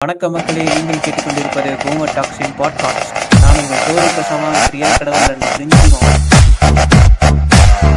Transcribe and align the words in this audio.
வணக்க 0.00 0.28
மக்களே 0.28 0.64
நீங்கள் 0.66 1.00
கேட்டுக்கொண்டிருப்பது 1.04 1.70
கோம 1.80 2.04
டாக்ஸின் 2.10 2.52
பாட்காஸ்ட் 2.58 3.08
நான் 3.36 3.56
உங்கள் 3.60 3.80
தோருக்கு 3.86 4.22
சமான் 4.28 4.58
Priya 4.64 4.88
கடவுளன் 4.92 5.42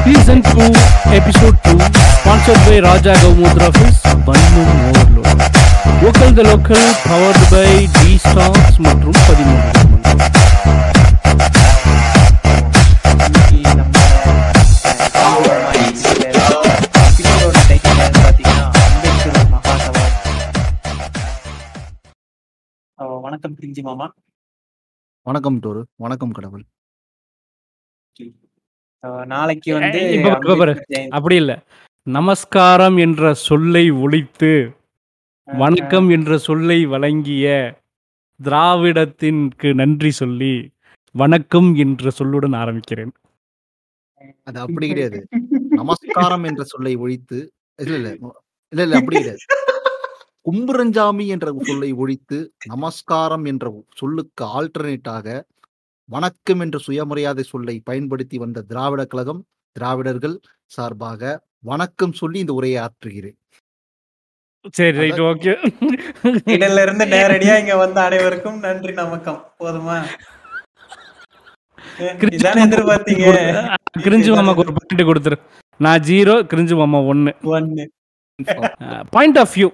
season 0.05 0.41
two 0.47 0.65
episode 1.17 1.59
two 1.65 1.73
sponsored 2.15 2.63
by 2.65 2.77
Raja 2.87 3.13
கௌமூத்ரா 3.19 3.67
fils 3.75 4.01
பன்மும் 4.25 4.73
overload 4.87 5.45
local 6.01 6.33
the 6.33 6.47
local 6.49 6.89
powered 7.05 7.45
by 7.53 7.67
D 7.97 8.09
stocks 8.25 8.79
மற்றும் 8.81 9.19
பதிமூணு 9.27 9.69
வணக்கம் 23.41 23.59
பிரிஞ்சி 23.61 23.81
மாமா. 23.81 24.05
வணக்கம் 25.25 25.55
டோரு 25.61 25.81
வணக்கம் 25.95 26.31
கடவுள். 26.31 26.63
நாளைக்கு 29.33 29.69
வந்து. 29.73 30.01
அப்படி 31.09 31.35
இல்லை. 31.35 31.57
நமஸ்காரம் 32.07 32.97
என்ற 32.97 33.33
சொல்லை 33.45 33.83
ஒழித்து 34.03 34.51
வணக்கம் 35.45 36.09
என்ற 36.09 36.37
சொல்லை 36.47 36.77
வழங்கிய 36.85 37.47
திராவிடத்திற்கு 38.39 39.71
நன்றி 39.73 40.11
சொல்லி 40.21 40.53
வணக்கம் 41.15 41.71
என்ற 41.75 42.11
சொல்லுடன் 42.19 42.55
ஆரம்பிக்கிறேன். 42.61 43.11
அது 44.43 44.59
அப்படி 44.59 44.87
கிடையாது. 44.87 45.21
நமஸ்காரம் 45.81 46.43
என்ற 46.43 46.63
சொல்லை 46.73 46.93
ஒழித்து 47.05 47.39
இல்ல 47.81 47.95
இல்ல 47.95 48.11
இல்ல 48.11 48.83
இல்ல 48.85 48.95
அப்படி 49.01 49.17
கிடையாது. 49.17 49.43
கும்புரஞ்சாமி 50.45 51.25
என்ற 51.27 51.47
சொல்லை 51.69 51.89
ஒழித்து 52.03 52.37
நமஸ்காரம் 52.67 53.45
என்ற 53.45 53.65
சொல்லுக்கு 53.95 54.43
ஆல்டர்னேட்டாக 54.57 55.27
வணக்கம் 56.09 56.59
என்ற 56.59 56.77
சுயமரியாதை 56.77 57.43
சொல்லை 57.43 57.75
பயன்படுத்தி 57.89 58.37
வந்த 58.37 58.63
திராவிட 58.71 59.01
கழகம் 59.05 59.41
திராவிடர்கள் 59.75 60.35
சார்பாக 60.75 61.21
வணக்கம் 61.63 62.13
சொல்லி 62.13 62.39
இந்த 62.39 62.53
உரையை 62.53 62.79
ஆற்றுகிறேன். 62.85 63.37
சரி 64.77 64.97
ரைட் 65.01 65.21
ஓகே. 65.29 65.53
இடல்ல 66.55 66.81
இருந்து 66.85 67.05
நேரடியா 67.15 67.53
இங்க 67.61 67.75
வந்த 67.83 67.99
அனைவருக்கும் 68.07 68.59
நன்றி 68.59 68.93
நமக்கம். 68.93 69.39
போதுமா? 69.59 69.97
எதிர்பார்த்தீங்க? 72.65 73.27
கிரிஞ்சு 74.05 74.31
மாமாக்கு 74.35 74.63
ஒரு 74.65 74.73
பாயிண்ட் 74.77 75.09
கொடுத்துரு. 75.09 75.37
நான் 75.79 76.03
ஜீரோ 76.09 76.35
கிரிஞ்சு 76.51 76.75
மாமா 76.81 76.99
ஒன்று 77.13 77.33
ஒன்னு. 77.55 77.85
பாயிண்ட் 79.13 79.39
ஆஃப் 79.41 79.53
வியூ 79.55 79.69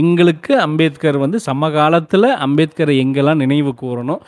எங்களுக்கு 0.00 0.52
அம்பேத்கர் 0.66 1.18
வந்து 1.24 1.38
சமகாலத்தில் 1.48 2.28
அம்பேத்கரை 2.46 2.94
எங்கெல்லாம் 3.04 3.42
நினைவு 3.44 3.72
கூறணும்? 3.82 4.22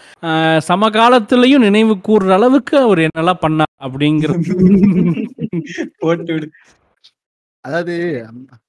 சமகாலத்திலையும் 0.71 1.65
நினைவு 1.69 1.97
கூறுற 2.09 2.33
அளவுக்கு 2.39 2.77
அவர் 2.79 3.03
என்னெல்லாம் 3.07 3.43
பண்ணா 3.45 3.67
அப்படிங்கிற 3.87 4.33
அதாவது 7.65 7.95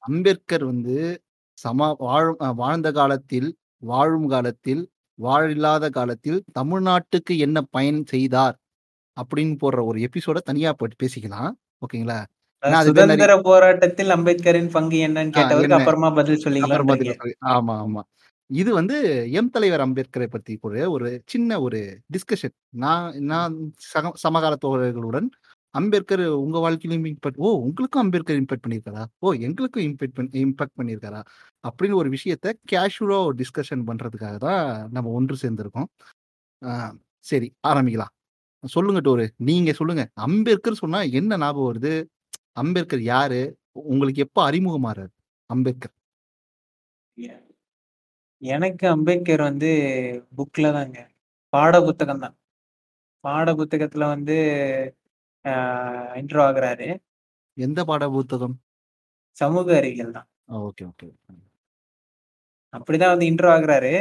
அம்பேத்கர் 0.10 0.66
வந்து 0.72 0.96
சம 1.58 1.90
வாழும் 2.06 2.40
வாழ்ந்த 2.62 2.90
காலத்தில் 2.92 3.50
வாழும் 3.92 4.28
காலத்தில் 4.28 4.82
வாழில்லாத 5.20 5.86
காலத்தில் 5.90 6.40
தமிழ்நாட்டுக்கு 6.60 7.34
என்ன 7.46 7.58
பயன் 7.76 8.02
செய்தார்? 8.14 8.56
அப்படின்னு 9.18 9.56
போடுற 9.64 9.80
ஒரு 9.90 10.00
எபிசோட 10.08 10.38
தனியா 10.50 10.72
போட்டு 10.74 10.96
பேசிக்கலாம். 11.04 11.52
ஓகேங்களா? 11.86 12.20
சுதந்திர 12.84 13.40
போராட்டத்தில் 13.42 14.10
அம்பேத்கரின் 14.10 14.70
பங்கு 14.70 15.08
என்னன்னு 15.08 15.32
கேட்டவருக்கு? 15.38 15.78
அப்புறமா 15.78 16.10
பதில் 16.10 16.44
சொல்லி- 16.44 16.60
ஆமா 17.46 17.86
ஆமா. 17.86 18.02
இது 18.46 18.74
வந்து 18.74 19.28
எம் 19.32 19.50
தலைவர் 19.50 19.80
அம்பேத்கரை 19.80 20.26
பத்தி 20.26 20.58
கூட 20.58 20.90
ஒரு 20.90 21.22
சின்ன 21.26 21.62
ஒரு 21.62 22.00
டிஸ்கஷன் 22.14 22.54
நான் 22.70 23.14
நான் 23.18 23.72
சக 23.78 24.12
சமகால 24.14 24.56
தோழர்களுடன் 24.66 25.28
அம்பேத்கர் 25.70 26.26
உங்க 26.26 26.60
வாழ்க்கையிலும் 26.60 27.06
இம்பாக்ட் 27.06 27.36
ஓ 27.36 27.52
உங்களுக்கும் 27.52 28.02
அம்பேத்கர் 28.02 28.42
இம்பாக்ட் 28.42 28.68
பண்ணியிருக்காரா? 28.68 29.06
ஓ 29.20 29.34
எங்களுக்கும் 29.34 29.84
இம்பாக்ட் 29.84 30.14
பண்ணி 30.14 30.44
இம்பாக்ட் 30.44 30.80
பண்ணியிருக்காரா? 30.82 31.24
அப்படின்னு 31.68 31.94
ஒரு 31.94 32.10
விஷயத்த 32.10 32.54
கேஷுவலா 32.72 33.26
ஒரு 33.26 33.36
டிஸ்கஷன் 33.36 33.88
பண்றதுக்காக 33.88 34.36
தான் 34.36 34.90
நம்ம 34.92 35.10
ஒன்று 35.10 35.36
சேர்ந்திருக்கோம். 35.42 35.86
ஆஹ் 36.66 36.92
சரி 37.20 37.54
ஆரம்பிக்கலாம். 37.68 38.14
சொல்லுங்க 38.66 39.02
டோரு 39.02 39.28
நீங்க 39.38 39.74
சொல்லுங்க. 39.74 40.10
அம்பேத்கர் 40.14 40.74
சொன்னா 40.74 41.02
என்ன 41.02 41.38
ஞாபகம் 41.38 41.74
வருது? 41.74 42.06
அம்பேத்கர் 42.58 43.04
யாரு? 43.14 43.42
உங்களுக்கு 43.92 44.24
எப்ப 44.26 44.40
அறிமுகமாறாரு 44.50 45.12
அம்பேத்கர்? 45.50 45.96
எனக்கு 48.42 48.86
அம்பேத்கர் 48.88 49.42
வந்து 49.42 49.70
புக்ல 50.38 50.72
தாங்க. 50.78 50.98
பாட 51.54 51.74
புத்தகம் 51.88 52.22
தான். 52.24 52.36
பாட 53.24 53.52
புத்தகத்துல 53.60 54.04
வந்து 54.14 54.36
இன்ட்ரோ 56.20 56.42
ஆகுறாரு. 56.48 56.88
எந்த 57.58 57.80
பாட 57.90 58.04
புத்தகம்? 58.16 58.56
சமூக 59.38 59.68
அறிவியல் 59.80 60.16
தான். 60.18 60.28
Okay 60.60 60.84
okay. 60.92 61.08
அப்படிதான் 62.74 63.14
வந்து 63.14 63.30
இன்ட்ரோ 63.32 63.50
ஆகுறாரு. 63.56 63.94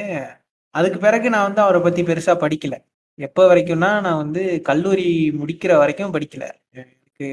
அதுக்கு 0.74 0.98
பிறகு 0.98 1.30
நான் 1.34 1.46
வந்து 1.48 1.62
அவரை 1.66 1.80
பத்தி 1.82 2.02
பெருசா 2.02 2.34
படிக்கல. 2.44 2.76
எப்போ 3.18 3.42
வரைக்கும்னா 3.50 3.90
நான் 4.06 4.22
வந்து 4.24 4.42
கல்லூரி 4.68 5.06
முடிக்கிற 5.40 5.72
வரைக்கும் 5.82 6.14
படிக்கல. 6.14 6.44
எனக்கு 6.80 7.26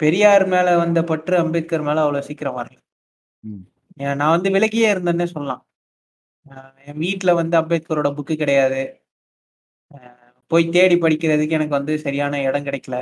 பெரியார் 0.00 0.44
மேல 0.46 0.68
வந்த 0.76 1.00
பற்று 1.10 1.36
அம்பேத்கர் 1.36 1.86
மேல 1.88 2.04
அவ்வளவு 2.04 2.28
சீக்கிரம் 2.28 2.58
வரல. 2.58 2.78
நான் 4.20 4.34
வந்து 4.34 4.48
விலகியே 4.50 4.88
இருந்தேன்னே 4.92 5.26
சொல்லலாம். 5.32 5.62
என் 6.86 7.00
வீட்ல 7.02 7.30
வந்து 7.40 7.56
அம்பேத்கரோட 7.60 8.08
புக்கு 8.16 8.34
கிடையாது. 8.36 8.82
போய் 10.50 10.64
தேடி 10.68 10.96
படிக்கிறதுக்கு 10.96 11.56
எனக்கு 11.58 11.78
வந்து 11.78 11.94
சரியான 11.98 12.40
இடம் 12.42 12.66
கிடைக்கல. 12.66 12.96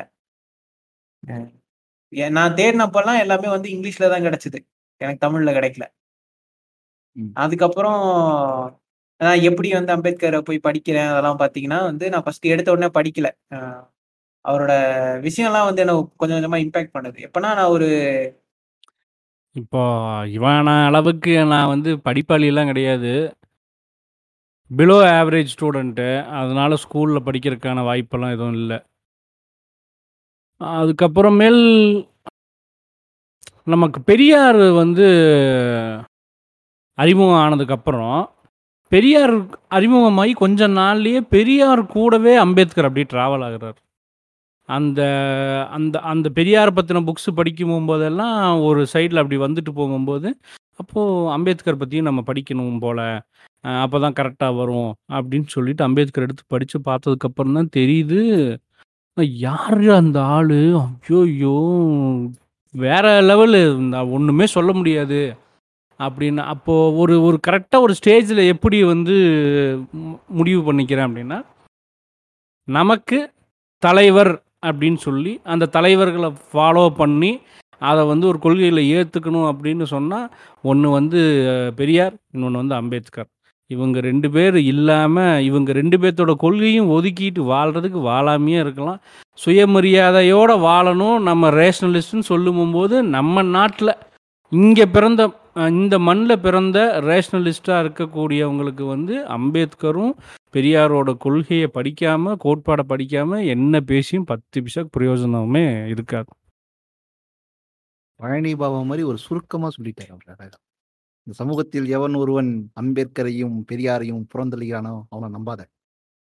நான் 2.32 2.56
தேடினப்பெல்லாம் 2.56 3.22
எல்லாமே 3.24 3.48
வந்து 3.48 3.68
இங்கிலீஷ்ல 3.68 4.10
தான் 4.10 4.26
கிடைச்சது. 4.26 4.58
எனக்கு 5.00 5.24
தமிழ்ல 5.26 5.50
கிடைக்கல. 5.58 5.86
அதுக்கப்புறம் 7.36 8.00
நான் 9.20 9.42
எப்படி 9.42 9.68
வந்து 9.72 9.92
அம்பேத்கரை 9.96 10.40
போய் 10.40 10.64
படிக்கிறேன் 10.64 11.10
அதெல்லாம் 11.12 11.40
பார்த்தீங்கன்னா 11.40 11.78
வந்து 11.82 12.06
நான் 12.10 12.24
ஃபர்ஸ்ட் 12.24 12.46
எடுத்த 12.46 12.74
உடனே 12.74 12.88
படிக்கல. 12.98 13.28
அவரோட 14.44 14.72
விஷயம்லாம் 15.26 15.68
வந்து 15.68 15.82
என்ன 15.84 15.94
கொஞ்சம் 16.20 16.36
கொஞ்சமா 16.38 16.58
இம்பாக்ட் 16.64 16.94
பண்ணுது. 16.96 17.18
எப்பன்னா 17.28 17.50
நான் 17.58 17.74
ஒரு 17.76 17.88
இப்போ 19.60 19.82
இவன 20.36 20.74
அளவுக்கு 20.88 21.32
நான் 21.52 21.72
வந்து 21.74 21.90
படிப்பாளியெல்லாம் 22.06 22.70
கிடையாது. 22.70 23.12
பிலோ 24.70 24.96
ஆவரேஜ் 25.18 25.52
ஸ்டூடெண்ட்டு 25.54 26.08
அதனால 26.40 26.76
ஸ்கூலில் 26.84 27.26
படிக்கிறதுக்கான 27.26 27.84
வாய்ப்பெல்லாம் 27.88 28.34
எதுவும் 28.36 28.58
இல்லை. 28.62 28.78
அதுக்கப்புறமேல் 30.60 31.62
நமக்கு 33.74 33.98
பெரியார் 34.10 34.62
வந்து 34.82 35.06
அறிமுகம் 36.98 37.42
ஆனதுக்கப்புறம் 37.44 38.20
பெரியார் 38.92 39.34
அறிமுகமாகி 39.78 40.32
கொஞ்ச 40.42 40.68
நாள்லயே 40.80 41.20
பெரியார் 41.34 41.82
கூடவே 41.96 42.34
அம்பேத்கர் 42.44 42.88
அப்படியே 42.88 43.08
ட்ராவல் 43.12 43.44
ஆகிறார். 43.48 43.78
அந்த 44.68 45.00
அந்த 45.72 45.96
அந்த 46.10 46.28
பெரியார் 46.30 46.76
பற்றின 46.76 47.02
புக்ஸ் 47.06 47.28
படிக்கும் 47.36 47.88
போதெல்லாம் 47.88 48.38
ஒரு 48.62 48.80
சைடில் 48.92 49.20
அப்படி 49.22 49.36
வந்துட்டு 49.44 49.72
போகும்போது 49.74 50.28
அப்போது 50.80 51.30
அம்பேத்கர் 51.32 51.80
பற்றியும் 51.80 52.08
நம்ம 52.08 52.22
படிக்கணும் 52.26 52.78
போல் 52.78 53.04
அப்போ 53.80 53.98
தான் 53.98 54.16
கரெக்டாக 54.18 54.56
வரும் 54.56 54.90
அப்படின்னு 55.12 55.48
சொல்லிட்டு 55.48 55.82
அம்பேத்கர் 55.84 56.26
எடுத்து 56.26 56.44
படித்து 56.46 56.78
பார்த்ததுக்கப்புறம் 56.86 57.56
தான் 57.58 57.74
தெரியுது 57.76 58.20
யார் 59.40 59.80
அந்த 59.94 60.18
ஆள்? 60.32 60.58
ஐயோ 61.20 61.54
வேற 62.74 63.06
லெவலு 63.22 63.60
ஒன்றுமே 64.10 64.46
சொல்ல 64.46 64.72
முடியாது 64.72 65.20
அப்படின்னு 66.00 66.42
அப்போது 66.52 66.94
ஒரு 66.96 67.14
ஒரு 67.22 67.38
கரெக்டாக 67.46 67.84
ஒரு 67.84 67.94
ஸ்டேஜில் 67.98 68.42
எப்படி 68.48 68.78
வந்து 68.84 69.14
முடிவு 70.32 70.60
பண்ணிக்கிறேன் 70.62 71.08
அப்படின்னா 71.08 71.38
நமக்கு 72.68 73.18
தலைவர் 73.82 74.32
அப்படின்னு 74.66 75.00
சொல்லி 75.06 75.32
அந்த 75.44 75.66
தலைவர்களை 75.66 76.32
ஃபாலோ 76.52 76.88
பண்ணி 76.88 77.32
அதை 77.78 78.04
வந்து 78.04 78.26
ஒரு 78.26 78.38
கொள்கையில் 78.38 78.80
ஏற்றுக்கணும் 78.96 79.48
அப்படின்னு 79.50 79.82
சொன்னால் 79.82 80.30
ஒன்று 80.62 80.88
வந்து 80.90 81.20
பெரியார் 81.76 82.14
இன்னொன்று 82.32 82.58
வந்து 82.58 82.74
அம்பேத்கர். 82.74 83.28
இவங்க 83.70 84.00
ரெண்டு 84.00 84.30
பேர் 84.30 84.56
இல்லாமல் 84.56 85.42
இவங்க 85.42 85.72
ரெண்டு 85.72 85.96
பேர்த்தோட 85.98 86.34
கொள்கையும் 86.34 86.90
ஒதுக்கிட்டு 86.90 87.40
வாழ்கிறதுக்கு 87.54 88.00
வாழாமையே 88.10 88.58
இருக்கலாம். 88.58 89.00
சுயமரியாதையோடு 89.44 90.54
வாழணும். 90.68 91.18
நம்ம 91.18 91.50
ரேஷனலிஸ்ட்னு 91.50 92.26
சொல்லும்போது 92.32 93.02
நம்ம 93.16 93.42
நாட்டில் 93.42 94.00
இங்கே 94.52 94.86
பிறந்த 94.86 95.22
இந்த 95.58 95.98
மண்ணில் 95.98 96.42
பிறந்த 96.42 96.78
ரேஷனலிஸ்டாக 97.00 97.82
இருக்கக்கூடியவங்களுக்கு 97.84 98.84
வந்து 98.84 99.14
அம்பேத்கரும் 99.28 100.12
பெரியாரோட 100.52 101.10
கொள்கையை 101.16 101.68
படிக்காமல் 101.68 102.40
கோட்பாடை 102.44 102.84
படிக்காமல் 102.84 103.46
என்ன 103.46 103.80
பேசியும் 103.82 104.24
பத்து 104.24 104.62
பிசா 104.62 104.84
பிரயோஜனமே 104.96 105.66
இருக்காது 105.86 106.30
பழனி 108.20 108.52
பாபா 108.54 108.80
மாதிரி 108.82 109.02
ஒரு 109.04 109.18
சுருக்கமா 109.18 109.68
சொல்லிட்டாரு 109.76 110.10
அவர் 110.10 110.32
அழகா 110.34 110.58
இந்த 111.26 111.36
சமூகத்தில் 111.36 111.86
எவன் 111.88 112.14
ஒருவன் 112.14 112.50
அம்பேத்கரையும், 112.74 113.56
பெரியாரையும் 113.70 114.22
புறந்தள்ளுகிறானோ, 114.32 114.92
அவன 115.10 115.28
நம்பாத. 115.34 115.60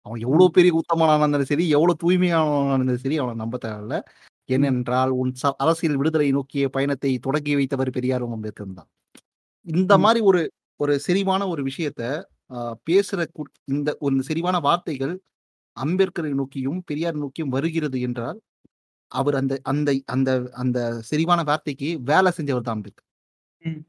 அவன் 0.05 0.19
எவ்வளோ. 0.19 0.45
பெரிய 0.49 0.73
உத்தமனானா 0.73 1.19
இருந்தாலும் 1.19 1.51
சரி, 1.51 1.65
எவ்வளோ 1.69 1.93
தூய்மையானவனா 2.03 2.75
இருந்தாலும் 2.75 3.03
சரி, 3.05 3.17
அவன 3.19 3.35
நம்ப 3.35 3.57
தேவையில்ல. 3.57 3.97
ஏனென்றால், 4.49 5.11
உன் 5.11 5.33
ச 5.41 5.53
அரசியல் 5.57 5.97
விடுதலை 5.97 6.31
நோக்கிய 6.31 6.69
பயணத்தை 6.69 7.19
தொடங்கி 7.19 7.55
வைத்தவர் 7.55 7.91
பெரியாரும், 7.91 8.35
அம்பேத்கரும் 8.37 8.77
தான். 8.79 8.89
இந்த 9.68 9.94
ம். 9.94 9.98
மாரி 10.00 10.21
ஒரு 10.30 10.42
ஒரு 10.80 10.94
செறிவான 11.06 11.42
ஒரு 11.50 11.62
விஷயத்த 11.63 12.01
அ 12.51 12.60
பேசுற 12.88 13.19
கு 13.30 13.44
இந்த 13.71 13.89
ஒரு 14.01 14.15
செறிவான 14.27 14.57
வார்த்தைகள் 14.62 15.13
அம்பேத்கரை 15.77 16.31
நோக்கியும், 16.36 16.80
பெரியார் 16.86 17.18
நோக்கியும் 17.18 17.54
வருகிறது 17.56 18.00
என்றால், 18.04 18.39
அவர் 19.12 19.38
அந்த 19.42 19.54
அந்த 19.68 19.89
அந்த 20.15 20.31
அந்த 20.62 20.80
செறிவான 21.10 21.42
வார்த்தைக்கு 21.45 21.89
வேலை 22.06 22.31
செஞ்சவர் 22.38 22.65
தான் 22.65 22.77
அம்பேத்கர். 22.77 23.07
ம். 23.62 23.83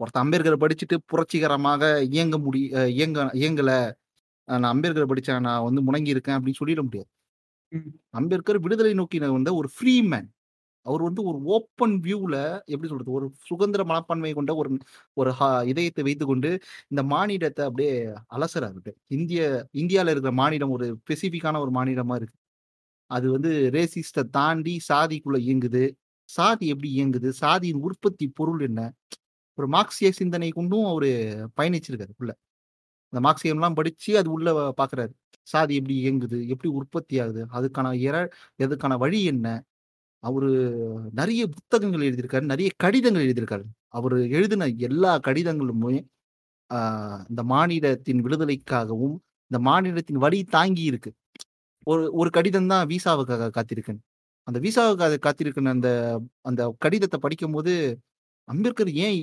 ஒருத்தன் 0.00 0.22
அம்பேத்கர 0.22 0.56
படிச்சுட்டு 0.60 0.96
புரட்சிகரமாக 1.10 1.82
இயங்க 2.10 2.36
முடி 2.40 2.60
இயங்க 2.94 3.18
இயங்கல. 3.40 3.70
நான் 4.48 4.72
அம்பேத்கர 4.72 5.06
படிச்சேன். 5.10 5.44
நான் 5.48 5.66
வந்து 5.66 5.82
முடங்கி 5.86 6.14
இருக்கேன் 6.14 6.36
அப்படின்னு 6.38 6.60
சொல்லிட 6.60 6.82
முடியாது. 6.86 7.08
ம். 7.72 7.98
அம்பேத்கர் 8.14 8.62
விடுதலை 8.64 8.92
நோக்கின 8.98 9.30
வந்த 9.32 9.50
ஒரு 9.60 9.68
ஃப்ரீ 9.74 9.94
மேன். 10.08 10.28
அவர் 10.86 11.02
வந்து 11.02 11.22
ஒரு 11.24 11.38
ஓப்பன் 11.48 11.94
வியூல 12.00 12.36
எப்படி 12.66 12.88
சொல்றது? 12.88 13.12
ஒரு 13.12 13.26
சுதந்திர 13.46 13.84
மனப்பான்மை 13.84 14.32
கொண்ட 14.32 14.52
ஒரு 14.54 14.70
ஒரு 15.16 15.30
ஹ 15.32 15.42
இதயத்தை 15.64 16.04
வைத்துக்கொண்டு, 16.04 16.50
இந்த 16.88 17.02
மாநிலத்தை 17.08 17.64
அப்படியே 17.64 17.94
அலசுறாரு 18.36 18.92
இந்திய 19.10 19.42
இந்தியாவில் 19.74 20.12
இருக்கிற 20.12 20.34
மாநிலம் 20.36 20.70
ஒரு 20.70 20.88
ஸ்பெசிஃபிக்கான 21.00 21.60
ஒரு 21.60 21.72
மாநிலமா 21.72 22.16
இருக்கு. 22.16 22.36
அது 23.10 23.26
வந்து 23.30 23.50
ரேசிஸ்டை 23.72 24.24
தாண்டி 24.30 24.74
சாதிக்குள்ள 24.88 25.38
இயங்குது. 25.42 25.84
சாதி 26.28 26.66
எப்படி 26.68 26.90
இயங்குது? 26.94 27.28
சாதியின் 27.40 27.82
உற்பத்தி 27.82 28.26
பொருள் 28.30 28.60
என்ன? 28.60 28.80
ஒரு 29.58 29.68
மார்க்சிய 29.68 30.08
சிந்தனை 30.12 30.50
கொண்டும் 30.50 30.86
அவரு 30.86 31.10
பயணிச்சிருக்காரு 31.58 32.14
உள்ள. 32.16 32.32
இந்த 33.12 33.20
மார்க்சியம்லாம் 33.22 33.74
படிச்சு 33.74 34.12
அது 34.18 34.30
உள்ள 34.32 34.48
பாக்குறாரு 34.78 35.14
சாதி 35.46 35.74
எப்படி 35.76 35.96
இயங்குது? 36.02 36.38
எப்படி 36.48 36.70
உற்பத்தி 36.74 37.16
ஆகுது? 37.20 37.42
அதுக்கான 37.54 37.92
இற 38.00 38.16
அதுக்கான 38.60 38.96
வழி 38.98 39.20
என்ன? 39.26 39.46
அவரு 40.28 40.50
நிறைய 41.12 41.42
புத்தகங்கள் 41.46 42.04
எழுதியிருக்காரு. 42.08 42.46
நிறைய 42.52 42.68
கடிதங்கள் 42.84 43.26
எழுதியிருக்காரு. 43.26 43.64
அவர் 43.96 44.16
எழுதின 44.38 44.68
எல்லா 44.88 45.12
கடிதங்களுமே 45.28 45.94
இந்த 47.30 47.42
மாநிலத்தின் 47.52 48.22
விடுதலைக்காகவும், 48.24 49.16
இந்த 49.50 49.58
மாநிலத்தின் 49.68 50.22
வழி 50.24 50.40
தாங்கி 50.56 50.84
இருக்கு. 50.90 51.10
ஒரு 51.86 52.02
ஒரு 52.20 52.30
கடிதம் 52.30 52.70
தான் 52.72 52.88
விசாவுக்காக 52.92 53.50
காத்திருக்கேன். 53.58 54.00
அந்த 54.48 54.58
விசாவுக்காக 54.66 55.14
காத்திருக்கேன் 55.26 55.72
அந்த 55.74 55.88
அந்த 56.42 56.62
கடிதத்த 56.84 57.16
படிக்கும்போது, 57.18 57.74
அம்பேத்கர் 58.48 58.90
ஏன் 59.06 59.16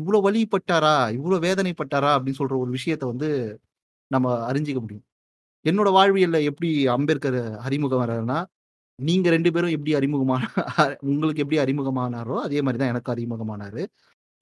இவ்வளோ 0.00 0.18
வழிபட்டாரா 0.26 0.94
வலிப்பட்டாரா? 1.16 1.36
வேதனைப்பட்டாரா? 1.46 2.10
அப்படின்னு 2.16 2.40
சொல்ற 2.40 2.56
ஒரு 2.64 2.72
விஷயத்த 2.78 3.04
வந்து 3.12 3.28
நம்ம 4.10 4.28
அறிஞ்சிக்க 4.50 4.80
முடியும். 4.84 5.06
என்னோட 5.64 5.88
வாழ்வியல்ல 5.98 6.38
எப்படி 6.50 6.70
அம்பேத்கர் 6.96 7.40
அறிமுகம் 7.66 8.02
வர்றாருன்னா 8.02 8.38
நீங்க 8.98 9.26
2 9.30 9.50
பேரும் 9.54 9.74
எப்படி 9.74 9.92
அறிமுகமான 9.98 10.42
உங்களுக்கு 11.08 11.42
எப்படி 11.44 11.58
அறிமுகமானாரோ, 11.64 12.36
அதே 12.46 12.60
மாரி 12.66 12.78
தான் 12.80 12.92
எனக்கு 12.92 13.12
அறிமுகமானாரு. 13.14 13.82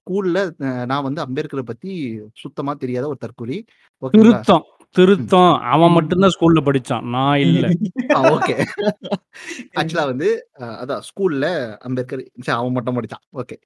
ஸ்கூல்ல 0.07 0.39
நான் 0.91 1.05
வந்து 1.07 1.21
அம்பேத்கர 1.25 1.61
பத்தி 1.63 1.91
சுத்தமா 2.43 2.73
தெரியாத 2.83 3.05
ஒரு. 3.11 3.57
ஓகேங்களா? 4.03 4.17
திருத்தம். 4.17 4.65
திருத்தம். 4.95 5.53
அவன் 5.73 5.91
ம். 5.91 5.95
மட்டும் 5.97 6.23
தான் 6.23 6.33
ஸ்கூல்ல 6.35 6.61
படிச்சான். 6.67 7.05
நான் 7.15 7.41
இல்ல. 7.45 7.65
ஓகே. 8.35 8.55
ஆக்சுவலா 9.79 10.05
வந்து 10.11 10.29
அதான் 10.81 11.03
ஸ்கூல்ல 11.09 11.45
அம்பேத்கர் 11.87 12.23
அவன் 12.57 12.77
மட்டும் 12.77 12.97
படிச்சான். 12.99 13.23
ஓகே. 13.41 13.57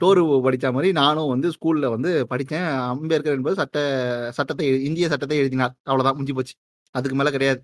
டோரு 0.00 0.22
படிச்ச 0.46 0.66
மாரி 0.76 0.90
நானும் 1.00 1.32
வந்து 1.32 1.48
ஸ்கூல்ல 1.56 1.88
வந்து 1.94 2.12
படிச்சேன். 2.32 2.68
அம்பேத்கர் 2.92 3.38
என்பது 3.38 3.60
சட்ட 3.62 3.78
சட்டத்தை 4.38 4.68
இந்திய 4.88 5.08
சட்டத்தை 5.12 5.38
எழுதினார். 5.42 5.74
அவ்வளோதான் 5.88 6.18
முடிஞ்சு 6.18 6.38
போச்சு. 6.38 6.56
அதுக்கு 6.94 7.18
மேல 7.20 7.32
கிடையாது. 7.36 7.60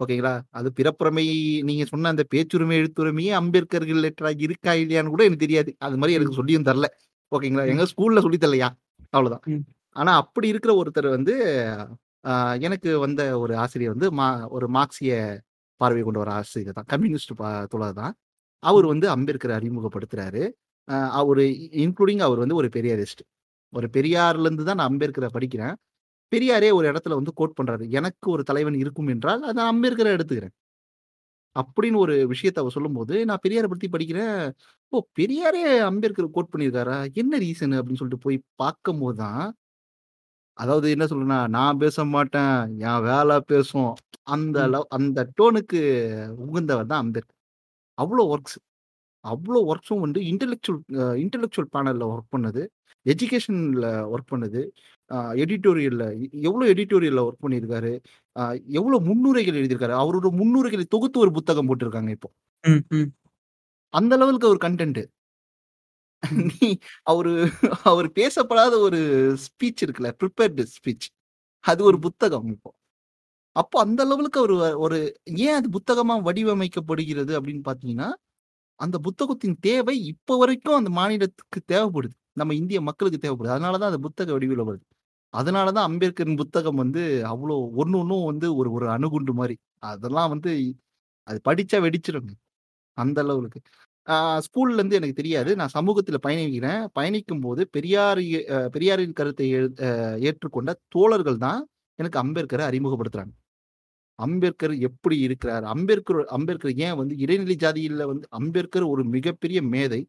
ஓகேங்களா? 0.00 0.32
அது 0.50 0.68
பிறப்புரிமை 0.72 1.24
நீங்க 1.68 1.84
சொன்ன 1.84 2.08
அந்த 2.08 2.24
பேச்சுரிமை, 2.32 2.74
எழுத்துரிமையே 2.80 3.30
அம்பேத்கர் 3.38 3.86
ரிலேட்டடா 3.90 4.30
இருக்கா 4.46 4.72
இல்லையான்னு 4.82 5.12
கூட 5.14 5.22
எனக்கு 5.24 5.44
தெரியாது. 5.44 5.70
அது 5.86 5.96
மாரி 5.96 6.16
எனக்கு. 6.18 6.38
சொல்லியும் 6.40 6.66
தரல. 6.68 6.88
ஓகேங்களா? 7.32 7.64
எங்க 7.72 7.84
ஸ்கூல்ல 7.92 8.22
சொல்லி 8.26 8.38
தரலையா? 8.38 8.68
அவ்வளோதான். 9.12 9.44
ம். 9.52 9.62
ஆனா 9.96 10.12
அப்படி 10.22 10.46
இருக்கிற 10.52 10.72
ஒருத்தர் 10.80 11.08
வந்து 11.10 11.34
எனக்கு 12.60 12.90
வந்த 13.00 13.22
ஒரு 13.40 13.54
ஆசிரியர் 13.62 13.94
வந்து 13.94 14.08
மா 14.12 14.26
ஒரு 14.56 14.66
மார்க்சிய 14.70 15.12
பார்வை 15.80 16.02
கொண்ட 16.02 16.18
ஒரு 16.20 16.32
ஆசிரியர் 16.36 16.76
தான். 16.78 16.88
கம்யூனிஸ்ட் 16.92 17.32
ப 17.36 17.44
தோழர் 17.72 17.98
தான். 18.00 18.14
அவரு. 18.62 18.86
வந்து 18.92 19.06
அம்பேத்கர 19.14 19.52
அறிமுகப்படுத்துறாரு. 19.58 20.42
அவரு 21.20 21.44
இன்க்ளூடிங் 21.84 22.24
அவர் 22.26 22.42
வந்து 22.44 22.56
ஒரு 22.56 22.68
பெரியாரிஸ்ட். 22.76 23.22
ஒரு 23.72 23.88
பெரியார்லருந்து 23.92 24.64
தான் 24.64 24.80
நான் 24.80 24.90
அம்பேத்கர 24.92 25.28
படிக்கிறேன். 25.36 25.76
பெரியாரே 26.32 26.70
ஒரு 26.74 26.86
இடத்துல 26.90 27.18
வந்து 27.18 27.32
கோட் 27.36 27.56
பண்றாரு. 27.58 27.84
எனக்கு 27.94 28.26
ஒரு 28.34 28.42
தலைவன் 28.48 28.78
இருக்கும் 28.82 29.12
என்றால், 29.14 29.42
அது 29.50 29.60
அம்பேத்கர 29.66 30.08
எடுத்துக்கிறேன். 30.16 30.54
அப்படின்னு 31.56 31.98
ஒரு 32.04 32.14
விஷயத்த 32.32 32.58
அவர் 32.62 32.74
சொல்லும்போது, 32.76 33.14
நான் 33.28 33.42
பெரியார 33.44 33.66
பத்தி 33.68 33.86
படிக்கிறேன். 33.88 34.38
ஓ! 34.92 34.98
பெரியாரே 35.18 35.62
அம்பேத்கர 35.88 36.26
கோட் 36.34 36.52
பண்ணியிருக்காரா? 36.52 36.98
என்ன 37.16 37.38
ரீசன் 37.44 37.76
அப்படின்னு 37.78 38.00
சொல்லிட்டு 38.00 38.24
போய் 38.26 38.38
பார்க்கும்போது 38.60 39.18
தான், 39.22 39.46
அதாவது 40.58 40.86
என்ன 40.92 41.04
சொல்றேன்னா, 41.08 41.38
நான் 41.56 41.80
பேச 41.80 42.04
மாட்டேன். 42.10 42.54
என் 42.84 43.02
வேல 43.06 43.32
பேசும். 43.50 43.92
அந்த. 44.30 44.58
லவ் 44.72 44.86
அந்த 44.96 45.18
டோனுக்கு 45.36 45.80
உகந்தவர் 46.46 46.90
தான் 46.90 47.02
அம்பேத்கர். 47.04 47.36
அவ்ளோ 47.98 48.24
ஒர்க்ஸ். 48.32 48.58
அவ்ளோ 49.24 49.60
ஒர்க்ஸும் 49.70 50.04
வந்து 50.04 50.20
இன்டலெக்சுவல் 50.30 50.80
இன்டலெக்சுவல் 51.22 51.70
பேனல்ல 51.74 52.04
ஒர்க் 52.12 52.34
பண்ணது. 52.34 52.62
எஜுகேஷன்ல 53.06 53.86
ஒர்க் 54.12 54.32
பண்ணது. 54.32 54.62
எடிட்டோரியல்ல 55.40 56.04
எவ்ளோ 56.44 56.64
எடிட்டோரியல்ல 56.72 57.22
ஒர்க் 57.26 57.44
பண்ணியிருக்காரு. 57.44 57.92
எவ்ளோ 58.78 58.98
முன்னுரைகள் 59.08 59.58
எழுதியிருக்காரு. 59.60 59.96
அவரோட 60.02 60.28
முன்னுரைகளை 60.40 60.86
தொகுத்து 60.90 61.18
ஒரு 61.24 61.32
புத்தகம் 61.38 61.68
போட்டிருக்காங்க 61.70 62.12
இப்போ. 62.16 62.30
அந்த 63.94 64.12
லெவலுக்கு 64.20 64.48
ஒரு 64.48 64.60
கன்டென்ட். 64.62 65.00
ம். 66.22 66.46
நீ 66.52 66.68
அவரு 67.06 67.32
அவர் 67.90 68.08
பேசப்படாத 68.18 68.74
ஒரு 68.86 69.00
ஸ்பீச் 69.44 69.82
இருக்குல்ல, 69.84 70.10
பிரிபேர்ட் 70.20 70.60
ஸ்பீச். 70.74 71.06
அது 71.64 71.82
ஒரு. 71.84 71.98
புத்தகம் 72.06 72.48
இப்போ. 72.54 72.70
அப்போ 73.56 73.76
அந்த 73.84 74.02
லெவலுக்கு 74.10 74.40
அவரு 74.42 74.56
ஒரு 74.84 74.98
ஏன் 75.44 75.56
அது 75.58 75.68
புத்தகமா 75.76 76.16
வடிவமைக்கப்படுகிறது 76.26 77.32
அப்படின்னு 77.38 77.64
பார்த்தீங்கன்னா, 77.68 78.08
அந்த 78.80 78.96
புத்தகத்தின் 79.06 79.56
தேவை 79.66 79.96
இப்ப 80.12 80.38
வரைக்கும் 80.38 80.78
அந்த 80.78 80.90
மாநிலத்துக்கு 80.98 81.60
தேவைப்படுது. 81.72 82.14
நம்ம 82.36 82.54
இந்திய 82.60 82.80
மக்களுக்கு 82.88 83.20
தேவைப்படுது. 83.20 83.54
அதனால 83.56 83.78
தான் 83.78 83.92
அது 83.92 84.00
புத்தக 84.06 84.30
வடிவில 84.36 84.64
வருது. 84.68 84.84
அதனால 85.38 85.66
தான் 85.76 85.88
அம்பேத்கரின் 85.90 86.40
புத்தகம் 86.42 86.80
வந்து 86.82 87.02
அவ்வளோ 87.32 87.56
ஒண்ணு 87.82 87.96
ஒன்றும் 88.02 88.26
வந்து 88.30 88.48
ஒரு 88.60 88.70
ஒரு 88.76 88.86
அணுகுண்டு 88.96 89.32
மாதிரி 89.40 89.56
அதெல்லாம் 89.90 90.30
வந்து 90.34 90.52
அது 91.28 91.38
படிச்சா 91.48 91.78
வெடிச்சிருங்க. 91.86 92.32
அந்த 92.98 93.18
அளவுக்கு 93.24 93.60
ஸ்கூல்லேருந்து 94.46 94.98
எனக்கு 95.00 95.20
தெரியாது. 95.20 95.50
நான் 95.60 95.74
சமூகத்தில் 95.78 96.24
பயணிக்கிறேன். 96.26 96.82
பயணிக்கும்போது 96.98 97.62
பெரியார் 97.76 98.22
பெரியாரின் 98.76 99.18
கருத்தை 99.20 99.46
ஏற்றுக்கொண்ட 100.28 100.72
தோழர்கள் 100.96 101.40
தான் 101.46 101.60
எனக்கு 101.98 102.18
அம்பேத்கரை 102.24 102.64
அறிமுகப்படுத்துறாங்க. 102.70 103.34
அம்பேத்கர் 104.18 104.74
எப்படி 104.88 105.16
இருக்கிறார்? 105.26 105.64
அம்பேத்கர் 105.74 106.20
அம்பேத்கர் 106.36 106.74
ஏன் 106.88 106.98
வந்து 107.00 107.14
இடைநிலை 107.24 107.56
ஜாதியில் 107.64 108.10
வந்து 108.12 108.26
அம்பேத்கர் 108.40 108.86
ஒரு 108.94 109.02
மிகப்பெரிய 109.16 109.60
மேதை. 109.74 110.00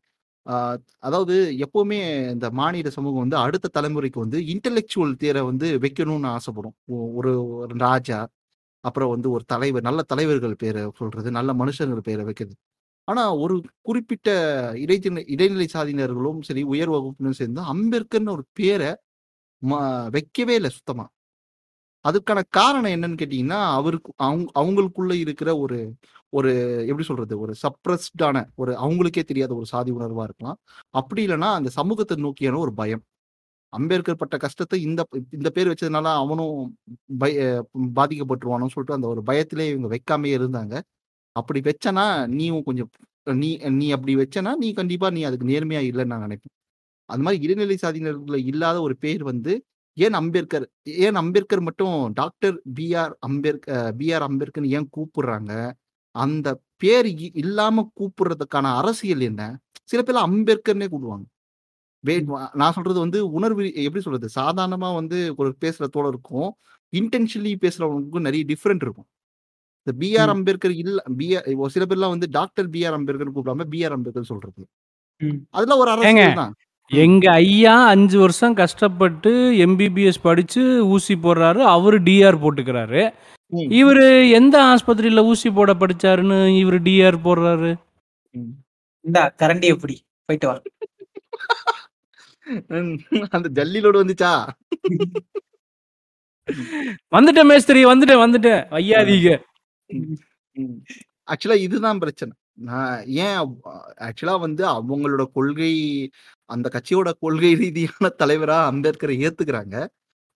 அதாவது 0.99 1.35
எப்பவுமே 1.65 1.99
இந்த 2.31 2.47
மாநில 2.51 2.89
சமூகம் 2.89 3.19
வந்து 3.19 3.37
அடுத்த 3.37 3.71
தலைமுறைக்கு 3.77 4.19
வந்து 4.19 4.39
இன்டலெக்சுவல் 4.47 5.15
தேரை 5.15 5.41
வந்து 5.41 5.67
வைக்கணும்னு 5.79 6.29
ஆசைப்படும். 6.29 6.75
ஒ 6.87 6.97
ஒரு 7.15 7.31
ஒரு 7.57 7.75
ராஜா, 7.79 8.19
அப்புறம் 8.83 9.09
வந்து 9.09 9.29
ஒரு 9.31 9.45
தலைவர், 9.45 9.83
நல்ல 9.83 10.01
தலைவர்கள் 10.07 10.55
பேரை 10.57 10.83
சொல்றது, 10.97 11.31
நல்ல 11.31 11.53
மனுஷங்கள் 11.55 12.03
பேரை 12.03 12.25
வைக்கிறது. 12.25 12.55
ஆனா 13.07 13.23
ஒரு 13.37 13.55
குறிப்பிட்ட 13.81 14.29
இடைத்திணை 14.77 15.23
இடைநிலை 15.27 15.67
சாதியினர்களும் 15.73 16.41
சரி, 16.41 16.63
உயர் 16.67 16.89
வகுப்பினரும் 16.89 17.41
சேர்ந்து 17.41 17.61
அம்பேத்கர்னு 17.73 18.35
ஒரு 18.37 18.45
பேரை 18.53 18.91
ம 19.61 19.73
வைக்கவே 20.11 20.55
இல்லை 20.55 20.71
சுத்தமா. 20.71 21.05
அதுக்கான 22.05 22.39
காரணம் 22.51 22.93
என்னன்னு 22.95 23.19
கேட்டீங்கன்னா, 23.21 23.59
அவருக்கு 23.75 24.09
அவங்க 24.23 24.45
அவங்களுக்குள்ள 24.59 25.13
இருக்கிற 25.23 25.49
ஒரு 25.57 25.77
ஒரு 26.33 26.51
எப்படி 26.87 27.05
சொல்றது? 27.05 27.35
ஒரு 27.39 27.53
சப்ரஸ்டான 27.63 28.37
ஒரு 28.55 28.71
அவங்களுக்கே 28.77 29.23
தெரியாத 29.23 29.53
ஒரு 29.55 29.67
சாதி 29.67 29.91
உணர்வா 29.93 30.23
இருக்கலாம். 30.23 30.57
அப்படி 30.93 31.21
இல்லைன்னா 31.27 31.49
அந்த 31.55 31.69
சமூகத்தை 31.75 32.17
நோக்கியான 32.23 32.59
ஒரு 32.59 32.73
பயம். 32.75 33.03
அம்பேத்கர் 33.73 34.19
பட்ட 34.19 34.35
கஷ்டத்தை 34.37 34.77
இந்த 34.83 35.01
இந்த 35.33 35.49
பேர் 35.49 35.69
வச்சதுனால 35.69 36.09
அவனும் 36.17 36.55
பய 37.19 37.37
பாதிக்கப்பட்டுருவானு 37.97 38.73
சொல்லிட்டு 38.73 38.97
அந்த 38.97 39.07
ஒரு 39.09 39.23
பயத்திலே 39.27 39.67
இவங்க 39.71 39.89
வைக்காமே 39.95 40.31
இருந்தாங்க. 40.37 40.75
அப்படி 41.35 41.61
வச்சனா, 41.63 42.05
நீயும் 42.33 42.63
கொஞ்சம் 42.63 42.91
நீ 43.37 43.49
நீ 43.77 43.87
அப்படி 43.91 44.13
வச்சனா, 44.17 44.51
நீ 44.57 44.69
கண்டிப்பா 44.73 45.09
நீ 45.11 45.23
அதுக்கு 45.23 45.47
நேர்மையா 45.47 45.81
இல்லைன்னு 45.89 46.13
நான் 46.13 46.25
நினைப்பேன். 46.27 46.53
அது 47.09 47.23
மாதிரி 47.23 47.39
இடைநிலை 47.45 47.77
சாதியினர்கள்ல 47.81 48.39
இல்லாத 48.47 48.77
ஒரு 48.81 48.95
பேர் 48.99 49.23
வந்து 49.25 49.53
ஏன் 49.97 50.15
அம்பேத்கர் 50.19 50.65
ஏன் 51.05 51.17
அம்பேத்கர் 51.21 51.63
மட்டும் 51.67 51.95
டாக்டர் 52.19 52.55
பி.ஆர். 52.77 53.13
அம்பேத் 53.27 53.65
அ 53.75 53.79
பி.ஆர். 53.99 54.25
அம்பேத்கர்ன்னு 54.27 54.73
ஏன் 54.77 54.89
கூப்பிடுறாங்க? 54.95 55.51
அந்த 56.15 56.47
பேர் 56.81 57.07
இ 57.15 57.27
இல்லாம 57.41 57.85
கூப்பிடுறதுக்கான 57.99 58.71
அரசியல் 58.79 59.23
என்ன? 59.29 59.43
சில 59.89 60.01
பேர்லாம் 60.01 60.29
அம்பேத்கர்ன்னே 60.29 60.87
கூப்பிடுவாங்க. 60.87 61.25
வெயிட் 62.03 62.27
நான் 62.59 62.75
சொல்றது 62.77 62.99
வந்து 63.03 63.19
உணர்வு 63.37 63.63
எப்படி 63.83 64.01
சொல்றது 64.05 64.27
சாதாரணமா 64.37 64.89
வந்து 64.99 65.19
ஒரு 65.39 65.49
பேசுற 65.63 65.85
தோழருக்கும் 65.95 66.49
இன்டென்ஷனலி 66.93 67.53
பேசுறவங்களுக்கும் 67.63 68.27
நிறைய 68.27 68.43
டிஃப்ரெண்ட் 68.51 68.83
இருக்கும் 68.85 69.07
இந்த 69.87 69.93
பிஆர் 70.01 70.29
ம். 70.29 70.33
அம்பேத்கர் 70.35 70.75
இல்ல 70.83 70.99
பிஆர் 71.19 71.45
சில 71.75 71.85
பேர்லாம் 71.89 72.13
வந்து 72.15 72.27
டாக்டர் 72.37 72.67
பிஆர் 72.73 72.95
அம்பேத்கர் 72.97 73.29
கூப்பிடாம 73.29 73.67
பிஆர் 73.73 73.95
அம்பேத்கர் 73.97 74.31
சொல்றது 74.31 74.63
ம். 75.21 75.39
அதெல்லாம் 75.55 75.81
ஒரு 75.83 75.91
ஏங்க 76.05 76.23
அரசியல் 76.23 76.39
தான் 76.41 76.53
எங்க 76.91 77.31
ஐயா 77.37 77.85
அஞ்சு 77.87 78.19
வருஷம் 78.19 78.53
கஷ்டப்பட்டு 78.53 79.31
எம்பிபிஎஸ் 79.65 80.19
படிச்சு 80.21 80.61
ஊசி 80.87 81.15
போடுறாரு 81.15 81.61
அவரு 81.67 81.97
டிஆர் 82.01 82.41
போட்டுக்கிறாரு. 82.41 83.01
ம். 83.53 83.69
இவரு 83.71 84.05
எந்த 84.31 84.55
ஆஸ்பத்திரியில 84.71 85.23
ஊசி 85.23 85.49
போட 85.51 85.73
படிச்சாருன்னு 85.73 86.37
இவரு 86.61 86.79
டிஆர் 86.83 87.17
போடுறாரு? 87.23 87.71
ம். 88.35 88.53
இந்தா 89.05 89.23
கரண்டி 89.37 89.67
எப்படி 89.67 89.95
போயிட்டு 90.25 90.47
வா. 90.47 90.55
அந்த 93.29 93.47
ஜல்லிலோடு 93.57 94.01
வந்துச்சா? 94.03 94.31
வந்துட்டேன் 97.11 97.45
மேஸ்திரி 97.45 97.85
வந்துட்டேன் 97.85 98.23
வந்துட்டேன். 98.25 98.61
ஐயாதீங்க 98.77 99.31
ஆக்சுவலா 101.27 101.57
இதுதான் 101.59 101.99
பிரச்சனை. 101.99 102.31
நான் 102.57 102.93
ஏன் 103.21 103.37
ஆக்சுவலா 104.07 104.35
வந்து 104.43 104.63
அவங்களோட 104.73 105.23
கொள்கை 105.35 105.73
அந்த 106.49 106.67
கட்சியோட 106.75 107.09
கொள்கை 107.23 107.51
ரீதியான 107.61 108.11
தலைவரா 108.21 108.57
அம்பேத்கரை 108.69 109.15
ஏத்துக்கிறாங்க. 109.21 109.75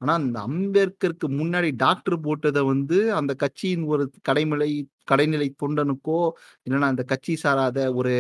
ஆனா 0.02 0.14
அந்த 0.20 0.38
அம்பேத்கருக்கு 0.48 1.28
முன்னாடி 1.40 1.70
டாக்டர் 1.82 2.16
போட்டதை 2.24 2.62
வந்து 2.70 2.98
அந்த 3.20 3.32
கட்சியின் 3.44 3.84
ஒரு 3.92 4.04
கடைநிலை 4.30 4.70
கடைநிலை 5.08 5.48
தொண்டனுக்கோ 5.62 6.20
இல்லைன்னா 6.66 6.90
அந்த 6.94 7.04
கட்சி 7.12 7.34
சாராத 7.44 7.80
ஒரு 8.00 8.14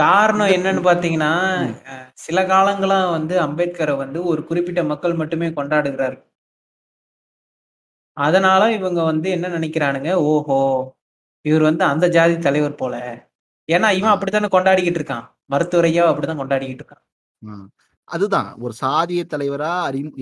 காரணம் 0.00 0.52
என்னன்னு 0.56 0.82
பாத்தீங்கன்னா 0.86 1.32
சில 2.24 2.40
காலங்களா 2.46 3.00
வந்து 3.10 3.34
அம்பேத்கரை 3.44 3.96
வந்து 3.96 4.20
ஒரு 4.30 4.42
குறிப்பிட்ட 4.48 4.82
மக்கள் 4.92 5.20
மட்டுமே 5.20 5.48
கொண்டாடுகிறார் 5.52 6.16
அதனால 8.16 8.62
இவங்க 8.76 9.00
வந்து 9.04 9.28
என்ன 9.36 9.46
நினைக்கிறானுங்க 9.56 10.10
ஓஹோ 10.28 10.58
இவர் 11.44 11.62
வந்து 11.62 11.84
அந்த 11.84 12.08
ஜாதி 12.08 12.38
தலைவர் 12.38 12.74
போல. 12.74 13.28
ஏன்னா 13.72 13.96
இவன். 13.96 14.10
அப்படித்தானே 14.10 14.46
கொண்டாடிக்கிட்டு 14.46 14.92
இருக்கான். 14.92 15.32
மருத்துவரையா 15.50 16.04
அப்படிதான் 16.06 16.40
கொண்டாடிக்கிட்டு 16.42 16.80
இருக்கான். 16.80 17.66
அதுதான். 18.04 18.54
ஒரு 18.54 18.74
சாதிய 18.80 19.22
தலைவரா 19.24 19.82
அறி 19.82 20.12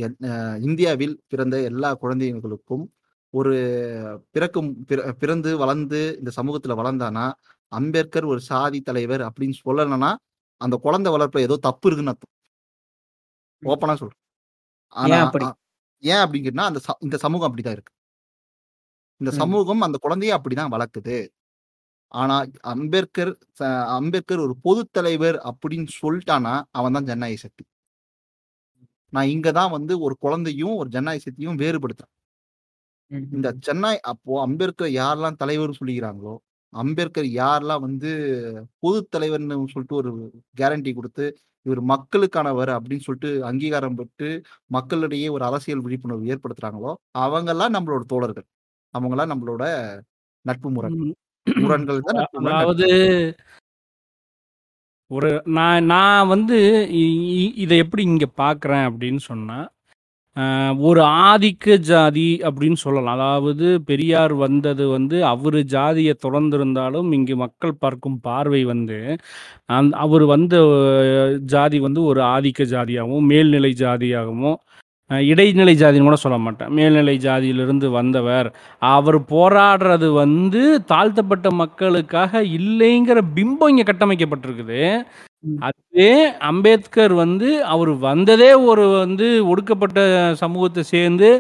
இந்தியாவில் 0.63 1.23
பிறந்த 1.29 1.61
எல்லா 1.61 1.95
குழந்தைகளுக்கும் 1.95 2.95
ஒரு 3.31 4.27
பிறக்கும் 4.31 4.85
பிற- 4.85 5.13
பிறந்து 5.13 5.57
வளர்ந்து 5.57 6.17
இந்த 6.19 6.31
சமூகத்துல 6.43 6.71
வளர்ந்தானா 6.71 7.33
அம்பேத்கர் 7.69 8.25
ஒரு 8.25 8.41
சாதி 8.41 8.81
தலைவர் 8.81 9.21
அப்படின்னு 9.21 9.53
சொல்லணும்னா 9.65 10.15
அந்த 10.57 10.77
குழந்தை 10.77 11.13
வளர்ப்புல 11.13 11.39
ஏதோ 11.39 11.57
தப்பு 11.57 11.91
இருக்குன்னு 11.91 12.17
அர்த்தம். 12.17 13.81
ஓப்பனா 13.81 13.95
சொல்றேன். 13.95 14.21
ஆனா 14.89 15.17
ஏன் 15.17 15.23
அப்படி? 15.23 15.45
அ- 15.45 15.57
ஏன் 15.99 16.17
அப்படிங்கன்னா 16.17 16.61
அந்த 16.61 16.81
இந்த 17.01 17.17
சமூகம் 17.17 17.57
அப்படிதான் 17.57 17.71
இருக்கு. 17.71 17.93
இந்த. 19.23 19.33
சமூகம் 19.39 19.85
அந்த 19.87 19.99
குழந்தைய 20.05 20.37
அப்படிதான் 20.39 20.75
வளர்க்குது 20.75 21.17
ஆனா 22.15 22.37
அம்பேத்கர் 22.73 23.33
அம்பேத்கர் 23.99 24.43
ஒரு 24.47 24.55
பொது 24.65 24.83
தலைவர் 24.99 25.39
அப்படின்னு 25.51 25.89
சொல்லிட்டானா 25.99 26.55
அவன் 26.79 26.97
தான் 26.97 27.09
ஜனநாயக 27.11 27.41
சக்தி 27.45 27.65
நான் 29.13 29.31
இங்க 29.35 29.49
தான் 29.59 29.73
வந்து 29.77 29.95
ஒரு 30.07 30.15
குழந்தையும் 30.25 30.75
ஒரு 30.81 30.89
ஜனநாயக 30.95 31.23
சக்தியும் 31.27 31.61
வேறுபடுத்துறேன் 31.63 32.13
இந்த. 33.33 33.49
சென்னை 33.67 33.93
அப்போ 34.11 34.35
அம்பேத்கர் 34.45 34.93
யாரெல்லாம் 34.97 35.39
தலைவர் 35.41 35.79
சொல்லிக்கிறாங்களோ 35.79 36.35
அம்பேத்கர் 36.73 37.29
யாரெல்லாம் 37.37 37.83
வந்து 37.87 38.11
பொது 38.83 39.01
தலைவர்னு 39.15 39.57
சொல்லிட்டு 39.75 39.99
ஒரு 40.01 40.11
கேரண்டி 40.59 40.93
கொடுத்து 40.95 41.25
இவர் 41.67 41.83
மக்களுக்கானவர் 41.93 42.71
அப்படின்னு 42.77 43.07
சொல்லிட்டு 43.07 43.31
அங்கீகாரம் 43.51 43.99
பெற்று 43.99 44.31
மக்களிடையே 44.71 45.29
ஒரு 45.37 45.45
அரசியல் 45.51 45.85
விழிப்புணர்வு 45.87 46.31
ஏற்படுத்துறாங்களோ 46.35 46.93
அவங்கெல்லாம் 47.23 47.75
நம்மளோட 47.77 48.05
தோழர்கள் 48.13 48.47
அவங்கெல்லாம் 48.95 49.33
நம்மளோட 49.33 49.65
நட்பு 50.45 50.69
முரண். 50.71 50.97
முரண்கள் 51.47 52.01
தான் 52.01 52.19
நட்பு 52.19 52.39
முரண் 52.39 52.55
அதாவது 52.55 52.89
ஒரு 55.11 55.31
நான் 55.51 55.87
நான் 55.87 56.29
வந்து 56.29 56.59
இதை 57.63 57.77
எப்படி 57.79 58.03
இங்கே 58.07 58.29
பார்க்குறேன் 58.37 58.85
அப்படின்னு 58.89 59.23
சொன்னால் 59.25 59.69
ஒரு 60.81 61.01
ஆதிக்க 61.25 61.75
ஜாதி 61.89 62.29
அப்படின்னு 62.43 62.79
சொல்லலாம் 62.83 63.17
அதாவது 63.19 63.67
பெரியார் 63.89 64.35
வந்தது 64.37 64.85
வந்து 64.89 65.17
அவர் 65.25 65.59
ஜாதியை 65.75 66.15
தொடர்ந்திருந்தாலும் 66.23 67.09
இங்கு 67.13 67.35
மக்கள் 67.37 67.75
பார்க்கும் 67.75 68.19
பார்வை 68.21 68.63
வந்து 68.65 68.99
அந் 69.71 69.91
அவர் 70.05 70.25
வந்த 70.25 70.55
ஜாதி 71.47 71.81
வந்து 71.81 72.03
ஒரு 72.03 72.23
ஆதிக்க 72.31 72.67
ஜாதியாகவும் 72.73 73.29
மேல்நிலை 73.31 73.73
ஜாதியாகவும் 73.83 74.57
இடைநிலை 75.21 75.75
ஜாதின்னு 75.83 76.09
கூட 76.09 76.17
சொல்ல 76.17 76.39
மாட்டேன். 76.39 76.71
மேல்நிலை 76.71 77.19
ஜாதியிலிருந்து 77.19 77.91
வந்தவர் 77.91 78.49
அவர் 78.79 79.19
போராடுறது 79.21 80.13
வந்து 80.13 80.85
தாழ்த்தப்பட்ட 80.85 81.51
மக்களுக்காக 81.51 82.43
இல்லைங்கிற 82.43 83.21
பிம்பம் 83.37 83.73
இங்கே 83.73 83.83
கட்டமைக்கப்பட்டிருக்குது. 83.83 84.81
ம். 85.45 85.59
அதுவே 85.67 86.11
அம்பேத்கர் 86.49 87.15
வந்து 87.21 87.47
அவர் 87.73 87.91
வந்ததே 88.05 88.51
ஒரு 88.67 88.85
வந்து 88.97 89.27
ஒடுக்கப்பட்ட 89.51 89.99
சமூகத்தை 90.43 90.83
சேர்ந்து 90.91 91.31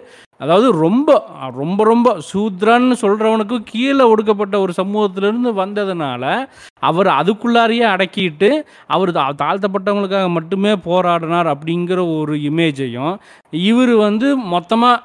அதாவது 0.40 0.68
ரொம்ப 0.80 1.09
ரொம்ப 1.56 1.80
ரொம்ப 1.85 2.09
சூத்ரான்னு 2.28 2.94
சொல்றவனுக்கு 3.02 3.56
கீழே 3.66 4.04
ஒடுக்கப்பட்ட 4.09 4.54
ஒரு 4.61 4.73
சமூகத்திலிருந்து 4.78 5.50
வந்ததுனால 5.59 6.23
அவர் 6.82 7.09
அதுக்குள்ளாரையே 7.16 7.85
அடக்கிட்டு 7.90 8.50
அவர் 8.90 9.11
தா- 9.12 9.37
தாழ்த்தப்பட்டவங்களுக்காக 9.40 10.30
மட்டுமே 10.35 10.73
போராடினார் 10.87 11.50
அப்படிங்கிற 11.52 12.00
ஒரு 12.16 12.35
இமேஜையும் 12.49 13.14
இவர் 13.66 13.94
வந்து 14.02 14.26
மொத்தமாக 14.52 15.00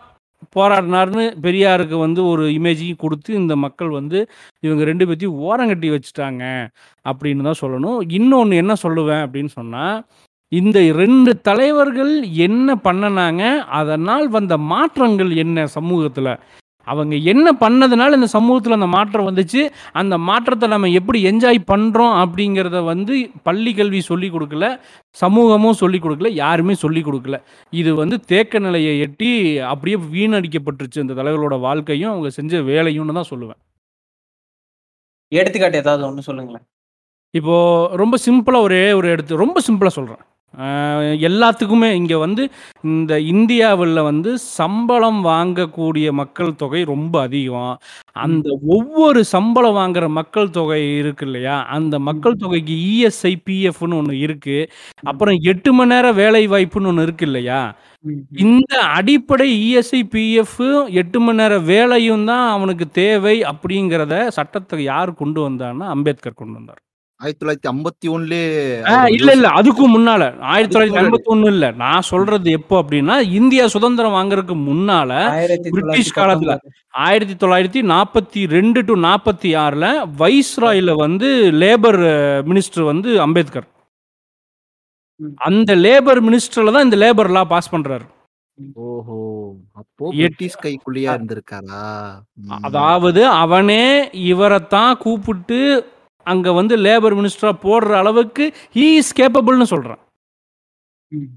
போராடினார்னு 0.56 1.26
பெரியாருக்கு 1.42 1.98
வந்து 1.98 2.22
ஒரு 2.26 2.44
இமேஜையும் 2.50 3.02
கொடுத்து 3.04 3.34
இந்த 3.34 3.56
மக்கள் 3.56 3.90
வந்து 3.90 4.20
இவங்க 4.60 4.84
ரெண்டு 4.84 5.06
பேர்த்தையும் 5.08 5.40
ஓரங்கட்டி 5.48 5.90
வச்சுட்டாங்க 5.94 6.44
அப்படின்னு 7.06 7.48
தான் 7.50 7.62
சொல்லணும். 7.64 8.00
இன்னொன்று 8.20 8.56
என்ன 8.56 8.74
சொல்லுவேன் 8.84 9.24
அப்படின்னு 9.26 9.54
சொன்னால் 9.60 9.98
இந்த 10.52 10.80
ரெண்டு 11.02 11.32
தலைவர்கள் 11.42 12.14
என்ன 12.48 12.76
பண்ணனாங்க 12.84 13.44
அதனால் 13.80 14.28
வந்த 14.30 14.58
மாற்றங்கள் 14.58 15.32
என்ன 15.44 15.68
சமூகத்தில்? 15.78 16.32
அவங்க 16.92 17.16
என்ன 17.32 17.48
பண்ணதுனால 17.64 18.18
இந்த 18.20 18.30
சமூகத்தில் 18.36 18.78
அந்த 18.78 18.90
மாற்றம் 18.96 19.28
வந்துச்சு? 19.30 19.62
அந்த 20.02 20.16
மாற்றத்தை 20.30 20.68
நம்ம 20.74 20.92
எப்படி 21.00 21.20
என்ஜாய் 21.32 21.60
பண்ணுறோம் 21.72 22.16
அப்படிங்கிறத 22.24 22.82
வந்து 22.92 23.16
பள்ளி 23.50 23.74
கல்வி 23.80 24.02
சொல்லி 24.10 24.30
கொடுக்கல 24.36 24.68
சமூகமும் 25.22 25.80
சொல்லி 25.82 26.02
கொடுக்கல 26.06 26.32
யாருமே 26.44 26.76
சொல்லி 26.84 27.04
கொடுக்கல. 27.08 27.38
இது 27.74 27.94
வந்து 28.02 28.18
தேக்க 28.32 28.60
நிலையை 28.68 28.94
எட்டி 29.08 29.32
அப்படியே 29.72 30.00
வீணடிக்கப்பட்டுருச்சு 30.16 31.04
இந்த 31.06 31.16
தலைவர்களோட 31.22 31.58
வாழ்க்கையும் 31.68 32.14
அவங்க 32.14 32.32
செஞ்ச 32.40 32.62
வேலையும்னு 32.72 33.18
தான் 33.20 33.32
சொல்லுவேன். 33.34 33.62
எடுத்துக்காட்டு 35.32 35.82
ஏதாவது 35.84 36.04
ஒண்ணு 36.10 36.28
சொல்லுங்களேன். 36.30 36.66
இப்போ 37.38 37.56
ரொம்ப 38.02 38.16
சிம்பிளாக 38.26 38.68
ஒரே 38.68 38.84
ஒரு 39.00 39.08
எடுத்து 39.14 39.44
ரொம்ப 39.46 39.60
சிம்பிளாக 39.68 39.96
சொல்கிறேன் 39.98 40.24
எல்லாத்துக்குமே 41.28 41.90
இங்கே 41.92 42.16
வந்து 42.16 42.44
இந்த 42.90 43.14
இந்தியாவில் 43.32 44.00
வந்து 44.02 44.32
சம்பளம் 44.58 45.20
வாங்கக்கூடிய 45.26 46.08
மக்கள் 46.14 46.52
தொகை 46.56 46.82
ரொம்ப 46.86 47.16
அதிகம். 47.22 47.74
அந்த 48.18 48.48
ஒவ்வொரு 48.76 49.22
சம்பளம் 49.34 49.78
வாங்குற 49.78 50.08
மக்கள் 50.20 50.50
தொகை 50.50 50.82
இருக்கு 51.02 51.26
இல்லையா? 51.26 51.58
அந்த 51.70 51.96
மக்கள் 52.10 52.40
தொகைக்கு 52.44 52.76
இஎஸ்ஐ 52.90 53.34
பிஎஃப்னு 53.48 54.00
ஒன்று 54.02 54.16
இருக்கு. 54.20 54.58
அப்புறம் 55.06 55.38
எட்டு 55.54 55.72
மணி 55.74 55.94
நேரம் 55.94 56.20
வேலை 56.24 56.44
வாய்ப்புன்னு 56.48 56.92
ஒன்று 56.94 57.08
இருக்கு 57.08 57.28
இல்லையா. 57.30 57.62
இந்த 58.46 58.74
அடிப்படை 58.98 59.48
இஎஸ்ஐ 59.68 60.02
பிஎஃப் 60.14 60.60
எட்டு 61.02 61.20
மணி 61.20 61.42
நேரம் 61.42 61.66
வேலையும் 61.74 62.26
தான் 62.26 62.46
அவனுக்கு 62.50 62.88
தேவை 63.02 63.38
அப்படிங்கிறத 63.52 64.16
சட்டத்தை 64.40 64.80
யார் 64.92 65.20
கொண்டு 65.24 65.42
வந்தான்னா 65.48 65.88
அம்பேத்கர் 65.96 66.42
கொண்டு 66.42 66.58
வந்தார். 66.60 66.82
ஆயிரத்தி 67.22 67.40
தொள்ளாயிரத்தி 67.40 67.70
ஐம்பத்தி 67.72 68.08
ஒண்ணுலே 68.14 68.42
ஆ, 68.88 68.96
இல்ல 69.14 69.30
இல்ல 69.32 69.48
அதுக்கும் 69.58 69.94
முன்னால 69.94 70.24
ஆயிரத்தி 70.48 70.74
தொள்ளாயிரத்தி. 70.74 71.00
ஐம்பத்தி 71.02 71.30
ஒண்ணு 71.34 71.48
இல்ல 71.54 71.68
நான் 71.80 72.08
சொல்றது 72.10 72.52
எப்போ 72.58 72.76
அப்படின்னா 72.82 73.16
இந்தியா 73.38 73.64
சுதந்திரம் 73.74 74.18
வாங்குறதுக்கு 74.18 74.58
முன்னால 74.68 75.10
பிரிட்டிஷ் 75.70 76.12
காலத்துல. 76.18 76.56
ஆயிரத்தி 77.04 77.36
தொள்ளாயிரத்தி 77.36 77.82
நாற்பத்தி 77.92 78.44
ரெண்டு 78.52 78.82
டு 78.86 78.96
நாற்பத்தி 79.04 79.52
ஆறுல 79.64 79.88
வைஸ்ராயில 80.22 80.94
வந்து 81.00 81.30
லேபர் 81.62 82.00
மினிஸ்டர் 82.48 82.86
வந்து 82.88 83.10
அம்பேத்கர். 83.22 83.68
அந்த 85.46 85.72
லேபர் 85.84 86.22
மினிஸ்டர்ல 86.26 86.74
தான் 86.74 86.88
இந்த 86.88 87.00
லேபர் 87.00 87.34
லா 87.34 87.44
பாஸ் 87.52 87.74
பண்றாரு 87.74 88.08
ஓஹோ 88.86 89.18
அப்போ 89.76 90.06
பிரிட்டிஷ் 90.14 90.62
கைக்குள்ளேயா 90.62 91.12
இருந்திருக்காரா 91.18 91.82
ம். 92.46 92.62
அதாவது 92.64 93.22
அவனே 93.38 93.84
இவரைத்தான் 94.28 94.98
கூப்பிட்டு 95.00 95.60
அங்கே 96.28 96.52
வந்து 96.58 96.76
லேபர் 96.84 97.16
மினிஸ்டராக 97.18 97.56
போடுற 97.64 97.92
அளவுக்கு 98.00 98.46
ஹீ 98.76 98.88
இஸ் 98.98 99.18
கேப்பபிள்னு 99.20 99.68
சொல்கிறான் 99.72 100.02
ம். 101.12 101.30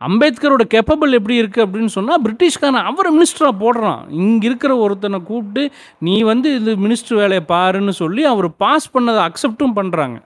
அம்பேத்கரோட 0.00 0.64
கேப்பபிள் 0.72 1.16
எப்படி 1.18 1.36
இருக்குது 1.40 1.64
அப்படின்னு 1.64 1.92
சொன்னால் 1.94 2.22
பிரிட்டிஷ்காரன் 2.24 2.88
அவர் 2.88 3.08
மினிஸ்டராக 3.14 3.54
போடுறான் 3.60 4.00
இங்கே 4.20 4.46
இருக்கிற 4.48 4.72
ஒருத்தனை 4.82 5.18
கூப்பிட்டு 5.28 5.62
நீ 6.02 6.16
வந்து 6.28 6.48
இது 6.56 6.72
மினிஸ்டர் 6.82 7.20
வேலையை 7.20 7.44
பாருன்னு 7.52 7.94
சொல்லி 8.00 8.24
அவர் 8.32 8.48
பாஸ் 8.62 8.92
பண்ணதை 8.94 9.22
அக்செப்டும் 9.26 9.76
பண்ணுறாங்க 9.78 10.18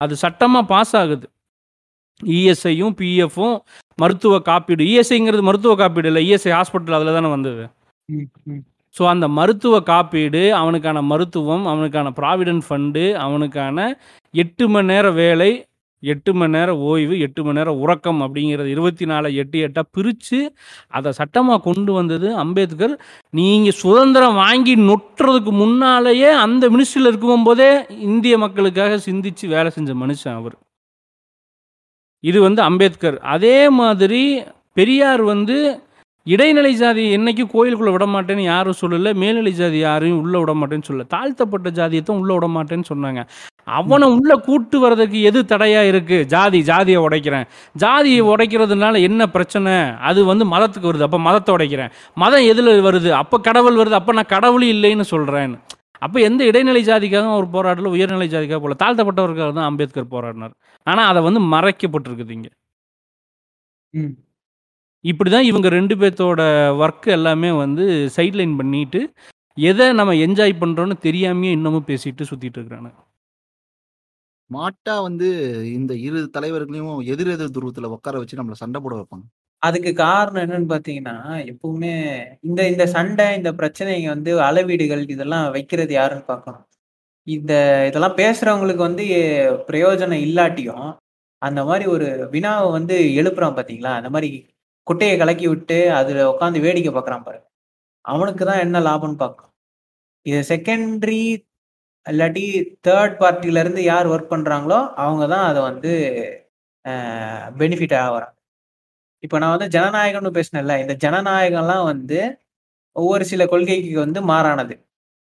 அது 0.00 0.14
சட்டமாக 0.22 0.70
பாஸ் 0.70 0.94
ஆகுது 1.00 1.26
இஎஸ்ஐயும் 2.20 2.94
பிஎஃப்பும் 2.98 3.56
மருத்துவ 3.98 4.36
காப்பீடு 4.46 4.84
இஎஸ்ஐங்கிறது 4.90 5.48
மருத்துவ 5.48 5.74
காப்பீடு 5.78 6.10
இல்லை 6.10 6.22
இஎஸ்ஐ 6.26 6.52
ஹாஸ்பிட்டல் 6.56 6.96
அதில் 6.98 7.16
தானே 7.16 7.30
வந்தது 7.32 7.64
ம், 8.08 8.28
ம். 8.48 8.62
ஸோ 8.96 9.02
அந்த 9.12 9.26
மருத்துவ 9.38 9.76
காப்பீடு 9.90 10.42
அவனுக்கான 10.62 10.98
மருத்துவம் 11.12 11.64
அவனுக்கான 11.72 12.10
ப்ராவிடென்ட் 12.18 12.66
ஃபண்டு 12.66 13.04
அவனுக்கான 13.26 13.86
எட்டு 14.42 14.66
மணி 14.74 14.90
நேர 14.92 15.06
வேலை 15.22 15.52
எட்டு 16.02 16.30
மணி 16.38 16.54
நேரம் 16.56 16.80
ஓய்வு 16.88 17.14
எட்டு 17.26 17.40
மணி 17.44 17.58
நேரம் 17.58 17.78
உறக்கம் 17.82 18.18
அப்படிங்கிறது 18.24 18.68
இருபத்தி 18.74 19.04
நாலு 19.10 19.28
எட்டு 19.42 19.58
எட்டாக 19.66 19.86
பிரித்து 19.96 20.38
அதை 20.96 21.10
சட்டமாக 21.18 21.62
கொண்டு 21.68 21.92
வந்தது 21.98 22.28
அம்பேத்கர். 22.42 22.94
நீங்கள் 23.38 23.78
சுதந்திரம் 23.82 24.38
வாங்கி 24.42 24.74
நொட்டுறதுக்கு 24.88 25.52
முன்னாலேயே 25.62 26.30
அந்த 26.44 26.68
மினிஸ்ட்ரியில் 26.74 27.10
இருக்கும்போதே 27.10 27.70
இந்திய 28.10 28.36
மக்களுக்காக 28.44 28.98
சிந்தித்து 29.08 29.48
வேலை 29.54 29.72
செஞ்ச 29.76 29.92
மனுஷன் 30.02 30.36
அவர். 30.40 30.56
இது 32.24 32.38
வந்து 32.46 32.62
அம்பேத்கர். 32.68 33.18
அதே 33.36 33.58
மாதிரி 33.80 34.22
பெரியார் 34.78 35.24
வந்து 35.32 35.58
இடைநிலை 36.26 36.70
ஜாதி 36.74 37.02
என்றைக்கும் 37.16 37.50
கோயிலுக்குள்ளே 37.54 37.92
விட 37.94 38.06
மாட்டேன்னு 38.12 38.44
யாரும் 38.52 38.78
சொல்லலை. 38.82 39.10
மேல்நிலை 39.22 39.52
ஜாதி 39.52 39.78
யாரையும் 39.80 40.20
உள்ளே 40.22 40.38
விட 40.42 40.52
மாட்டேன்னு 40.60 40.86
சொல்லலை. 40.88 41.06
தாழ்த்தப்பட்ட 41.14 41.70
ஜாதியத்தான் 41.78 42.20
உள்ளே 42.22 42.34
விட 42.36 42.46
மாட்டேன்னு 42.56 42.86
சொன்னாங்க. 42.92 43.22
அவனை 43.68 44.06
உள்ளே 44.16 44.36
கூட்டு 44.46 44.76
வர்றதுக்கு 44.78 45.18
எது 45.28 45.40
தடையாக 45.52 45.90
இருக்குது 45.92 46.26
ஜாதி 46.34 46.58
ஜாதியை 46.62 47.00
உடைக்கிறேன். 47.06 47.46
ஜாதியை 47.76 48.22
உடைக்கிறதுனால 48.32 49.00
என்ன 49.08 49.26
பிரச்சனை? 49.28 49.74
அது 50.10 50.20
வந்து 50.24 50.46
மதத்துக்கு 50.54 50.90
வருது. 50.90 51.06
அப்போ 51.08 51.20
மதத்தை 51.28 51.52
உடைக்கிறேன். 51.56 51.92
மதம் 52.16 52.48
எதில் 52.52 52.72
வருது? 52.88 53.12
அப்போ 53.22 53.38
கடவுள் 53.48 53.80
வருது. 53.82 53.96
அப்போ 54.00 54.14
நான் 54.18 54.32
கடவுள் 54.36 54.66
இல்லைன்னு 54.74 55.06
சொல்கிறேன் 55.14 55.54
அப்போ 56.02 56.18
எந்த 56.20 56.42
இடைநிலை 56.44 56.80
ஜாதிக்காக 56.88 57.28
அவர் 57.34 57.54
போராடல? 57.54 57.90
உயர்நிலை 57.96 58.28
ஜாதிக்காக 58.28 58.60
போல. 58.60 58.74
தாழ்த்தப்பட்டவருக்காக 58.82 59.52
தான் 59.58 59.68
அம்பேத்கர் 59.70 60.12
போராடினார். 60.14 60.54
ஆனால் 60.86 61.08
அதை 61.12 61.20
வந்து 61.28 61.40
மறைக்கப்பட்டிருக்குது 61.54 62.34
இங்கே. 62.38 62.50
ம். 63.94 64.23
இப்படி 65.04 65.30
தான் 65.30 65.48
இவங்க 65.50 65.68
ரெண்டு 65.78 65.94
பேர்த்தோட 66.00 66.42
ஒர்க் 66.82 67.08
எல்லாமே 67.16 67.50
வந்து 67.62 67.84
சைட்லைன் 68.16 68.54
பண்ணிட்டு 68.60 69.00
எதை 69.56 69.86
நம்ம 69.98 70.12
என்ஜாய் 70.26 70.60
பண்ணுறோன்னு 70.62 70.94
தெரியாமையே 71.06 71.50
இன்னமும் 71.56 71.88
பேசிட்டு 71.90 72.28
சுற்றிட்டு 72.30 72.58
இருக்கிறாங்க. 72.58 72.90
மாட்டா 74.50 74.94
வந்து 75.06 75.28
இந்த 75.78 75.92
இரு 76.06 76.20
தலைவர்களையும் 76.36 76.98
எதிர் 77.12 77.32
எதிர் 77.34 77.54
துருவத்துல 77.56 77.90
உட்கார 77.96 78.14
வச்சு 78.20 78.38
நம்மள 78.40 78.56
சண்டை 78.62 78.80
போட 78.84 78.94
வைப்பாங்க. 78.98 79.24
அதுக்கு 79.62 79.90
காரணம் 80.06 80.42
என்னன்னு 80.44 80.68
பாத்தீங்கன்னா 80.72 81.16
எப்பவுமே 81.52 81.92
இந்த 82.48 82.60
இந்த 82.72 82.84
சண்டை 82.96 83.26
இந்த 83.38 83.50
பிரச்சனைங்க 83.60 84.08
வந்து 84.14 84.32
அளவீடுகள் 84.48 85.04
இதெல்லாம் 85.14 85.46
வைக்கிறது 85.56 85.92
யாருன்னு 86.00 86.26
பார்க்கணும். 86.32 86.64
இந்த 87.26 87.52
இதெல்லாம் 87.88 88.18
பேசுறவங்களுக்கு 88.22 88.82
வந்து 88.88 89.04
பிரயோஜனம் 89.70 90.24
இல்லாட்டியும் 90.26 90.88
அந்த 91.42 91.60
மாதிரி 91.68 91.84
ஒரு 91.94 92.08
வினாவை 92.34 92.68
வந்து 92.78 92.96
எழுப்புறான் 93.20 93.56
பாத்தீங்களா 93.58 93.92
அந்த 94.00 94.10
மாதிரி 94.14 94.28
குட்டையை 94.86 95.16
கலக்கி 95.18 95.46
விட்டு 95.48 95.78
அதுல 95.98 96.26
உட்காந்து 96.30 96.64
வேடிக்கை 96.64 96.92
பார்க்கறான் 96.92 97.26
பாரு. 97.26 97.40
அவனுக்கு 98.04 98.42
தான் 98.44 98.62
என்ன 98.64 98.80
லாபம்னு 98.86 99.18
பார்க்கணும். 99.22 99.52
இது 100.26 100.40
செகண்டரி 100.50 101.20
இல்லாட்டி 102.06 102.44
தேர்ட் 102.86 103.14
பார்ட்டில 103.20 103.60
இருந்து 103.62 103.82
யார் 103.84 104.06
ஒர்க் 104.06 104.32
பண்றாங்களோ 104.32 104.78
அவங்க 105.02 105.24
தான் 105.34 105.46
அதை 105.50 105.60
வந்து 105.68 105.92
பெனிஃபிட் 107.60 107.94
ஆகிறாங்க 108.00 108.32
இப்போ 109.22 109.36
நான் 109.40 109.54
வந்து 109.54 109.68
ஜனநாயகம்னு 109.74 110.32
பேசினேன்ல 110.36 110.74
இந்த 110.82 110.94
ஜனநாயகம்லாம் 111.04 111.86
வந்து 111.92 112.18
ஒவ்வொரு 112.96 113.24
சில 113.30 113.42
கொள்கைக்கு 113.46 113.92
வந்து 114.02 114.20
மாறானது. 114.30 114.74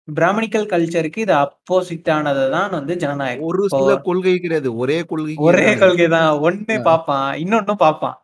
பிராமணிக்கல் 0.08 0.70
கல்ச்சருக்கு 0.70 1.20
இது 1.24 1.34
அப்போசிட் 1.36 2.10
ஆனது 2.14 2.44
தான் 2.54 2.70
வந்து 2.76 2.92
ஜனநாயகம். 3.02 3.48
ஒரு 3.48 3.62
சில 3.72 3.96
கொள்கை 4.06 4.34
கிடையாது 4.38 4.70
ஒரே 4.82 4.98
கொள்கை 5.10 5.34
ஒரே 5.48 5.66
கொள்கை 5.82 6.06
தான் 6.14 6.30
ஒண்ணு 6.46 6.76
ஆ. 6.76 6.84
பார்ப்பான் 6.88 7.28
இன்னொன்னும் 7.42 7.82
பார்ப்பான். 7.84 8.16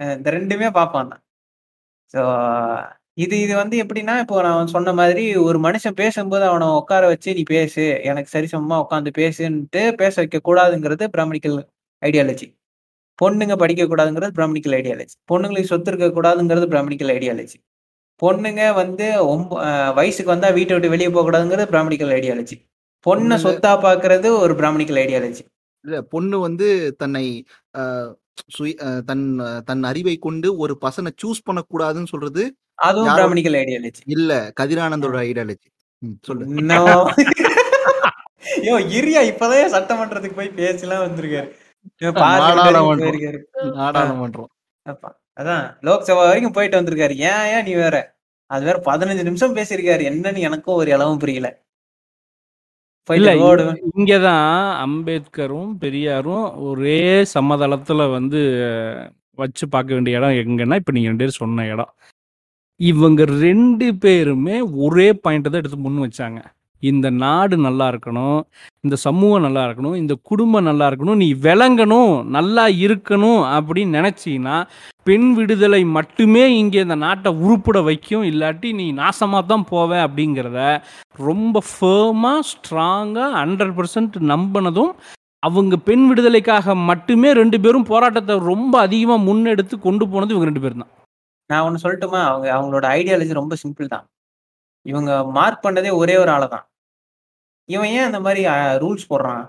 இந்த 0.00 0.28
ரெண்டுமே 0.30 0.68
பார்ப்பான் 0.70 1.10
தான் 1.12 1.22
ஸோ 2.14 2.22
இது 3.16 3.34
இது 3.40 3.54
வந்து 3.54 3.76
எப்படின்னா 3.82 4.14
இப்போ 4.20 4.36
நான் 4.42 4.72
சொன்ன 4.74 4.92
மாதிரி 4.92 5.24
ஒரு 5.40 5.58
மனுஷன் 5.58 5.98
பேசும்போது 5.98 6.44
அவனை 6.44 6.66
உட்கார 6.76 7.02
வச்சு 7.06 7.30
நீ 7.34 7.42
பேசு 7.48 7.84
எனக்கு 8.02 8.30
சரிசமமா 8.32 8.76
உட்காந்து 8.80 9.10
பேசுன்ட்டு 9.18 9.82
பேச 9.96 10.14
வைக்க 10.14 10.40
கூடாதுங்கிறது 10.40 11.06
பிராமணிக்கல் 11.08 11.58
ஐடியாலஜி 12.02 12.48
பொண்ணுங்க 13.18 13.54
படிக்க 13.56 13.82
கூடாதுங்கிறது 13.84 14.36
பிராமணிக்கல் 14.36 14.76
ஐடியாலஜி 14.76 15.14
பொண்ணுங்களுக்கு 15.26 15.72
சொத்து 15.72 15.90
இருக்க 15.92 16.08
கூடாதுங்கிறது 16.10 16.66
பிராமணிக்கல் 16.66 17.12
ஐடியாலஜி 17.16 17.58
பொண்ணுங்க 18.22 18.62
வந்து 18.72 19.06
ஒம்ப 19.26 19.60
வயசுக்கு 19.94 20.32
வந்தா 20.32 20.48
வீட்டை 20.50 20.74
விட்டு 20.74 20.92
வெளியே 20.92 21.10
போக 21.10 21.24
கூடாதுங்கிறது 21.24 21.70
பிராமணிக்கல் 21.70 22.12
ஐடியாலஜி 22.16 22.56
பொண்ணை 23.06 23.36
சொத்தா 23.38 23.72
பாக்குறது 23.82 24.28
ஒரு 24.38 24.54
பிராமணிக்கல் 24.54 25.00
ஐடியாலஜி 25.02 25.42
இல்ல 25.84 25.98
பொண்ணு 26.08 26.36
வந்து 26.38 26.66
தன்னை 26.96 27.24
சுய 28.48 28.72
தன் 29.06 29.24
தன் 29.64 29.82
அறிவை 29.82 30.16
கொண்டு 30.18 30.48
ஒரு 30.56 30.74
பசனை 30.78 31.10
சூஸ் 31.22 31.46
பண்ணக்கூடாதுன்னு 31.48 32.12
சொல்றது 32.14 32.42
அதுவும் 32.88 33.14
பிராமணிக்கல் 33.18 33.58
ஐடியாலஜி 33.62 34.02
இல்ல 34.16 34.32
கதிரானந்தோட 34.60 35.18
ஐடியாலஜி 35.28 35.68
சொல்லு. 36.22 36.44
இன்னும் 36.60 36.88
யோ 38.66 38.74
இரியா 38.98 39.20
இப்பதான் 39.30 39.72
சட்டமன்றத்துக்கு 39.74 40.38
போய் 40.38 40.56
பேசலாம் 40.60 41.04
வந்திருக்காரு. 41.06 41.48
நாடாளுமன்றம். 43.78 44.50
அதான் 45.40 45.64
லோக்சபா 45.88 46.22
வரைக்கும் 46.28 46.56
போயிட்டு 46.56 46.78
வந்திருக்காரு. 46.80 47.14
ஏன் 47.30 47.46
ஏன் 47.54 47.66
நீ 47.68 47.74
வேற? 47.84 47.96
அது 48.50 48.64
வேற 48.68 48.78
பதினஞ்சு 48.90 49.24
நிமிஷம் 49.28 49.56
பேசியிருக்காரு. 49.56 50.02
என்னன்னு 50.10 50.40
எனக்கும் 50.48 50.78
ஒரு 50.80 50.90
இளவும் 50.96 51.22
புரியல. 51.24 51.48
இல்ல 53.08 53.30
போயிட்டு 53.30 53.46
ஓடு 53.48 53.64
இங்கே 53.98 54.18
தான் 54.28 54.48
அம்பேத்கரும் 54.84 55.70
பெரியாரும் 55.84 56.46
ஒரே 56.68 57.00
சமதளத்தில் 57.34 58.04
வந்து 58.16 58.40
வச்சு 59.42 59.64
பார்க்க 59.74 59.96
வேண்டிய 59.96 60.18
இடம் 60.18 60.38
எங்கன்னா 60.42 60.78
இப்போ 60.80 60.92
நீங்கள் 60.96 61.12
ரெண்டு 61.12 61.24
பேரும் 61.24 61.42
சொன்ன 61.42 61.66
இடம். 61.74 61.92
இவங்க 62.80 63.22
ரெண்டு 63.46 63.86
பேருமே 64.04 64.56
ஒரே 64.86 65.08
பாயிண்ட்டை 65.24 65.50
தான் 65.50 65.62
எடுத்து 65.62 65.78
முன் 65.86 66.02
வச்சாங்க. 66.06 66.40
இந்த 66.82 67.10
நாடு 67.10 67.56
நல்லா 67.56 67.86
இருக்கணும் 67.92 68.38
இந்த 68.84 68.96
சமூகம் 68.96 69.42
நல்லா 69.42 69.62
இருக்கணும் 69.66 69.96
இந்த 69.96 70.14
குடும்பம் 70.22 70.62
நல்லா 70.62 70.86
இருக்கணும் 70.90 71.20
நீ 71.22 71.28
விளங்கணும் 71.42 72.14
நல்லா 72.28 72.64
இருக்கணும் 72.84 73.42
அப்படின்னு 73.56 73.98
நினச்சின்னா 73.98 74.56
பெண் 75.04 75.28
விடுதலை 75.34 75.84
மட்டுமே 75.84 76.44
இங்கே 76.52 76.80
இந்த 76.80 76.94
நாட்டை 76.94 77.30
உருப்பிட 77.44 77.78
வைக்கும் 77.82 78.24
இல்லாட்டி 78.24 78.72
நீ 78.72 78.92
நாசமாக 78.92 79.46
தான் 79.46 79.68
போவ 79.70 79.90
அப்படிங்கிறத 80.06 80.60
ரொம்ப 81.20 81.62
ஃபேமாக 81.70 82.40
ஸ்ட்ராங்காக 82.42 83.30
ஹண்ட்ரட் 83.32 83.74
பர்சன்ட் 83.74 84.16
நம்பினதும் 84.32 84.92
அவங்க 85.42 85.76
பெண் 85.76 86.06
விடுதலைக்காக 86.08 86.74
மட்டுமே 86.74 87.28
ரெண்டு 87.32 87.60
பேரும் 87.60 87.86
போராட்டத்தை 87.86 88.34
ரொம்ப 88.44 88.80
அதிகமாக 88.80 89.24
முன்னெடுத்து 89.24 89.78
கொண்டு 89.78 90.04
போனது 90.08 90.34
இவங்க 90.34 90.48
ரெண்டு 90.50 90.64
பேரும் 90.64 90.82
தான் 90.84 90.92
நான் 91.50 91.64
ஒன்று 91.66 91.82
சொல்லட்டுமா? 91.84 92.20
அவங்க 92.24 92.46
அவங்களோட 92.56 92.86
ஐடியாலஜி 92.98 93.32
ரொம்ப 93.32 93.54
சிம்பிள் 93.56 93.88
தான். 93.88 94.04
இவங்க 94.86 95.12
மார்க் 95.36 95.64
பண்ணதே 95.66 95.90
ஒரே 96.00 96.14
ஒரு 96.16 96.30
ஆளை 96.30 96.48
தான் 96.48 96.66
இவன் 97.68 97.90
ஏன் 97.96 98.06
அந்த 98.08 98.20
மாதிரி 98.20 98.42
ரூல்ஸ் 98.84 99.10
போடுறான்? 99.10 99.42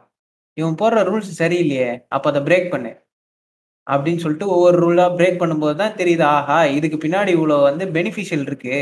இவன் 0.58 0.80
போடுற 0.82 1.04
ரூல்ஸ் 1.10 1.30
சரியில்லையே 1.39 1.88
அப்ப 2.15 2.26
அதை 2.32 2.41
பிரேக் 2.48 2.74
பண்ணு. 2.74 2.91
அப்படின்னு 3.88 4.24
சொல்லிட்டு 4.24 4.48
ஒவ்வொரு 4.56 4.78
ரூலா 4.84 5.06
பிரேக் 5.20 5.39
பண்ணும்போது 5.41 5.76
தான் 5.76 5.98
தெரியுது 6.02 6.26
ஆஹா 6.34 6.58
இதுக்கு 6.78 6.98
பின்னாடி 6.98 7.32
இவ்வளவு 7.38 7.67
வந்து 7.70 7.86
பெனிஃபிஷியல் 7.96 8.46
இருக்கு. 8.50 8.76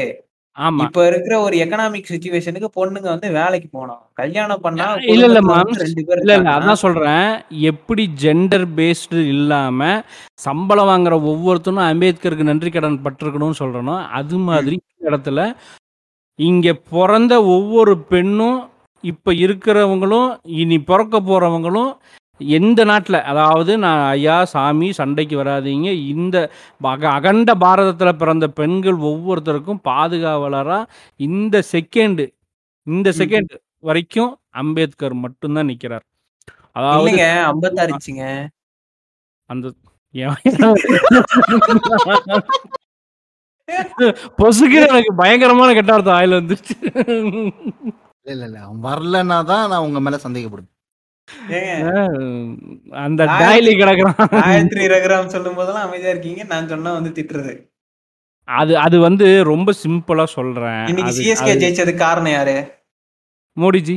ஆமாம் 0.57 0.83
இப்ப 0.85 1.01
இருக்கிற 1.09 1.33
ஒரு 1.41 1.55
எக்கனாமிக் 1.63 2.09
சுச்சுவேஷனுக்கு 2.11 2.69
பொண்ணுங்க 2.77 3.07
வந்து 3.13 3.27
வேலைக்கு 3.37 3.67
போகணும். 3.69 4.01
கல்யாணம் 4.21 4.63
பண்ணா 4.65 4.87
இல்ல, 5.05 5.25
இல்ல, 5.27 5.39
ரெண்டு 5.83 6.03
பேர் 6.07 6.21
இல்லை 6.21 6.35
இல்லை 6.37 6.53
அதான் 6.55 6.81
சொல்கிறேன் 6.83 7.29
எப்படி 7.71 8.05
ஜெண்டர் 8.23 8.65
பேஸ்டு 8.79 9.21
இல்லாமல் 9.33 10.01
சம்பளம் 10.45 10.89
வாங்குற 10.91 11.15
ஒவ்வொருத்தனும் 11.31 11.87
அம்பேத்கருக்கு 11.87 12.49
நன்றி 12.51 12.71
கடன் 12.71 13.03
பட்டிருக்கணும்னு 13.05 13.61
சொல்கிறனோ 13.63 13.97
அது 14.19 14.39
மாதிரி 14.49 14.77
இடத்துல 15.05 15.41
இங்கே 16.39 16.73
பிறந்த 16.89 17.33
ஒவ்வொரு 17.47 17.97
பெண்ணும் 18.09 18.59
இப்போ 19.03 19.31
இருக்கிறவங்களும் 19.39 20.29
இனி 20.55 20.77
பிறக்க 20.81 21.19
போகிறவங்களும் 21.19 21.91
எந்த 22.41 22.83
நாட்டில்? 22.83 23.19
அதாவது 23.23 23.77
நான் 23.77 24.01
ஐயா 24.09 24.45
சாமி 24.45 24.91
சண்டைக்கு 24.91 25.35
வராதீங்க. 25.37 25.87
இந்த 26.13 26.35
அக- 26.85 27.11
அகண்ட 27.11 27.55
பாரதத்தில் 27.55 28.15
பிறந்த 28.15 28.47
பெண்கள் 28.51 28.99
ஒவ்வொருத்தருக்கும் 29.03 29.81
பாதுகாவலராக 29.83 30.87
இந்த 31.19 31.63
செகண்டு 31.71 32.25
இந்த 32.87 33.09
செகண்ட் 33.19 33.53
வரைக்கும் 33.79 34.31
அம்பேத்கர் 34.55 35.15
மட்டும்தான் 35.23 35.65
நிற்கிறார் 35.65 36.05
அதாவது 36.71 37.09
ஐம்பத்தாறுச்சுங்க 37.49 38.23
அந்த 39.49 39.67
பொசுக்கு 44.39 44.77
எனக்கு 44.89 45.13
பயங்கரமான 45.21 45.73
கெட்ட 45.77 45.93
அர்த்தம் 45.95 46.17
ஆயில 46.19 46.39
வந்துருச்சு. 46.39 46.75
இல்ல 48.25 48.33
இல்ல 48.35 48.45
இல்ல. 48.49 48.59
அவன் 48.65 48.83
வரலன்னா 48.89 49.37
தான் 49.51 49.69
நான் 49.71 49.85
உங்க 49.87 49.99
மேல 50.05 50.19
சந்தேகப்படுவேன். 50.25 50.75
அந்த 53.05 53.21
டாய்லி 53.41 53.73
கிடக்குறான். 53.79 54.19
காயத்ரி 54.35 54.85
ரகுராம் 54.93 55.33
சொல்லும் 55.33 55.57
போதெல்லாம் 55.59 55.87
அமைதியா 55.87 56.13
இருக்கீங்க. 56.13 56.43
நான் 56.53 56.71
சொன்னா 56.73 56.91
வந்து 56.97 57.11
திட்டுறது. 57.17 57.53
அது 58.47 58.73
அது 58.83 58.97
வந்து 59.07 59.25
ரொம்ப 59.51 59.73
சிம்பிளா 59.83 60.25
சொல்றேன். 60.37 60.83
இன்னைக்கு 60.91 61.13
சிஎஸ்கே 61.17 61.53
ஜெயிச்சதுக்கு 61.63 62.05
காரணம் 62.07 62.35
யாரு? 62.37 62.55
மோடிஜி. 63.57 63.95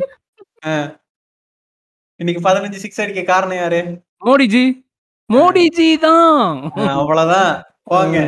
இன்னைக்கு 2.21 2.43
பதினஞ்சு 2.49 2.81
சிக்ஸ் 2.83 3.01
அடிக்க 3.05 3.23
காரணம் 3.31 3.61
யாரு? 3.63 3.81
மோடிஜி. 4.27 4.65
மோடிஜி 5.31 5.89
தான். 6.07 6.43
அவ்வளவுதான். 6.97 7.53
போங்க. 7.91 8.19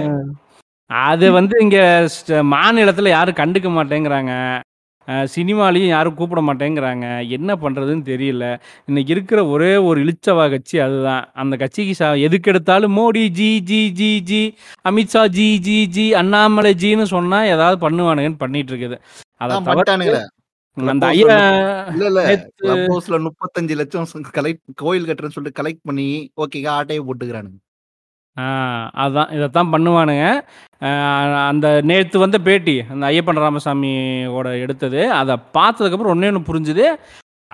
அது 1.02 1.32
வந்து 1.32 1.58
இங்க 1.60 2.08
ஸ்ட- 2.08 2.30
மாநிலத்துல 2.30 3.08
யாரும் 3.08 3.34
கண்டுக்க 3.34 3.66
மாட்டேங்கிறாங்க. 3.70 4.60
அஹ் 5.06 5.26
சினிமாலையும் 5.36 5.86
யாரும் 5.86 6.14
கூப்பிட 6.14 6.40
மாட்டேங்கிறாங்க. 6.40 7.28
என்ன 7.28 7.56
பண்றதுன்னு 7.56 8.04
தெரியல. 8.04 8.60
இன்னைக்கு 8.86 9.12
இருக்கிற 9.12 9.46
ஒரே 9.46 9.76
ஒரு 9.76 10.04
இளிச்சவா 10.04 10.50
கட்சி 10.50 10.78
அதுதான். 10.78 11.30
அந்த 11.34 11.56
கட்சிக்கு 11.56 11.94
சா 11.94 12.12
எதுக்கு 12.12 12.50
எடுத்தாலும் 12.50 12.96
Modi 12.96 13.28
G 13.28 13.60
G 13.60 13.92
G 13.92 14.20
G 14.20 14.54
Amit Shah 14.88 15.28
G 15.28 15.58
G 15.58 15.86
G 15.86 16.14
Annamalai 16.14 16.74
ஜின்னு 16.74 17.02
சொன்னா 17.02 17.42
ஏதாவது 17.42 17.90
பண்ணுவானுங்கன்னு 17.90 18.38
பண்ணிட்டு 18.38 18.76
இருக்குது. 18.76 18.98
அதை 19.36 19.56
அதான் 19.56 19.60
பண்ணிட்டானுங்களே. 19.60 20.26
அந்த 20.88 21.06
ஐயா 21.06 21.82
இல்ல 21.82 22.06
இல்ல. 22.06 22.34
நேத்து- 22.34 22.48
கிளப் 22.56 22.92
ஹவுஸ்ல 22.92 23.26
முப்பத்தஞ்சு 23.26 23.74
லட்சம் 23.74 24.06
கலெக்ட் 24.34 24.60
கோயில் 24.74 25.04
கட்டுறேன்னு 25.04 25.28
சொல்லிட்டு 25.28 25.62
கலெக்ட் 25.62 25.80
பண்ணி 25.82 26.32
ஓகே 26.36 26.68
ஆட்டையை 26.68 27.04
போட்டுக்கிறானுங்க. 27.04 27.62
ஆ 28.42 28.44
அதான் 29.02 29.32
இதைத்தான் 29.36 29.72
பண்ணுவானுங்க. 29.72 30.24
அந்த 31.48 31.66
நேற்று 31.90 32.22
வந்த 32.22 32.38
பேட்டி 32.46 32.74
அந்த 32.92 33.02
ஐயப்பன் 33.10 33.44
ராமசாமியோட 33.44 34.48
எடுத்தது 34.64 35.02
அதை 35.20 35.34
பார்த்ததுக்கப்புறம் 35.56 36.14
ஒன்றே 36.14 36.30
ஒன்று 36.32 36.48
புரிஞ்சுது. 36.48 36.86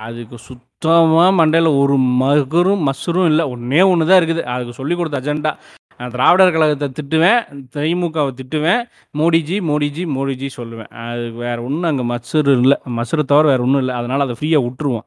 அதுக்கு 0.06 0.36
சுத்தமாக 0.48 1.30
மண்டையில் 1.40 1.76
ஒரு 1.80 1.96
மகரும் 2.22 2.86
மசரும் 2.88 3.28
இல்லை. 3.30 3.44
ஒன்றே 3.54 3.82
ஒன்று 3.90 4.08
தான் 4.10 4.20
இருக்குது. 4.20 4.44
அதுக்கு 4.54 4.78
சொல்லி 4.78 4.94
கொடுத்த 5.00 5.20
அஜெண்டா 5.20 5.52
நான் 6.00 6.14
திராவிடர் 6.14 6.52
கழகத்தை 6.54 6.86
திட்டுவேன் 6.98 7.40
திமுகவை 7.74 8.30
திட்டுவேன். 8.38 8.82
மோடிஜி 9.20 9.56
மோடிஜி 9.70 10.04
மோடிஜி 10.16 10.48
சொல்லுவேன். 10.58 10.90
அது 11.06 11.24
வேறு 11.42 11.60
ஒன்றும் 11.66 11.88
அங்கே 11.90 12.04
மசரு 12.12 12.52
இல்லை. 12.60 12.76
மசரு 12.98 13.24
தவிர 13.32 13.44
வேறு 13.52 13.64
ஒன்றும் 13.66 13.82
இல்லை. 13.84 13.96
அதனால் 14.00 14.24
அதை 14.26 14.36
ஃப்ரீயாக 14.38 14.64
விட்டுருவோம். 14.66 15.06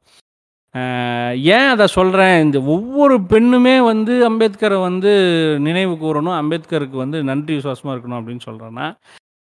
ஏன் 1.50 1.68
அதை 1.72 1.86
சொல்கிறேன் 1.88 2.36
இந்த 2.42 2.60
ஒவ்வொரு 2.68 3.16
பெண்ணுமே 3.30 3.74
வந்து 3.86 4.14
அம்பேத்கரை 4.26 4.78
வந்து 4.82 5.12
நினைவு 5.60 5.94
கூறணும் 5.96 6.38
அம்பேத்கருக்கு 6.38 6.98
வந்து 6.98 7.18
நன்றி 7.24 7.54
விசுவாசமாக 7.54 7.94
இருக்கணும் 7.96 8.20
அப்படின்னு 8.20 8.46
சொல்கிறேன்னா 8.46 8.88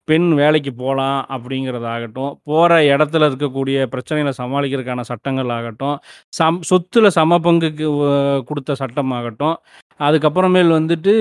பெண் 0.08 0.28
வேலைக்கு 0.32 0.70
போகலாம் 0.74 1.18
அப்படிங்கிறதாகட்டும் 1.30 2.32
போகிற 2.42 2.80
இடத்துல 2.88 3.28
இருக்கக்கூடிய 3.30 3.84
பிரச்சனைகளை 3.86 4.32
சமாளிக்கிறதுக்கான 4.38 5.04
சட்டங்கள் 5.10 5.50
ஆகட்டும் 5.50 5.96
சம் 6.32 6.58
சொத்தில் 6.62 7.08
சம 7.10 7.38
பங்குக்கு 7.38 7.88
கொடுத்த 8.44 8.76
சட்டமாகட்டும் 8.80 9.56
அதுக்கப்புறமேல் 10.00 10.76
வந்துட்டு 10.78 11.14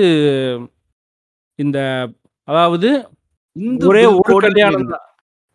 இந்த 1.58 1.78
அதாவது 2.48 2.90
ஒரே 3.86 4.04
ஒரு 4.12 4.34
கல்யாணம். 4.40 4.86
தான் 4.88 5.06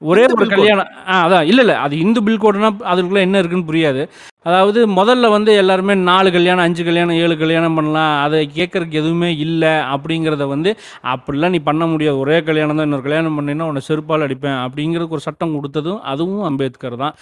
ஒரே 0.01 0.23
ஒரு. 0.33 0.45
கல்யாணம் 0.53 0.89
ஆ 1.12 1.13
அதான். 1.25 1.45
இல்லை 1.49 1.62
இல்லை 1.65 1.75
அது 1.86 1.93
இந்து 2.03 2.19
பில் 2.25 2.41
கோடுனா 2.43 2.69
அதுக்குள்ளே 2.91 3.23
என்ன 3.27 3.39
இருக்குன்னு 3.41 3.69
புரியாது. 3.69 4.01
அதாவது 4.49 4.79
முதல்ல 4.97 5.29
வந்து 5.36 5.51
எல்லாருமே 5.62 5.93
நாலு 6.10 6.29
கல்யாணம் 6.36 6.65
அஞ்சு 6.65 6.83
கல்யாணம் 6.89 7.19
ஏழு 7.23 7.36
கல்யாணம் 7.41 7.77
பண்ணலாம். 7.77 8.13
அதை 8.25 8.39
கேட்கறதுக்கு 8.57 9.01
எதுவுமே 9.01 9.29
இல்லை 9.45 9.73
அப்படிங்கிறத 9.93 10.45
வந்து 10.53 10.71
அப்படிலாம் 11.13 11.55
நீ 11.55 11.62
பண்ண 11.69 11.86
முடியாது. 11.93 12.17
ஒரே 12.25 12.38
கல்யாணம் 12.49 12.77
தான். 12.79 12.88
இன்னொரு 12.89 13.07
கல்யாணம் 13.07 13.39
பண்ணினா 13.39 13.69
உன்னை 13.71 13.83
செருப்பால் 13.89 14.27
அடிப்பேன். 14.27 14.60
அப்படிங்கிறதுக்கு 14.67 15.17
ஒரு 15.19 15.27
சட்டம் 15.27 15.57
கொடுத்ததும் 15.57 15.99
அதுவும் 16.13 16.47
அம்பேத்கர் 16.51 17.01
தான். 17.03 17.15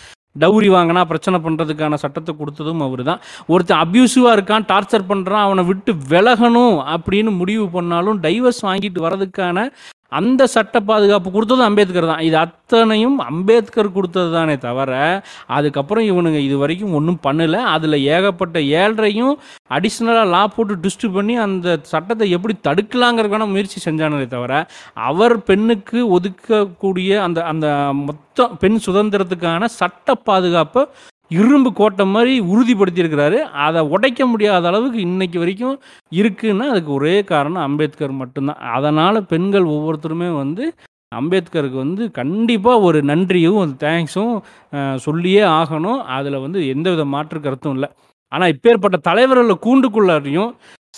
டவுரி 0.44 0.70
வாங்கினா 0.76 1.02
பிரச்சனை 1.10 1.38
பண்ணுறதுக்கான 1.44 1.98
சட்டத்தை 2.02 2.32
கொடுத்ததும் 2.40 2.82
அவர் 2.86 3.04
தான் 3.10 3.22
ஒருத்தன் 3.54 3.82
அப்யூசிவாக 3.84 4.36
இருக்கான் 4.38 4.66
டார்ச்சர் 4.72 5.10
பண்ணுறான் 5.12 5.46
அவனை 5.48 5.64
விட்டு 5.70 5.92
விலகணும் 6.14 6.78
அப்படின்னு 6.96 7.32
முடிவு 7.42 7.66
பண்ணாலும் 7.76 8.20
டைவர்ஸ் 8.26 8.62
வாங்கிட்டு 8.68 9.06
வரதுக்கான 9.06 9.68
அந்த 10.12 10.42
சட்ட 10.54 10.80
பாதுகாப்பு 10.90 11.30
கொடுத்ததும் 11.36 11.68
அம்பேத்கர் 11.68 12.10
தான். 12.12 12.24
இது 12.28 12.38
அத்தனையும் 12.44 13.18
அம்பேத்கர் 13.30 13.96
கொடுத்தது 13.96 14.30
தானே 14.36 14.56
தவிர 14.66 14.92
அதுக்கப்புறம் 15.58 16.06
இவனுங்க 16.12 16.40
இது 16.48 16.58
வரைக்கும் 16.58 16.96
ஒன்றும் 17.00 17.20
பண்ணலை. 17.28 17.62
அதில் 17.76 17.98
ஏகப்பட்ட 18.16 18.60
ஏழ்றையும் 18.82 19.34
அடிஷ்னலாக 19.78 20.32
லா 20.34 20.44
போட்டு 20.56 20.76
டிஸ்ட் 20.86 21.08
பண்ணி 21.16 21.36
அந்த 21.46 21.78
சட்டத்தை 21.94 22.28
எப்படி 22.38 22.56
தடுக்கலாங்கிறதுக்கான 22.68 23.50
முயற்சி 23.54 23.82
செஞ்சானே 23.88 24.28
தவிர 24.36 24.54
அவர் 25.10 25.36
பெண்ணுக்கு 25.50 26.00
ஒதுக்கக்கூடிய 26.20 27.12
அந்த 27.26 27.40
அந்த 27.54 27.68
மொத்தம் 28.06 28.56
பெண் 28.64 28.80
சுதந்திரத்துக்கான 28.88 29.70
சட்ட 29.80 30.16
பாதுகாப்பை 30.30 30.84
இரும்பு 31.32 31.70
கோட்டை 31.80 32.06
மாதிரி 32.14 32.34
உறுதிப்படுத்தியிருக்கிறாரு. 32.52 33.40
அதை 33.66 33.82
உடைக்க 33.94 34.22
முடியாத 34.32 34.68
அளவுக்கு 34.72 35.00
இன்னைக்கு 35.10 35.38
வரைக்கும் 35.44 35.78
இருக்குன்னா 36.20 36.66
அதுக்கு 36.74 36.92
ஒரே 37.00 37.16
காரணம் 37.32 37.66
அம்பேத்கர் 37.68 38.20
மட்டும்தான். 38.22 38.62
அதனால் 38.78 39.28
பெண்கள் 39.34 39.68
ஒவ்வொருத்தருமே 39.76 40.30
வந்து 40.42 40.66
அம்பேத்கருக்கு 41.12 41.78
வந்து 41.84 42.04
கண்டிப்பாக 42.20 42.86
ஒரு 42.88 43.00
நன்றியும் 43.10 43.60
ஒரு 43.64 43.74
தேங்க்ஸும் 43.84 44.34
சொல்லியே 45.06 45.44
ஆகணும். 45.60 46.00
அதில் 46.18 46.44
வந்து 46.46 46.62
எந்தவித 46.74 47.04
மாற்று 47.16 47.40
கருத்தும் 47.46 47.76
இல்லை. 47.78 47.90
ஆனால் 48.32 48.54
இப்பேற்பட்ட 48.56 48.98
தலைவர்களை 49.10 49.58
கூண்டுக்குள்ளாரையும் 49.68 50.52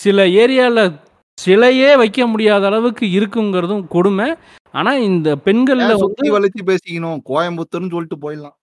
சில 0.03 0.25
ஏரியாவில் 0.43 0.95
சிலையே 1.37 1.89
வைக்க 2.01 2.21
முடியாத 2.31 2.63
அளவுக்கு 2.69 3.05
இருக்குங்கிறதும் 3.17 3.83
கொடுமை. 3.95 4.27
ஆனால் 4.79 5.03
இந்த 5.09 5.29
பெண்களில் 5.47 6.01
வந்து 6.03 6.35
வளைச்சு 6.35 6.63
பேசிக்கணும்? 6.69 7.19
கோயம்புத்தூர்னு 7.31 7.93
சொல்லிட்டு 7.93 8.17
போயிடலாம். 8.23 8.56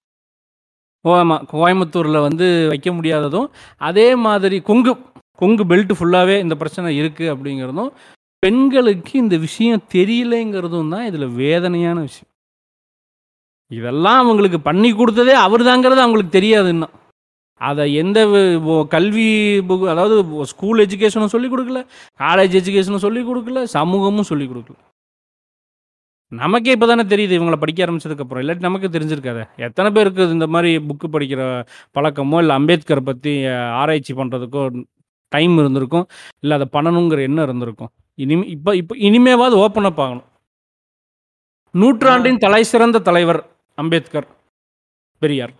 ஓ 1.04 1.12
ஆமாம் 1.20 1.44
கோயம்புத்தூரில் 1.52 2.24
வந்து 2.26 2.46
வைக்க 2.72 2.88
முடியாததும் 2.96 3.48
அதே 3.88 4.08
மாதிரி 4.26 4.58
கொங்கு 4.68 4.92
கொங்கு 5.42 5.64
பெல்ட் 5.70 5.92
ஃபுல்லாகவே 5.98 6.36
இந்த 6.44 6.54
பிரச்சனை 6.60 6.90
இருக்குது 7.00 7.32
அப்படிங்கிறதும் 7.34 7.90
பெண்களுக்கு 8.42 9.12
இந்த 9.24 9.36
விஷயம் 9.46 9.82
தெரியலைங்கிறதும் 9.94 10.92
தான் 10.94 11.06
இதில் 11.08 11.34
வேதனையான 11.42 11.96
விஷயம். 12.08 12.30
இதெல்லாம் 13.70 14.18
அவங்களுக்கு 14.22 14.58
பண்ணி 14.68 14.90
கொடுத்ததே 14.92 15.34
அவர் 15.44 15.62
தாங்கிறது 15.68 16.04
அவங்களுக்கு 16.04 16.36
தெரியாது 16.38 16.68
இன்னும். 16.74 16.94
அதை 17.60 17.84
எந்த 18.02 18.18
கல்வி 18.94 19.28
அதாவது 19.92 20.16
ஸ்கூல் 20.52 20.82
எஜுகேஷனும் 20.86 21.34
சொல்லிக் 21.34 21.52
கொடுக்கல 21.52 21.80
காலேஜ் 22.24 22.54
எஜுகேஷனும் 22.60 23.04
சொல்லிக் 23.06 23.28
கொடுக்கல 23.30 23.62
சமூகமும் 23.76 24.28
சொல்லிக் 24.30 24.50
கொடுக்கல. 24.50 24.78
நமக்கே 26.32 26.74
இப்போ 26.76 26.86
தானே 26.90 27.04
தெரியுது 27.12 27.36
இவங்களை 27.38 27.58
படிக்க 27.62 27.80
ஆரம்பிச்சதுக்கப்புறம். 27.84 28.42
இல்லாட்டி 28.42 28.66
நமக்கு 28.66 28.88
தெரிஞ்சிருக்காத. 28.96 29.40
எத்தனை 29.66 29.88
பேருக்கு 29.96 30.28
இந்த 30.36 30.46
மாதிரி 30.54 30.70
புக்கு 30.88 31.08
படிக்கிற 31.16 31.42
பழக்கமோ 31.96 32.38
இல்லை 32.42 32.54
அம்பேத்கர் 32.60 33.08
பற்றி 33.10 33.32
ஆராய்ச்சி 33.80 34.14
பண்ணுறதுக்கோ 34.20 34.62
டைம் 35.32 35.54
இருந்திருக்கும். 35.62 36.06
இல்லை 36.42 36.56
அதை 36.58 36.68
பண்ணணுங்கிற 36.76 37.20
எண்ணம் 37.28 37.46
இருந்திருக்கும். 37.48 37.92
இனிமே 38.24 38.46
இப்போ 38.56 38.72
இப்போ 38.80 38.94
இனிமேவாது 39.08 39.56
ஓப்பன் 39.64 39.88
அப் 39.90 40.02
ஆகணும். 40.04 40.28
நூற்றாண்டின் 41.74 42.42
தலை 42.46 42.62
சிறந்த 42.72 42.98
தலைவர் 43.10 43.40
அம்பேத்கர் 43.82 44.28
பெரியார். 45.22 45.54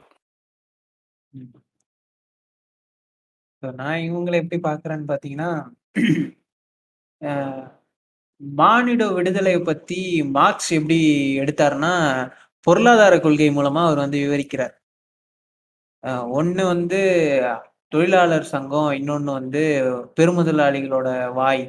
நான் 3.62 4.04
இவங்களை 4.08 4.36
எப்படி 4.42 4.58
பார்க்குறேன்னு 4.68 5.06
பார்த்தீங்கன்னா 5.10 5.50
மானிட 8.60 9.02
விடுதலை 9.16 9.54
பத்தி 9.60 9.98
மார்க்ஸ் 10.36 10.70
எப்படி 10.72 10.98
எடுத்தாருன்னா 11.42 11.92
பொருளாதார 12.66 13.14
கொள்கை 13.20 13.48
மூலமா 13.50 13.80
அவர் 13.86 14.02
வந்து 14.04 14.18
விவரிக்கிறார். 14.24 14.74
ஒன்று 16.38 16.62
வந்து 16.72 17.00
தொழிலாளர் 17.92 18.50
சங்கம் 18.52 18.90
இன்னொன்று 18.92 19.30
வந்து 19.32 19.62
பெருமுதலாளிகளோட 20.18 21.08
வாய் 21.32 21.64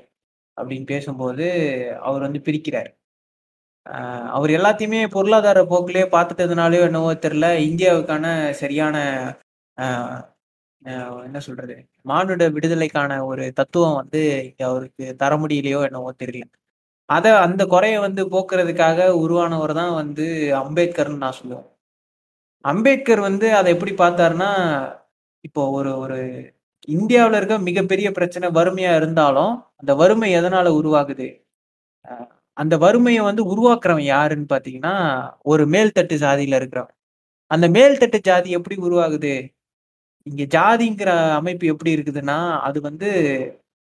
அப்படின்னு 0.58 0.88
பேசும்போது 0.94 1.48
அவர் 2.08 2.26
வந்து 2.28 2.42
பிரிக்கிறார். 2.48 2.90
அவர் 4.38 4.52
எல்லாத்தையுமே 4.58 5.02
பொருளாதார 5.16 5.60
போக்கிலே 5.72 6.04
பார்த்துட்டதுனாலயோ 6.16 6.84
என்னவோ 6.90 7.12
தெரில 7.26 7.48
இந்தியாவுக்கான 7.70 8.26
சரியான 8.62 8.96
என்ன 11.28 11.40
சொல்றது? 11.48 11.76
மானுட 12.02 12.44
விடுதலைக்கான 12.56 13.12
ஒரு 13.26 13.44
தத்துவம் 13.60 14.00
வந்து 14.02 14.22
அவருக்கு 14.68 15.06
தர 15.22 15.32
முடியலையோ 15.44 15.80
என்னவோ 15.88 16.10
தெரியல. 16.24 16.52
அத 17.10 17.26
அந்த 17.46 17.64
குறைய 17.74 17.96
வந்து 18.06 18.22
போக்குறதுக்காக 18.34 19.00
உருவானவர் 19.24 19.74
தான் 19.80 19.94
வந்து 20.02 20.26
அம்பேத்கர்னு 20.62 21.24
நான் 21.24 21.38
சொல்லுவேன். 21.40 21.68
அம்பேத்கர் 22.66 23.22
வந்து 23.30 23.48
அதை 23.60 23.70
எப்படி 23.76 23.94
பார்த்தாருன்னா 24.04 24.52
இப்போ 25.44 25.64
ஒரு 25.78 25.92
ஒரு 26.04 26.20
இந்தியாவுல 26.96 27.38
இருக்க 27.40 27.56
மிகப்பெரிய 27.70 28.08
பிரச்சனை 28.18 28.48
வறுமையா 28.60 28.92
இருந்தாலும் 29.00 29.54
அந்த 29.82 29.92
வறுமை 30.02 30.30
எதனால 30.40 30.68
உருவாகுது? 30.80 31.28
அந்த 32.58 32.76
வறுமையை 32.86 33.22
வந்து 33.30 33.44
உருவாக்குறவன் 33.54 34.08
யாருன்னு 34.16 34.48
பாத்தீங்கன்னா 34.54 34.96
ஒரு 35.54 35.64
மேல்தட்டு 35.74 36.16
ஜாதியில 36.26 36.60
இருக்கிறவன். 36.62 36.96
அந்த 37.52 37.66
மேல்தட்டு 37.78 38.20
ஜாதி 38.30 38.50
எப்படி 38.60 38.78
உருவாகுது? 38.88 39.34
இங்க 40.28 40.44
ஜாதிங்கிற 40.58 41.10
அமைப்பு 41.40 41.66
எப்படி 41.74 41.92
இருக்குதுன்னா 41.98 42.40
அது 42.68 42.80
வந்து 42.90 43.10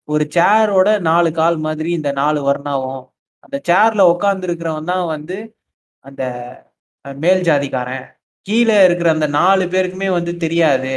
ஒரு 0.07 0.25
சேரோட 0.37 0.89
நாலு 1.09 1.29
கால் 1.39 1.57
மாதிரி 1.67 1.89
இந்த 1.99 2.09
நாலு 2.21 2.39
வர்ணாவும் 2.49 3.03
அந்த 3.43 3.57
சேர்ல 3.69 4.01
உட்கார்ந்து 4.13 4.47
இருக்கிறவன் 4.47 4.89
தான் 4.91 5.05
வந்து 5.05 5.37
அந்த 6.05 6.23
மேல் 7.05 7.41
ஜாதிக்காரன் 7.49 8.05
கீழே 8.45 8.77
இருக்கிற 8.85 9.09
அந்த 9.11 9.27
நாலு 9.37 9.63
பேருக்குமே 9.65 10.09
வந்து 10.11 10.31
தெரியாது 10.37 10.93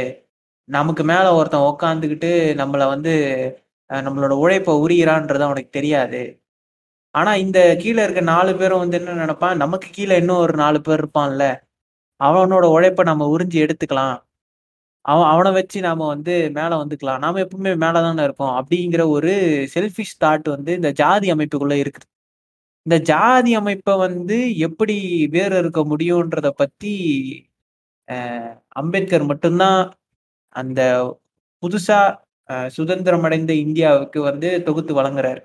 நமக்கு 0.69 1.03
மேல 1.03 1.27
ஒருத்தன் 1.35 1.67
உக்காந்துக்கிட்டு 1.71 2.31
நம்மள 2.61 2.83
வந்து 2.87 3.13
நம்மளோட 3.89 4.33
உழைப்பை 4.43 4.73
உரியிறான்றது 4.85 5.45
அவனுக்கு 5.47 5.71
தெரியாது 5.71 6.21
ஆனா 7.15 7.31
இந்த 7.45 7.59
கீழே 7.83 8.01
இருக்க 8.03 8.21
நாலு 8.33 8.51
பேரும் 8.55 8.83
வந்து 8.83 8.97
என்ன 8.99 9.17
நினைப்பான் 9.21 9.61
நமக்கு 9.63 9.89
கீழே 9.91 10.15
இன்னும் 10.17 10.43
ஒரு 10.45 10.55
நாலு 10.55 10.79
பேர் 10.81 11.01
இருப்பான்ல 11.01 11.45
அவனோட 12.21 12.65
உழைப்பை 12.77 13.03
நம்ம 13.05 13.27
உறிஞ்சி 13.35 13.59
எடுத்துக்கலாம் 13.65 14.15
அவன் 15.05 15.29
அவனை 15.33 15.51
வச்சு 15.57 15.79
நாம 15.81 16.07
வந்து 16.07 16.33
மேல 16.57 16.71
வந்துக்கலாம். 16.81 17.21
நாம 17.25 17.39
எப்பவுமே 17.43 17.71
மேலே 17.77 17.99
தானே 18.05 18.23
இருக்கோம். 18.23 18.53
அப்படிங்கிற 18.59 19.03
ஒரு 19.09 19.33
செல்ஃபிஷ் 19.75 20.17
தாட் 20.25 20.47
வந்து 20.55 20.71
இந்த 20.73 20.89
ஜாதி 21.01 21.27
அமைப்புக்குள்ள 21.33 21.75
இருக்குது. 21.83 22.07
இந்த 22.87 22.97
ஜாதி 23.09 23.51
அமைப்பை 23.59 23.93
வந்து 24.05 24.35
எப்படி 24.67 24.95
வேறு 25.35 25.55
இருக்க 25.61 25.81
முடியும்ன்றத 25.91 26.49
பத்தி 26.61 26.93
அம்பேத்கர் 28.81 29.25
மட்டும் 29.31 29.59
தான் 29.63 29.79
அந்த 30.55 30.81
புதுசா 31.63 31.99
சுதந்திரம் 32.77 33.25
அடைந்த 33.27 33.53
இந்தியாவுக்கு 33.65 34.19
வந்து 34.29 34.49
தொகுத்து 34.67 34.93
வழங்குறாரு. 34.99 35.41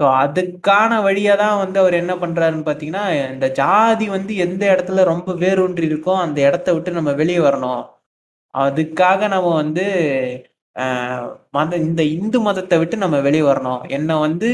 ஸோ 0.00 0.04
அதுக்கான 0.22 0.92
வழியா 1.06 1.34
தான் 1.42 1.58
வந்து 1.62 1.78
அவர் 1.82 1.94
என்ன 2.02 2.12
பண்றாருன்னு 2.22 2.64
பார்த்தீங்கன்னா, 2.68 3.04
இந்த 3.34 3.46
ஜாதி 3.60 4.06
வந்து 4.16 4.32
எந்த 4.46 4.62
இடத்துல 4.74 5.04
ரொம்ப 5.12 5.34
வேரூன்றி 5.44 5.86
இருக்கோ, 5.90 6.14
அந்த 6.24 6.38
இடத்த 6.48 6.68
விட்டு 6.76 6.98
நம்ம 6.98 7.12
வெளியே 7.20 7.40
வரணும். 7.48 7.82
அதுக்காக 8.54 9.28
நம்ம 9.34 9.52
வந்து 9.62 9.84
மத 11.56 11.76
இந்த 11.88 12.02
இந்து 12.16 12.38
மதத்தை 12.48 12.76
விட்டு 12.82 12.96
நம்ம 13.04 13.16
வெளியே 13.28 13.44
வரணும். 13.50 13.82
என்ன 13.98 14.10
வந்து 14.26 14.48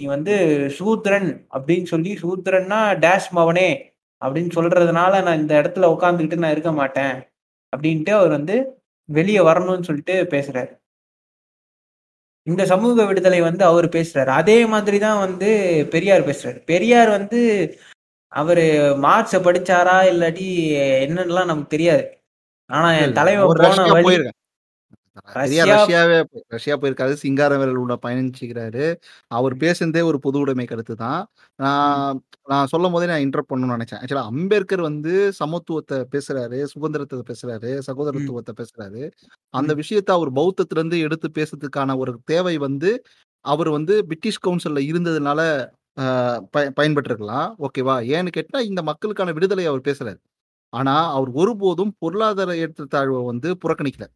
நீ 0.00 0.06
வந்து 0.06 0.34
சூத்திரன் 0.70 1.46
அப்படின்னு 1.52 1.84
சொல்லி 1.84 2.18
சூத்திரன்னா 2.22 2.78
டேஷ் 2.98 3.30
மவனே 3.34 3.70
அப்படின்னு 4.22 4.50
சொல்றதுனால 4.54 5.22
நான் 5.22 5.38
இந்த 5.38 5.54
இடத்துல 5.60 5.88
உட்காந்துக்கிட்டு 5.94 6.36
நான் 6.36 6.50
இருக்க 6.50 6.72
மாட்டேன். 6.72 7.14
அப்படின்ட்டு 7.72 8.10
அவர் 8.10 8.28
வந்து 8.28 8.56
வெளிய 9.08 9.42
வரணும்னு 9.42 9.82
சொல்லிட்டு 9.82 10.22
பேசுறாரு. 10.30 10.70
இந்த 12.46 12.66
சமூக 12.66 13.04
விடுதலை 13.04 13.40
வந்து 13.40 13.64
அவரு 13.64 13.88
பேசுறாரு. 13.92 14.26
அதே 14.26 14.66
மாதிரி 14.66 14.98
தான் 14.98 15.18
வந்து 15.18 15.48
பெரியார் 15.90 16.26
பேசுறாரு. 16.26 16.64
பெரியார் 16.64 17.08
வந்து 17.08 17.40
அவரு 18.32 18.64
மார்க்ஸ 19.02 19.38
படிச்சாரா? 19.46 19.96
இல்லாட்டி 20.10 20.48
என்னன்னுலாம் 21.04 21.44
நமக்கு 21.44 21.66
தெரியாது. 21.66 22.04
ஆனா 22.70 22.92
என். 22.92 23.12
தலைவன் 23.12 23.46
போன 23.46 23.90
வழி 23.92 24.16
ரஷ்யா 25.14 25.64
ரஷ்யாவே 25.66 26.18
ரஷ்யா 26.48 26.76
போயிருக்காரு. 26.76 27.14
சிங்காரவேலூர்ல 27.22 27.94
பயணிச்சுக்கிறாரு. 28.02 28.84
அவர். 29.28 29.56
பேசுனதே 29.56 30.02
ஒரு 30.04 30.18
பொது 30.18 30.38
உடைமை 30.38 30.64
கருத்து 30.64 30.94
தான். 30.96 31.26
நான் 31.56 32.20
நான் 32.48 32.66
சொல்லும்போதே 32.66 33.06
நான் 33.06 33.20
இன்டரப்ட் 33.20 33.50
பண்ணணும்னு 33.52 33.76
நெனச்சேன். 33.76 34.00
ஆக்சுவலா 34.02 34.24
அம்பேத்கர் 34.24 34.80
வந்து 34.80 35.32
சமத்துவத்த 35.38 36.04
பேசுறாரு, 36.12 36.62
சுதந்திரத்த 36.64 37.22
பேசுறாரு. 37.26 37.70
சகோதரத்துவத்த 37.86 38.50
பேசுறாரு. 38.56 39.02
அந்த. 39.54 39.74
விஷயத்த 39.74 40.10
அவர் 40.10 40.32
பௌத்தத்திலருந்து 40.32 40.98
எடுத்து 41.00 41.28
பேசுறதுக்கான 41.34 41.96
ஒரு 41.96 42.18
தேவை 42.24 42.56
வந்து, 42.58 42.90
அவர் 43.44 43.68
வந்து 43.68 43.94
பிரிட்டிஷ் 44.02 44.42
கவுன்சில்ல 44.46 44.80
இருந்ததுனால 44.90 45.40
பயன்பட்டுருக்கலாம். 46.76 47.48
ஓகேவா? 47.58 47.94
ஏன்னு 48.12 48.28
கேட்டா, 48.28 48.58
இந்த 48.60 48.82
மக்களுக்கான 48.82 49.32
விடுதலைய 49.32 49.66
அவர் 49.66 49.80
பேசுறாரு. 49.80 50.20
ஆனா, 50.72 51.12
அவர் 51.12 51.30
ஒருபோதும் 51.32 51.94
பொருளாதார 51.98 52.52
ஏற்றத்தாழ்வ 52.54 53.24
வந்து 53.24 53.56
புறக்கணிக்கல. 53.64 54.06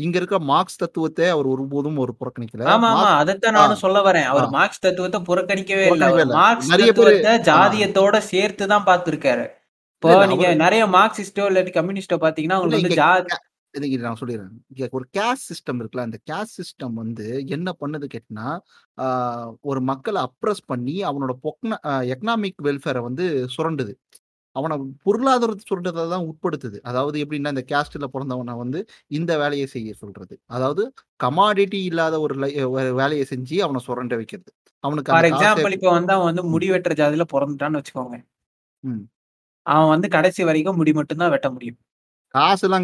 இங்க 0.00 0.16
இருக்கிற 0.16 0.38
மார்க்ஸ் 0.46 0.78
தத்துவத்த 0.78 1.28
அவர் 1.30 1.46
ஒருபோதும் 1.46 1.96
ஒரு 1.98 2.12
புறக்கணிக்கல. 2.20 2.64
ஆமா, 2.70 2.88
ஆமா. 2.92 3.06
அதத்தான் 3.22 3.56
நானும் 3.58 3.76
சொல்ல 3.76 3.98
வரேன். 4.02 4.28
அவரு 4.30 4.46
மார்க்ஸ் 4.50 4.84
தத்துவத்த 4.86 5.20
புறக்கணிக்கவே 5.28 5.86
இல்ல. 5.90 6.06
மார்க்ஸ் 6.38 6.70
தத்துவத்த. 6.74 7.30
ஜாதியத்தோட 7.50 8.18
சேர்த்து 8.28 8.66
தான் 8.66 8.86
பார்த்திருக்காரு. 8.86 9.46
இப்போ. 10.02 10.10
நீங்க 10.32 10.46
நெறைய 10.60 10.84
மார்க்சிஸ்டோ 10.92 11.44
இல்லாட்டி 11.50 11.72
கம்யூனிஸ்டோ 11.78 12.18
பார்த்தீங்கன்னா, 12.20 12.58
இல்ல 12.58 12.64
உங்களுக்கு 12.64 12.90
வந்து 12.90 13.00
ஜாதி 13.00 13.32
இதுக்கு 13.74 13.98
நான் 14.00 14.20
சொல்லிர்றேன். 14.20 14.54
இங்க 14.70 14.86
ஒரு 14.92 15.06
கேஸ்ட் 15.16 15.48
சிஸ்டம் 15.50 15.80
இருக்குல்ல. 15.80 16.02
அந்த 16.02 16.18
கேஸ்ட் 16.30 16.56
சிஸ்டம் 16.58 16.94
வந்து 16.94 17.26
என்ன 17.48 17.74
பண்ணுது 17.80 18.06
கேட்டீங்கன்னா, 18.14 18.48
ஆ 18.98 19.06
ஒரு 19.62 19.80
மக்கள 19.84 20.16
அப்ரஸ் 20.26 20.62
பண்ணி 20.66 20.96
அவனோட 21.04 21.34
பொக்ன 21.44 21.78
எக்கனாமிக் 22.08 22.60
வெல்ஃபேர 22.64 23.00
வந்து 23.02 23.26
சுரண்டுது. 23.56 23.94
அவன 24.56 24.76
பொருளாதாரத்த 25.04 25.62
சுரண்டத 25.68 26.06
தான் 26.08 26.26
உட்படுத்துது. 26.28 26.78
அதாவது 26.84 27.16
எப்படின்னா, 27.22 27.52
இந்த 27.54 27.64
கேஸ்ட்ல 27.68 28.06
பொறந்தவன 28.14 28.56
வந்து 28.56 28.80
இந்த 29.10 29.32
வேலைய 29.42 29.66
செய்ய 29.74 29.90
சொல்றது. 30.00 30.34
அதாவது 30.50 30.84
கமாடிட்டி 31.20 31.80
இல்லாத 31.90 32.14
ஒரு 32.22 32.36
வேலைய 33.00 33.24
செஞ்சு 33.32 33.58
அவன 33.66 33.82
சுரண்ட 33.86 34.14
வைக்கிறது. 34.20 34.50
அவனுக்கு 34.84 35.08
ஃபார் 35.10 35.26
காச 35.28 35.30
எக்ஸாம்பிள் 35.30 35.74
இப்ப 35.76 35.90
வந்து 35.92 36.12
அவன் 36.14 36.28
வந்து. 36.30 36.42
முடி 36.50 36.66
வெட்டுற 36.72 36.94
ஜாதியில 37.00 37.24
பொறந்துட்டான்னு 37.32 37.80
வச்சுக்கோங்க. 37.80 38.16
அவன் 39.66 39.92
வந்து 39.94 40.08
கடைசி 40.14 40.42
வரைக்கும் 40.44 40.78
முடி 40.78 40.92
மட்டும் 40.94 41.22
தான் 41.22 41.32
வெட்ட 41.34 41.48
முடியும். 41.50 41.78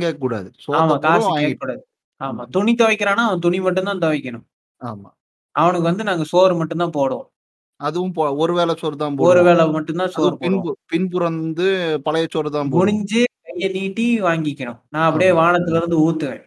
கேட்கக்கூடாது. 0.02 0.48
சோத்த 0.64 0.80
ஆமா. 0.82 0.96
பூரா 1.04 1.04
காசு 1.06 1.28
வாங்கிட்டு. 1.28 1.42
கேட்கக்கூடாது. 1.42 1.82
ஆமா. 2.20 2.44
துணி 2.54 2.72
துவைக்கிறான்னா, 2.76 3.24
அவன் 3.28 3.44
துணி 3.46 3.58
மட்டும் 3.66 3.88
தான் 3.90 4.02
துவைக்கணும். 4.04 4.46
ஆமா. 4.82 5.10
அவனுக்கு 5.56 5.88
வந்து 5.90 6.04
நாங்க 6.04 6.24
சோறு 6.32 6.54
மட்டும் 6.60 6.82
தான் 6.82 6.96
போடுவோம். 6.96 7.28
அதுவும் 7.80 8.12
பொ 8.16 8.22
ஒரு 8.42 8.52
வேள 8.58 8.70
சோறு 8.80 8.96
தான் 9.00 9.16
ஒரு. 9.24 9.40
வேள 9.48 9.62
மட்டும் 9.76 10.00
தான் 10.02 10.12
சோறு. 10.14 10.34
பின்பு 10.44 10.70
பின்புறம் 10.92 11.38
வந்து 11.40 11.66
பழைய 12.06 12.26
சோறு 12.34 12.50
தான். 12.54 12.70
குனிஞ்சு 12.76 13.22
கைய 13.48 13.68
நீட்டி 13.76 14.06
வாங்கிக்கணும். 14.28 14.78
நான் 14.94 15.08
அப்படியே. 15.08 15.30
வானத்துல 15.40 15.80
இருந்து 15.80 15.98
ஊத்துவேன். 16.06 16.44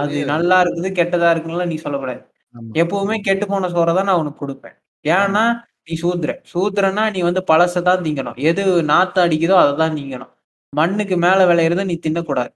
அது 0.00 0.16
நல்லா 0.32 0.56
இருக்குது, 0.64 0.88
கெட்டதா 0.98 1.28
இருக்குன்னுலாம் 1.32 1.72
நீ 1.72 1.78
சொல்லக்கூடாது. 1.84 2.20
எப்பவுமே 2.82 3.16
கெட்டுப்போன 3.28 3.70
சோற 3.74 3.90
தான் 3.98 4.08
நான் 4.10 4.20
உனக்கு 4.22 4.42
குடுப்பேன். 4.42 4.76
ஏன்னா. 5.04 5.44
நீ 5.84 5.94
சூத்திரன். 6.02 6.40
சூத்திரன்னா 6.52 7.04
நீ 7.14 7.20
வந்து 7.28 7.42
பழச 7.50 7.82
தான் 7.88 8.04
திங்கணும். 8.06 8.38
எது 8.50 8.62
நாத்தம் 8.90 9.24
அடிக்குதோ 9.26 9.56
அத 9.62 9.76
தான் 9.82 9.96
திங்கணும். 9.98 10.32
மண்ணுக்கு 10.72 11.16
மேல 11.24 11.46
விளையறத 11.50 11.84
நீ 11.90 11.96
தின்னக்கூடாது. 12.06 12.52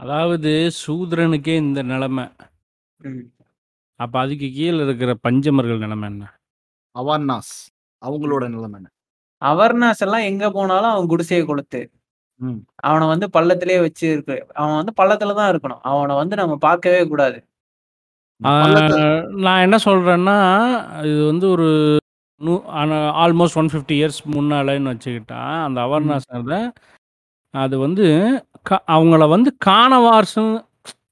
அதாவது 0.00 0.52
சூத்ரனுக்கே 0.82 1.54
இந்த 1.64 1.80
நிலைமை. 1.92 2.26
அப்ப 4.00 4.18
அதுக்கு 4.20 4.46
கீழ 4.50 4.84
இருக்கிற 4.84 5.12
பஞ்சமர்கள் 5.22 5.78
நிலைமை 5.78 6.08
என்ன? 6.08 6.24
அவார்னாஸ். 6.94 7.54
அவங்களோட. 8.02 8.44
நிலைமை 8.48 8.78
என்ன? 8.78 8.88
அவர்னாஸ் 9.42 10.00
எல்லாம் 10.00 10.22
எங்க 10.22 10.50
போனாலும் 10.50 10.90
அவன் 10.90 11.10
குடிசைய 11.10 11.42
கொளுத்து. 11.44 11.80
ம். 12.40 12.60
அவன 12.86 13.06
வந்து 13.08 13.26
பள்ளத்திலேயே 13.32 13.80
வச்சு 13.80 14.06
இருக்கு. 14.12 14.36
அவன் 14.54 14.76
வந்து 14.76 14.94
பள்ளத்துல 15.00 15.34
தான் 15.34 15.52
இருக்கணும். 15.52 15.82
அவன 15.84 16.14
வந்து 16.14 16.36
நம்ம 16.36 16.56
பார்க்கவே 16.58 17.02
கூடாது. 17.08 17.38
ஆ 18.40 18.52
பள்ளத்த 18.62 18.96
நான் 19.40 19.60
என்ன 19.60 19.76
சொல்றேன்னா, 19.84 20.38
இது 21.04 21.26
வந்து 21.26 21.46
ஒரு 21.50 21.68
நூ 22.40 22.54
ஆனா 22.80 22.96
ஆல்மோஸ்ட் 23.22 23.58
150 23.58 23.96
இயர்ஸ் 23.98 24.20
முன்னாலன்னு 24.32 24.92
வச்சுக்கிட்டா, 24.94 25.40
அந்த 25.64 25.80
ம். 25.80 25.84
அவேர்னஸ்னால 25.86 26.56
அது 27.54 27.76
வந்து 27.78 28.06
க 28.62 28.82
அவங்கள 28.88 29.28
வந்து 29.28 29.50
கானவார்ஸ்ன்னு 29.66 30.52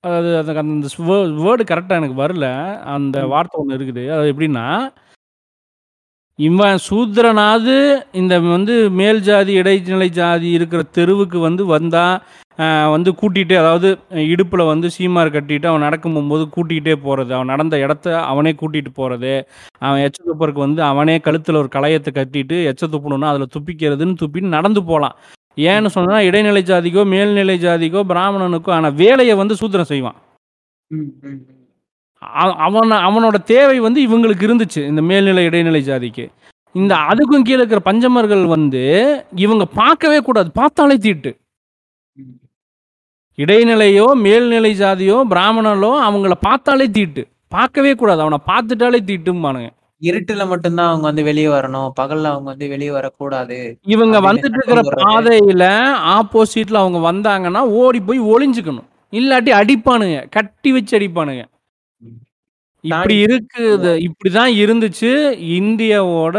அதாவது 0.04 0.30
அது 0.40 0.52
அந்த 0.60 0.74
வே 1.06 1.16
வேர்டு 1.38 1.62
கரெக்ட்டா 1.70 1.96
எனக்கு 2.00 2.16
வரல. 2.20 2.46
அந்த 2.94 3.16
ம். 3.20 3.30
வார்த்தை 3.32 3.56
ஒண்ணு 3.60 3.76
இருக்குது. 3.78 4.04
அது 4.14 4.30
எப்படின்னா 4.32 4.66
இவன் 6.38 6.76
சூத்திரனாவது 6.84 7.74
இந்த 8.14 8.34
வந்து 8.46 8.74
மேல் 8.98 9.20
ஜாதி, 9.26 9.52
இடைநிலை 9.60 10.08
ஜாதி 10.16 10.48
இருக்கிற 10.56 10.82
தெருவுக்கு 10.96 11.38
வந்து 11.42 11.62
வந்தா, 11.72 12.04
அ 12.58 12.66
வந்து 12.94 13.10
கூட்டிட்டு 13.20 13.54
அதாவது 13.58 13.88
இடுப்புல 14.26 14.62
வந்து 14.70 14.88
சீமார் 14.96 15.32
கட்டிட்டு 15.34 15.66
அவன் 15.70 15.84
நடக்கும் 15.86 16.16
போம்போது 16.16 16.44
கூட்டிக்கிட்டே 16.54 16.94
போறது. 17.04 17.30
அவன் 17.36 17.52
நடந்த 17.52 17.76
இடத்த 17.84 18.06
அவனே 18.30 18.52
கூட்டிட்டு 18.60 18.92
போறது. 18.98 19.32
அவன் 19.82 20.02
எச்ச 20.06 20.18
துப்புறக்கு 20.22 20.62
வந்து 20.66 20.82
அவனே 20.90 21.16
கழுத்துல 21.26 21.60
ஒரு 21.62 21.70
கலயத்த 21.76 22.10
கட்டிட்டு 22.14 22.58
எச்ச 22.70 22.82
துப்பணும்னா 22.92 23.30
அதில 23.32 23.48
துப்பிக்கிறதுன்னு 23.54 24.20
துப்பிட்டு 24.22 24.56
நடந்து 24.56 24.82
போலாம். 24.90 25.16
ஏன்னு 25.60 25.82
ம். 25.82 25.86
சொன்னா 25.86 26.20
இடைநிலை 26.20 26.62
ஜாதிக்கோ, 26.62 27.06
மேல்நிலை 27.06 27.58
ஜாதிக்கோ, 27.58 28.02
பிராமணனுக்கோ 28.08 28.70
ஆன 28.70 28.90
வேலைய 28.90 29.36
வந்து 29.36 29.56
சூத்திரன் 29.56 29.84
செய்வான். 29.84 30.14
அவன 32.58 32.94
அவனோட 33.06 33.42
தேவை 33.42 33.80
வந்து 33.80 34.08
இவங்களுக்கு 34.08 34.38
இருந்துச்சு. 34.38 34.86
இந்த 34.86 35.02
மேல்நிலை, 35.02 35.44
இடைநிலை 35.44 35.82
ஜாதிக்கு. 35.82 36.28
இந்த. 36.72 36.94
அதுக்கும் 36.94 37.42
கீழ 37.42 37.62
இருக்கிற 37.62 37.80
பஞ்சமர்கள் 37.84 38.46
வந்து 38.46 39.24
இவங்க 39.34 39.66
பார்க்கவே 39.66 40.18
கூடாது. 40.18 40.50
பார்த்தாலே 40.50 40.96
தீட்டு. 40.96 41.36
இடைநிலையோ, 43.36 44.14
மேல்நிலை 44.14 44.80
ஜாதியோ, 44.80 45.20
பிராமணனோ 45.30 45.90
அவங்கள 46.08 46.32
பார்த்தாலே 46.40 46.90
தீட்டு. 46.90 47.26
பார்க்கவே 47.48 47.94
கூடாது. 47.94 48.30
அவன 48.30 48.36
பார்த்துட்டாலே 48.46 48.98
தீட்டும்பானுங்க. 49.00 49.70
இருட்டுல 50.02 50.42
மட்டும் 50.48 50.76
தான் 50.78 50.90
அவங்க 50.90 51.06
வந்து 51.08 51.22
வெளிய 51.22 51.48
வரணும். 51.50 51.88
பகல்ல 51.98 52.30
அவங்க 52.32 52.48
வந்து 52.52 52.68
வெளிய 52.68 52.90
வரக்கூடாது. 52.92 53.58
இவங்க 53.86 54.16
வந்துட்டு 54.28 54.58
இருக்கிற. 54.58 54.82
பாதையில 55.04 55.64
ஆப்போசிட்ல 56.16 56.82
அவங்க 56.82 57.00
வந்தாங்கன்னா, 57.10 57.62
ஓடி 57.80 58.00
போய் 58.00 58.20
ஒளிஞ்சுக்கணும். 58.32 58.88
இல்லாட்டி 59.12 59.52
அடிப்பானுங்க. 59.60 60.18
கட்டி 60.36 60.70
வச்சு 60.72 60.94
அடிப்பானுங்க. 60.98 61.44
இப்படி 62.84 63.16
இருக்குது. 63.24 63.90
இப்படிதான் 64.06 64.52
இருந்துச்சு 64.62 65.10
இந்தியாவோட 65.58 66.36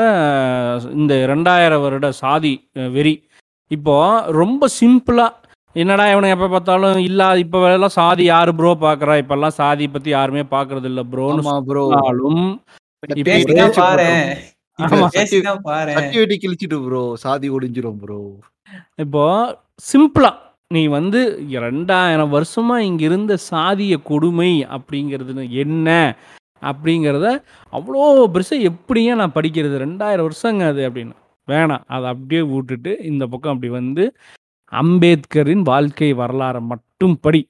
இந்த 1.00 1.13
2000 1.26 1.78
வருட 1.84 2.08
சாதி 2.21 2.54
வெறி. 2.95 3.13
இப்போ 3.71 3.95
ரொம்ப 4.39 4.67
சிம்பிளா 4.80 5.28
என்னடா 5.76 6.06
இவனுங்க 6.12 6.36
எப்ப 6.38 6.47
பார்த்தாலும் 6.50 6.97
இல்ல 7.02 7.28
இப்பலாம் 7.43 7.93
சாதி 7.97 8.24
யாரு 8.26 8.52
ப்ரோ 8.56 8.71
பார்க்குறா? 8.82 9.13
இப்பலாம் 9.24 9.58
சாதி 9.60 9.86
பத்தி 9.88 10.10
யாருமே 10.12 10.43
பார்க்கறதில்ல 10.56 11.04
ப்ரோன்னு 11.13 11.43
ஆமா 11.43 11.56
கிழிச்சிட்டு 16.43 16.77
ப்ரோ. 16.85 17.03
சாதி 17.23 17.47
ஒழிஞ்சிரும் 17.49 17.99
ப்ரோ. 18.03 18.19
இப்போ 19.03 19.23
சிம்பிளா 19.91 20.31
நீ 20.75 20.81
வந்து 20.97 21.21
2000 21.53 22.27
வருஷமா 22.35 22.75
இங்க 22.89 23.01
இருந்த 23.03 23.33
சாதிய 23.51 23.93
கொடுமை 24.09 24.51
அப்படிங்கிறது 24.75 25.45
என்ன? 25.63 25.87
அப்படிங்கிறத 26.61 27.27
அவ்வளோ 27.73 28.03
பெருசா 28.33 28.55
எப்படிங்க 28.69 29.15
நான் 29.21 29.35
படிக்கிறது? 29.37 29.75
2000 29.85 30.27
வருஷங்க 30.27 30.63
அது 30.71 30.81
அப்படின்னு. 30.89 31.15
வேணாம். 31.47 31.83
அத 31.95 32.03
அப்படியே 32.13 32.41
வுட்டுட்டு 32.53 32.91
இந்த 33.11 33.23
பக்கம் 33.27 33.53
அப்படி 33.53 33.71
வந்து 33.79 34.03
அம்பேத்கரின் 34.71 35.63
வாழ்க்கை 35.71 36.09
வரலாறை 36.13 36.61
மட்டும் 36.71 37.15
படி 37.25 37.41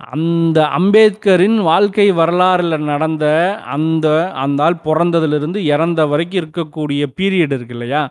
அந்த 0.00 0.58
அம்பேத்கரின் 0.78 1.56
வாழ்க்கை 1.68 2.06
வரலாறில் 2.18 2.76
நடந்த 2.90 3.24
அந்த 3.74 4.06
அந்த 4.42 4.62
ஆள் 4.66 4.76
பிறந்ததுலேருந்து 4.86 5.60
இறந்த 5.72 6.00
வரைக்கும் 6.06 6.40
இருக்கக்கூடிய 6.42 7.02
பீரியட் 7.18 7.54
இருக்கு 7.56 7.74
இல்லையா? 7.76 8.02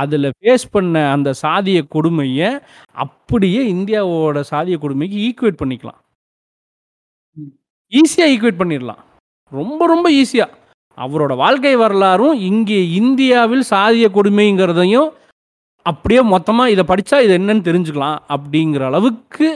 அதில் 0.00 0.28
ஃபேஸ் 0.38 0.66
பண்ண 0.70 1.02
அந்த 1.16 1.32
சாதிய 1.42 1.80
கொடுமையை 1.96 2.50
அப்படியே 3.04 3.62
இந்தியாவோட 3.74 4.40
சாதிய 4.52 4.78
கொடுமைக்கு 4.84 5.18
ஈக்குவேட் 5.28 5.60
பண்ணிக்கலாம். 5.62 6.00
ஈஸியாக 7.92 8.32
ஈக்குவேட் 8.34 8.60
பண்ணிடலாம். 8.62 9.02
ரொம்ப 9.52 9.86
ரொம்ப 9.86 10.06
ஈஸியாக 10.20 10.52
அவரோட 10.98 11.32
வாழ்க்கை 11.36 11.74
வரலாறும் 11.76 12.36
இங்கே 12.50 12.80
இந்தியாவில் 13.00 13.64
சாதிய 13.70 14.06
கொடுமைங்கிறதையும் 14.16 15.08
அப்படியே 15.86 16.20
மொத்தமாக 16.34 16.72
இதை 16.74 16.84
படித்தா 16.90 17.16
இது 17.24 17.32
என்னன்னு 17.38 17.66
தெரிஞ்சுக்கலாம் 17.68 18.18
அப்படிங்கிற 18.34 18.82
அளவுக்கு 18.90 19.48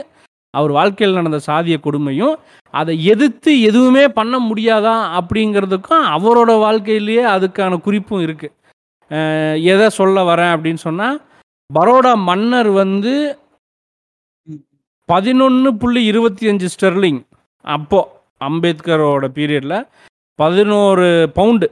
அவர் 0.53 0.71
வாழ்க்கையில் 0.71 1.15
நடந்த 1.15 1.39
சாதிய 1.47 1.77
கொடுமையும் 1.83 2.35
அதை 2.73 3.03
எதிர்த்து 3.03 3.61
எதுவுமே 3.61 4.07
பண்ண 4.07 4.39
முடியாதா 4.39 4.95
அப்படிங்கிறதுக்கும் 5.19 6.05
அவரோட 6.09 6.59
வாழ்க்கையிலேயே 6.59 7.23
அதுக்கான 7.25 7.79
குறிப்பும் 7.81 8.21
இருக்குது 8.21 8.55
எதை 9.63 9.89
சொல்ல 9.89 10.23
வரேன் 10.23 10.53
அப்படின்னு 10.55 10.81
சொன்னால் 10.83 11.21
பரோடா 11.69 12.13
மன்னர் 12.15 12.67
வந்து. 12.67 13.13
பதினொன்று 15.09 15.73
புள்ளி 15.73 16.05
இருபத்தி 16.05 16.47
அஞ்சு 16.47 16.67
ஸ்டெர்லிங் 16.67 17.19
அப்போ 17.65 17.99
அம்பேத்கரோட 18.41 19.27
பீரியடில் 19.27 19.77
பதினோரு 20.39 21.07
பவுண்டு 21.33 21.67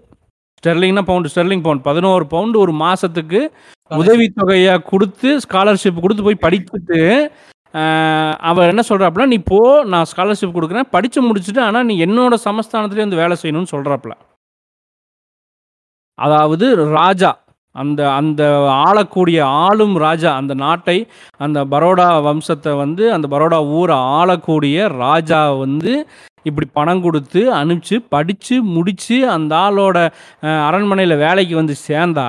ஸ்டெர்லிங்னா 0.64 1.02
பவுண்டு 1.02 1.30
ஸ்டெர்லிங் 1.30 1.62
பவுண்ட் 1.62 1.84
பதினோரு 1.84 2.26
பவுண்டு 2.26 2.60
ஒரு 2.60 2.72
மாதத்துக்கு 2.72 3.52
உதவித்தொகையாக 3.92 4.84
கொடுத்து 4.84 5.40
ஸ்காலர்ஷிப் 5.40 6.02
கொடுத்து 6.02 6.24
போய் 6.24 6.44
படிச்சுட்டு 6.44 7.00
அவர் 8.40 8.70
என்ன 8.70 8.84
சொல்கிறாப்புல 8.90 9.26
நீ 9.26 9.38
போ 9.38 9.84
நான் 9.84 10.10
ஸ்காலர்ஷிப் 10.16 10.56
கொடுக்குறேன். 10.58 10.92
படித்து 10.92 11.30
முடிச்சுட்டு 11.30 11.60
ஆனால் 11.60 11.86
நீ 11.86 12.06
என்னோட 12.06 12.34
சமஸ்தானத்துலேயே 12.46 13.06
வந்து 13.06 13.16
வேலை 13.16 13.38
செய்யணும்னு 13.42 13.74
சொல்கிறாப்புல 13.76 14.16
அதாவது 16.20 16.76
ராஜா 16.76 17.38
அந்த 17.76 18.12
அந்த 18.12 18.44
ஆளக்கூடிய 18.70 19.46
ஆளும் 19.46 19.98
ராஜா 19.98 20.36
அந்த 20.36 20.54
நாட்டை 20.54 21.08
அந்த 21.38 21.66
பரோடா 21.66 22.22
வம்சத்தை 22.24 22.78
வந்து 22.78 23.14
அந்த 23.14 23.28
பரோடா 23.28 23.66
ஊரை 23.68 23.96
ஆளக்கூடிய 23.96 24.88
ராஜா 24.88 25.58
வந்து 25.58 26.06
இப்படி 26.42 26.68
பணம் 26.74 27.02
கொடுத்து 27.02 27.54
அனுப்பிச்சு 27.54 28.02
படித்து 28.10 28.64
முடித்து 28.64 29.30
அந்த 29.30 29.56
ஆளோட 29.56 30.10
அரண்மனையில் 30.42 31.16
வேலைக்கு 31.16 31.56
வந்து 31.56 31.76
சேர்ந்தா 31.88 32.28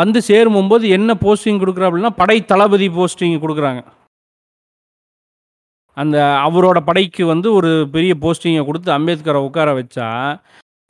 வந்து 0.00 0.18
சேரும்போது 0.28 0.84
என்ன 0.96 1.10
போஸ்டிங் 1.24 1.60
கொடுக்குறா 1.62 1.88
அப்படின்னா 1.88 2.12
படை 2.22 2.38
தளபதி 2.52 2.88
போஸ்டிங் 2.98 3.36
கொடுக்குறாங்க. 3.44 3.82
அந்த 5.96 6.16
அவரோட 6.46 6.78
படைக்கு 6.86 7.24
வந்து 7.32 7.48
ஒரு 7.58 7.70
பெரிய 7.94 8.12
போஸ்டிங்கை 8.22 8.62
கொடுத்து 8.68 8.90
அம்பேத்கரை 8.98 9.40
உட்கார 9.48 9.72
வச்சா 9.80 10.06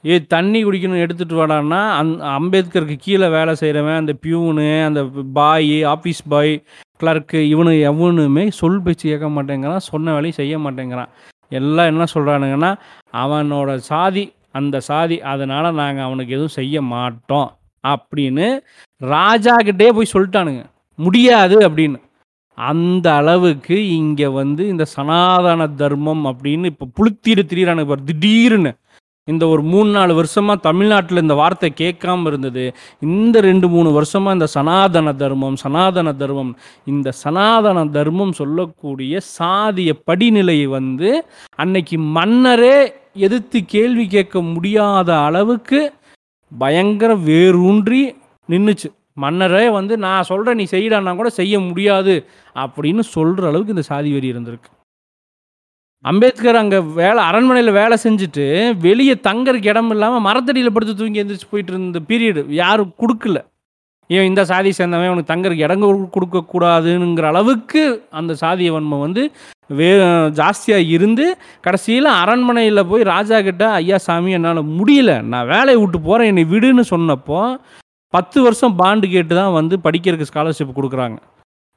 ஏ 0.04 0.14
தண்ணி 0.34 0.60
குடிக்கணும் 0.64 1.02
எடுத்துகிட்டு 1.02 1.36
வாடான்னா 1.38 1.80
அந் 1.98 2.12
அம்பேத்கருக்கு 2.38 2.96
கீழே 3.04 3.28
வேலை 3.34 3.52
செய்கிறவன் 3.60 4.00
அந்த 4.00 4.12
பியூனு 4.24 4.66
அந்த 4.88 5.00
பாய் 5.38 5.76
ஆஃபீஸ் 5.92 6.22
பாய் 6.32 6.52
கிளர்க்கு 7.02 7.38
இவனு 7.52 7.72
எவனுமே 7.90 8.44
சொல் 8.60 8.82
பேச்சு 8.86 9.04
கேட்க 9.10 9.28
மாட்டேங்கிறான் 9.36 9.86
சொன்ன 9.90 10.14
வேலையும் 10.16 10.38
செய்ய 10.40 10.56
மாட்டேங்கிறான். 10.64 11.10
எல்லாம் 11.60 11.90
என்ன 11.92 12.06
சொல்கிறானுங்கன்னா 12.14 12.72
அவனோட 13.22 13.76
சாதி 13.90 14.24
அந்த 14.60 14.76
சாதி 14.88 15.18
அதனால் 15.32 15.78
நாங்கள் 15.80 16.06
அவனுக்கு 16.08 16.34
எதுவும் 16.36 16.56
செய்ய 16.58 16.82
மாட்டோம். 16.94 17.50
அப்படின்னு 17.92 18.46
ராஜாகிட்டே 19.00 19.88
போய் 19.96 20.12
சொல்லிட்டானுங்க. 20.14 20.62
முடியாது 20.98 21.56
அப்படின்னு. 21.68 21.98
அந்த 22.58 23.06
அளவுக்கு 23.14 23.76
இங்கே 23.98 24.28
வந்து 24.40 24.62
இந்த 24.68 24.84
சனாதன 24.96 25.66
தர்மம் 25.80 26.24
அப்படின்னு 26.30 26.70
இப்போ 26.72 26.86
புளுத்தீடு 26.98 27.42
திரியிறானுங்க 27.50 27.90
பாரு. 27.92 28.04
திடீர்னு 28.04 28.72
இந்த 29.28 29.44
ஒரு 29.46 29.62
மூணு 29.62 29.90
நாலு 29.90 30.12
வருஷமாக 30.14 30.62
தமிழ்நாட்டில் 30.66 31.22
இந்த 31.22 31.34
வார்த்தை 31.34 31.68
கேட்காம 31.80 32.26
இருந்தது. 32.26 32.64
இந்த 33.00 33.40
ரெண்டு 33.40 33.66
மூணு 33.68 33.90
வருஷமாக 33.92 34.36
இந்த 34.38 34.46
சனாதன 34.46 35.14
தர்மம் 35.22 35.56
சனாதன 35.62 36.12
தர்மம் 36.12 36.52
இந்த 36.92 37.12
சனாதன 37.22 37.84
தர்மம் 37.96 38.32
சொல்லக்கூடிய 38.32 39.20
சாதிய 39.38 39.92
படிநிலையை 40.10 40.68
வந்து 40.78 41.10
அன்னைக்கு 41.56 41.98
மன்னரே 42.16 42.76
எதிர்த்து 43.26 43.58
கேள்வி 43.66 44.06
கேட்க 44.06 44.42
முடியாத 44.54 45.10
அளவுக்கு 45.20 45.80
பயங்கர 46.52 47.12
வேரூன்றி 47.30 48.02
நின்றுச்சு 48.48 48.88
மன்னரே 49.22 49.66
வந்து 49.78 49.94
நான் 50.04 50.28
சொல்கிறேன் 50.30 50.58
நீ 50.60 50.64
செய்யடான்னா 50.70 51.12
கூட 51.16 51.28
செய்ய 51.40 51.54
முடியாது 51.66 52.14
அப்படின்னு 52.64 53.02
சொல்கிற 53.16 53.48
அளவுக்கு 53.50 53.74
இந்த 53.76 53.84
சாதி 53.90 54.10
வெறி 54.12 54.32
இருந்திருக்கு. 54.32 54.70
அம்பேத்கர் 56.04 56.60
அங்கே 56.60 56.78
வேலை 57.00 57.20
அரண்மனையில் 57.28 57.78
வேலை 57.80 57.96
செஞ்சுட்டு 58.02 58.44
வெளியே 58.86 59.14
தங்கறதுக்கு 59.28 59.70
இடம் 59.72 59.90
இல்லாமல் 59.94 60.24
மரத்தடியில் 60.26 60.74
படுத்து 60.74 60.94
தூங்கி 60.96 61.20
எழுந்திரிச்சு 61.22 61.50
போயிட்டு 61.50 61.72
இருந்த 61.72 62.00
பீரியடு 62.08 62.42
யாரும் 62.62 62.94
கொடுக்கல. 63.02 63.38
ஏன் 64.10 64.28
இந்த 64.30 64.42
சாதி 64.50 64.70
சேர்ந்தவன் 64.78 65.12
உனக்கு 65.14 65.32
தங்கறதுக்கு 65.32 65.66
இடம் 65.66 65.84
கொடுக்கக்கூடாதுங்கிற 66.16 67.26
அளவுக்கு 67.32 67.82
அந்த 68.20 68.32
சாதிய 68.42 68.72
வன்மை 68.74 68.96
வந்து 69.04 69.22
வே 69.78 69.90
ஜாஸ்தியாக 70.38 70.90
இருந்து 70.96 71.26
கடைசியில் 71.66 72.08
அரண்மனையில் 72.22 72.88
போய் 72.90 73.04
ராஜா 73.12 73.36
கிட்ட 73.46 73.64
ஐயா 73.78 73.98
சாமி 74.06 74.34
என்னால் 74.38 74.60
முடியல. 74.78 75.12
நான் 75.32 75.50
வேலையை 75.52 75.78
விட்டு 75.82 75.98
போகிறேன் 76.08 76.30
என்னை 76.32 76.44
விடுன்னு 76.50 76.84
சொன்னப்போ 76.94 77.38
பத்து 78.14 78.38
வருஷம் 78.46 78.76
பாண்டு 78.80 79.06
கேட்டு 79.14 79.34
தான் 79.40 79.56
வந்து 79.58 79.74
படிக்கிறதுக்கு 79.86 80.30
ஸ்காலர்ஷிப் 80.32 80.76
கொடுக்குறாங்க. 80.78 81.16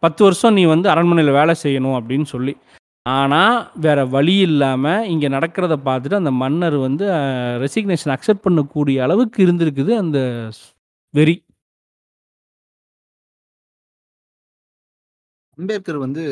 பத்து 0.04 0.22
வருஷம் 0.26 0.56
நீ 0.58 0.64
வந்து 0.74 0.88
அரண்மனையில் 0.94 1.38
வேலை 1.40 1.54
செய்யணும் 1.64 1.98
அப்படின்னு 2.00 2.28
சொல்லி. 2.34 2.54
ஆனால் 3.06 3.58
வேற 3.86 4.00
வழி 4.16 4.36
இல்லாமல் 4.48 5.08
இங்கே 5.14 5.28
நடக்கிறத 5.36 5.76
பார்த்துட்டு 5.88 6.22
அந்த 6.22 6.32
மன்னர் 6.44 6.78
வந்து 6.88 7.06
ரெசிக்னேஷன் 7.64 8.14
அக்செப்ட் 8.16 8.46
பண்ணக்கூடிய 8.48 8.98
அளவுக்கு 9.06 9.40
இருந்திருக்குது 9.46 9.92
அந்த 10.04 10.20
வெறி. 11.14 11.36
அம்பேத்கர் 15.58 16.00
வந்து 16.06 16.24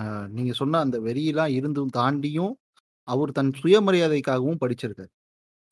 அஹ், 0.00 0.26
நீங்க 0.36 0.52
சொன்ன 0.60 0.80
அந்த 0.80 0.96
வெறியெல்லாம் 1.06 1.52
இருந்தும் 1.58 1.92
தாண்டியும் 1.96 2.54
அவர் 3.08 3.30
தன் 3.32 3.52
சுயமரியாதைக்காகவும் 3.58 4.60
படிச்சிருக்காரு. 4.62 5.10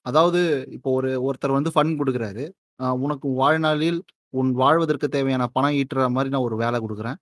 அதாவது 0.06 0.40
இப்போ 0.76 0.90
ஒரு 0.98 1.10
ஒருத்தர் 1.26 1.56
வந்து 1.56 1.72
ஃபண்ட் 1.74 1.98
கொடுக்குறாரு. 2.00 2.44
அஹ், 2.80 2.96
உனக்கு 3.04 3.28
வாழ்நாளில் 3.40 4.00
உன் 4.34 4.50
வாழ்வதற்கு 4.60 5.08
தேவையான 5.10 5.44
பணம் 5.56 5.76
ஈட்டுற 5.80 6.06
மாதிரி 6.14 6.32
நான் 6.34 6.46
ஒரு 6.48 6.56
வேலை 6.62 6.78
கொடுக்குறேன். 6.84 7.18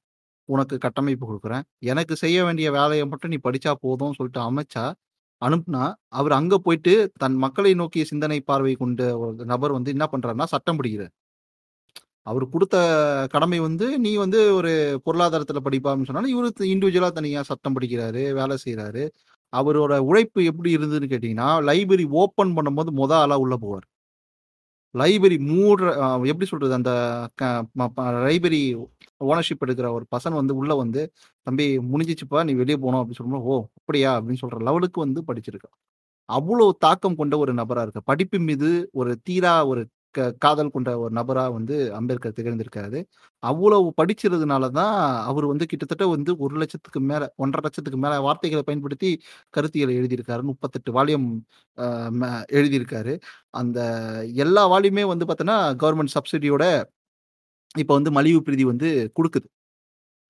உனக்கு 0.49 0.77
கட்டமைப்பு 0.85 1.25
கொடுக்குறேன். 1.27 1.65
எனக்கு 1.91 2.15
செய்ய 2.23 2.39
வேண்டிய 2.47 2.69
வேலையை 2.77 3.05
மட்டும் 3.11 3.33
நீ 3.33 3.39
படிச்சா 3.45 3.73
போதும்னு 3.85 4.19
சொல்லிட்டு 4.19 4.43
அமைச்சா 4.49 4.85
அனுப்புனா 5.43 5.85
அவர் 6.19 6.35
அங்க 6.39 6.55
போயிட்டு 6.61 6.93
தன் 7.23 7.37
மக்களை 7.45 7.73
நோக்கிய 7.79 8.05
சிந்தனை 8.11 8.39
பார்வை 8.43 8.75
கொண்ட 8.77 9.03
ஒரு 9.23 9.47
நபர் 9.53 9.77
வந்து 9.77 9.93
என்ன 9.95 10.05
பண்ணுறாருன்னா 10.13 10.47
சட்டம் 10.53 10.79
பிடிக்கிறார். 10.79 11.13
அவர் 12.27 12.45
கொடுத்த 12.49 12.77
கடமை 13.33 13.59
வந்து 13.61 13.87
நீ 13.99 14.13
வந்து 14.17 14.41
ஒரு 14.59 14.73
பொருளாதாரத்துல 15.07 15.61
படிப்பான்னு 15.67 16.09
சொன்னாலும் 16.09 16.35
இவரு 16.35 16.51
இண்டிவிஜுவலா 16.73 17.11
தனியா 17.19 17.41
சட்டம் 17.51 17.77
படிக்கிறாரு 17.77 18.23
வேலை 18.41 18.57
செய்யறாரு 18.65 19.05
அவரோட 19.53 19.95
உழைப்பு 20.11 20.41
எப்படி 20.51 20.71
இருந்ததுன்னு 20.77 21.13
கேட்டீங்கன்னா 21.13 21.49
லைப்ரரி 21.71 22.07
ஓப்பன் 22.23 22.55
பண்ணும்போது 22.59 22.91
முத 23.01 23.13
ஆளா 23.23 23.37
உள்ள 23.45 23.57
போவார். 23.65 23.87
லைப்ரரி 24.95 25.37
மூடுற 25.51 25.89
எப்படி 26.31 26.47
சொல்றது? 26.51 26.75
அந்த 26.79 26.93
லைப்ரரி 28.27 28.61
ஓனர்ஷிப் 29.25 29.65
எடுக்கிற 29.67 29.89
ஒரு 29.99 30.05
பசன் 30.15 30.37
வந்து 30.41 30.55
உள்ள 30.61 30.73
வந்து 30.83 31.03
தம்பி 31.47 31.67
முடிஞ்சிச்சுப்பா 31.93 32.41
நீ 32.49 32.55
வெளியே 32.63 32.79
போகணும் 32.79 33.01
அப்படின்னு 33.03 33.21
சொல்லும்போது 33.21 33.49
ஓ 33.53 33.57
அப்படியா? 33.79 34.13
அப்படின்னு 34.19 34.43
சொல்ற 34.45 34.61
லெவலுக்கு 34.69 35.01
வந்து 35.07 35.23
படிச்சிருக்கான் 35.31 35.77
அவ்வளோ 36.29 36.67
தாக்கம் 36.85 37.19
கொண்ட 37.21 37.35
ஒரு 37.45 37.53
நபரா 37.61 37.83
இருக்கு 37.87 38.03
படிப்பு 38.11 38.39
மீது 38.49 38.69
ஒரு 39.01 39.13
தீரா 39.29 39.55
ஒரு 39.73 39.83
க- 40.13 40.33
காதல் 40.39 40.71
கொண்ட 40.71 40.99
ஒரு 40.99 41.13
நபரா 41.15 41.53
வந்து 41.53 41.77
அம்பேத்கர் 41.95 42.37
திகழ்ந்திருக்காரு. 42.37 43.01
அவ்வளவு 43.43 43.95
படிச்சிருந்ததுனால 43.97 44.71
தான் 44.71 44.97
அவர் 45.25 45.47
வந்து 45.47 45.67
கிட்டத்தட்ட 45.67 46.07
வந்து 46.07 46.37
ஒரு 46.39 46.57
லட்சத்துக்கு 46.57 47.01
மேல 47.03 47.23
ஒன்றரை 47.37 47.63
லட்சத்துக்கு 47.65 48.01
மேல 48.01 48.21
வார்த்தைகளை 48.21 48.65
பயன்படுத்தி 48.67 49.11
கருத்தியலை 49.57 49.95
எழுதியிருக்காரு. 50.01 50.43
முப்பத்தெட்டு 50.43 50.93
வால்யூம் 50.93 51.29
எழுதியிருக்காரு. 52.53 53.15
அந்த 53.55 53.79
எல்லா 54.37 54.71
வால்யூமே 54.71 55.07
வந்து 55.07 55.27
பார்த்தோன்னா 55.27 55.59
கவர்மெண்ட் 55.83 56.15
சப்சிடியோட 56.17 56.65
இப்போ 57.75 57.95
வந்து 57.95 58.11
மலிவு 58.11 58.43
பிரதி 58.43 58.65
வந்து 58.65 58.89
கொடுக்குது. 59.17 59.47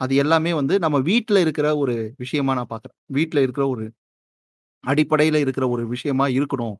அது 0.00 0.14
எல்லாமே 0.16 0.52
வந்து 0.54 0.74
நம்ம 0.78 0.98
வீட்டில் 1.02 1.36
இருக்கிற 1.36 1.68
ஒரு 1.76 1.94
விஷயமா 2.18 2.54
நான் 2.54 2.70
பார்க்குறேன் 2.70 2.96
வீட்டில் 3.10 3.42
இருக்கிற 3.42 3.68
ஒரு 3.68 3.84
அடிப்படையில் 4.84 5.34
இருக்கிற 5.36 5.68
ஒரு 5.68 5.82
விஷயமா 5.88 6.26
இருக்கணும். 6.30 6.76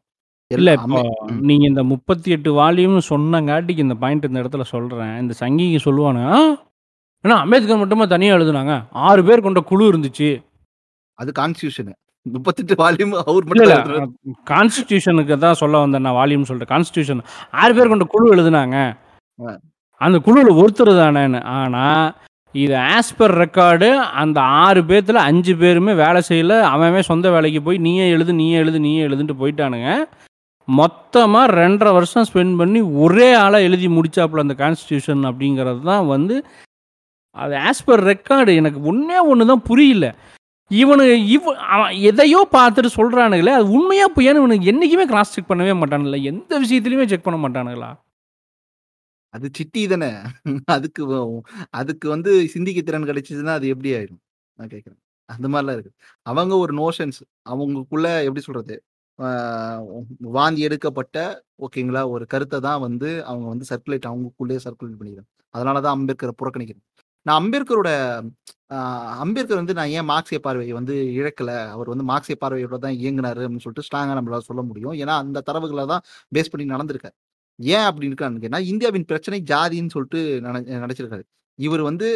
இல்ல 0.56 0.72
இப்போ 0.72 1.02
அம்மே- 1.02 1.30
ம். 1.30 1.38
நீங்க 1.38 1.66
இந்த 1.66 1.82
முப்பத்தி 1.82 2.30
எட்டு 2.30 2.54
வால்யூம்னு 2.54 3.00
சொன்னங்காட்டிக்கு 3.08 3.78
இந்த 3.78 3.94
பாயிண்ட் 3.94 4.24
இந்த 4.24 4.40
இடத்துல 4.42 4.62
சொல்றேன். 4.62 5.20
இந்த 5.20 5.34
சங்கிங்க 5.40 5.78
சொல்லுவானு 5.84 6.32
"ஆ, 6.32 6.52
ஏன்னா 7.24 7.30
அம்பேத்கர் 7.30 7.78
மட்டுமா 7.78 8.04
தனியா 8.04 8.34
எழுதுனாங்க? 8.34 8.84
ஆறு 8.90 9.24
பேர் 9.24 9.40
கொண்ட 9.40 9.60
குழு 9.60 9.92
இருந்துச்சு. 9.92 10.44
அது 11.14 11.32
கான்ஸ்டியூஷன் 11.38 11.92
முப்பத்தெட்டு 12.22 12.74
வால்யூம் 12.74 13.10
அவர் 13.10 13.44
மட்டும். 13.44 14.16
கான்ஸ்டிடியூஷனுக்கு 14.50 15.38
தான் 15.38 15.54
சொல்ல 15.54 15.78
வந்தேன் 15.78 16.00
நான் 16.00 16.14
வால்யூம் 16.14 16.42
சொல்லிட்டு. 16.42 16.74
கான்ஸ்டிடியூஷன் 16.74 17.20
ஆறு 17.50 17.74
பேர் 17.74 17.88
கொண்ட 17.88 18.04
குழு 18.04 18.34
எழுதுனாங்க. 18.34 18.96
அந்த 19.96 20.18
குழுவில் 20.18 20.64
ஒருத்தர் 20.64 20.86
தானேன்னு. 20.86 21.42
ஆனால் 21.42 22.14
இது 22.52 22.74
ஆஸ் 22.74 23.16
பர் 23.16 23.38
ரெக்கார்டு 23.38 23.96
அந்த 23.96 24.40
ஆறு 24.40 24.82
பேர்த்துல 24.82 25.12
அஞ்சு 25.12 25.56
பேருமே 25.56 25.92
வேலை 25.94 26.22
செய்யல. 26.28 26.60
அவன் 26.60 27.02
சொந்த 27.02 27.30
வேலைக்கு 27.30 27.62
போய் 27.62 27.78
நீயே 27.78 28.08
எழுது 28.10 28.34
நீயே 28.34 28.54
எழுது 28.54 28.80
நீயே 28.80 29.06
எழுதுன்ட்டு 29.06 29.34
போயிட்டானுங்க. 29.40 30.04
மொத்தமாக 30.68 31.52
ரெண்டரை 31.60 31.92
வருஷம் 31.98 32.26
ஸ்பெண்ட் 32.28 32.58
பண்ணி 32.60 32.80
ஒரே 33.04 33.28
ஆளாக 33.44 33.66
எழுதி 33.68 33.88
முடிச்சாப்புல 33.96 34.44
அந்த 34.46 34.56
கான்ஸ்டியூஷன் 34.62 35.22
அப்படிங்கிறது 35.30 35.82
தான் 35.90 36.06
வந்து 36.14 36.36
அது 37.36 37.54
ஆஸ் 37.68 37.86
பர் 37.88 38.02
ரெக்கார்டு 38.10 38.52
எனக்கு 38.60 38.78
ஒன்றே 38.90 39.18
ஒன்று 39.30 39.44
தான் 39.50 39.66
புரியல. 39.70 40.06
இவனு 40.70 41.04
இவ 41.34 41.44
அவன் 41.74 41.94
எதையோ 42.10 42.40
பார்த்துட்டு 42.56 42.90
சொல்கிறானுங்களே 42.98 43.52
அது 43.58 43.66
உண்மையாக 43.78 44.14
பொய்யான்னு 44.16 44.42
இவனுக்கு 44.42 44.70
என்றைக்குமே 44.72 45.06
கிராஸ் 45.12 45.34
செக் 45.34 45.50
பண்ணவே 45.50 45.74
மாட்டானுங்களா? 45.80 46.20
எந்த 46.32 46.52
விஷயத்துலையுமே 46.64 47.06
செக் 47.12 47.26
பண்ண 47.26 47.38
மாட்டானுங்களா? 47.44 47.90
அது 49.34 49.46
சிட்டி 49.58 49.82
தானே. 49.92 50.10
அதுக்கு 50.76 51.02
அதுக்கு 51.80 52.06
வந்து 52.14 52.32
சிந்திக்க 52.54 52.80
திறன் 52.88 53.08
கிடைச்சதுன்னா 53.10 53.54
அது 53.60 53.68
எப்படி 53.74 53.90
ஆயிடும் 53.98 54.22
நான் 54.58 54.72
கேட்குறேன் 54.74 55.00
அந்த 55.28 55.46
மாதிரிலாம் 55.52 55.76
இருக்கு. 55.78 55.92
அவங்க 56.26 56.54
ஒரு 56.64 56.72
நோஷன்ஸ் 56.82 57.20
அவங்களுக்குள்ள 57.52 58.08
எப்படி 58.28 58.42
சொல்றது? 58.48 58.76
வாந்தி 60.32 60.60
எடுக்கப்பட்ட 60.60 61.16
ஓகேங்களா 61.58 62.02
ஒரு 62.08 62.26
கருத்தை 62.26 62.60
தான் 62.60 62.80
வந்து 62.80 63.24
அவங்க 63.24 63.46
வந்து 63.48 63.66
சர்க்குலேட் 63.68 64.08
அவங்களுக்குள்ளேயே 64.10 64.60
சர்க்குலேட் 64.66 64.98
பண்ணிக்கிறேன் 65.00 65.28
அதனால 65.54 65.80
தான் 65.80 65.96
அம்பேத்கரை 65.98 66.34
புறக்கணிக்கிறேன் 66.42 66.84
நான் 67.26 67.40
அம்பேத்கரோட 67.42 67.90
அம்பேத்கர் 69.20 69.56
வந்து 69.56 69.74
நான் 69.74 69.88
ஏன் 69.88 70.04
மார்க்சிய 70.04 70.38
பார்வையை 70.40 70.72
வந்து 70.72 70.94
இழக்கலை? 71.14 71.56
அவர் 71.68 71.88
வந்து 71.88 72.04
மார்க்சிய 72.04 72.36
பார்வையோட 72.40 72.78
தான் 72.78 72.96
இயங்குனாரு 72.96 73.42
அப்படின்னு 73.44 73.64
சொல்லிட்டு 73.66 73.86
ஸ்ட்ராங்காக 73.88 74.16
நம்மளால 74.18 74.38
சொல்ல 74.40 74.62
முடியும். 74.62 74.92
ஏன்னா 74.92 75.14
அந்த 75.24 75.42
தரவுகளை 75.50 75.84
தான் 75.86 76.02
பேஸ் 76.34 76.50
பண்ணி 76.50 76.66
நடந்திருக்காரு. 76.74 77.16
ஏன் 77.58 77.86
அப்படின்னு 77.88 78.12
இருக்கான்னு 78.12 78.42
கேட்டால் 78.44 78.64
இந்தியாவின் 78.64 79.04
பிரச்சனை 79.04 79.38
ஜாதின்னு 79.50 79.90
சொல்லிட்டு 79.90 80.20
நினை- 80.44 80.66
நினைச்சிருக்காரு 80.76 81.24
இவர் 81.58 81.82
வந்து 81.82 82.08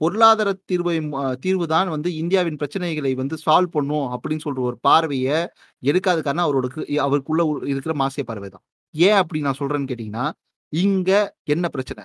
பொருளாதார 0.00 0.50
தீர்வை 0.70 0.94
தீர்வு 1.44 1.66
தான் 1.74 1.90
வந்து 1.94 2.10
இந்தியாவின் 2.22 2.58
பிரச்சனைகளை 2.62 3.12
வந்து 3.22 3.36
சால்வ் 3.46 3.74
பண்ணும் 3.76 4.06
அப்படின்னு 4.14 4.44
சொல்ற 4.46 4.60
ஒரு 4.70 4.76
பார்வையை 4.88 5.38
எடுக்காத 5.82 6.18
காரணம் 6.26 6.46
அவரோட 6.46 6.66
அவருக்குள்ள 7.06 7.42
இருக்கிற 7.72 7.94
மாசிய 8.02 8.24
பார்வை 8.30 8.50
தான். 8.54 8.64
ஏன் 8.94 9.18
அப்படி 9.22 9.40
நான் 9.46 9.60
சொல்றேன்னு 9.62 9.90
கேட்டீங்கன்னா 9.92 10.26
இங்க 10.72 11.10
என்ன 11.54 11.66
பிரச்சனை? 11.76 12.02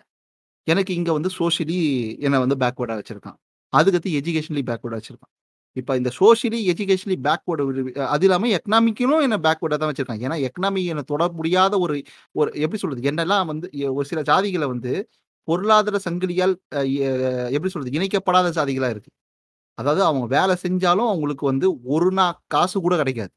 எனக்கு 0.67 0.91
இங்க 0.99 1.11
வந்து 1.17 1.29
சோஷியலி 1.39 1.79
என்னை 2.27 2.37
வந்து 2.45 2.57
பேக்வேர்டா 2.63 2.95
வச்சிருக்கான். 3.01 3.37
அதுக்கடுத்து 3.73 4.17
எஜுகேஷன்லி 4.19 4.63
பேக்வேர்டா 4.69 4.99
வச்சிருக்கான். 4.99 5.33
இப்போ 5.75 5.93
இந்த 5.99 6.09
சோஷியலி 6.19 6.59
எஜுகேஷனலி 6.71 7.17
பேக்வேர்டு 7.27 7.63
அது 8.13 8.25
இல்லாமல் 8.27 8.53
எக்கனாமிக்கிலும் 8.57 9.23
என்ன 9.27 9.37
பேக்வேர்டாக 9.45 9.79
தான் 9.81 9.91
வச்சிருக்காங்க 9.91 10.25
ஏன்னா 10.27 10.37
எக்கனாமி 10.47 10.81
என்னை 10.93 11.03
தொட 11.11 11.23
முடியாத 11.39 11.73
ஒரு 11.85 11.95
ஒரு 12.39 12.49
எப்படி 12.63 12.79
சொல்றது? 12.83 13.03
என்னெல்லாம் 13.11 13.47
வந்து 13.51 13.67
ஒரு 13.97 14.05
சில 14.11 14.21
ஜாதிகளை 14.31 14.67
வந்து 14.73 14.93
பொருளாதார 15.47 15.99
சங்கிலியால் 16.05 16.55
எப்படி 17.55 17.71
சொல்றது 17.71 17.97
இணைக்கப்படாத 17.97 18.53
ஜாதிகளா 18.57 18.89
இருக்கு. 18.95 19.11
அதாவது 19.77 20.01
அவங்க 20.09 20.25
வேலை 20.35 20.55
செஞ்சாலும் 20.65 21.09
அவங்களுக்கு 21.11 21.45
வந்து 21.51 21.67
ஒரு 21.95 22.09
நா 22.19 22.25
காசு 22.53 22.77
கூட 22.85 22.95
கிடைக்காது. 23.01 23.31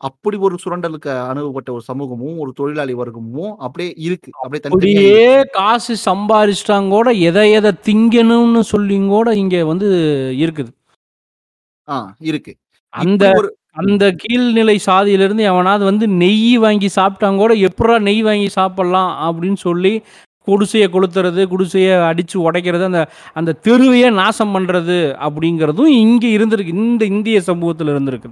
அப்படி 0.00 0.36
ஒரு 0.46 0.56
சுரண்டலுக்கு 0.62 1.10
அனுபவப்பட்ட 1.30 1.70
ஒரு 1.74 1.84
சமூகமும் 1.90 2.38
ஒரு 2.42 2.50
தொழிலாளி 2.60 2.94
வர்க்கமும் 3.00 3.52
அப்படியே 3.66 3.90
இருக்கு. 4.06 4.30
அப்படியே 4.44 4.94
இருக்கு. 4.94 5.52
காசு 5.58 5.94
சம்பாரிச்சிட்டாங்க 6.08 6.90
கூட 6.96 7.10
எதை 7.28 7.44
எதை 7.58 7.72
திங்கணும்னு 7.88 8.62
சொல்லியும் 8.72 9.12
கூட 9.16 9.28
இங்கே 9.42 9.62
வந்து 9.72 9.88
இருக்குது. 10.44 10.72
ஆ 11.88 11.98
இருக்கு. 12.30 12.54
அந்த 12.92 13.24
அந்த 13.82 14.04
கீழ்நிலை 14.20 14.74
சாதியிலிருந்து 14.88 15.42
எவனாவது 15.52 15.84
வந்து 15.88 16.06
நெய் 16.20 16.42
வாங்கி 16.64 16.88
சாப்பிட்டாங்க 16.96 17.38
கூட 17.44 17.54
எப்படா 17.68 17.94
நெய் 18.08 18.22
வாங்கி 18.26 18.48
சாப்பிடலாம் 18.58 19.12
அப்படின்னு 19.26 19.58
சொல்லி 19.66 19.92
குடிசையை 20.46 20.88
கொளுத்துறது 20.94 21.42
குடிசையை 21.52 21.94
அடித்து 22.10 22.36
உடைக்கிறது 22.46 22.84
அந்த 22.90 23.02
அந்த 23.40 23.56
தெருவையே 23.66 24.08
நாசம் 24.20 24.54
பண்ணுறது 24.56 24.98
அப்படிங்கிறதும் 25.26 25.92
இங்கே 26.04 26.30
இருந்திருக்கு. 26.38 26.78
இந்த 26.84 27.04
இந்திய 27.14 27.40
சமூகத்தில் 27.50 27.94
இருந்திருக்கு 27.94 28.30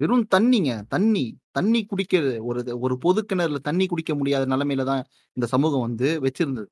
வெறும் 0.00 0.24
தண்ணிங்க. 0.34 0.70
தண்ணி 0.94 1.26
தண்ணி 1.56 1.80
குடிக்கிறது. 1.90 2.36
ஒரு 2.48 2.60
ஒரு 2.84 2.94
பொது 3.04 3.20
கிணறுல 3.30 3.58
தண்ணி 3.68 3.84
குடிக்க 3.90 4.12
முடியாத 4.20 4.44
நிலைமையில 4.52 4.84
தான் 4.88 5.02
இந்த 5.36 5.46
சமூகம் 5.52 5.84
வந்து 5.86 6.08
வச்சிருந்தது. 6.24 6.68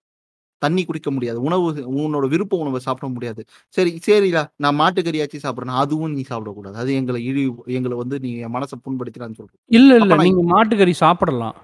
தண்ணி 0.62 0.82
குடிக்க 0.88 1.10
முடியாது. 1.14 1.38
உணவு 1.46 1.66
உன்னோட 2.00 2.26
விருப்ப 2.32 2.58
உணவை 2.62 2.80
சாப்பிட 2.86 3.06
முடியாது. 3.14 3.42
சரி 3.76 3.92
சரிடா 4.06 4.42
நான் 4.64 4.78
மாட்டுக்கறியாச்சும் 4.80 5.44
சாப்பிட்றேன். 5.44 5.80
அதுவும் 5.82 6.14
நீ 6.18 6.24
சாப்பிடக்கூடாது. 6.30 6.76
அது 6.82 6.90
எங்களை 7.00 7.20
இழி 7.30 7.44
எங்களை 7.78 7.96
வந்து 8.02 8.18
நீ 8.24 8.30
என் 8.46 8.54
மனசை 8.56 8.78
புண்படுத்தினான்னு 8.84 9.38
சொல்றேன் 9.40 9.60
இல்லை 9.78 9.96
இல்லை. 10.00 10.10
நான் 10.12 10.26
நீங்கள் 10.28 10.50
மாட்டுக்கறி 10.54 10.94
சாப்பிடலாம். 11.04 11.56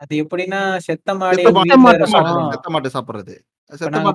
அது 0.00 0.14
எப்படின்னா 0.24 0.60
செத்த 0.86 1.14
மாடு 1.20 1.42
செத்த 1.44 2.68
மாட்டு 2.74 2.90
சாப்பிடுறது. 2.94 3.34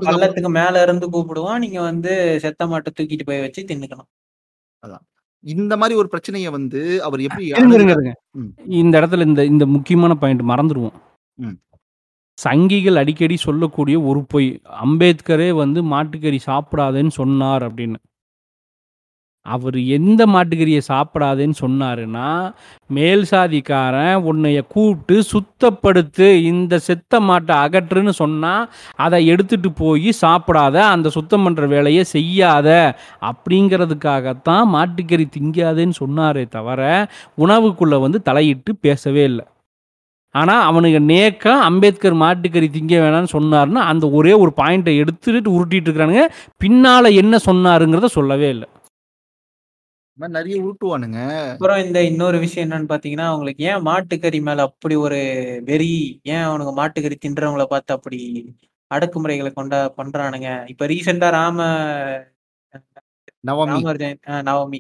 பள்ளத்துக்கு 0.06 0.50
மேல 0.60 0.82
இருந்து 0.86 1.08
கூப்பிடுவோம். 1.16 1.60
நீங்க 1.64 1.80
வந்து 1.82 2.14
செத்த 2.44 2.68
மாட்டை 2.72 2.92
தூக்கிட்டு 2.98 3.28
போய் 3.30 3.44
வச்சு 3.46 3.62
தின்னுக்கணும் 3.70 4.10
அதான். 4.84 5.04
இந்த 5.46 5.74
மாதிரி 5.78 5.96
ஒரு 6.00 6.10
பிரச்சனையை 6.14 6.50
வந்து 6.58 6.82
அவர் 7.08 7.22
எப்படி. 7.28 7.46
இந்த 8.80 8.94
இடத்துல 9.02 9.26
இந்த 9.30 9.42
இந்த 9.46 9.66
முக்கியமான 9.76 10.16
பாயிண்ட் 10.24 10.44
மறந்துடுவோம். 10.52 10.96
சங்கிகள் 12.38 13.00
அடிக்கடி 13.02 13.36
சொல்லக்கூடிய 13.48 13.98
ஒரு 14.02 14.22
பொய். 14.34 14.50
அம்பேத்கரே 14.86 15.50
வந்து 15.62 15.80
மாட்டுக்கறி 15.94 16.40
சாப்பிடாதேன்னு 16.50 17.14
சொன்னார் 17.20 17.64
அப்படின்னு. 17.68 18.00
அவர் 19.54 19.78
எந்த 19.98 20.22
மாட்டுக்கறியை 20.34 20.82
சாப்பிடாதேன்னு 20.90 21.58
சொன்னாருன்னா 21.64 22.30
மேல் 22.98 23.24
சாதிக்காரன் 23.32 24.16
உன்னைய 24.30 24.60
கூப்பிட்டு 24.74 25.16
சுத்தப்படுத்து 25.32 26.28
இந்த 26.52 26.80
செத்த 26.88 27.20
மாட்டை 27.30 27.56
அகற்றுன்னு 27.66 28.14
சொன்னால் 28.22 28.70
அதை 29.06 29.20
எடுத்துட்டு 29.34 29.72
போய் 29.82 30.10
சாப்பிடாத 30.22 30.76
அந்த 30.94 31.10
சுத்தம் 31.18 31.46
பண்ணுற 31.46 31.68
வேலையை 31.76 32.04
செய்யாத 32.16 32.70
அப்படிங்கிறதுக்காகத்தான் 33.32 34.72
மாட்டுக்கறி 34.76 35.28
திங்காதேன்னு 35.36 36.02
சொன்னாரே 36.04 36.46
தவிர 36.58 36.82
உணவுக்குள்ளே 37.46 38.00
வந்து 38.06 38.22
தலையிட்டு 38.30 38.74
பேசவே 38.88 39.26
இல்லை. 39.32 39.46
ஆனால் 40.36 40.64
அவனுக்கு 40.70 41.00
நேக்கா 41.10 41.52
அம்பேத்கர் 41.68 42.16
மாட்டுக்கறி 42.22 42.68
திங்க 42.72 42.96
வேணாம்னு 43.04 43.36
சொன்னாருன்னா 43.36 43.82
அந்த 43.92 44.06
ஒரே 44.18 44.34
ஒரு 44.44 44.52
பாயிண்ட்டை 44.58 44.94
எடுத்துட்டு 45.04 45.50
உருட்டிட்டு 45.58 45.88
இருக்கிறானுங்க. 45.88 46.24
பின்னால் 46.64 47.18
என்ன 47.22 47.40
சொன்னாருங்கிறத 47.46 48.10
சொல்லவே 48.18 48.50
இல்லை. 48.56 48.68
இந்த 50.18 50.24
மாதிரி 50.24 50.36
நிறைய 50.38 50.58
உருட்டுவானுங்க. 50.64 51.20
அப்புறம் 51.54 51.80
இந்த 51.86 52.00
இன்னொரு 52.04 52.38
விஷயம் 52.44 52.66
என்னன்னு 52.66 52.92
பாத்தீங்கன்னா 52.92 53.26
அவங்களுக்கு 53.30 53.64
ஏன் 53.70 53.82
மாட்டுக்கறி 53.88 54.40
மேல 54.42 54.66
அப்படி 54.68 54.96
ஒரு 55.06 55.18
வெறி 55.66 55.90
ஏன் 56.34 56.46
அவனுங்க 56.46 56.72
மாட்டுக்கறி 56.78 57.16
தின்றவங்கள 57.20 57.64
பார்த்து 57.66 57.92
அப்படி 57.94 58.20
அடக்குமுறைகளை 58.92 59.52
கொண்ட 59.54 59.76
பண்றானுங்க? 59.98 60.50
இப்ப 60.72 60.88
ரீசெண்டா 60.88 61.30
ராம 61.36 61.60
நவமி. 63.44 63.72
ராமர் 63.74 64.00
ஜெயந்தி 64.02 64.30
ஆ, 64.30 64.38
நவமி. 64.42 64.80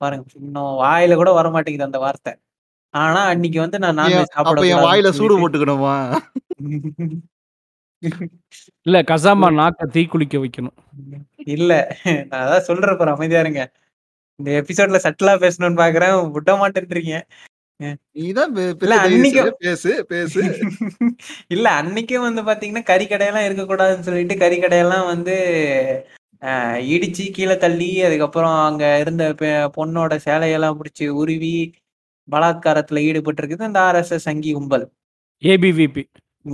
பாருங்க 0.00 0.24
இன்னும் 0.40 0.72
வாயில 0.82 1.16
கூட 1.16 1.30
வர 1.32 1.50
மாட்டேங்குது 1.50 1.88
அந்த 1.88 2.00
வார்த்தை. 2.04 2.32
ஆனா 2.94 3.22
அன்னைக்கு 3.32 3.58
வந்து 3.60 3.80
நான் 3.84 3.98
நான்வெஜ் 4.00 4.36
அப்ப 4.42 4.66
என் 4.68 4.84
வாயில 4.86 5.10
சூடு 5.18 5.40
போட்டுக்கணுமா? 5.40 5.96
இல்லை 8.86 9.00
கசாமா 9.10 9.48
நாக்கை 9.58 9.86
தீக்குளிக்க 9.94 10.36
வைக்கணும். 10.42 10.76
இல்ல 11.54 11.72
நான் 12.30 12.44
அதான் 12.44 12.66
சொல்றேன் 12.68 12.98
பாரு 13.00 13.14
அமைதியா 13.14 13.42
இருங்க. 13.44 13.64
இந்த 14.40 14.50
எபிசோட்ல 14.60 14.98
சட்டிலா 15.04 15.34
பேசணும்னு 15.42 15.80
பாக்குறேன். 15.82 16.14
விட 16.32 16.50
மாட்டேன்றீங்க. 16.56 17.14
இல்ல 18.20 18.42
அன்னைக்கு 18.98 19.40
தைரியசாலி. 19.40 19.52
பேசு 19.60 19.90
பேசு. 20.04 20.40
இல்ல 21.54 21.66
அன்னைக்கே 21.80 22.18
வந்து 22.20 22.42
பாத்தீங்கன்னா 22.42 22.82
கறி 22.84 23.06
கடையெல்லாம் 23.06 23.46
இருக்கக்கூடாதுன்னு 23.46 24.06
சொல்லிட்டு 24.08 24.36
கறி 24.36 24.56
கடையெல்லாம் 24.56 25.06
வந்து 25.06 25.34
இடிச்சு 26.92 27.24
கீழே 27.32 27.56
தள்ளி 27.56 27.88
அதுக்கப்புறம் 28.02 28.56
அங்க 28.66 28.84
இருந்த 28.98 29.24
பெ- 29.40 29.50
பொண்ணோட 29.76 30.14
சேலையெல்லாம் 30.26 30.78
பிடிச்சி 30.78 31.06
உருவி 31.20 31.54
பலாத்காரத்துல 32.28 33.02
ஈடுபட்டு 33.08 33.42
இருக்குது 33.42 33.68
அந்த 33.68 33.80
ஆர்எஸ்எஸ் 33.80 34.26
சங்கி 34.28 34.52
கும்பல். 34.52 34.86
ஏபிவிபி 35.42 36.02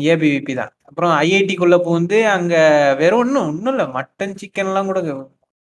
ஏபிவிபி 0.07 0.53
தான். 0.55 0.72
அப்புறம் 0.89 1.12
ஐஐடிக்குள்ள 1.20 1.76
பூந்து 1.87 2.18
அங்க 2.30 2.55
வெறும் 3.01 3.20
ஒன்றும் 3.20 3.47
ஒன்றும் 3.47 3.72
இல்லை 3.72 3.87
மட்டன் 3.97 4.37
சிக்கன் 4.41 4.70
எல்லாம் 4.70 4.91
கூட 4.91 5.01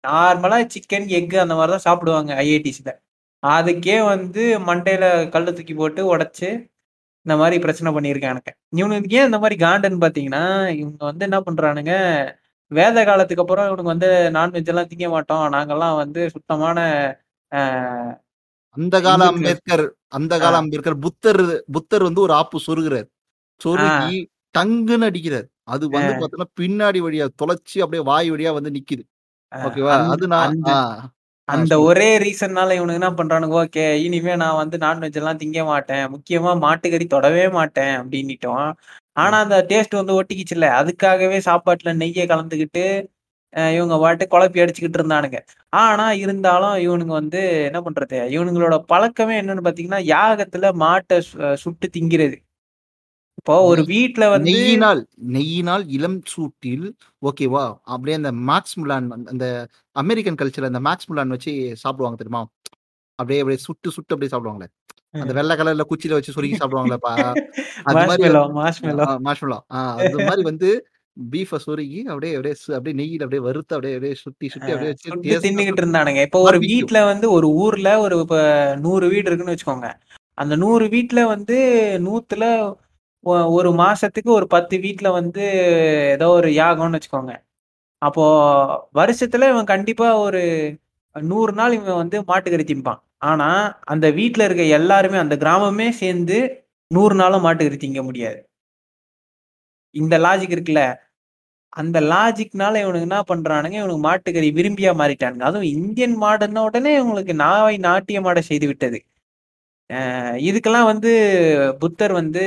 நார்மலா 0.06 0.58
சிக்கன் 0.74 1.06
எக் 1.18 1.34
அந்த 1.44 1.54
மாதிரி 1.58 1.72
தான் 1.74 1.86
சாப்பிடுவாங்க 1.88 2.32
ஐஐடிஸ்ல 2.44 2.92
அதுக்கே 3.42 3.98
வந்து 4.12 4.42
மண்டையில 4.68 5.04
கல்லு 5.34 5.50
தூக்கி 5.56 5.74
போட்டு 5.74 6.02
உடைச்சு 6.12 6.48
இந்த 7.26 7.34
மாதிரி 7.40 7.56
பிரச்சனை 7.64 7.90
பண்ணியிருக்கானுங்க 7.96 8.50
இவனுக்கு 8.80 9.16
ஏன் 9.18 9.28
இந்த 9.30 9.38
மாதிரி 9.42 9.56
காண்டன்னு 9.64 10.02
பாத்தீங்கன்னா 10.04 10.42
இவங்க 10.80 11.02
வந்து 11.10 11.26
என்ன 11.28 11.38
பண்றானுங்க 11.46 11.94
வேத 12.70 13.04
காலத்துக்கு 13.08 13.42
அப்புறம் 13.44 13.66
இவனுக்கு 13.68 13.94
வந்து 13.94 14.08
நான்வெஜ் 14.36 14.70
எல்லாம் 14.72 14.88
திங்க 14.90 15.08
மாட்டோம். 15.14 15.44
நாங்கெல்லாம் 15.54 15.98
வந்து 16.02 16.20
சுத்தமான 16.34 16.78
அந்த 18.76 18.96
கால 19.06 19.26
அம்பேத்கர் 19.32 19.84
அந்த 20.16 20.34
கால 20.42 20.54
அம்பேத்கர் 20.62 20.96
புத்தர் 21.04 21.42
புத்தர் 21.76 22.06
வந்து 22.08 22.24
ஒரு 22.26 22.34
ஆப்பு 22.40 22.58
சொருகிறார். 22.68 23.06
சொருகி 23.60 24.16
டங்குன்னு 24.54 25.08
அடிக்கிறார். 25.10 25.46
அது 25.74 25.84
வந்து 25.96 26.12
பாத்தீங்கன்னா 26.20 26.50
பின்னாடி 26.60 27.00
வழியா 27.06 27.26
தொலைச்சி 27.42 27.76
அப்படியே 27.84 28.02
வாய் 28.10 28.28
வழியா 28.34 28.52
வந்து 28.58 28.72
நிக்குது. 28.76 29.02
ஓகேவா 29.52 29.94
அந்த 29.94 30.12
அது 30.12 30.24
நான் 30.32 30.46
அந்த 30.46 30.68
ஆஹ் 30.68 31.02
அந்த 31.48 31.72
சொல்லுங்க. 31.72 31.86
ஒரே 31.86 32.08
ரீசன்னால 32.24 32.76
இவனுங்க 32.76 33.00
என்ன 33.00 33.10
பண்றானுங்க, 33.18 33.56
ஓகே 33.62 33.84
இனிமே 34.06 34.34
நான் 34.36 34.58
வந்து 34.60 34.76
நான்வெஜ் 34.78 35.18
எல்லாம் 35.20 35.40
திங்க 35.42 35.60
மாட்டேன். 35.68 36.04
முக்கியமா 36.14 36.52
மாட்டுக்கறி 36.62 37.06
தொடவே 37.08 37.44
மாட்டேன் 37.52 37.94
அப்டின்னிட்டோம். 38.00 38.68
ஆனா 39.16 39.36
ம். 39.36 39.42
அந்த 39.44 39.58
டேஸ்ட் 39.70 39.98
வந்து 39.98 40.16
ஒட்டிக்கிச்சுல்ல. 40.18 40.68
அதுக்காகவே 40.80 41.38
சாப்பாட்டுல 41.48 41.92
நெய்ய 42.02 42.24
கலந்துக்கிட்டு, 42.28 42.84
அ 43.54 43.72
இவங்க 43.76 43.96
பாட்டுக்கு 44.02 44.34
குழப்பி 44.34 44.62
அடிச்சுக்கிட்டு 44.62 45.00
இருந்தானுங்க. 45.00 45.40
ஆனா 45.82 46.06
இருந்தாலும் 46.22 46.76
இவனுங்க 46.86 47.14
வந்து 47.20 47.40
என்ன 47.68 47.80
பண்றது? 47.86 48.18
இவனுங்களோட 48.36 48.78
பழக்கமே 48.90 49.36
என்னன்னு 49.42 49.66
பார்த்தீங்கன்னா, 49.66 50.02
யாகத்துல 50.12 50.44
மாட்ட 50.82 51.20
சு 51.28 51.34
சுட்டு 51.64 51.88
திங்கிறது. 51.96 52.38
இப்போ 53.46 53.56
ஒரு 53.66 53.82
வீட்ல 53.88 54.24
வந்து 54.32 54.60
நெய்யினால் 54.60 55.00
நெய்யினால் 55.34 55.84
இளம் 55.96 56.18
சூட்டில் 56.32 56.86
ஓகேவா? 57.22 57.64
அப்படியே 57.88 58.16
அந்த 58.18 58.30
மேக்ஸ் 58.48 58.76
முலான் 58.80 59.06
அந்த 59.32 59.46
அமெரிக்கன் 59.96 60.38
கல்ச்சர்ல 60.40 60.70
அந்த 60.72 60.82
மேக்ஸ் 60.86 61.08
முலான் 61.10 61.34
வச்சு 61.34 61.52
சாப்பிடுவாங்க 61.82 62.18
தெரியுமா? 62.18 62.42
அப்படியே 63.18 63.40
அப்படியே 63.42 63.60
சுட்டு 63.66 63.90
சுட்டு 63.96 64.14
அப்படியே 64.14 64.32
சாப்பிடுவாங்களே. 64.32 64.68
அந்த. 65.16 65.34
வெள்ள 65.38 65.52
கலர்ல 65.60 65.86
குச்சியில 65.90 66.18
வச்சு 66.18 66.36
சொருகி 66.36 66.56
சாப்பிடுவாங்களேப்பா. 66.60 67.14
அது 67.86 68.02
மாரி 68.08 68.24
மார்ஷ்மெலோ, 68.24 68.42
வந்து 68.46 68.52
மார்ஷ்மெலோ. 68.56 69.06
அ 69.06 69.18
மார்ஷ்மெலோ. 69.26 69.58
ஆ 69.72 69.80
அது 70.02 70.20
மாரி 70.22 70.44
வந்து 70.50 70.70
பீஃப 71.16 71.60
சொருகி 71.66 72.00
அப்படியே 72.08 72.32
அப்படியே 72.38 72.54
அப்படியே 72.78 72.96
நெய்யில 73.00 73.26
அப்படியே 73.26 73.44
வறுத்து 73.48 73.76
அப்படியே 73.76 73.96
அப்படியே 73.98 74.16
சுத்தி 74.24 74.48
சுத்தி 74.54 74.72
அப்படியே 74.74 74.94
தின்னுகிட்டு 75.42 75.82
இருந்தானுங்க. 75.82 76.20
இப்போ 76.28 76.40
ஒரு. 76.46 76.58
வீட்ல 76.66 76.98
வந்து 77.10 77.26
ஒரு 77.36 77.48
ஊர்ல 77.62 77.88
ஒரு 78.04 78.16
இப்ப 78.24 78.36
100 78.82 79.06
வீடு 79.12 79.28
இருக்குன்னு 79.28 79.54
வச்சுக்கோங்க. 79.54 79.88
அந்த 80.38 80.54
100 80.58 80.86
வீட்ல 80.94 81.20
வந்து 81.32 81.56
100த்துல 82.06 82.44
ஒ 82.64 82.70
ஒரு 83.56 83.70
மாசத்துக்கு 83.78 84.30
ஒரு 84.32 84.46
10 84.48 84.76
வீட்ல 84.84 85.08
வந்து 85.12 85.44
ஏதோ 86.14 86.28
ஒரு 86.32 86.48
யாகம்னு 86.56 86.98
வச்சுக்கோங்க. 86.98 87.32
அப்போ 88.02 88.24
வருஷத்துல 88.96 89.48
இவன் 89.50 89.72
கண்டிப்பா 89.72 90.08
ஒரு 90.20 90.42
நூறு 91.16 91.52
நாள் 91.54 91.72
இவன் 91.72 92.00
வந்து 92.02 92.18
மாட்டுக்கறி 92.28 92.66
திம்பான். 92.66 93.00
ஆனா, 93.24 93.48
அந்த 93.86 94.06
வீட்டில் 94.12 94.46
இருக்க 94.46 94.64
எல்லாருமே 94.78 95.18
அந்த 95.18 95.36
கிராமமே 95.38 95.88
சேர்ந்து 96.00 96.38
நூறு 96.90 97.14
நாளும் 97.16 97.46
மாட்டுக்கறி 97.46 97.78
திங்க 97.80 98.02
முடியாது. 98.04 98.40
இந்த 99.94 100.14
லாஜிக் 100.18 100.54
இருக்குல்ல. 100.54 100.82
அந்த 101.72 101.98
லாஜிக்னால 102.10 102.80
இவனுக்கு 102.82 103.08
என்ன 103.08 103.20
பண்றானுங்க, 103.28 103.76
இவனுக்கு 103.80 104.04
மாட்டுக்கறி 104.06 104.48
விரும்பியா 104.58 104.92
மாறிட்டானுங்க. 105.00 105.44
அதுவும் 105.48 105.70
இந்தியன் 105.76 106.16
மாடுன்ன 106.22 106.64
உடனே 106.68 106.92
இவங்களுக்கு 106.98 107.34
நாவை 107.42 107.76
நாட்டியமாட 107.84 108.40
செய்து 108.48 108.68
விட்டது. 108.68 108.98
அ 109.90 109.96
இதுக்கெல்லாம் 110.46 110.88
வந்து 110.90 111.10
புத்தர் 111.82 112.12
வந்து 112.14 112.42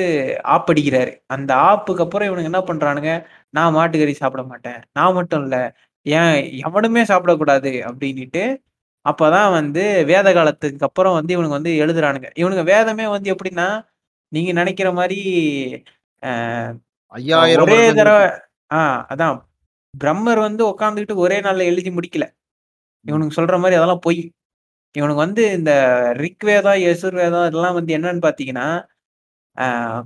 ஆப்படிக்கிறாரு. 0.55 1.11
அந்த 1.35 1.51
ஆப்புக்கு 1.69 2.03
அப்புறம் 2.05 2.27
இவனுங்க 2.29 2.51
என்ன 2.51 2.61
பண்றானுங்க, 2.69 3.11
நான் 3.53 3.75
மாட்டுக்கறி 3.75 4.13
சாப்பிட 4.19 4.43
மாட்டேன். 4.49 4.79
நான் 4.97 5.15
மட்டும் 5.19 5.43
இல்ல, 5.45 5.57
ஏன் 6.05 6.33
எவனுமே 6.65 7.03
சாப்பிடக்கூடாது 7.09 7.71
அப்டின்னிட்டு, 7.89 8.43
அப்பதான் 9.05 9.51
வந்து 9.57 9.83
வேத 10.11 10.29
காலத்துக்கு 10.33 10.87
அப்புறம் 10.89 11.17
வந்து 11.19 11.33
இவனுங்க 11.35 11.57
வந்து 11.59 11.73
எழுதுறானுங்க. 11.83 12.29
இவனுங்க 12.41 12.65
வேதமே 12.71 13.07
வந்து 13.15 13.31
எப்டின்னா, 13.35 13.69
நீங்க 14.31 14.51
நெனைக்கிற 14.59 14.89
மாரி 14.97 15.19
அ 16.21 16.31
5000 17.13 17.61
ஒரே 17.63 17.77
வருடங்களுக்கு 17.77 17.99
தடவ 18.01 18.17
ஆ 18.71 18.81
அதான். 19.13 19.37
பிரம்மர் 19.93 20.41
வந்து 20.43 20.63
உட்கார்ந்துகிட்டு 20.71 21.15
ஒரே 21.23 21.37
நாள்ல 21.45 21.63
எழுதி 21.71 21.91
முடிக்கல. 21.93 22.25
ம். 22.25 22.35
இவனுங்க 23.05 23.35
சொல்ற 23.37 23.55
மாரி 23.61 23.77
அதெல்லாம் 23.79 24.03
பொய். 24.05 24.21
இவனுங்க 24.95 25.21
வந்து 25.21 25.43
இந்த 25.57 25.71
ரிக்வேதம், 26.21 26.79
யசுர்வேதம் 26.85 27.47
இதெல்லாம் 27.49 27.75
வந்து 27.77 27.91
என்னன்னு 27.97 28.21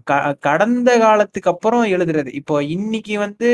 க 0.08 0.14
கடந்த 0.48 0.90
காலத்துக்கு 1.04 1.50
அப்புறம் 1.54 1.86
எழுதுறது. 1.96 2.30
இப்போ 2.40 2.56
இன்னைக்கு 2.76 3.16
வந்து 3.24 3.50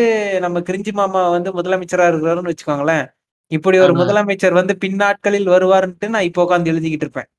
நம்ம 0.46 0.62
கிரிஞ்சி 0.70 0.94
மாமா 1.00 1.22
வந்து 1.36 1.52
முதலமைச்சரா 1.58 2.08
இருக்கிறாருன்னு 2.12 2.52
வச்சுக்கோங்களேன். 2.52 3.06
இப்படி 3.52 3.78
ஒரு. 3.80 3.94
முதலமைச்சர் 4.02 4.58
வந்து 4.60 4.76
பின்னாட்களில் 4.84 5.50
வருவாருன்ட்டு 5.56 6.10
நான் 6.16 6.28
இப்போ 6.30 6.44
உட்கார்ந்து 6.46 6.72
எழுதிக்கிட்டு 6.74 7.06
இருப்பேன். 7.08 7.30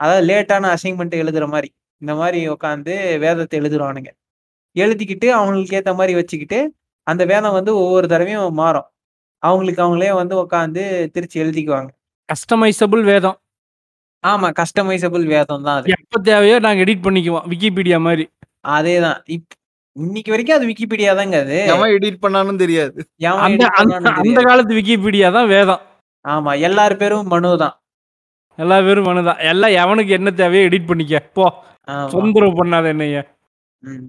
அதாவது 0.00 0.24
லேட்டான 0.30 0.70
அசைன்மென்ட் 0.76 1.16
எழுதுற 1.22 1.46
மாரி. 1.54 1.70
இந்த 2.02 2.14
மாரி 2.16 2.40
உட்கார்ந்து 2.54 2.94
வேதத்த 3.24 3.60
எழுதுவானுங்க. 3.60 4.10
எழுதிக்கிட்டு 4.76 5.28
அவங்களுக்கு 5.38 5.76
ஏத்த 5.78 5.92
மாரி 5.98 6.14
வச்சுக்கிட்டு, 6.16 6.60
அந்த 7.06 7.22
வேதம் 7.32 7.56
வந்து 7.58 7.72
ஒவ்வொரு 7.82 8.08
தடவையும் 8.08 8.58
மாறும். 8.62 8.88
அவங்களுக்கு 9.42 9.82
அவங்களே 9.86 10.12
வந்து 10.20 10.36
உட்கார்ந்து 10.42 10.84
திருச்சி 11.14 11.38
எழுதிக்குவாங்க. 11.42 11.90
கஸ்டமைசபிள் 12.28 13.02
வேதம். 13.04 13.36
ஆமா. 14.24 14.48
கஸ்டமைசபிள் 14.58 15.24
வேதம் 15.32 15.64
தான் 15.66 15.78
அது. 15.78 15.90
எப்ப 15.96 16.20
தேவையோ 16.28 16.56
நாங்க 16.66 16.82
எடிட் 16.84 17.04
பண்ணிக்குவோம். 17.06 17.46
விக்கிபீடியா 17.52 17.98
மாரி. 18.06 18.24
அதேதான். 18.72 19.18
இப் 19.28 19.52
இன்னைக்கு 19.96 20.30
வரைக்கும் 20.32 20.56
அது 20.56 20.66
விக்கிபீடியா 20.70 21.12
தாங்க 21.18 21.36
அது. 21.44 21.58
எவன் 21.70 21.92
எடிட் 21.96 22.22
பண்ணானும் 22.24 22.62
தெரியாது. 22.64 22.98
அந்த. 23.46 23.62
காலத்து 24.48 24.78
விக்கிபீடியா 24.78 25.28
தான் 25.38 25.50
வேதம். 25.54 25.82
ஆமா. 26.24 26.52
எல்லார் 26.68 27.00
பேரும் 27.02 27.30
மனு 27.34 27.52
தான். 27.58 27.76
எல்லா 28.58 28.76
பேரும் 28.80 29.08
மனுதான். 29.08 29.40
எல்லாம் 29.50 29.74
எவனுக்கு 29.80 30.12
என்ன 30.18 30.30
தேவையோ 30.38 30.66
எடிட் 30.68 30.90
பண்ணிக்க. 30.90 31.16
போ. 31.36 31.46
தொந்தரவு 32.12 32.52
பண்ணாத 32.60 32.86
என்னைய. 32.94 33.16
ம். 33.82 34.06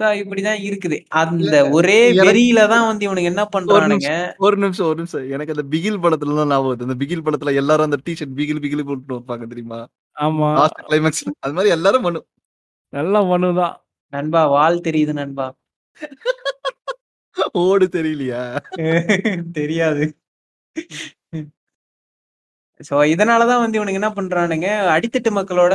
ஸோ 0.00 0.06
இப்படிதான் 0.20 0.58
இருக்குது. 0.66 0.96
அந்த 1.20 1.58
ஒரே 1.76 1.98
வெறியில 2.20 2.60
தான் 2.72 2.86
வந்து 2.88 3.04
இவனுங்க 3.06 3.30
என்ன 3.32 3.44
பண்றானுங்க 3.54 4.08
ஒரு 4.46 4.56
நிமிஷம், 4.56 4.88
ஒரு 4.88 4.98
நிமிஷம். 5.00 5.24
எனக்கு 5.34 5.54
அந்த 5.54 5.64
பிகில் 5.72 6.02
படத்துல 6.04 6.36
தான் 6.40 6.50
ஞாபகம் 6.52 6.70
வருது. 6.70 6.86
அந்த 6.88 6.96
பிகில் 7.02 7.24
படத்துல 7.26 7.54
எல்லாரும் 7.62 7.88
அந்த 7.88 7.98
டீ 8.06 8.14
ஷர்ட் 8.18 8.36
பிகில் 8.40 8.62
பிகில் 8.64 8.86
போட்டு 8.88 9.14
வைப்பாங்க 9.14 9.46
தெரியுமா? 9.52 9.80
ஆமா. 10.16 10.48
லாஸ்ட் 10.58 10.82
கிளைமாக்ஸ் 10.88 11.24
அது 11.44 11.54
மாரி 11.58 11.72
எல்லாரும் 11.76 12.06
மனு. 12.08 12.20
எல்லாம் 12.92 13.30
மனுதான். 13.32 13.74
நண்பா 14.12 14.42
வால் 14.52 14.84
தெரியுது 14.86 15.14
நண்பா. 15.20 15.46
ஓடு 17.62 17.86
தெரியலையா? 17.96 18.42
தெரியாது. 19.58 20.04
ஸோ 22.80 22.94
இதனால 23.12 23.42
தான் 23.50 23.62
வந்து 23.62 23.78
இவனுங்க 23.78 24.00
என்ன 24.00 24.10
பண்றானுங்க, 24.16 24.66
அடித்தட்டு 24.94 25.30
மக்களோட 25.38 25.74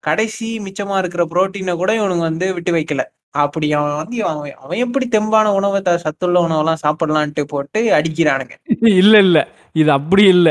கடைசி 0.00 0.48
மிச்சமா 0.66 0.96
இருக்கிற 1.00 1.22
புரோட்டீன 1.32 1.74
கூட 1.76 1.90
இவனுங்க 1.98 2.24
வந்து 2.28 2.46
விட்டு 2.56 2.72
வைக்கல. 2.76 3.02
அப்படி 3.34 3.72
அவன் 3.72 3.96
வந்து 3.96 4.24
அவன் 4.24 4.54
அவன் 4.58 4.78
எப்படி 4.78 5.08
தெம்பான 5.08 5.54
உணவ 5.54 5.96
சத்துள்ள 5.96 6.46
உணவெல்லாம் 6.46 6.82
சாப்பிடலான்ட்டு 6.82 7.42
போட்டு 7.42 7.90
அடிக்கிறானுங்க. 7.92 8.54
இல்ல, 8.96 9.18
இல்ல. 9.18 9.48
இது 9.72 9.92
அப்படி 9.92 10.24
இல்ல. 10.26 10.48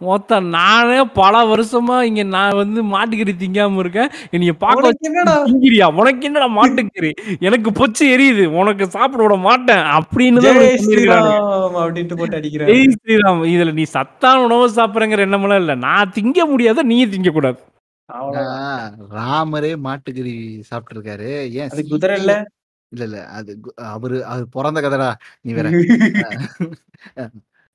மொத்தம் 0.00 0.48
நானே 0.48 1.04
பல 1.14 1.44
வருஷமா 1.44 2.02
இங்க 2.02 2.22
நான் 2.22 2.56
வந்து 2.56 2.84
மாட்டுக்கறி 2.84 3.32
திங்காம 3.38 3.78
இருக்கேன். 3.78 4.10
என்னைய 4.30 4.52
பார்க்க? 4.56 4.90
திங்கிறியா? 5.46 5.86
உனக்கு 5.94 6.26
என்னடா 6.26 6.48
மாட்டுக்கறி? 6.56 7.10
எனக்கு 7.40 7.70
பொச்சு 7.70 8.04
எரியுது. 8.06 8.46
உனக்கு 8.54 8.86
சாப்பிட 8.86 9.22
விட 9.22 9.36
மாட்டேன். 9.36 9.82
அப்படின்னு 9.98 10.44
அப்படின்ட்டு 11.82 12.16
போட்டு 12.16 12.36
ஜெய் 12.36 12.40
அடிக்கிறானுங்க. 12.40 12.94
ஸ்ரீராம். 12.98 13.42
இதுல 13.54 13.72
நீ 13.72 13.82
சத்தான 13.82 14.42
உணவு 14.42 14.68
சாப்பிடுறேங்கிற 14.68 15.18
எண்ணமெல்லாம் 15.18 15.58
இல்ல. 15.58 15.74
நான் 15.74 16.12
திங்க 16.14 16.46
முடியாத 16.46 16.84
திங்கக்கூடாது. 16.84 17.58
ஆ 17.58 17.68
அவ்வளோதான். 17.68 17.77
ராமரே 19.16 19.72
மாட்டுக்கறி 19.84 20.32
சாப்பிட்டுருக்காரு. 20.68 21.28
ஏன் 21.58 21.72
அது 21.72 21.82
குதிரை 21.88 22.16
இல்ல? 22.16 22.32
இல்ல, 22.92 23.04
இல்ல. 23.08 23.18
அது 23.36 23.52
கு 23.64 23.70
அவரு 23.90 24.16
அவரு 24.28 24.46
பொறந்த 24.54 24.78
கதைடா. 24.84 25.08
நீ 25.44 25.50
வேற. 25.54 25.68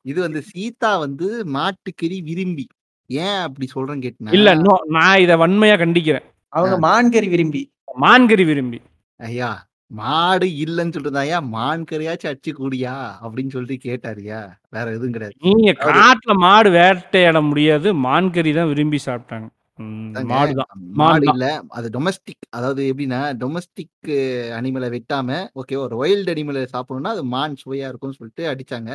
இது 0.06 0.20
வந்து 0.22 0.42
சீதா 0.52 0.92
வந்து 1.04 1.28
மாட்டுக்கறி 1.56 2.18
விரும்பி. 2.30 2.66
ஏன் 3.10 3.40
அப்படி 3.48 3.68
சொல்றேன்னு 3.74 4.06
கேட்டீன்னா 4.06 4.38
இல்ல. 4.38 4.50
நோ. 4.62 4.74
நான் 4.96 5.22
இத 5.24 5.34
வன்மையா 5.42 5.76
கண்டிக்கிறேன். 5.78 6.28
அவங்க. 6.54 6.76
மான்கறி 6.86 7.28
விரும்பி. 7.30 7.64
மான்கறி 7.98 8.46
விரும்பி. 8.46 8.80
ஐயா! 9.20 9.50
மாடு 9.92 10.48
இல்லன்னு 10.64 10.94
சொல்லிட்டு 10.96 11.18
தான்யா, 11.18 11.40
மான் 11.54 11.84
கறியாச்சும் 11.90 12.32
அடிச்சு 12.32 12.52
குடுயா! 12.60 12.96
அப்படின்னு 13.24 13.54
சொல்லிட்டு 13.56 13.78
கேட்டாருய்யா. 13.88 14.42
வேற 14.74 14.86
எதுவும் 14.96 15.16
கிடையாது. 15.16 15.36
நீங்க 15.44 15.70
காட்டுல 15.84 16.34
மாடு 16.42 16.70
வேட்டையாட 16.76 17.38
முடியாது. 17.44 17.88
மான்கறி 18.06 18.52
தான் 18.54 18.72
விரும்பி 18.72 19.00
சாப்பிட்டாங்க. 19.04 19.48
ம். 19.80 20.10
அதாங்க. 20.16 20.64
மாடு. 20.98 21.26
இல்ல. 21.30 21.46
அது 21.72 21.88
டொமஸ்டிக். 21.90 22.44
அதாவது 22.50 22.82
எப்படின்னா, 22.90 23.20
டொமஸ்டிக் 23.40 24.12
அனிமல 24.58 24.88
வெட்டாம, 24.90 25.30
ஓகே 25.56 25.78
ஒரு 25.80 25.96
வைல்ட் 25.98 26.30
அனிமல 26.30 26.66
சாப்பிடணும்னா, 26.74 27.14
அது 27.16 27.24
மான் 27.28 27.56
சுவையா 27.64 27.88
இருக்கும்னு 27.90 28.20
சொல்லிட்டு 28.20 28.46
அடிச்சாங்க. 28.52 28.92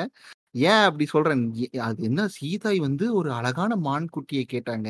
ஏன் 0.55 0.83
அப்படி 0.85 1.07
சொல்றேன்? 1.07 1.43
எ 1.63 1.81
அது 1.83 2.01
என்ன 2.05 2.23
சீதை 2.37 2.75
வந்து 2.81 3.07
ஒரு 3.15 3.31
அழகான 3.35 3.73
மான் 3.83 4.07
குட்டிய 4.11 4.43
கேட்டாங்க. 4.53 4.89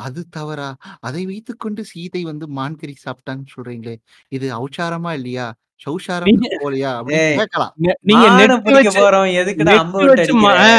அது 0.00 0.20
தவறா? 0.30 0.68
அதை 1.02 1.22
வைத்துக்கொண்டு 1.26 1.84
சீதை 1.90 2.22
வந்து 2.26 2.46
மான் 2.54 2.78
கறி 2.78 2.94
சாப்பிட்டாங்கன்னு 3.00 3.54
சொல்றீங்களே! 3.56 3.96
இது 4.32 4.48
அவுச்சாரமா 4.58 5.12
இல்லையா? 5.18 5.48
சௌசாரம் 5.86 6.36
நீங்க 6.36 6.46
போலயா? 6.56 6.92
அப்படின்னு 7.00 7.18
ஏய்! 7.18 7.38
கேட்கலாம். 7.38 7.74
நெ 7.82 7.92
நீங்க 8.08 8.26
மான 8.34 8.48
பிடிக்க 8.66 8.68
வச்சு 8.74 9.00
போறோம். 9.00 9.28
எதுக்குடா 9.40 9.76
அம்பு 9.78 10.00
விட்டு 10.00 10.10
வச்சு 10.10 10.32
மா 10.36 10.50
அடிக்கிற? 10.50 10.70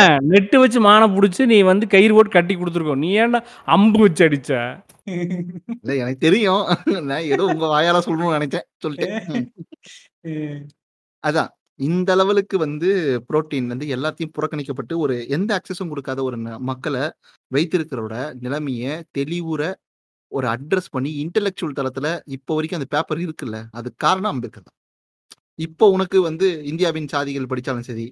வச்சு 0.64 0.80
மான 0.82 1.04
புடிச்சு 1.14 1.44
நீ 1.48 1.58
வந்து 1.70 1.86
கயிறு 1.88 2.14
போட்டு 2.14 2.32
கட்டி 2.32 2.54
குடுத்துருக்கோம். 2.56 3.04
நீ 3.04 3.12
ஏன்டா 3.20 3.40
அம்பு 3.70 4.00
வச்சு 4.04 4.24
அடிச்ச? 4.28 4.52
இல்ல 5.84 5.94
எனக்கு 6.02 6.20
தெரியும். 6.20 6.64
நான் 7.10 7.30
ஏதோ 7.32 7.44
உங்க 7.52 7.66
வாயால 7.74 8.02
சொல்லணும்னு 8.04 8.38
நெனைச்சேன். 8.38 8.68
சொல்லிட்டேன். 8.84 9.16
ம். 9.30 9.48
ம். 10.32 10.62
அதான். 11.24 11.52
இந்த 11.80 12.12
லெவலுக்கு 12.20 12.56
வந்து 12.64 12.90
புரோட்டீன் 13.28 13.70
வந்து 13.74 13.86
எல்லாத்தையும் 13.96 14.34
புறக்கணிக்கப்பட்டு, 14.38 14.94
ஒரு 15.04 15.16
எந்த 15.36 15.52
அக்சஸும் 15.58 15.92
கொடுக்காத 15.92 16.20
ஒரு 16.28 16.38
ந 16.46 16.58
மக்களை 16.70 17.04
வைத்திருக்கிறோட 17.52 18.14
நிலைமைய 18.46 18.86
தெளிவுற 19.18 19.62
ஒரு 20.32 20.48
அட்ரஸ் 20.56 20.92
பண்ணி 20.96 21.12
இன்டெலெக்சுவல் 21.24 21.78
தளத்துல 21.80 22.08
இப்போ 22.38 22.54
வரைக்கும் 22.58 22.80
அந்த 22.80 22.90
பேப்பர் 22.96 23.22
இருக்குல்ல. 23.26 23.58
அதுக்கு 23.80 24.00
காரணம் 24.06 24.32
அம்பேத்கர் 24.34 24.68
தான். 24.68 24.78
இப்போ 25.60 25.86
உனக்கு 25.96 26.18
வந்து 26.28 26.48
இந்தியாவின் 26.72 27.10
சாதிகள் 27.14 27.50
படித்தாலும் 27.52 27.88
சரி, 27.90 28.06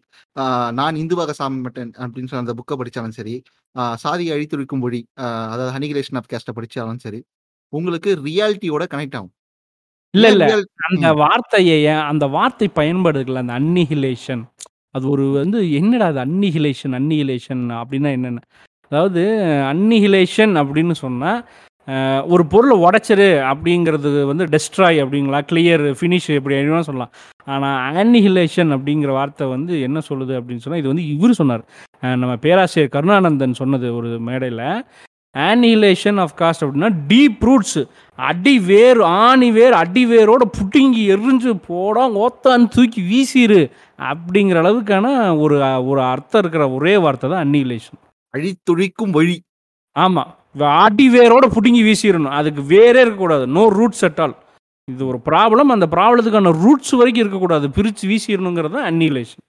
நான் 0.80 1.00
இந்துவாக 1.04 1.34
சாம்பட்டேன் 1.42 1.94
அப்படின்னு 2.04 2.30
சொன்ன 2.32 2.44
அந்த 2.46 2.56
புக்கை 2.60 2.76
படிச்சாலும் 2.82 3.18
சரி, 3.20 3.36
சாதியை 4.06 4.34
அழித்தொழிக்கும் 4.38 4.84
மொழி, 4.86 5.02
அதாவது 5.54 5.74
அனிகிலேஷன் 5.80 6.20
ஆஃப் 6.22 6.30
கேஸ்ட்டை 6.34 6.56
படிச்சாலும் 6.60 7.04
சரி, 7.06 7.22
உங்களுக்கு 7.74 8.12
ரியாலிட்டியோட 8.28 8.86
கனெக்ட் 8.94 9.18
ஆகும். 9.20 9.34
இல்ல, 10.14 10.28
இல்ல. 10.34 10.46
அந்த 10.88 11.08
ம். 11.08 11.18
வார்த்தைய 11.22 11.58
ஏன் 11.88 12.04
அந்த 12.12 12.26
வார்த்தை 12.36 12.68
பயன்படுதுல்ல, 12.76 13.42
அந்த 13.44 13.54
அன்னிஹிலேஷன். 13.60 14.44
அது 14.96 15.06
ஒரு 15.10 15.26
வந்து 15.36 15.60
என்னடா 15.74 16.06
அது 16.08 16.20
அன்னிஹிலேஷன் 16.26 16.94
அன்னிஹிலேஷன் 17.00 17.64
அப்படின்னா 17.80 18.10
என்னன்னு? 18.18 18.42
அதாவது 18.92 19.24
அன்னிஹிலேஷன் 19.72 20.54
அப்படின்னு 20.62 20.96
சொன்னா, 21.02 21.32
அ 21.88 21.96
ஒரு 22.30 22.44
பொருள 22.52 22.74
உடைச்சிரு 22.86 23.28
அப்படிங்கிறது 23.52 24.10
வந்து 24.26 24.46
டெஸ்ட்ராய் 24.54 25.00
அப்படிங்களா, 25.04 25.40
கிளியர், 25.50 25.86
ஃபினிஷ் 26.00 26.30
எப்படி 26.38 26.56
வேணா 26.58 26.82
சொல்லலாம். 26.82 27.14
ஆனா 27.48 27.70
அன்னிஹிலேஷன் 27.96 28.72
அப்படிங்கிற 28.78 29.12
வார்த்தை 29.14 29.48
வந்து 29.50 29.74
என்ன 29.88 30.00
சொல்லுது 30.10 30.34
அப்படின்னு 30.40 30.66
சொன்னா, 30.66 30.82
இது 30.82 30.92
வந்து 30.94 31.06
இவரு 31.14 31.36
சொன்னாரு. 31.42 31.64
அ 32.04 32.18
நம்ம 32.18 32.36
பேராசிரியர் 32.44 32.94
கருணானந்தன் 32.96 33.60
சொன்னது 33.62 33.90
ஒரு 33.98 34.12
மேடையில. 34.28 34.64
ஆனிஹிலேஷன் 35.36 36.20
ஆஃப் 36.20 36.36
காஸ்ட் 36.38 36.64
அப்படின்னா 36.66 36.90
டீப் 37.08 37.42
ரூட்ஸ் 37.42 37.80
அடி 38.20 38.60
வேர் 38.60 39.02
ஆணி 39.02 39.52
வேர் 39.52 39.74
அடி 39.74 40.04
வேரோட 40.06 40.44
புடுங்கி 40.58 41.04
எரிஞ்சு 41.16 41.52
போடா 41.68 42.04
ஓத்தான்னு 42.24 42.68
தூக்கி 42.68 43.02
வீசிரு 43.02 43.62
அப்படிங்கிற 44.00 44.58
அளவுக்கான 44.64 45.08
ஒரு 45.40 45.58
ஒரு 45.86 46.02
அர்த்தம் 46.02 46.42
இருக்கிற 46.42 46.70
ஒரே 46.70 46.98
வார்த்தை 46.98 47.30
தான் 47.30 47.44
அன்னிஹிலேஷன் 47.46 48.00
அழித்தொழிக்கும் 48.34 49.14
வழி. 49.18 49.38
ஆமா. 49.96 50.24
அடி 50.86 51.06
வேரோட 51.10 51.46
புடுங்கி 51.56 51.82
வீசிடணும் 51.88 52.38
அதுக்கு 52.40 52.62
வேரே 52.76 53.00
இருக்கக்கூடாது. 53.04 53.48
நோ 53.48 53.64
ரூட்ஸ் 53.80 54.06
அட் 54.08 54.20
ஆல் 54.20 54.36
இது 54.88 55.08
ஒரு 55.08 55.20
ப்ராப்ளம் 55.26 55.74
அந்த 55.76 55.88
ப்ராப்ளத்துக்கான 55.92 56.54
ரூட்ஸ் 56.64 56.94
வரைக்கும் 57.00 57.24
இருக்கக்கூடாது. 57.24 57.66
பிரித்து 57.78 58.06
வீசிடணுங்கிறது 58.12 58.76
தான் 58.78 58.88
அன்னிஹிலேஷன் 58.92 59.44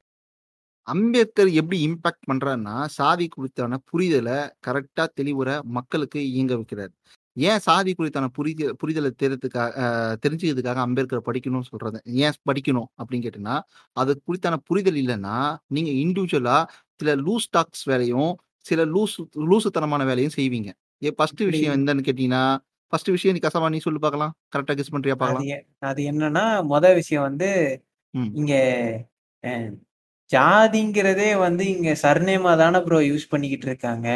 அம்பேத்கர் 0.91 1.51
எப்படி 1.55 1.78
இம்பாக்ட் 1.86 2.28
பண்றாருன்னா, 2.30 2.74
சாதி 2.93 3.26
குறித்தான 3.30 3.78
புரிதல 3.91 4.30
கரெக்ட்டா 4.66 5.05
தெளிவுற 5.18 5.49
மக்களுக்கு 5.70 6.20
இயங்க 6.30 6.55
வைக்கிறாரு. 6.57 6.93
ஏன் 7.36 7.61
சாதி 7.61 7.91
குறித்தான 7.95 8.26
புரித 8.30 8.62
புரிதல 8.80 9.11
தெரியறதுக்கா 9.14 9.64
அ 9.82 9.84
தெரிஞ்சுக்கிறதுக்காக 10.22 10.80
அம்பேத்கர 10.86 11.20
படிக்கணும்னு 11.26 11.68
சொல்றது. 11.70 11.99
ஏன் 12.20 12.36
படிக்கணும் 12.49 12.88
அப்படின்னு 12.99 13.24
கேட்டீங்கன்னா, 13.26 13.59
அது 13.97 14.12
குறித்தான 14.26 14.59
புரிதல் 14.68 14.99
இல்லன்னா, 15.03 15.36
நீங்க 15.68 15.91
இண்டிவிஜுவலா 16.03 16.59
சில 17.01 17.14
லூஸ் 17.20 17.49
டாக்ஸ் 17.51 17.84
வேலையும், 17.86 18.32
சில 18.66 18.80
லூசு 18.88 19.20
லூசுத்தனமான 19.47 20.05
வேலையும் 20.07 20.36
செய்வீங்க. 20.36 20.70
ஏ 21.03 21.11
ஃபர்ஸ்ட்? 21.12 21.43
விஷயம் 21.49 21.76
என்னன்னு 21.78 22.07
கேட்டீங்கன்னா, 22.09 22.45
ஃபர்ஸ்ட் 22.93 23.11
விஷயம் 23.11 23.36
நீ 23.36 23.43
கசமா 23.43 23.70
நீ 23.70 23.80
சொல்லு 23.80 24.01
பார்க்கலாம். 24.01 24.34
கரெக்ட்டா 24.53 24.76
கெஸ் 24.78 24.95
பண்றியா 24.95 25.16
பார்க்கலாம்? 25.18 25.49
அது 25.82 26.01
என்னன்னா, 26.11 26.43
மொத 26.70 26.84
விஷயம் 26.95 27.26
வந்து. 27.28 27.49
இங்க 28.34 28.53
ஜாதிங்கிறதே 30.31 31.31
வந்து 31.39 31.64
இங்க 31.74 31.93
சர்நேமா 32.03 32.53
தான 32.57 32.81
ப்ரோ 32.83 32.99
யூஸ் 33.07 33.31
பண்ணிக்கிட்டு 33.31 33.66
இருக்காங்க. 33.68 34.09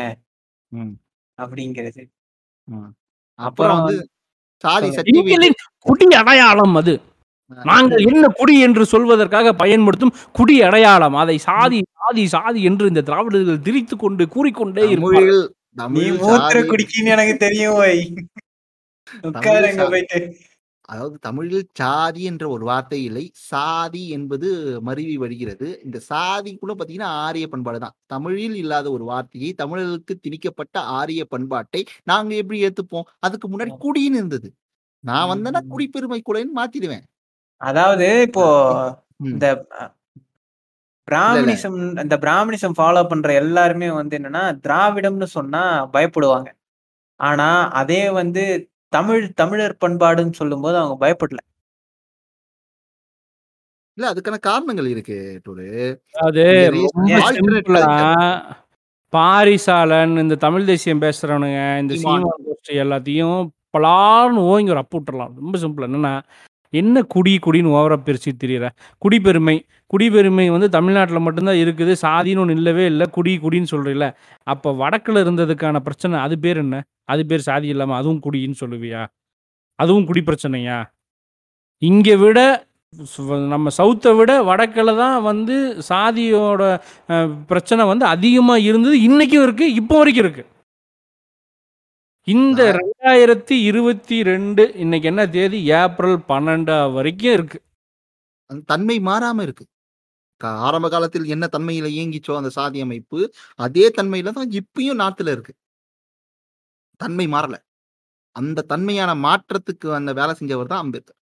ம். 0.73 0.95
அப்படிங்கிறது. 1.39 2.03
ம். 2.69 2.91
அப்புறம் 3.39 3.81
வந்து 3.81 3.97
சாதி 4.65 4.89
குடி 5.87 6.07
அடையாளம் 6.21 6.77
அது 6.81 6.95
நாங்கள் 7.67 8.03
என்ன 8.05 8.27
குடி 8.39 8.55
என்று 8.67 8.85
சொல்வதற்காக 8.93 9.49
பயன்படுத்தும் 9.57 10.15
குடி 10.33 10.55
அடையாளம் 10.69 11.17
அதை 11.23 11.37
சாதி 11.45 11.81
சாதி 11.97 12.23
சாதி 12.35 12.61
என்று 12.69 12.85
இந்த 12.93 13.03
திராவிடர்கள் 13.09 13.65
திரித்து 13.67 13.97
கொண்டு 13.97 14.25
கூறிக்கொண்டே 14.35 14.85
சாதி 16.39 16.63
குடிக்கின்னு 16.71 17.13
எனக்கு 17.17 17.35
தெரியும் 17.45 17.79
போயிட்டு. 19.87 20.19
அதாவது 20.89 21.17
தமிழில் 21.19 21.69
சாதி 21.73 22.23
என்ற 22.23 22.49
ஒரு 22.49 22.65
வார்த்தை 22.65 23.05
இல்லை. 23.05 23.25
சாதி 23.45 24.03
என்பது 24.09 24.49
மருவி 24.83 25.17
வருகிறது. 25.17 25.69
இந்த 25.85 25.99
சாதிக்குள்ள 26.11 26.73
பார்த்தீங்கன்னா, 26.73 27.11
ஆரிய 27.23 27.47
பண்பாடு 27.49 27.79
தான். 27.79 27.97
தமிழில் 28.07 28.57
இல்லாத 28.57 28.87
ஒரு 28.91 29.05
வார்த்தையை 29.05 29.53
தமிழர்களுக்கு 29.55 30.17
திணிக்கப்பட்ட 30.21 30.77
ஆரிய 30.99 31.25
பண்பாட்டை 31.27 31.83
நாங்க 32.05 32.35
எப்படி 32.35 32.61
ஏத்துப்போம்? 32.67 33.09
அதுக்கு 33.21 33.49
முன்னாடி. 33.49 33.73
குடின்னு 33.85 34.21
இருந்தது. 34.21 34.51
நான் 35.05 35.31
வந்தேன்னா. 35.33 35.63
குடிப்பெருமை 35.71 36.21
குலைன்னு 36.25 36.57
மாத்திடுவேன். 36.57 37.05
அதாவது 37.61 38.07
இப்போ. 38.23 38.47
இந்த. 39.29 39.47
பிராமணிசம் 41.09 41.75
இந்த 42.03 42.17
பிராமணிசம் 42.19 42.77
ஃபாலோ 42.79 43.03
பண்ற 43.09 43.29
எல்லாருமே 43.37 43.91
வந்து 43.93 44.19
என்னன்னா, 44.19 44.43
திராவிடம்னு 44.65 45.29
சொன்னா 45.33 45.63
பயப்படுவாங்க. 45.93 46.49
ஆனா, 47.21 47.49
அதே 47.75 48.03
வந்து 48.13 48.45
தமிழ் 48.97 49.33
தமிழர் 49.35 49.77
பண்பாடுன்னு 49.85 50.33
சொல்லும்போது 50.33 50.77
அவங்க 50.77 50.97
பயப்படல. 51.05 51.41
இல்ல 53.99 54.13
அதுக்கான 54.13 54.39
காரணங்கள் 54.41 54.87
இருக்கு 54.87 55.17
டூரு. 55.45 55.67
அது. 56.25 56.45
பாரிசாலன், 59.13 60.15
இந்த 60.17 60.35
தமிழ் 60.35 60.65
தேசியம் 60.65 61.01
பேசுறவனுங்க, 61.01 61.79
இந்த 61.79 61.95
சீமான். 61.95 62.25
கோஷ்டி 62.47 62.81
எல்லாத்தையும் 62.85 63.37
பலார்ன்னு 63.75 64.43
ஓங்கி 64.49 64.71
ஒரு 64.71 64.77
அப்பு 64.77 64.97
விட்டுறலாம். 65.01 65.35
ரொம்ப 65.35 65.59
சிம்பிள். 65.59 65.87
என்னன்னா, 65.89 66.13
என்ன 66.73 67.03
குடி 67.05 67.39
குடின்னு 67.47 67.75
ஓவரா 67.77 67.97
பிரிச்சுட்டு 68.05 68.41
திரியிற? 68.45 68.67
குடிப்பெருமை. 68.99 69.57
குடிப்பெருமை 69.87 70.51
வந்து 70.51 70.69
தமிழ்நாட்டுல 70.69 71.19
மட்டும் 71.19 71.45
தான் 71.45 71.61
இருக்குது. 71.65 71.95
சாதின்னு 72.03 72.43
ஒண்ணு 72.43 72.51
இல்லவே 72.51 72.85
இல்ல. 72.87 73.07
குடி 73.07 73.39
குடின்னு 73.43 73.71
சொல்றீல்ல. 73.71 74.07
அப்ப 74.47 74.73
வடக்குல 74.73 75.21
இருந்ததுக்கான 75.25 75.81
பிரச்சனை 75.81 76.19
அது 76.19 76.39
பேர் 76.39 76.57
என்ன? 76.57 76.77
அது 77.09 77.23
பேர் 77.31 77.47
சாதி 77.49 77.69
இல்லாம 77.75 77.97
அதுவும் 78.01 78.23
குடின்னு 78.27 78.61
சொல்லுவியா? 78.63 79.03
அதுவும் 79.79 80.07
குடி 80.09 80.23
பிரச்சனையா? 80.29 80.79
இங்க 81.83 82.11
விட 82.23 82.39
நம்ம 83.53 83.69
சவுத்த 83.79 84.09
விட 84.19 84.33
வடக்குல 84.49 84.91
தான் 85.03 85.17
வந்து 85.29 85.55
சாதியோட 85.89 86.63
பிரச்சனை 87.51 87.83
வந்து 87.93 88.05
அதிகமா 88.15 88.55
இருந்தது. 88.69 88.97
இன்னைக்கும் 89.09 89.45
இருக்கு. 89.47 89.67
இப்போ 89.81 89.95
வரைக்கும் 90.01 90.25
இருக்கு. 90.27 90.45
இந்த 92.29 92.61
நான் 93.05 93.23
2022 93.25 94.65
இன்னைக்கு 94.85 95.09
என்ன 95.13 95.23
தேதி? 95.37 95.59
ஏப்ரல் 95.81 96.17
12 96.31 96.77
வரைக்கும் 96.97 97.35
இருக்கு. 97.39 97.59
தன்மை 98.71 98.97
மாறாம 99.09 99.43
இருக்கு. 99.47 99.65
ஆரம்ப 100.69 100.87
காலத்தில் 100.95 101.27
என்ன 101.35 101.45
தன்மையில 101.53 101.89
இயங்கிச்சோ 101.97 102.33
அந்த 102.41 102.51
சாதி 102.57 102.79
அமைப்பு, 102.87 103.19
அதே 103.67 103.87
தன்மையில 103.99 104.33
தான் 104.39 104.51
இப்பயும் 104.61 105.01
நார்த்ல 105.03 105.35
இருக்கு. 105.37 105.53
தன்மை 106.97 107.27
மாறல. 107.27 107.55
அந்த 108.33 108.63
தன்மையான 108.63 109.15
மாற்றத்துக்கு 109.15 109.95
அந்த 109.95 110.13
வேலை 110.13 110.35
செஞ்சவர் 110.41 110.65
தான் 110.65 110.79
அம்பேத்கர். 110.79 111.17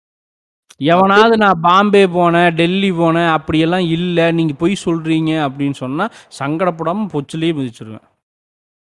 எவனாவது 0.77 1.37
நான் 1.37 1.61
பாம்பே 1.63 2.07
போனேன், 2.07 2.51
டெல்லி 2.51 2.91
போனேன் 2.91 3.31
அப்படியெல்லாம் 3.31 3.81
இல்ல. 3.81 4.31
நீங்க 4.31 4.53
பொய் 4.53 4.77
சொல்றீங்க 4.85 5.33
அப்படின்னு 5.49 5.73
சொன்னா, 5.73 6.09
சங்கடப்படாம 6.39 7.07
பொச்சுலயே 7.13 7.53
மிதிச்சுருவேன். 7.61 8.09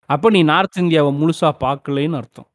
அப்ப 0.07 0.31
நீ 0.31 0.43
நார்த் 0.43 0.77
இந்தியாவ 0.77 1.11
முழுசா 1.21 1.53
பார்க்கலைன்னு 1.61 2.17
அர்த்தம். 2.17 2.51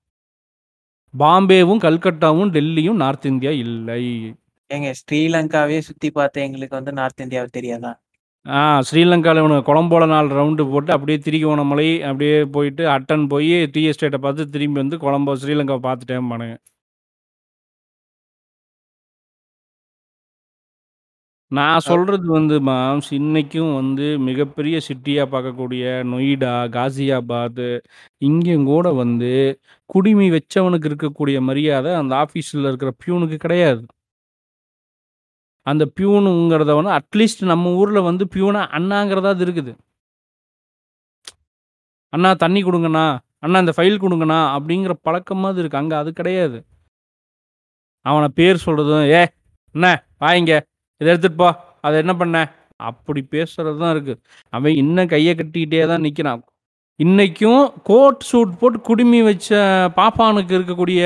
பாம்பேவும், 1.19 1.79
கல்கட்டாவும், 1.79 2.51
டெல்லியும் 2.51 2.93
நார்த் 2.93 3.25
இந்தியா 3.25 3.51
இல்லை. 3.51 4.35
ஏங்க 4.73 4.93
ஸ்ரீலங்காவே 4.93 5.79
சுத்தி 5.79 6.11
பார்த்த 6.11 6.41
எங்களுக்கு 6.41 6.75
வந்து 6.75 6.93
நார்த் 6.93 7.21
இந்தியாவ 7.21 7.45
தெரியாதா? 7.45 8.02
ஆ 8.45 8.57
ஸ்ரீலங்கால 8.87 9.41
இவனுங்க 9.41 9.63
கொலம்போல 9.67 10.05
4 10.11 10.33
ரவுண்டு 10.37 10.63
போட்டு 10.71 10.91
அப்படியே 10.95 11.17
திரிகோணமலை 11.25 11.87
அப்படியே 12.09 12.37
போயிட்டு 12.55 12.83
அட்டன் 12.95 13.25
போய் 13.33 13.53
டீ 13.75 13.83
எஸ்டேட்ட 13.91 14.19
பார்த்து 14.25 14.51
திரும்பி 14.55 14.81
வந்து 14.83 14.97
கொலம்போ 15.05 15.35
ஸ்ரீலங்காவ 15.43 15.81
பார்த்துட்டேன்பானுங்க. 15.87 16.55
நான் 21.51 21.83
சொல்றது 21.87 22.27
வந்து 22.35 22.55
மாம்ஸ், 22.67 23.09
இன்னைக்கும் 23.17 23.71
வந்து 23.73 24.05
மிகப்பெரிய 24.27 24.75
சிட்டியா 24.87 25.23
பார்க்கக்கூடிய 25.33 25.83
நொய்டா, 26.11 26.53
காசியாபாத் 26.75 27.63
இங்கேயும் 28.21 28.69
கூட 28.71 28.87
வந்து 29.01 29.31
குடிமி 29.89 30.27
வச்சவனுக்கு 30.35 30.89
இருக்கக்கூடிய 30.91 31.39
மரியாதை 31.49 31.91
அந்த 32.01 32.13
ஆஃபீஸ்ல 32.23 32.67
இருக்கிற 32.71 32.91
பியூனுக்கு 33.03 33.39
கிடையாது. 33.45 33.83
அந்த 35.65 35.83
பியூனுங்கிறத 35.97 36.71
வந்து 36.79 36.93
அட்லீஸ்ட் 36.99 37.43
நம்ம 37.51 37.71
ஊரில் 37.79 38.07
வந்து 38.09 38.23
பியூனா 38.33 38.61
அண்ணாங்கிறதாவது 38.77 39.43
இருக்குது. 39.45 39.73
அண்ணா 42.13 42.31
தண்ணி 42.43 42.61
கொடுங்கண்ணா 42.63 43.05
அண்ணா 43.45 43.59
இந்த 43.63 43.73
ஃபைல் 43.77 44.01
கொடுங்கண்ணா 44.03 44.39
அப்படிங்கிற 44.55 44.93
பழக்கமாக 45.07 45.59
இருக்குது 45.61 45.81
அங்கே 45.81 45.95
அது 46.01 46.09
கிடையாது. 46.19 46.57
அவனை 48.05 48.27
பேர் 48.39 48.63
சொல்கிறதும் 48.65 49.05
ஏ 49.17 49.21
என்ன 49.75 49.85
வாங்க 50.23 50.51
இதை 51.01 51.09
எடுத்துகிட்டு 51.11 51.11
எடுத்துட்டு 51.13 51.39
போ. 51.41 51.49
அதை 51.85 51.95
என்ன 52.03 52.13
பண்ண?" 52.21 52.37
அப்படி 52.89 53.21
பேசுறது 53.35 53.77
தான் 53.83 53.93
இருக்குது 53.95 54.19
அவன் 54.53 54.77
இன்னும் 54.81 55.11
கையை 55.13 55.33
கட்டிக்கிட்டே 55.39 55.85
தான் 55.91 56.03
நிற்கிறான் 56.05 56.41
இன்றைக்கும் 56.99 57.61
கோட் 57.89 58.25
சூட் 58.27 58.51
போட்டு 58.57 58.77
குடுமி 58.87 59.19
வச்ச 59.27 59.59
பாப்பானுக்கு 59.95 60.53
இருக்கக்கூடிய 60.57 60.99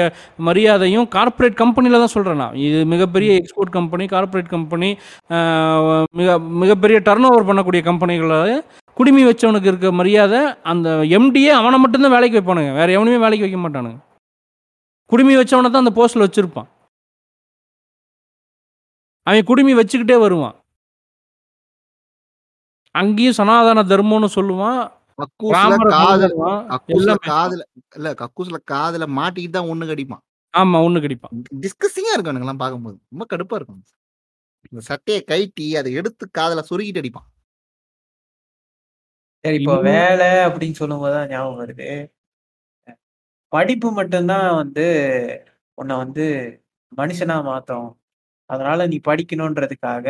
மரியாதையும் 0.48 1.06
கார்ப்பரேட் 1.14 1.56
கம்பெனியில் 1.62 2.02
தான் 2.02 2.14
சொல்கிறேன் 2.14 2.42
நான். 2.44 2.58
இது 2.66 2.80
மிகப்பெரிய 2.94 3.30
எக்ஸ்போர்ட் 3.42 3.72
கம்பெனி, 3.78 4.06
கார்ப்பரேட் 4.14 4.50
கம்பெனி, 4.56 4.90
மிக 6.20 6.36
மிகப்பெரிய 6.64 6.98
டர்ன் 7.08 7.28
ஓவர் 7.30 7.48
பண்ணக்கூடிய 7.50 7.84
கம்பெனிகளில் 7.90 8.52
குடுமி 8.98 9.24
வச்சவனுக்கு 9.28 9.72
இருக்க 9.72 9.92
மரியாதை, 10.00 10.42
அந்த 10.72 10.90
எம்டியே 11.20 11.54
அவனை 11.60 11.80
மட்டும்தான் 11.84 12.16
வேலைக்கு 12.16 12.40
வைப்பானுங்க. 12.40 12.74
வேறு 12.80 12.98
எவனையுமே 12.98 13.24
வேலைக்கு 13.26 13.48
வைக்க 13.48 13.62
மாட்டானுங்க. 13.64 14.00
குடுமி 15.12 15.34
வச்சவனை 15.40 15.72
தான் 15.72 15.86
அந்த 15.86 15.96
போஸ்ட்டில் 16.00 16.26
வச்சுருப்பான் 16.26 16.70
அவன் 19.28 19.50
குடுமி 19.52 19.72
வச்சுக்கிட்டே 19.80 20.20
வருவான் 20.26 20.56
அங்கேயும் 22.96 23.40
சனாதன 23.42 23.88
தர்மம்னு 23.94 24.32
சொல்லுவான் 24.38 24.80
கக்கூஸ்ல 25.20 25.76
காதல். 25.94 26.34
கக்கூஸ்ல 26.72 27.14
காதுல 27.30 27.62
இல்ல 27.98 28.10
கக்கூஸ்ல 28.22 28.58
காதுல 28.74 29.06
மாட்டிக்கிட்டு 29.20 29.58
தான் 29.58 29.72
ஒண்ணு 29.74 29.86
கடிப்பான். 29.92 30.24
ஆமா 30.54 30.78
ஒண்ணு 30.88 31.00
கடிப்பான். 31.06 31.34
டிஸ்கஸிங்கா 31.64 32.14
இருக்கும் 32.14 32.34
எனக்குலாம் 32.34 32.62
பார்க்கும்போது. 32.64 32.98
ரொம்ப 33.14 33.26
கடுப்பா 33.34 33.58
இருக்கும். 33.60 33.82
இந்த 34.72 34.82
சட்டையை 34.92 35.22
கைட்டி 35.32 35.68
அதை 35.82 35.92
எடுத்து 36.00 36.26
காதுல 36.40 36.64
சொருகிட்டு 36.70 37.02
அடிப்பான். 37.04 37.28
சரி 39.44 39.58
இப்போ 39.60 39.74
வேலை 39.88 40.28
அப்படின்னு 40.46 40.80
சொல்லும்போது 40.82 41.14
தான் 41.16 41.30
ஞாபகம் 41.32 41.60
வருது. 41.62 41.90
படிப்பு 43.54 43.90
மட்டும்தான் 44.00 44.48
வந்து 44.62 44.86
உன்னை 45.78 45.96
வந்து 46.04 46.26
மனுஷனா 46.92 47.38
மாத்தும். 47.50 47.90
அதனால 48.50 48.88
நீ 48.92 48.98
படிக்கணுன்றதுக்காக 49.10 50.08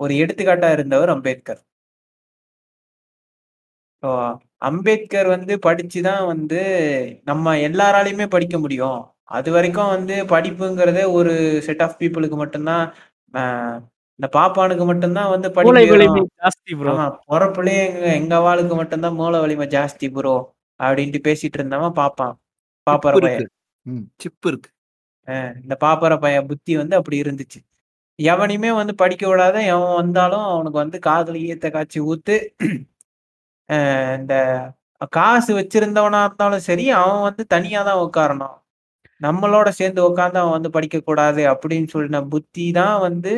ஒரு 0.00 0.12
எடுத்துக்காட்டா 0.22 0.68
இருந்தவர் 0.76 1.12
அம்பேத்கர். 1.14 1.62
ஸோ 4.02 4.10
அம்பேத்கர் 4.62 5.28
வந்து 5.28 5.52
படிச்சுதான் 5.58 6.24
வந்து 6.26 6.60
நம்ம 7.24 7.54
எல்லாராலையுமே 7.66 8.26
படிக்க 8.28 8.56
முடியும். 8.58 9.00
அது 9.30 9.48
வரைக்கும் 9.50 9.90
வந்து 9.90 10.14
படிப்புங்கிறதே 10.26 11.04
ஒரு 11.12 11.32
செட் 11.62 11.82
ஆஃப் 11.82 11.98
பீப்புளுக்கு 12.00 12.36
மட்டும்தான் 12.36 12.84
ஆஹ் 13.34 13.78
இந்த 14.18 14.28
பாப்பானுக்கு 14.32 14.84
மட்டும்தான் 14.84 15.30
வந்து 15.30 15.48
படிப்பு 15.50 15.70
மூளை 15.70 15.84
வலிமை 15.90 16.22
ஜாஸ்தி 16.40 16.72
ப்ரோ 16.78 16.92
ஆமா 16.94 17.06
பொறப்புலயே 17.28 17.82
எங்க 17.88 18.06
எங்க 18.16 18.36
வாளுக்கு 18.38 18.74
மட்டும்தான் 18.74 19.14
மூளை 19.14 19.38
வலிமை 19.40 19.66
ஜாஸ்தி 19.68 20.08
ப்ரோ 20.12 20.34
அப்படின்ட்டு 20.80 21.20
பேசிட்டு 21.28 21.58
இருந்தவன் 21.58 21.96
பாப்பான் 21.96 22.34
பாப்பர 22.86 23.12
சிப்பு 23.12 23.22
பையன். 23.22 23.40
இருக்கு. 23.40 23.56
ம் 23.86 24.04
சிப்பு 24.16 24.48
இருக்கு. 24.50 24.70
இந்த 25.62 25.74
பாப்பர 25.80 26.12
பையன் 26.18 26.48
புத்தி 26.50 26.72
வந்து 26.76 26.94
அப்படி 26.96 27.16
இருந்துச்சு. 27.22 27.58
எவனையுமே 28.18 28.70
வந்து 28.74 28.94
படிக்க 28.94 29.24
விடாத 29.28 29.56
எவன் 29.66 29.94
வந்தாலும் 29.94 30.46
அவனுக்கு 30.50 30.78
வந்து 30.78 30.98
காதுல 31.06 31.40
ஈயத்தை 31.44 31.68
காய்ச்சி 31.70 32.00
ஊத்து 32.08 32.36
இந்த 34.18 34.34
காசு 35.12 35.50
வச்சிருந்தவனா 35.58 36.20
இருந்தாலும் 36.26 36.66
சரி 36.68 36.86
அவன் 36.98 37.26
வந்து 37.28 37.42
தனியா 37.54 37.80
தான் 37.82 38.02
உட்காரணும் 38.06 38.56
நம்மளோட 39.20 39.68
சேர்ந்து 39.78 40.00
உட்காந்து 40.08 40.40
அவன் 40.42 40.56
வந்து 40.56 40.70
படிக்க 40.76 40.98
கூடாது 41.00 41.42
அப்படின்னு 41.52 41.88
சொல்லின 41.94 42.22
புத்தி 42.32 42.66
தான் 42.78 42.96
வந்து 43.00 43.32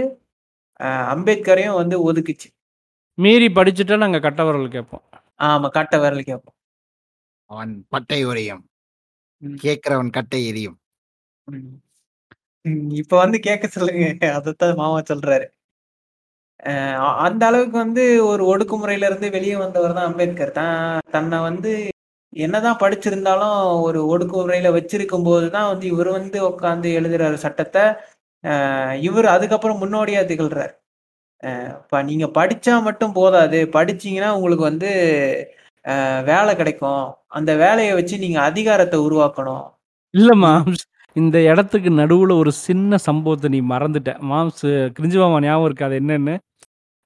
அம்பேத்கரையும் 1.14 1.78
வந்து 1.80 1.96
ஒதுக்குச்சு. 2.08 2.48
மீறி 3.18 3.48
படிச்சுட்டா 3.50 3.96
நாங்க 3.98 4.20
கட்ட 4.20 4.42
விரல் 4.44 4.74
கேட்போம். 4.74 5.04
ஆமா 5.48 5.68
கட்ட 5.76 5.94
விரல் 6.02 6.28
கேட்போம். 6.28 6.56
அவன் 7.50 7.72
பட்டை 7.88 8.20
உரையும். 8.26 8.62
கேட்கிறவன் 9.64 10.14
கட்டை 10.18 10.40
எரியும். 10.50 10.78
இப்ப 13.00 13.14
வந்து 13.22 13.38
கேட்க 13.40 13.66
சொல்லுங்க. 13.68 14.04
அதைத்தான் 14.38 14.80
மாமா 14.82 15.00
சொல்றாரு. 15.10 15.46
அந்த 17.26 17.42
அளவுக்கு 17.50 17.76
வந்து 17.84 18.02
ஒரு 18.30 18.42
ஒடுக்குமுறையில 18.52 19.08
இருந்து 19.08 19.28
வெளியே 19.36 19.56
வந்தவர் 19.62 19.96
தான் 19.98 20.08
அம்பேத்கர். 20.10 20.52
தான் 20.60 20.76
தன்னை 21.16 21.38
வந்து 21.48 21.70
என்னதான் 22.44 22.82
படிச்சிருந்தாலும் 22.82 23.56
ஒரு 23.86 24.00
ஒடுக்குமுறையில 24.12 24.68
வச்சிருக்கும் 24.76 25.26
போதுதான் 25.30 25.70
வந்து 25.72 25.86
இவர் 25.92 26.10
வந்து 26.18 26.38
உட்காந்து 26.50 26.90
எழுதுறாரு 26.98 27.38
சட்டத்தை. 27.46 27.84
இவர் 29.08 29.28
அதுக்கப்புறம் 29.34 29.80
முன்னோடியா 29.82 30.22
திகழ்றாரு. 30.30 30.72
இப்போ 31.80 31.98
நீங்க 32.10 32.26
படிச்சா 32.38 32.74
மட்டும் 32.88 33.16
போதாது. 33.18 33.58
படிச்சீங்கன்னா 33.76 34.30
உங்களுக்கு 34.36 34.64
வந்து 34.70 34.90
வேலை 36.30 36.52
கிடைக்கும். 36.60 37.04
அந்த 37.38 37.52
வேலையை 37.64 37.92
வச்சு 37.98 38.16
நீங்க 38.24 38.38
அதிகாரத்தை 38.50 38.98
உருவாக்கணும். 39.08 39.64
இல்லம்மா 40.14 40.52
மாம்ஸ். 40.56 40.84
இந்த 41.16 41.36
இடத்துக்கு 41.50 41.90
நடுவுல 42.00 42.32
ஒரு 42.42 42.52
சின்ன 42.66 42.98
சம்பவத்தை 43.08 43.48
நீ 43.54 43.60
மறந்துட்ட. 43.72 44.10
மாம்ஸ் 44.30 44.64
கிரிஞ்சு 44.96 45.18
மாமா 45.22 45.38
ஞாபகம் 45.46 45.68
இருக்காது 45.70 45.94
அது 45.94 46.00
என்னன்னு? 46.02 46.34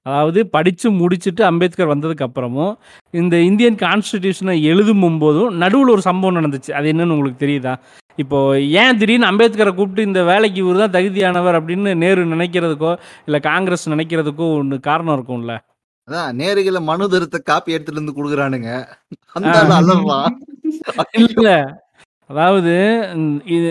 அதாவது 0.07 0.39
படிச்சு 0.55 0.87
முடிச்சுட்டு 0.99 1.43
அம்பேத்கர் 1.49 1.93
வந்ததுக்கு 1.93 2.27
அப்புறமும் 2.27 2.73
இந்த 3.13 3.35
இந்தியன் 3.49 3.77
கான்ஸ்டிடியூஷனை 3.85 4.55
எழுதும் 4.71 5.21
போதும் 5.23 5.53
நடுவில் 5.63 5.93
ஒரு 5.95 6.03
சம்பவம் 6.09 6.37
நடந்துச்சு. 6.39 6.71
அது 6.79 6.91
என்னன்னு 6.93 7.15
உங்களுக்கு 7.15 7.43
தெரியுதா? 7.45 7.73
இப்போ 8.17 8.37
ஏன் 8.81 8.97
திடீர்னு 8.99 9.29
அம்பேத்கரை 9.31 9.71
கூப்பிட்டு 9.73 10.07
இந்த 10.09 10.21
வேலைக்கு 10.29 10.59
இவர் 10.63 10.81
தான் 10.83 10.95
தகுதியானவர் 10.95 11.57
அப்படின்னு 11.59 11.91
நேரு 12.03 12.21
நினைக்கிறதுக்கோ 12.35 12.91
இல்லை 13.27 13.39
காங்கிரஸ் 13.49 13.91
நினைக்கிறதுக்கோ 13.93 14.45
ஒன்று 14.59 14.77
காரணம் 14.89 15.15
இருக்கும்ல? 15.17 15.55
அதான் 16.07 16.37
நேருகில 16.41 16.79
மனு 16.89 17.05
தருத்த 17.13 17.37
காப்பி 17.49 17.75
எடுத்துட்டு 17.75 18.01
வந்து 18.01 18.17
குடுக்குறானுங்க. 18.17 18.69
இல்ல. 21.25 21.49
அதாவது 22.29 22.73
இது 23.55 23.69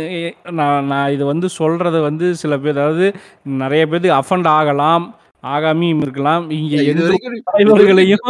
நான் 0.59 0.87
நான் 0.93 1.12
இது 1.14 1.24
வந்து 1.30 1.47
சொல்றத 1.59 1.97
வந்து 2.09 2.26
சில 2.43 2.55
பேர் 2.59 2.76
அதாவது 2.76 3.07
நிறைய 3.62 3.82
பேருக்கு 3.91 4.18
அஃபண்ட் 4.20 4.49
ஆகலாம். 4.59 5.07
ஆகாமியும் 5.55 6.03
இருக்கலாம். 6.05 6.45
இங்க 6.57 6.77
தலைவர்களையும் 7.51 8.25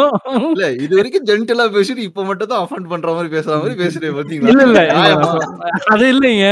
இல்ல 0.53 0.67
இது 0.85 0.93
வரைக்கும் 0.99 1.27
ஜென்டலா 1.31 1.67
பேசிட்டு 1.77 2.03
இப்ப 2.09 2.25
மட்டும் 2.31 2.51
தான் 2.53 2.63
அஃபண்ட் 2.65 2.89
பண்ற 2.93 3.15
மாதிரி 3.17 3.31
பேசுற 3.35 3.53
மாதிரி 3.61 3.77
பேசுறேன் 3.83 4.17
பாத்தீங்களா? 4.19 4.51
இல்ல 4.53 4.65
இல்ல. 4.69 4.81
அது 5.95 6.05
இல்லைங்க. 6.15 6.47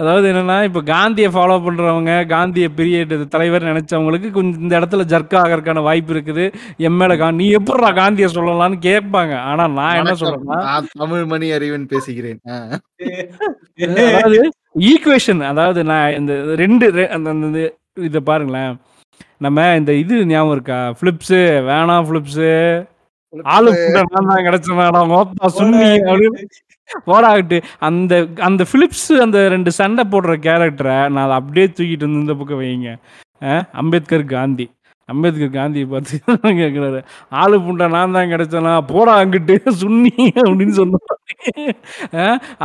அதாவது 0.00 0.26
என்னன்னா 0.32 0.58
இப்ப 0.68 0.82
காந்தியை 0.92 1.30
ஃபாலோ 1.36 1.58
பண்றவங்க 1.66 2.14
காந்திய 2.34 2.68
பீரியட் 2.78 3.14
தலைவர் 3.36 3.68
நினைச்சவங்களுக்கு 3.70 4.30
கொஞ்சம் 4.38 4.62
இந்த 4.64 4.74
இடத்துல 4.80 5.06
ஜர்க் 5.14 5.36
ஆகறதுக்கான 5.42 5.84
வாய்ப்பு 5.88 6.14
இருக்குது. 6.16 6.46
என் 6.86 6.98
மேல 7.00 7.30
நீ 7.40 7.48
எப்படிடா 7.58 7.90
காந்திய 8.00 8.28
சொல்லலாம்னு 8.36 8.80
கேட்பாங்க. 8.88 9.34
ஆனா 9.50 9.66
நான் 9.80 9.98
என்ன. 10.00 10.14
சொல்றேன்னா 10.22 10.60
தமிழ் 11.02 11.26
மணி 11.32 11.48
அறிவன் 11.58 11.90
பேசுகிறேன். 11.94 12.40
அதாவது 14.06 14.40
ஈக்குவேஷன் 14.90 15.42
அதாவது 15.52 15.80
நான் 15.90 16.16
இந்த 16.20 16.32
ரெண்டு 16.62 16.86
அந்த 17.16 17.58
இதை 18.08 18.20
பாருங்களேன். 18.30 18.74
நம்ம 19.42 19.58
இந்த 19.78 19.92
இது 20.02 20.14
ஞாபகம் 20.30 20.54
இருக்கா? 20.56 20.78
ஃபிளிப்ஸு 20.98 21.38
வேணாம் 21.68 22.06
ஃபிளிப்ஸு 22.08 22.50
ஆளு 23.54 23.68
கூட 23.76 24.00
நான் 24.12 24.28
தான் 24.30 24.44
கிடைச்சனாடா 24.46 25.00
மோத்தா 25.12 25.46
சுண்ணி 25.58 25.86
அப்படின்னு. 26.10 26.40
அந்த 27.88 28.14
அந்த 28.48 28.62
ஃபிலிப்ஸ் 28.70 29.08
அந்த 29.24 29.38
ரெண்டு 29.54 29.70
சண்டை 29.78 30.04
போடுற 30.12 30.32
கேரக்டரை 30.46 30.96
நான் 31.14 31.24
அதை 31.26 31.36
அப்படியே 31.40 31.66
தூக்கிட்டு 31.70 32.06
வந்து 32.06 32.22
இந்த 32.24 32.34
பக்கம் 32.40 32.62
வைங்க. 32.62 32.90
அம்பேத்கர் 33.82 34.26
காந்தி. 34.34 34.66
அம்பேத்கர் 35.08 35.54
காந்தியை 35.56 35.86
பார்த்து 35.92 36.16
கேட்குறாரு 36.60 37.00
ஆளு 37.40 37.56
புண்டை 37.64 37.86
நான் 37.94 38.14
தான் 38.16 38.30
கிடைச்சனா? 38.32 38.72
போடா 38.92 39.14
அங்கிட்டு. 39.22 39.54
சுண்ணி 39.80 40.12
அப்படின்னு 40.42 40.74
சொன்ன 40.80 41.00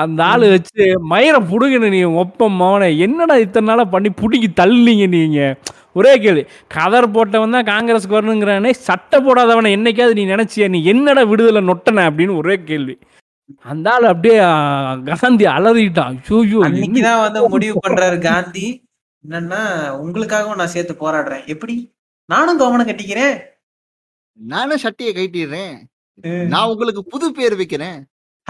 அந்த 0.03 0.19
ஆளு 0.32 0.47
வச்சு 0.55 0.84
மயிரை 1.13 1.41
புடுங்கின 1.51 1.91
நீ 1.95 2.01
ஒப்பம் 2.23 2.57
மோனை 2.61 2.89
என்னடா 3.07 3.38
இத்தனை 3.45 3.67
நாளா 3.71 3.86
பண்ணி 3.95 4.11
புடுங்கி 4.21 4.51
தள்ளிங்க 4.61 5.07
நீங்க? 5.17 5.41
ஒரே 6.00 6.14
கேள்வி. 6.24 6.43
கதர் 6.76 7.12
போட்டவன் 7.12 7.56
தான் 7.56 7.70
காங்கிரஸ்க்கு 7.72 8.16
வரணுங்கிறானே 8.16 8.72
சட்டை 8.88 9.18
போடாதவனை 9.20 9.72
என்னைக்காவது 9.78 10.18
நீ 10.20 10.26
நினைச்சியா? 10.34 10.70
நீ 10.76 10.80
என்னடா 10.93 11.24
விடுதலை 11.32 11.62
நொட்டன 11.70 12.08
அப்படின்னு 12.08 12.36
ஒரே 12.41 12.58
கேள்வி. 12.72 12.95
அந்த 13.72 13.88
ஆள் 13.91 14.08
அப்படியே 14.14 14.39
காந்தி 15.22 15.45
அலறிட்டான். 15.58 16.16
ஐயோ 16.39 16.60
அன்னைக்குதான் 16.60 17.22
வந்து 17.22 17.50
முடிவு 17.50 17.80
பண்றாரு 17.88 18.18
காந்தி. 18.22 18.66
என்னன்னா 19.24 19.62
உங்களுக்காகவும் 20.04 20.60
நான் 20.62 20.74
சேர்த்து 20.74 20.93
போராடுறேன். 21.00 21.45
எப்படி? 21.45 21.76
நானும் 22.32 22.58
கவனம் 22.58 22.88
கட்டிக்கிறேன். 22.88 23.36
நானும் 24.34 24.84
சட்டையை 24.84 25.12
கைட்டிடுறேன். 25.16 25.76
நான் 26.54 26.70
உங்களுக்கு 26.72 27.02
புது 27.14 27.28
பேர் 27.32 27.56
வைக்கிறேன். 27.56 28.00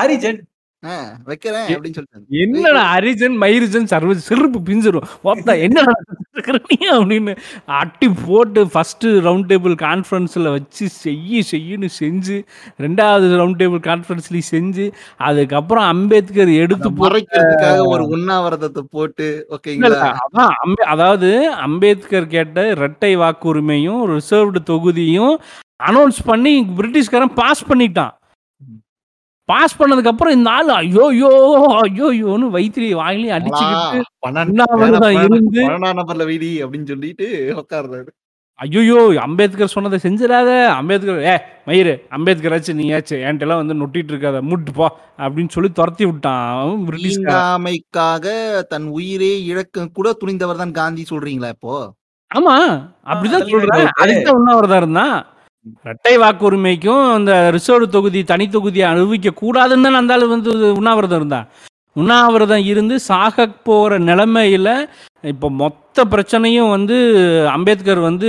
ஹரிஜன். 0.02 0.40
வைக்கிறேன் 1.24 1.68
அப்படின்னு 1.68 1.98
சொல்லிட்டு 1.98 2.42
என்னடா 2.44 2.84
அரிஜன் 2.98 3.38
மயிரிஜன் 3.44 3.90
சர்வ 3.94 4.14
செருப்பு 4.28 4.60
பிஞ்சிரும். 4.70 5.08
என்னடா 5.68 5.94
அப்படின்னு 6.96 7.34
அட்டி 7.80 8.10
போட்டு 8.26 8.62
ஃபர்ஸ்ட் 8.74 9.06
ரவுண்ட் 9.28 9.48
டேபிள் 9.52 9.76
கான்ஃபரன்ஸில் 9.84 10.50
வச்சு 10.56 10.90
செய்ய 10.90 11.42
செய்யன்னு 11.52 11.90
செஞ்சு 12.00 12.36
ரெண்டாவது 12.80 13.32
ரவுண்ட் 13.42 13.60
டேபிள் 13.62 13.82
கான்ஃபரன்ஸ்லையும் 13.90 14.50
செஞ்சு 14.52 14.86
அதுக்கப்புறம் 15.18 15.88
அம்பேத்கர் 15.88 16.52
எடுத்து 16.64 16.90
போட்டு 16.92 17.08
மறைக்கிறதுக்காக 17.08 17.86
ஒரு 17.86 18.04
உண்ணாவிரதத்தை 18.16 18.84
போட்டு 18.92 19.28
ஓகேங்களா? 19.50 20.12
அதான் 20.26 20.54
அதாவது 20.86 21.32
அம்பேத்கர் 21.68 22.28
கேட்ட 22.28 22.68
இரட்டை 22.70 23.16
வாக்குரிமையும் 23.16 24.04
ரிசர்வ்டு 24.14 24.62
தொகுதியும் 24.72 25.36
அனௌன்ஸ் 25.90 26.22
பண்ணி 26.26 26.54
பிரிட்டிஷ்காரன் 26.78 27.34
பாஸ் 27.34 27.68
பண்ணிட்டான். 27.70 28.14
பாஸ் 29.50 29.78
பண்ணதுக்கு 29.80 30.12
அப்புறம் 30.12 30.36
இந்த 30.38 30.50
ஆள் 30.54 30.72
ஐயோ 30.78 31.04
ஐயோ 31.12 31.32
ஐயோ 31.82 32.06
ஐயோன்னு 32.12 32.48
வயிற்றுலி 32.56 32.90
வாயிலையும் 33.00 33.36
அடிச்சுக்கிட்டு 33.38 33.98
இருந்து? 33.98 35.64
நம்பர்ல 35.92 36.26
வீடி 36.30 36.50
அப்படின்னு 36.64 36.90
சொல்லிட்டு 36.92 37.28
உட்கார்றாரு 37.62 38.10
ஐயோ 38.60 38.96
அம்பேத்கர் 39.24 39.74
சொன்னதை 39.74 39.98
செஞ்சிடாத 40.04 40.50
அம்பேத்கர் 40.78 41.20
ஏ 41.26 41.34
மயிறு 41.68 41.94
அம்பேத்கர் 42.16 42.56
ஆச்சு 42.56 42.74
நீ 42.78 42.86
ஆச்சு 42.96 43.16
என்கிட்டலாம் 43.22 43.62
வந்து 43.62 43.76
நொட்டிட்டு 43.82 44.14
இருக்காத 44.14 44.40
முட்டு 44.48 44.72
போ 44.78 44.86
அப்படின்னு 45.20 45.54
சொல்லி 45.56 45.70
துரத்தி 45.78 46.06
விட்டான் 46.08 46.72
தீண்டாமைக்காக 47.04 48.26
தன் 48.72 48.88
உயிரே 48.98 49.32
இழக்க 49.52 49.88
கூட 49.94 50.16
துணிந்தவர் 50.22 50.62
தான் 50.62 50.76
காந்தி 50.76 51.06
சொல்றீங்களா 51.12 51.52
இப்போ? 51.56 51.76
ஆமா 52.32 52.56
அப்படிதான் 53.08 53.46
சொல்றேன் 53.48 53.78
doubt. 53.80 54.00
அதுக்கு 54.04 54.32
உண்ணாவிரதம் 54.38 54.82
இருந்தான். 54.82 55.18
இரட்டை 55.86 56.16
வாக்குரிமைக்கும் 56.24 57.04
அந்த 57.18 57.34
ரிசர்வ் 57.56 57.94
தொகுதி 57.96 58.22
தனி 58.32 58.46
தொகுதியை 58.56 58.86
அனுபவிக்க 58.94 59.34
கூடாதுன்னு 59.44 59.88
தான் 59.88 60.02
அந்த 60.02 60.18
வந்து 60.36 60.52
உண்ணாவிரதம் 60.80 61.20
இருந்தான். 61.22 61.48
உண்ணாவிரதம் 61.96 62.66
இருந்து 62.72 62.96
சாக 63.10 63.46
போகிற 63.68 63.98
நிலைமையில் 64.10 64.74
இப்போ 65.32 65.48
மொத்த 65.62 66.04
பிரச்சனையும் 66.12 66.72
வந்து 66.74 66.98
அம்பேத்கர் 67.54 68.02
வந்து 68.08 68.28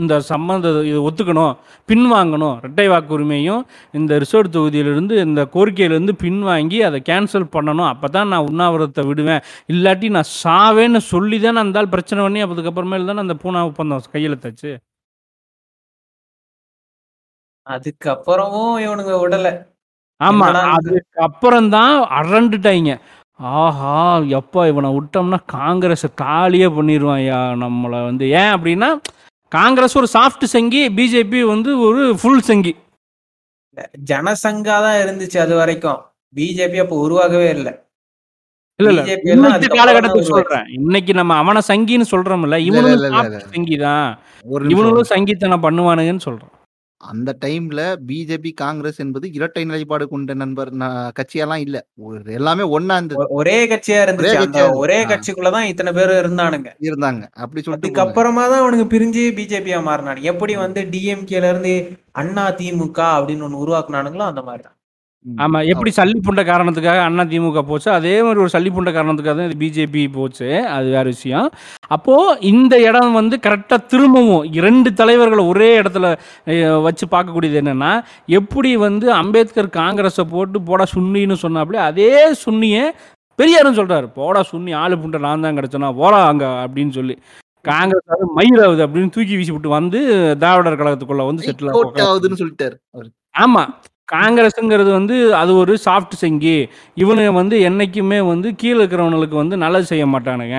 இந்த 0.00 0.14
சம்மந்த 0.28 0.70
இது 0.90 1.00
ஒத்துக்கணும் 1.08 1.58
பின்வாங்கணும். 1.90 2.54
இரட்டை 2.60 2.86
வாக்குரிமையும் 2.92 3.62
இந்த 3.98 4.18
ரிசர்வ் 4.24 4.54
தொகுதியிலிருந்து 4.56 5.16
இந்த 5.26 5.42
கோரிக்கையிலேருந்து 5.56 6.14
பின்வாங்கி 6.24 6.80
அதை 6.88 7.00
கேன்சல் 7.10 7.46
பண்ணணும். 7.56 7.90
அப்போ 7.92 8.10
தான் 8.16 8.32
நான் 8.34 8.48
உண்ணாவிரதத்தை 8.50 9.04
விடுவேன். 9.10 9.44
இல்லாட்டி 9.74 10.10
நான் 10.16 10.32
சாவேன்னு 10.42 11.02
சொல்லி 11.12 11.38
தானே 11.46 11.64
அந்த 11.66 11.84
பிரச்சனை 11.94 12.22
பண்ணி 12.26 12.46
அதுக்கப்புறமேல 12.46 13.10
தானே 13.12 13.24
அந்த 13.26 13.36
பூனா 13.44 13.62
ஒப்பந்தம் 13.70 14.12
கையெழுத்தாச்சு. 14.16 14.72
அதுக்கப்புறமும் 17.66 18.74
இவனுங்க 18.84 19.14
விடல. 19.22 19.48
ஆமா 20.20 20.46
என்னடா 20.48 20.62
இது? 20.64 20.74
அதுக்கு 20.90 21.20
அப்புறம் 21.28 21.68
தான் 21.74 21.94
அரண்டுட்டாங்க 22.18 22.92
ஆஹா 23.60 23.94
எப்பா 24.38 24.62
இவனை 24.70 24.90
விட்டோம்னா 24.96 25.38
காங்கிரஸ் 25.54 26.06
காலியே 26.22 26.68
பண்ணிடுவான்யா 26.76 27.38
நம்மளை 27.62 28.00
வந்து. 28.08 28.24
ஏன் 28.40 28.52
அப்படின்னா 28.56 28.88
காங்கிரஸ் 29.52 29.96
ஒரு 30.00 30.08
சாஃப்ட் 30.14 30.44
சங்கி 30.54 30.82
பிஜேபி 30.98 31.40
வந்து 31.50 31.70
ஒரு 31.86 32.02
ஃபுல் 32.20 32.44
சங்கி. 32.50 32.72
ஜனசங்கா 34.10 34.76
தான் 34.86 35.00
இருந்துச்சு 35.02 35.38
அது 35.44 35.54
வரைக்கும். 35.60 36.00
பிஜேபி 36.34 36.78
அப்ப 36.84 36.94
உருவாகவே 37.04 37.48
இல்ல. 37.56 37.68
இல்ல 38.80 38.90
இல்ல 38.90 39.02
அதுக்கப்புறம் 39.48 39.80
காலகட்டத்துக்கு 39.80 40.30
சொல்றேன். 40.30 40.64
இன்னைக்கு 40.78 41.12
நம்ம 41.18 41.36
அவனை 41.42 41.60
சங்கின்னு 41.68 42.06
சொல்றோம்ல 42.12 42.56
இவனும் 42.68 42.94
இல்ல, 42.94 43.08
இல்ல. 43.10 43.18
சாஃப்ட் 43.18 43.52
சங்கி 43.54 43.76
தான் 43.84 44.06
ஒரு 44.44 44.62
நிமிஷம். 44.62 44.72
இவனுங்களும் 44.74 45.12
சங்கித்தனம் 45.12 45.64
பண்ணுவானுங்கன்னு 45.66 46.26
சொல்றேன் 46.28 46.52
அந்த 47.04 47.36
டைம்ல 47.40 47.80
பிஜேபி 48.06 48.50
காங்கிரஸ் 48.54 48.98
என்பது 48.98 49.32
இரட்டை 49.32 49.64
நிலைப்பாடு 49.64 50.08
கொண்ட 50.08 50.34
நண்பர் 50.34 50.70
ந- 50.74 50.88
கட்சியெல்லாம் 51.18 51.60
இல்ல 51.60 51.78
ஒரு 52.02 52.32
எல்லாமே 52.32 52.64
ஒன்னா 52.70 52.94
இருந்தது 52.94 53.20
ஒ- 53.20 53.30
ஒரே 53.30 53.66
கட்சியா 53.66 53.98
இருந்துச்சு 54.02 54.28
ஒரே 54.28 54.36
அந்த 54.36 54.46
கட்சியா 54.46 54.64
இருந்துச்சு. 54.64 54.82
ஒரே 54.84 54.98
ஆ. 55.02 55.08
கட்சிக்குள்ளதான் 55.08 55.62
இத்தனை 55.64 55.92
பேர் 55.92 56.12
இருந்தானுங்க 56.20 56.70
இருந்தாங்க 56.82 57.22
அப்படி 57.36 57.62
சொல்லிட்டு 57.62 57.88
போனாங்க. 57.88 57.96
அதுக்கப்புறமா 57.96 58.44
தான் 58.48 58.60
அவனுக்கு 58.60 58.86
பிரிஞ்சு 58.94 59.24
பிஜேபியா 59.32 59.80
மாறினானுங்க 59.84 60.30
எப்படி 60.32 60.56
வந்து 60.56 60.82
டிஎம்கேல 60.90 61.50
இருந்து 61.50 61.74
அண்ணா 62.12 62.46
திமுக 62.52 63.00
அப்படின்னு 63.14 63.46
ஒண்ணு 63.46 63.62
உருவாக்குனானுங்களோ 63.64 64.26
அந்த 64.26 64.42
மாதிரி. 64.42 64.64
ஆமா 65.26 65.58
எப்படி 65.68 65.90
சல்லி 65.96 66.18
புண்ட 66.20 66.40
காரணத்துக்காக 66.44 67.00
அண்ணா 67.04 67.24
திமுக 67.28 67.60
போச்சு 67.64 67.88
அதே 67.90 68.14
மாதிரி 68.22 68.40
ஒரு 68.42 68.50
சல்லி 68.54 68.70
புண்ட 68.74 68.90
காரணத்துக்காக 68.92 69.34
தான் 69.34 69.48
இது 69.48 69.60
பிஜேபி 69.62 70.02
போச்சு. 70.16 70.48
அது 70.74 70.86
வேற 70.94 71.04
விஷயம். 71.14 71.46
அப்போ 71.90 72.14
இந்த 72.50 72.74
இடம் 72.88 73.16
வந்து 73.18 73.36
கரெக்டா 73.46 73.76
திரும்பவும் 73.92 74.44
இரண்டு 74.58 74.90
தலைவர்களை 75.00 75.44
ஒரே 75.52 75.68
இடத்துல 75.80 76.08
வச்சு 76.86 77.06
பார்க்கக்கூடியது 77.14 77.60
என்னன்னா 77.62 77.92
எப்படி 78.38 78.72
வந்து 78.84 79.06
அம்பேத்கர் 79.20 79.70
காங்கிரஸை 79.78 80.26
போட்டு 80.34 80.60
போடா 80.68 80.86
சுன்னின்னு 80.92 81.38
சொன்னாப்ல 81.44 81.80
அதே 81.88 82.10
சுன்னியை 82.44 82.84
பெரியாரும் 83.38 83.78
சொல்றாரு 83.78 84.06
போடா 84.18 84.42
சுன்னி 84.50 84.72
ஆளு 84.80 84.96
புண்டை 84.98 85.20
நான் 85.24 85.46
தான் 85.46 85.56
கிடைச்சனா 85.58 85.90
போடா 86.00 86.20
அங்க 86.28 86.44
அப்படின்னு 86.64 86.94
சொல்லி. 86.98 87.16
காங்கிரஸ் 87.64 88.06
மயிராகுது 88.36 88.84
அப்படின்னு 88.86 89.14
தூக்கி 89.14 89.34
வீசி 89.38 89.52
விட்டு 89.52 89.68
வந்து 89.74 89.98
திராவிடர் 90.40 90.78
கழகத்துக்குள்ள 90.80 91.24
வந்து 91.28 91.46
செட்டில் 91.46 91.70
ஆகுதுன்னு 92.06 92.40
சொல்லிட்டாரு. 92.42 92.76
ஆமா. 93.36 93.62
காங்கிரஸுங்கிறது 94.08 94.90
வந்து 94.98 95.16
அது 95.40 95.52
ஒரு 95.62 95.74
சாஃப்ட் 95.86 96.16
செங்கி. 96.22 96.56
இவனுங்க 97.02 97.32
வந்து 97.40 97.56
என்னைக்குமே 97.68 98.18
வந்து 98.32 98.48
கீழே 98.62 98.76
இருக்கிறவனுக்கு 98.80 99.36
வந்து 99.42 99.56
நல்லது 99.64 99.86
செய்ய 99.92 100.06
மாட்டானுங்க. 100.14 100.58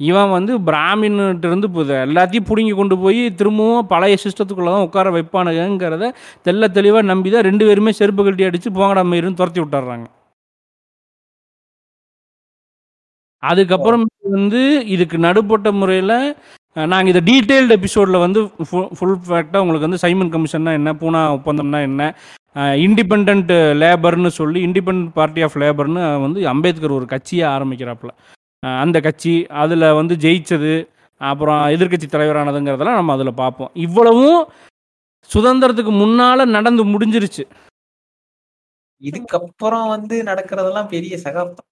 இவன் 0.00 0.30
வந்து 0.36 0.52
பிராமின்ட்டு 0.68 1.48
இருந்து 1.50 1.68
எல்லாத்தையும் 2.06 2.46
பிடுங்கி 2.50 2.74
கொண்டு 2.78 2.96
போய் 3.04 3.20
திரும்பவும் 3.40 3.88
பழைய 3.92 4.14
சிஸ்டத்துக்குள்ள 4.24 4.70
தான் 4.74 4.86
உட்கார 4.88 5.08
வைப்பானுங்கிறத 5.16 6.06
தெல்ல 6.48 6.72
தெளிவாக 6.78 7.04
நம்பி 7.12 7.30
தான் 7.34 7.46
ரெண்டு 7.48 7.66
பேருமே 7.68 7.92
செருப்பு 8.00 8.24
கட்டி 8.28 8.48
அடித்து 8.48 8.70
போங்கடா 8.78 9.04
மயிருன்னு 9.10 9.40
துரத்தி 9.42 9.62
விட்டுறாங்க. 9.62 10.06
அதுக்கப்புறம் 13.42 14.02
வந்து 14.36 14.62
இதுக்கு 14.94 15.16
நடுப்பட்ட 15.26 15.68
முறையில் 15.80 16.16
நாங்கள் 16.92 17.12
இதை 17.12 17.20
டீட்டெயில்டு 17.28 17.76
எபிசோடில் 17.78 18.24
வந்து 18.24 18.40
ஃபுல் 18.98 19.16
ஃபேக்டாக 19.28 19.62
உங்களுக்கு 19.64 19.86
வந்து 19.88 20.02
சைமன் 20.04 20.32
கமிஷன்னா 20.34 20.72
என்ன 20.80 20.90
பூனா 21.00 21.20
ஒப்பந்தம்னா 21.36 21.80
என்ன 21.88 22.02
இண்டிபெண்ட் 22.56 23.52
லேபர்னு 23.82 24.30
சொல்லி 24.38 24.60
இண்டிபெண்ட் 24.66 25.04
பார்ட்டி 25.12 25.42
ஆஃப் 25.42 25.56
லேபர்னு 25.56 26.04
வந்து 26.20 26.40
அம்பேத்கர் 26.48 26.96
ஒரு 26.98 27.06
கட்சியை 27.06 27.44
ஆரம்பிக்கிறாப்புல. 27.48 28.10
அந்த 28.82 28.96
கட்சி 29.00 29.34
அதில் 29.62 29.86
வந்து 29.92 30.14
ஜெயிச்சது 30.16 30.74
அப்புறம் 31.20 31.60
எதிர்க்கட்சி 31.74 32.06
தலைவரானதுங்கிறதெல்லாம் 32.10 32.98
நம்ம 33.00 33.12
அதில் 33.12 33.40
பார்ப்போம். 33.42 33.70
இவ்வளவும் 33.86 34.40
சுதந்திரத்துக்கு 35.30 35.92
முன்னால் 35.98 36.52
நடந்து 36.56 36.84
முடிஞ்சிருச்சு. 36.84 37.44
இதுக்கப்புறம் 39.02 39.88
வந்து 39.88 40.22
நடக்கிறதெல்லாம் 40.22 40.88
பெரிய 40.88 41.14
சகாப்தம். 41.18 41.68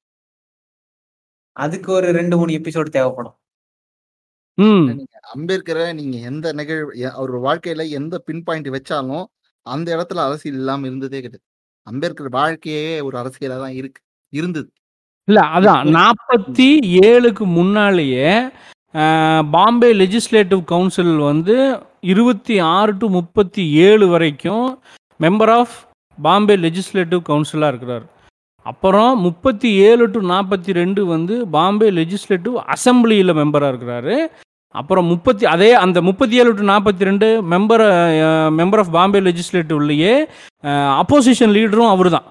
அதுக்கு 1.53 1.93
ஒரு 1.93 2.09
ரெண்டு 2.18 2.35
மூணு 2.37 2.53
எபிசோடு 2.59 2.91
தேவைப்படும். 2.97 3.37
அம்பேத்கரை 5.35 5.87
நீங்க 5.95 6.16
எந்த 6.31 6.53
நிகழ்வு 6.53 6.93
அவர் 7.11 7.33
வாழ்க்கையில 7.47 7.89
எந்த 7.99 8.14
பின் 8.18 8.43
பாயிண்ட் 8.43 8.68
வச்சாலும் 8.76 9.26
அந்த 9.75 9.89
இடத்துல 9.97 10.25
அரசியல் 10.29 10.59
இல்லாம 10.61 10.87
இருந்ததே 10.91 11.19
கிடையாது. 11.25 11.45
அம்பேத்கர் 11.87 12.37
வாழ்க்கையே 12.39 12.87
ஒரு 13.07 13.16
அரசியலா 13.23 13.59
தான் 13.64 13.77
இருக்கு 13.81 14.01
இருந்தது. 14.33 14.69
இல்லை 15.29 15.45
அதான் 15.57 15.89
நாற்பத்தி 15.99 16.69
ஏழுக்கு 17.09 17.45
முன்னாலேயே 17.59 18.31
பாம்பே 19.55 19.91
லெஜிஸ்லேட்டிவ் 20.01 20.62
கவுன்சில் 20.71 21.14
வந்து 21.31 21.57
இருபத்தி 22.12 22.55
ஆறு 22.77 22.93
டு 23.01 23.07
முப்பத்தி 23.16 23.62
ஏழு 23.89 24.07
வரைக்கும் 24.12 24.66
மெம்பர் 25.21 25.53
ஆஃப் 25.59 25.75
பாம்பே 26.19 26.57
லெஜிஸ்லேட்டிவ் 26.64 27.23
கவுன்சிலாக 27.29 27.73
இருக்கிறார். 27.73 28.07
அப்புறம் 28.66 29.12
முப்பத்தி 29.27 29.69
ஏழு 29.89 30.05
டு 30.14 30.21
நாற்பத்தி 30.33 30.71
ரெண்டு 30.81 31.03
வந்து 31.12 31.35
பாம்பே 31.57 31.89
லெஜிஸ்லேட்டிவ் 31.99 32.57
அசம்பிளியில் 32.75 33.39
மெம்பராக 33.41 33.73
இருக்கிறாரு. 33.73 34.16
அப்புறம் 34.75 35.07
முப்பத்தி 35.12 35.45
அதே 35.53 35.69
அந்த 35.85 35.99
முப்பத்தி 36.09 36.35
ஏழு 36.41 36.51
டு 36.57 36.64
நாற்பத்தி 36.73 37.09
ரெண்டு 37.09 37.29
மெம்பர் 37.53 37.85
மெம்பர் 38.59 38.81
ஆஃப் 38.83 38.93
பாம்பே 38.97 39.21
லெஜிஸ்லேட்டிவ்லேயே 39.29 40.14
அப்போசிஷன் 41.03 41.55
லீடரும் 41.57 41.93
அவர் 41.95 42.11
தான் 42.16 42.27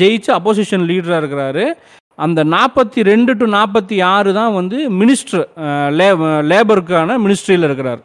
ஜெயிச்சு 0.00 0.30
அப்போசிஷன் 0.38 0.86
லீடராக 0.90 1.20
இருக்கிறாரு. 1.22 1.64
அந்த 2.24 2.40
நாற்பத்தி 2.54 3.00
ரெண்டு 3.10 3.32
டு 3.38 3.46
நாற்பத்தி 3.56 3.96
ஆறு 4.14 4.30
தான் 4.38 4.52
வந்து 4.58 4.78
மினிஸ்டர் 5.00 5.44
லே 5.98 6.08
லேபருக்கான 6.50 7.16
மினிஸ்ட்ரியில் 7.24 7.66
இருக்கிறார். 7.68 8.00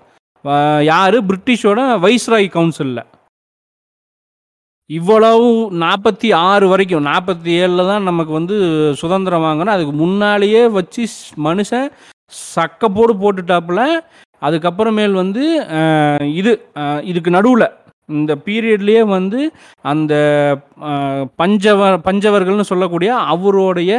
யார்? 0.92 1.18
பிரிட்டிஷோட 1.30 1.80
வைஸ்ராய் 2.06 2.48
கவுன்சிலில் 2.58 3.06
இவ்வளவு 4.90 5.48
நாற்பத்தி 5.84 6.30
ஆறு 6.52 6.66
வரைக்கும் 6.74 7.08
நாற்பத்தி 7.12 7.52
ஏழில் 7.64 7.90
தான் 7.92 8.08
நமக்கு 8.10 8.32
வந்து 8.38 8.56
சுதந்திரம் 9.02 9.46
வாங்கணும். 9.48 9.76
அதுக்கு 9.76 9.94
முன்னாலேயே 10.04 10.64
வச்சு 10.78 11.04
மனுஷன் 11.48 11.90
சக்கப்போடு 12.48 13.14
போட்டுட்டாப்புல 13.16 13.84
அதுக்கப்புறமேல் 14.42 15.16
வந்து 15.16 15.44
இது 16.34 16.52
இதுக்கு 17.04 17.32
நடுவில் 17.32 17.68
இந்த 18.10 18.34
பீரியட்லேயே 18.46 19.02
வந்து 19.08 19.40
அந்த 19.82 20.14
பஞ்சவ 21.38 21.90
பஞ்சவர்கள்னு 21.98 22.70
சொல்லக்கூடிய 22.70 23.12
அவருடைய 23.26 23.92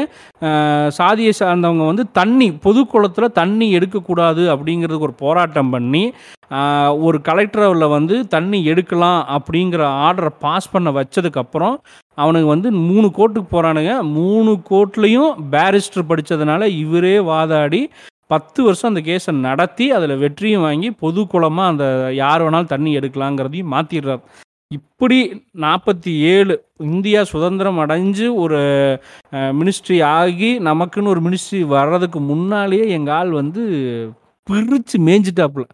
சாதியை 0.90 1.32
சார்ந்தவங்க 1.32 1.86
வந்து 1.86 2.04
தண்ணி 2.12 2.48
பொது 2.62 2.80
குளத்தில் 2.84 3.36
தண்ணி 3.36 3.66
எடுக்கக்கூடாது 3.74 4.44
அப்படிங்கிறதுக்கு 4.48 5.08
ஒரு 5.08 5.16
போராட்டம் 5.18 5.70
பண்ணி 5.70 6.04
ஒரு 7.00 7.18
கலெக்டரில் 7.20 7.86
வந்து 7.88 8.14
தண்ணி 8.26 8.60
எடுக்கலாம் 8.64 9.20
அப்படிங்கிற 9.30 9.82
ஆர்டரை 10.06 10.32
பாஸ் 10.40 10.72
பண்ண 10.72 10.90
வச்சதுக்கப்புறம் 10.90 11.76
அவனுக்கு 12.18 12.48
வந்து 12.48 12.68
மூணு 12.82 13.08
கோர்ட்டுக்கு 13.16 13.50
போகிறானுங்க 13.50 13.92
மூணு 14.12 14.52
கோர்ட்லேயும் 14.70 15.34
பேரிஸ்டர் 15.50 16.08
படித்ததுனால 16.08 16.64
இவரே 16.76 17.16
வாதாடி 17.22 17.82
பத்து 18.32 18.60
வருஷம் 18.66 18.90
அந்த 18.92 19.02
கேஸை 19.08 19.32
நடத்தி 19.46 19.86
அதில் 19.96 20.20
வெற்றியும் 20.22 20.64
வாங்கி 20.66 20.88
பொது 21.02 21.20
குளமாக 21.32 21.72
அந்த 21.72 21.86
யார் 22.22 22.42
வேணாலும் 22.44 22.72
தண்ணி 22.74 22.90
எடுக்கலாங்கிறதையும் 22.98 23.72
மாற்றிடுறார் 23.74 24.22
இப்படி 24.70 25.16
நாற்பத்தி 25.64 26.10
ஏழு 26.32 26.54
இந்தியா 26.88 27.20
சுதந்திரம் 27.32 27.80
அடைஞ்சு 27.84 28.26
ஒரு 28.42 28.60
மினிஸ்ட்ரி 29.60 29.96
ஆகி 30.16 30.50
நமக்குன்னு 30.68 31.12
ஒரு 31.14 31.22
மினிஸ்ட்ரி 31.26 31.60
வர்றதுக்கு 31.76 32.20
முன்னாலேயே 32.30 32.84
எங்கள் 32.96 33.16
ஆள் 33.18 33.32
வந்து 33.40 33.62
பிரித்து 34.46 34.98
மேய்ஞ்சிட்டாப்புல. 35.08 35.64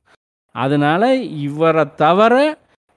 அதனால் 0.54 1.08
இவரை 1.46 1.84
தவிர 2.02 2.34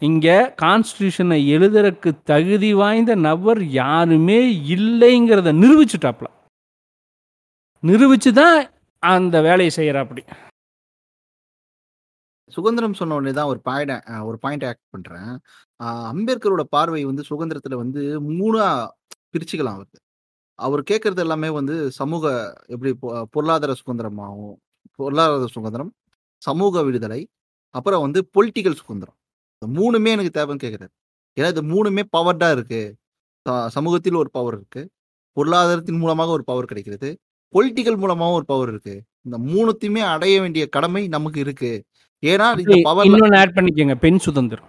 இங்கே 0.02 0.38
கான்ஸ்டியூஷனை 0.64 1.38
எழுதுறதுக்கு 1.56 2.12
தகுதி 2.32 2.72
வாய்ந்த 2.82 3.14
நபர் 3.28 3.62
யாருமே 3.82 4.40
இல்லைங்கிறத 4.76 5.54
நிரூபிச்சுட்டாப்புல. 5.64 6.28
நிரூபிச்சு 7.84 8.32
தான் 8.42 8.60
அந்த 9.00 9.42
வேலையை 9.42 9.70
செய்கிறாப்படி 9.76 10.32
சுதந்திரம் 12.48 12.94
சொன்ன 12.94 13.14
உடனே 13.14 13.34
தான் 13.34 13.46
ஒரு 13.46 13.60
பாயிண்ட் 13.62 14.04
ஒரு 14.22 14.38
பாயிண்ட் 14.38 14.66
ஆக்ட் 14.66 14.90
பண்றேன். 14.90 15.40
அம்பேத்கரோட 15.84 16.62
பார்வை 16.62 17.06
வந்து 17.06 17.24
சுதந்திரத்துல 17.30 17.76
வந்து 17.76 18.22
மூணா 18.22 18.88
பிரிச்சுக்கலாம் 19.32 19.74
அவருக்கு 19.74 20.00
அவர் 20.56 20.84
கேட்கறது 20.92 21.18
எல்லாமே 21.18 21.50
வந்து 21.50 21.92
சமூக 21.92 22.54
எப்படி 22.66 22.96
பொ- 23.02 23.24
பொருளாதார 23.24 23.76
சுதந்திரமாகும் 23.86 24.56
பொருளாதார 24.92 25.48
சுதந்திரம் 25.48 25.94
சமூக 26.38 26.84
விடுதலை 26.84 27.28
அப்புறம் 27.70 28.02
வந்து 28.02 28.30
பொலிட்டிக்கல் 28.34 28.76
சுதந்திரம். 28.76 29.18
இந்த 29.60 29.82
மூணுமே 29.82 30.08
எனக்கு 30.08 30.40
தேவைன்னு 30.40 30.58
கேட்குறாரு 30.58 30.90
ஏன்னா 31.40 31.48
இது 31.48 31.64
மூணுமே 31.64 32.04
பவர்டாக 32.18 32.52
இருக்கு. 32.52 32.96
சமூகத்தில் 33.68 34.14
ஒரு 34.14 34.30
பவர் 34.30 34.54
இருக்கு. 34.54 34.90
பொருளாதாரத்தின் 35.32 35.98
மூலமாக 35.98 36.32
ஒரு 36.32 36.44
பவர் 36.44 36.66
கிடைக்கிறது. 36.66 37.18
பொலிட்டிக்கல் 37.56 37.98
மூலமாகவும் 37.98 38.34
ஒரு 38.34 38.46
பவர் 38.46 38.70
இருக்கு. 38.70 39.04
இந்த 39.22 39.38
மூணுத்தையுமே 39.38 39.98
அடைய 39.98 40.42
வேண்டிய 40.42 40.68
கடமை 40.68 41.08
நமக்கு 41.08 41.40
இருக்கு. 41.40 41.84
ஏன்னா 42.26 42.58
இந்த 42.58 42.80
பவர் 42.84 43.08
இன்னொன்னு 43.08 43.38
ஆட் 43.38 43.56
பண்ணிக்கோங்க 43.56 43.96
பெண் 43.96 44.18
சுதந்திரம். 44.18 44.66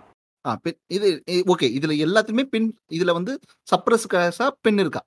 ஆ, 0.46 0.58
பெண் 0.62 0.74
இது 0.86 1.22
ஓகே 1.28 1.62
இதுல 1.62 2.06
எல்லாத்துலயுமே 2.06 2.42
பெண் 2.42 2.72
இதுல 2.92 3.12
வந்து 3.12 3.38
சப்ரஸ் 3.76 4.04
கேஸா 4.12 4.48
பெண் 4.60 4.78
இருக்கா. 4.78 5.02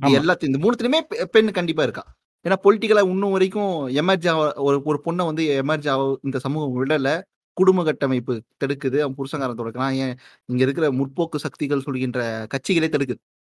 எல்லாத்தையும் 0.00 0.56
இந்த 0.56 0.58
மூணுத்துலயுமே 0.58 1.24
பெண் 1.24 1.50
கண்டிப்பா 1.50 1.82
இருக்கா? 1.82 2.04
ஏன்னா 2.48 2.54
பொலிட்டிக்கலா 2.64 3.04
இன்னும் 3.04 3.30
வரைக்கும் 3.30 3.88
எமர்ஜ் 3.88 4.28
ஆக 4.30 4.52
ஒரு 4.62 4.82
ஒரு 4.84 5.00
பொண்ணை 5.04 5.24
வந்து 5.24 5.62
எமர்ஜ் 5.62 5.88
ஆக 5.88 6.18
இந்த 6.22 6.38
சமூகம் 6.38 6.86
விடல. 6.86 7.22
குடும்ப 7.52 7.84
கட்டமைப்பு 7.84 8.42
தடுக்குது. 8.64 8.98
அவன் 8.98 9.14
புருஷங்காரன் 9.16 9.58
தொடக்கலாம் 9.58 9.92
ஏன்? 9.92 10.16
இங்க 10.46 10.62
இருக்கிற 10.62 10.90
முற்போக்கு 10.90 11.36
சக்திகள் 11.36 11.80
சொல்கின்ற 11.80 12.46
கட்சிகளே 12.54 12.88
தடுக்குது. 12.88 13.35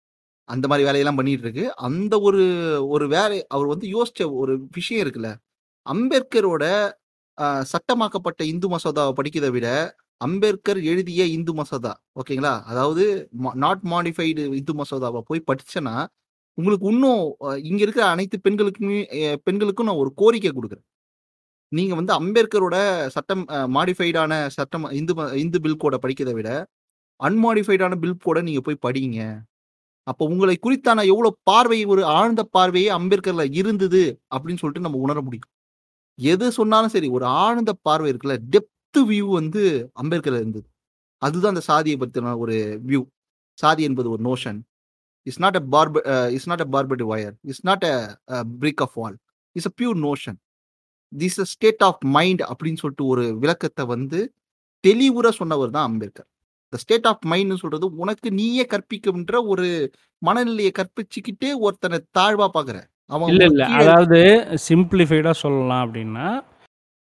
அந்த 0.49 0.65
மாதிரி 0.69 0.85
வேலையெல்லாம் 0.87 1.19
பண்ணிட்டு 1.19 1.45
இருக்கு 1.47 1.65
அந்த 1.87 2.13
ஒரு 2.27 2.41
ஒரு 2.95 3.05
வேலை 3.15 3.37
அவர் 3.55 3.71
வந்து 3.73 3.87
யோசிச்ச 3.95 4.21
ஒரு 4.41 4.53
விஷயம் 4.77 5.03
இருக்குல்ல. 5.05 5.29
அம்பேத்கரோட 5.85 6.65
சட்டமாக்கப்பட்ட 7.71 8.41
இந்து 8.53 8.67
மசோதாவை 8.73 9.13
படிக்கிறதை 9.19 9.51
விட 9.57 9.69
அம்பேத்கர் 10.21 10.79
எழுதிய 10.91 11.23
இந்து 11.37 11.53
மசோதா 11.59 11.91
ஓகேங்களா? 12.21 12.53
அதாவது 12.71 13.03
நாட் 13.65 13.83
மாடிஃபைடு 13.93 14.43
இந்து 14.59 14.73
மசோதாவை 14.81 15.21
போய் 15.29 15.47
படிச்சேன்னா 15.49 15.95
உங்களுக்கு 16.57 16.87
இன்னும் 16.93 17.21
இங்க 17.69 17.81
இருக்கிற 17.85 18.05
அனைத்து 18.13 18.37
பெண்களுக்குமே 18.45 18.99
பெண்களுக்கும் 19.47 19.87
நான் 19.89 20.01
ஒரு 20.03 20.11
கோரிக்கை 20.21 20.51
கொடுக்குறேன். 20.53 20.85
நீங்க 21.71 21.93
வந்து 21.99 22.13
அம்பேத்கரோட 22.19 22.77
சட்டம் 23.15 23.43
மாடிஃபைடான 23.77 24.33
சட்டம் 24.57 24.85
இந்து 24.99 25.13
இந்து 25.43 25.59
பில் 25.65 25.81
கோடை 25.83 25.99
படிக்கிறதை 26.03 26.35
விட 26.39 26.49
அன்மாடிஃபைடான 27.19 27.93
பில் 28.03 28.21
கோடை 28.25 28.41
நீங்க 28.49 28.61
போய் 28.67 28.83
படிங்க. 28.87 29.19
அப்போ 30.07 30.23
உங்களை 30.31 30.55
குறித்தான 30.57 31.03
எவ்வளவு 31.11 31.37
பார்வை 31.49 31.79
ஒரு 31.93 32.01
ஆழ்ந்த 32.17 32.41
பார்வையே 32.55 32.89
அம்பேத்கர்ல 32.97 33.43
இருந்தது 33.59 34.01
அப்படின்னு 34.35 34.61
சொல்லிட்டு 34.61 34.85
நம்ம 34.87 34.99
உணர 35.05 35.19
முடியும். 35.27 35.49
எது 36.19 36.45
சொன்னாலும் 36.59 36.93
சரி 36.95 37.09
ஒரு 37.17 37.25
ஆழ்ந்த 37.43 37.71
பார்வை 37.87 38.09
இருக்குல்ல 38.11 38.37
டெப்த் 38.53 39.01
வியூ 39.09 39.27
வந்து 39.39 39.63
அம்பேத்கர்ல 40.01 40.41
இருந்தது. 40.43 40.67
அதுதான் 41.21 41.53
அந்த 41.55 41.63
சாதியை 41.71 41.97
பற்றின 41.99 42.35
ஒரு 42.43 42.55
வியூ 42.89 43.01
சாதி 43.57 43.83
என்பது 43.89 44.09
ஒரு 44.15 44.23
notion 44.29 44.59
it's 45.27 45.41
not 45.45 45.59
a 45.61 45.63
barb 45.75 45.95
it's 46.35 46.49
not 46.51 46.63
a 46.65 46.69
barbed 46.75 47.03
wire 47.11 47.35
it's 47.49 47.65
not 47.69 47.85
a 47.91 47.95
brick 48.61 48.83
of 48.87 48.95
wall 49.01 49.17
it's 49.55 49.69
a 49.71 49.73
pure 49.79 49.99
notion 50.07 50.37
this 51.11 51.39
a 51.43 51.47
state 51.53 51.83
of 51.89 52.01
mind 52.17 52.43
அப்படின்னு 52.51 52.81
சொல்லிட்டு 52.83 53.05
ஒரு 53.13 53.25
விளக்கத்தை 53.43 53.85
வந்து 53.95 54.19
தெளிவுற 54.83 55.27
சொன்னவர் 55.39 55.75
தான் 55.77 55.87
அம்பேத்கர். 55.89 56.29
இந்த 56.75 56.83
ஸ்டேட் 56.83 57.07
ஆஃப் 57.09 57.25
மைண்ட்னு 57.31 57.61
சொல்றது 57.61 57.85
உனக்கு 57.95 58.27
நீயே 58.31 58.63
கற்பிக்கின்ற 58.71 59.35
ஒரு 59.47 59.67
மனநிலையை 60.21 60.71
கற்பிச்சுக்கிட்டே 60.79 61.49
ஒருத்தனை 61.59 61.97
தாழ்வா 62.17 62.47
பாக்குற. 62.55 62.77
அவன் 63.11 63.29
இல்ல 63.31 63.43
இல்ல. 63.45 63.63
அதாவது 63.79 64.19
சிம்பிளிஃபைடா 64.69 65.33
சொல்லலாம் 65.43 65.83
அப்படின்னா 65.85 66.27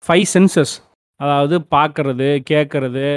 ஃபைவ் 0.03 0.25
சென்சஸ் 0.33 0.73
அதாவது 1.19 1.55
பார்க்கறது 1.75 2.27
கேட்கறது 2.51 3.07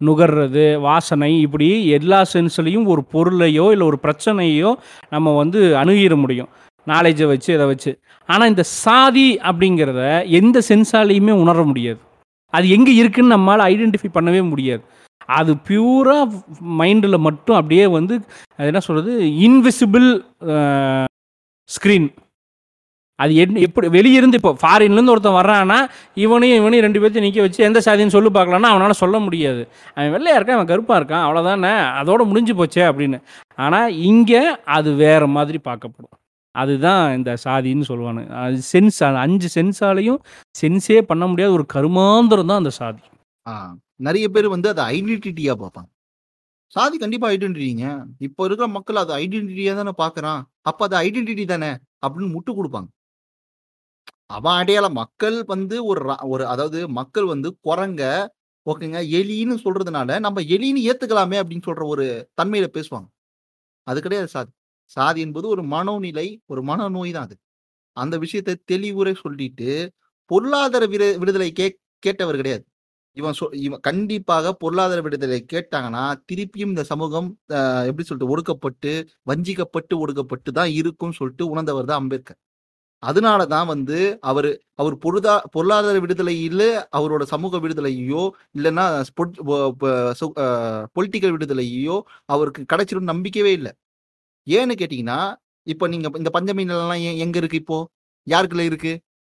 நுகர்றது 0.00 0.64
வாசனை 0.80 1.30
இப்படி 1.40 1.68
எல்லா 1.98 2.20
சென்ஸ்லையும் 2.32 2.86
ஒரு 2.86 3.02
பொருளையோ 3.12 3.66
இல்லை 3.74 3.86
ஒரு 3.86 3.98
பிரச்சனையோ 4.02 4.70
நம்ம 5.08 5.36
வந்து 5.36 5.60
அணுகிட 5.82 6.16
முடியும். 6.16 6.50
நாலேஜை 6.86 7.26
வச்சு 7.26 7.50
இதை 7.54 7.66
வச்சு. 7.66 7.92
ஆனால் 8.28 8.50
இந்த 8.52 8.64
சாதி 8.82 9.28
அப்படிங்கிறத 9.48 10.02
எந்த 10.40 10.58
சென்ஸாலையுமே 10.68 11.34
உணர 11.44 11.62
முடியாது. 11.62 12.00
அது 12.56 12.66
எங்கே 12.76 12.92
இருக்குன்னு 13.00 13.34
நம்மளால் 13.36 13.68
ஐடென்டிஃபை 13.72 14.10
பண்ணவே 14.16 14.42
முடியாது. 14.50 14.82
அது 15.38 15.52
பியூராக 15.68 16.42
மைண்டில் 16.80 17.24
மட்டும் 17.26 17.58
அப்படியே 17.60 17.84
வந்து 17.98 18.14
அது 18.58 18.70
என்ன 18.72 18.82
சொல்கிறது 18.86 19.12
இன்விசிபிள் 19.46 20.08
ஸ்க்ரீன் 21.70 22.08
அது 23.18 23.32
என் 23.42 23.58
எப்படி 23.66 23.88
வெளியிருந்து 23.96 24.38
இப்போ 24.38 24.52
ஃபாரின்லேருந்து 24.62 25.12
ஒருத்தன் 25.12 25.38
வர்றான்னா 25.38 25.76
இவனையும் 26.22 26.58
இவனையும் 26.60 26.84
ரெண்டு 26.86 27.00
பேர்த்தையும் 27.02 27.26
நிற்க 27.26 27.44
வச்சு 27.44 27.60
எந்த 27.66 27.80
சாதின்னு 27.86 28.14
சொல்லி 28.14 28.30
பார்க்கலான்னா 28.36 28.70
அவனால் 28.72 29.00
சொல்ல 29.02 29.16
முடியாது. 29.26 29.62
அவன் 29.94 30.12
வெள்ளையா 30.14 30.36
இருக்கான் 30.38 30.58
அவன் 30.58 30.70
கருப்பாக 30.72 30.98
இருக்கான் 31.00 31.24
அவ்வளோதானே 31.26 31.72
அதோட 32.00 32.22
முடிஞ்சு 32.30 32.54
போச்சே 32.60 32.84
அப்படின்னு. 32.90 33.20
ஆனால் 33.64 33.94
இங்கே 34.10 34.42
அது 34.76 34.92
வேறு 35.02 35.28
மாதிரி 35.36 35.60
பார்க்கப்படும். 35.68 36.14
அதுதான் 36.54 37.16
இந்த 37.16 37.36
சாதின்னு 37.44 37.84
சொல்லுவானு. 37.88 38.28
அது 38.28 38.60
சென்ஸ் 38.72 39.14
அஞ்சு 39.14 39.62
சென்ஸாலையும் 39.62 40.18
சென்ஸே 40.60 41.02
பண்ண 41.02 41.26
முடியாத 41.26 41.52
ஒரு 41.52 41.66
கருமாந்திரம் 41.74 42.46
தான் 42.46 42.58
அந்த 42.58 42.70
சாதி. 42.70 43.02
நிறைய 43.96 44.28
பேர் 44.28 44.48
வந்து 44.48 44.68
அதை 44.68 45.02
ஐடென்டிட்டியா 45.02 45.66
பார்ப்பாங்க. 45.66 45.92
சாதி 46.72 46.98
கண்டிப்பா 46.98 47.30
ஐடென்டிட்டிங்க 47.30 48.04
இப்போ 48.18 48.44
இருக்கிற 48.44 48.70
மக்கள் 48.70 48.96
அதை 48.96 49.28
ஐடென்டிட்டியா 49.28 49.74
தானே 49.74 49.90
பார்க்குறான். 49.98 50.42
அப்ப 50.60 50.84
அது 50.84 50.96
ஐடென்டிட்டி 50.96 51.46
தானே 51.46 51.70
அப்படின்னு 52.06 52.34
முட்டு 52.34 52.50
கொடுப்பாங்க. 52.50 52.86
அவன் 54.26 54.54
அடையாளம் 54.54 54.92
மக்கள் 54.92 55.44
வந்து 55.44 55.84
ஒரு 55.84 56.08
ரா- 56.08 56.28
ஒரு 56.28 56.46
அதாவது 56.46 56.88
மக்கள் 56.88 57.24
வந்து 57.24 57.58
குரங்க 57.64 58.26
ஓகேங்க 58.70 58.98
எலின்னு 59.10 59.56
சொல்றதுனால 59.64 60.18
நம்ம 60.18 60.40
எலின்னு 60.40 60.92
ஏத்துக்கலாமே 60.92 61.42
அப்படின்னு 61.42 61.62
சொல்ற 61.66 61.86
ஒரு 61.86 62.30
தன்மையில 62.42 62.66
பேசுவாங்க. 62.72 63.08
அது 63.82 64.02
கிடையாது 64.02 64.28
சாதி. 64.28 64.50
சாதி 64.96 65.20
என்பது 65.26 65.46
ஒரு 65.54 65.62
மனோநிலை 65.72 66.28
ஒரு 66.52 66.62
மனநோய் 66.70 67.14
தான் 67.16 67.26
அது. 67.28 67.36
அந்த 67.96 68.16
விஷயத்தை 68.24 68.54
தெளிவுரை 68.72 69.14
சொல்லிட்டு 69.24 69.70
பொருளாதார 70.30 70.84
விரு 70.92 71.08
விடுதலை 71.22 71.50
கே 71.54 71.66
கேட்டவர் 72.02 72.40
கிடையாது. 72.40 72.64
இவன் 73.16 73.36
சொ 73.38 73.46
இவன் 73.64 73.82
கண்டிப்பாக 73.88 74.52
பொருளாதார 74.62 75.00
விடுதலை 75.06 75.38
கேட்டாங்கன்னா 75.52 76.02
திருப்பியும் 76.30 76.72
இந்த 76.72 76.84
சமூகம் 76.92 77.28
அஹ், 77.58 77.84
எப்படி 77.90 78.04
சொல்லிட்டு 78.06 78.32
ஒடுக்கப்பட்டு 78.34 78.92
வஞ்சிக்கப்பட்டு 79.30 79.94
ஒடுக்கப்பட்டு 80.02 80.50
தான் 80.58 80.72
இருக்கும்னு 80.80 81.18
சொல்லிட்டு 81.20 81.46
உணர்ந்தவர் 81.52 81.90
தான் 81.90 82.02
அம்பேத்கர். 82.02 82.40
அதனால 83.02 83.40
தான் 83.48 83.68
வந்து 83.70 83.98
அவர் 84.30 84.48
அவர் 84.80 84.96
பொருதா 85.02 85.34
பொருளாதார 85.54 85.96
விடுதலையில 86.04 86.62
அவரோட 86.98 87.24
சமூக 87.32 87.58
விடுதலையோ 87.64 88.22
இல்லைன்னா 88.56 88.86
பொலிட்டிக்கல் 90.96 91.34
விடுதலையோ 91.36 91.96
அவருக்கு 92.28 92.62
கிடைச்சிடும் 92.72 93.10
நம்பிக்கையே 93.12 93.52
இல்லை. 93.58 93.72
ஏன்னு 94.46 94.74
கேட்டீங்கன்னா 94.82 95.18
இப்போ 95.66 95.86
நீங்க 95.86 96.08
இந்த 96.16 96.30
பஞ்சமி 96.30 96.64
நிலம்லாம் 96.64 97.02
எ- 97.02 97.16
எங்க 97.16 97.38
இருக்கு 97.38 97.56
இப்போ? 97.56 97.78
யாருக்குள்ள 98.26 98.60
இருக்கு? 98.60 98.92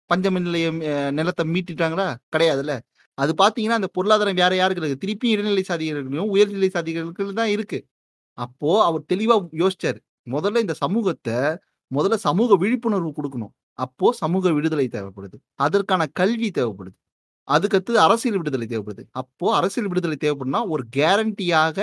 பஞ்சமி 0.10 0.40
நிலையம் 0.40 0.78
நிலத்தை 1.14 1.44
மீட்டுட்டாங்களா? 1.54 2.08
கிடையாதுல்ல. 2.36 2.74
அது 3.18 3.32
பார்த்தீங்கன்னா 3.38 3.78
அந்த 3.80 3.88
பொருளாதாரம் 3.88 4.36
வேற 4.36 4.56
யாருக்கு 4.56 4.84
இருக்கு? 4.84 5.02
திருப்பி 5.06 5.30
இடைநிலை 5.30 5.64
சாதிகளுக்கும் 5.68 6.28
உயர்நிலை 6.34 6.70
சாதிகளுக்கு 6.74 7.34
தான் 7.34 7.48
இருக்கு. 7.48 7.80
அப்போ 8.38 8.84
அவர் 8.84 9.04
தெளிவா 9.14 9.36
யோசிச்சார். 9.54 10.00
முதல்ல 10.30 10.58
இந்த 10.58 10.74
சமூகத்தை 10.74 11.34
முதல்ல 11.92 12.14
சமூக 12.16 12.56
விழிப்புணர்வு 12.56 13.12
கொடுக்கணும். 13.18 13.54
அப்போ 13.80 14.12
சமூக 14.14 14.52
விடுதலை 14.52 14.88
தேவைப்படுது. 14.92 15.38
அதற்கான 15.56 16.06
கல்வி 16.14 16.52
தேவைப்படுது. 16.58 16.98
அதுக்கடுத்து 17.48 17.94
அரசியல் 18.06 18.38
விடுதலை 18.38 18.68
தேவைப்படுது. 18.68 19.04
அப்போ 19.12 19.56
அரசியல் 19.56 19.90
விடுதலை 19.90 20.18
தேவைப்படுனா 20.22 20.70
ஒரு 20.70 20.84
கேரண்டியாக 20.96 21.78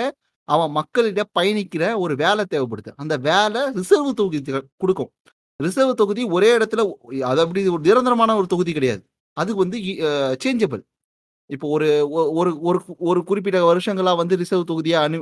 அவன் 0.49 0.71
மக்களிடம் 0.71 1.31
பயணிக்கிற 1.39 1.83
ஒரு 1.97 2.13
வேலை 2.15 2.43
தேவைப்படுது. 2.49 2.91
அந்த 2.95 3.15
வேலை 3.19 3.61
ரிசர்வ் 3.75 4.11
தொகுதி 4.13 4.39
கொடுக்கும். 4.77 5.11
ரிசர்வ் 5.59 5.93
தொகுதி 5.93 6.23
ஒரே 6.29 6.57
இடத்துல 6.57 6.81
அது 7.21 7.39
அப்படி 7.41 7.67
ஒரு 7.67 7.81
நிரந்தரமான 7.81 8.35
ஒரு 8.35 8.47
தொகுதி 8.47 8.73
கிடையாது. 8.73 9.03
அது 9.37 9.55
வந்து 9.55 9.77
சேஞ்சபிள் 10.43 10.83
இப்போ 11.49 11.67
ஒரு 11.67 11.87
ஒரு 12.33 12.51
ஒரு 12.61 12.79
ஒரு 12.99 13.19
குறிப்பிட்ட 13.23 13.57
வருஷங்களா 13.71 14.15
வந்து 14.15 14.35
ரிசர்வ் 14.37 14.69
தொகுதியா 14.71 14.99
அனு 15.05 15.17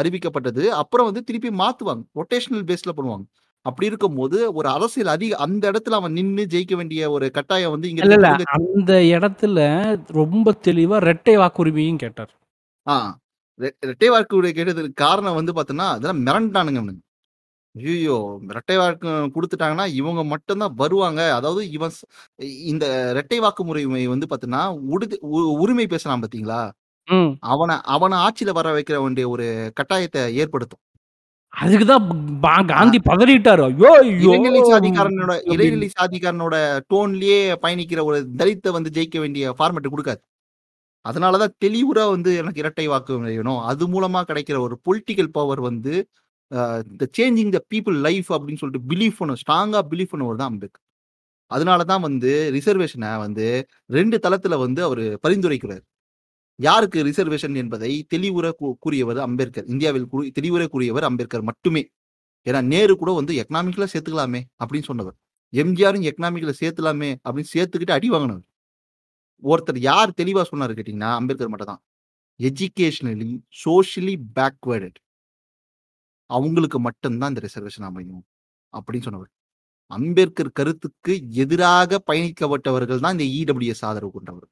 அறிவிக்கப்பட்டது. 0.00 0.62
அப்புறம் 0.74 1.06
வந்து 1.06 1.22
திருப்பி 1.24 1.50
மாத்துவாங்க. 1.54 2.02
ரொட்டேஷனல் 2.14 2.64
பேஸ்ல 2.70 2.92
பண்ணுவாங்க. 2.96 3.26
அப்படி 3.66 3.86
இருக்கும்போது 3.86 4.38
ஒரு 4.54 4.68
அரசியல் 4.68 5.06
அதிக 5.06 5.36
அந்த 5.36 5.70
இடத்துல 5.70 5.90
அவன் 5.90 6.12
நின்னு 6.12 6.42
ஜெயிக்க 6.50 6.74
வேண்டிய 6.74 7.10
ஒரு 7.10 7.30
கட்டாயம் 7.30 7.70
வந்து 7.70 7.88
இங்க 7.88 8.02
அந்த 8.02 8.16
இடத்துல 8.16 8.48
ரொம்ப 10.14 10.54
தெளிவா 10.64 10.98
ரெட்டை 11.08 11.34
வாக்குரிமையும் 11.36 11.96
கேட்டார். 11.96 12.32
ஆ. 12.86 12.96
ரெட்டை 13.60 14.06
வாக்கு 14.06 14.42
கேட்டதுக்கு 14.42 14.92
காரணம் 14.94 15.34
வந்து 15.34 15.52
பார்த்தோன்னா 15.52 15.88
அதெல்லாம் 15.88 16.26
மிரண்டானுங்க 16.26 16.80
அவனுங்க 16.80 17.04
ஐயோ 17.84 18.40
ரெட்டை 18.46 18.76
வாக்கு 18.76 19.08
கொடுத்துட்டாங்கன்னா 19.08 19.86
இவங்க 19.94 20.24
மட்டும்தான் 20.24 20.72
வருவாங்க. 20.76 21.34
அதாவது 21.34 21.70
இவன் 21.70 21.90
இந்த 22.42 23.12
ரெட்டை 23.14 23.36
வாக்கு 23.36 23.64
முறை 23.64 24.06
வந்து 24.06 24.26
பார்த்தோன்னா 24.26 24.78
உடுது 24.90 25.16
உ- 25.20 25.58
உரிமை 25.58 25.86
பேசுறான் 25.86 26.24
பாத்தீங்களா? 26.24 26.70
ம். 27.10 27.36
அவனை 27.40 27.76
அவனை 27.82 28.18
ஆட்சியில 28.18 28.50
வர 28.50 28.78
வைக்கிற 28.78 29.02
வேண்டிய 29.02 29.28
ஒரு 29.28 29.72
கட்டாயத்தை 29.74 30.32
ஏற்படுத்தும். 30.32 30.80
அதுக்குதான் 31.56 32.66
காந்தி 32.66 32.98
பதறிட்டாரு. 32.98 33.62
ஐயோ 33.62 34.04
இடைநிலை 34.26 34.60
சாதிக்காரனோட. 34.60 35.40
இடைநிலை 35.52 35.90
சாதிக்காரனோட 36.00 36.80
டோன்லயே 36.94 37.54
பயணிக்கிற 37.62 38.02
ஒரு 38.04 38.28
தலித்தை 38.36 38.70
வந்து 38.70 38.90
ஜெயிக்க 38.94 39.18
வேண்டிய 39.18 39.54
ஃபார்மேட் 39.58 39.92
கொடுக்காது. 39.96 40.20
அதனாலதான் 41.08 41.54
தெளிவுறா 41.64 42.04
வந்து 42.14 42.30
எனக்கு 42.40 42.62
இரட்டை 42.62 42.86
வாக்கு 42.92 43.14
வேணும். 43.24 43.60
அது 43.70 43.84
மூலமா 43.94 44.20
கிடைக்கிற 44.30 44.56
ஒரு 44.66 44.76
பொலிட்டிக்கல் 44.86 45.30
பவர் 45.38 45.62
வந்து 45.68 45.94
the 47.00 47.04
changing 47.18 47.52
the 47.56 47.60
people 47.72 47.96
life 48.06 48.28
அப்படின்னு 48.34 48.60
சொல்லிட்டு 48.62 48.88
பிலீஃப் 48.92 49.18
பண்ணும் 49.20 49.40
ஸ்ட்ராங்கா 49.42 49.80
பிலீஃப் 49.92 50.12
பண்ணுவர் 50.12 50.40
தான் 50.42 50.50
அம்பேத்கர். 50.52 50.84
அதனாலதான் 51.50 52.02
வந்து 52.08 52.30
ரிசர்வேஷனை 52.56 53.10
வந்து 53.24 53.46
ரெண்டு 53.96 54.16
தளத்துல 54.24 54.54
வந்து 54.64 54.80
அவர் 54.88 55.04
பரிந்துரைக்கிறார். 55.24 55.84
யாருக்கு 56.58 56.98
ரிசர்வேஷன் 57.08 57.56
என்பதை 57.62 57.92
தெளிவுற 58.14 58.46
கூறியவர் 58.84 59.18
அம்பேத்கர். 59.26 59.66
இந்தியாவில் 59.74 60.06
தெளிவுற 60.38 60.64
கூறியவர் 60.74 61.06
அம்பேத்கர் 61.10 61.48
மட்டுமே. 61.50 61.82
ஏன்னா 62.46 62.60
நேரு 62.72 62.94
கூட 62.96 63.12
வந்து 63.20 63.32
எக்கனாமிக்ல 63.42 63.86
சேர்த்துக்கலாமே 63.94 64.40
அப்படின்னு 64.62 64.88
சொன்னவர். 64.90 65.16
எம்ஜிஆரும் 65.52 66.06
எக்கனாமிக்கல 66.10 66.52
சேர்த்துலாமே 66.62 67.10
அப்படின்னு 67.26 67.52
சேர்த்துக்கிட்டு 67.54 67.96
அடி 67.98 68.08
வாங்கினவர். 68.14 68.44
ஒருத்தர் 69.42 69.78
யார் 69.90 70.18
தெளிவா 70.20 70.42
சொன்னாரு 70.50 70.72
கேட்டீங்கன்னா 70.78 71.10
அம்பேத்கர் 71.18 71.52
மட்டும் 71.52 71.70
தான். 71.72 71.82
எஜுகேஷனலி 72.40 73.28
சோஷியலி 73.64 74.14
பேக்வேர்டு 74.38 74.98
அவங்களுக்கு 76.30 76.78
மட்டும்தான் 76.86 77.32
இந்த 77.32 77.42
ரிசர்வேஷன் 77.46 77.88
அமையும் 77.90 78.22
அப்படின்னு 78.72 79.06
சொன்னவர். 79.08 79.30
அம்பேத்கர் 79.96 80.56
கருத்துக்கு 80.58 81.14
எதிராக 81.42 81.98
பயணிக்கப்பட்டவர்கள் 82.10 83.02
தான் 83.04 83.16
இந்த 83.16 83.26
இடபிள்யூஎஸ் 83.40 83.84
ஆதரவு 83.88 84.10
கொண்டவர். 84.16 84.46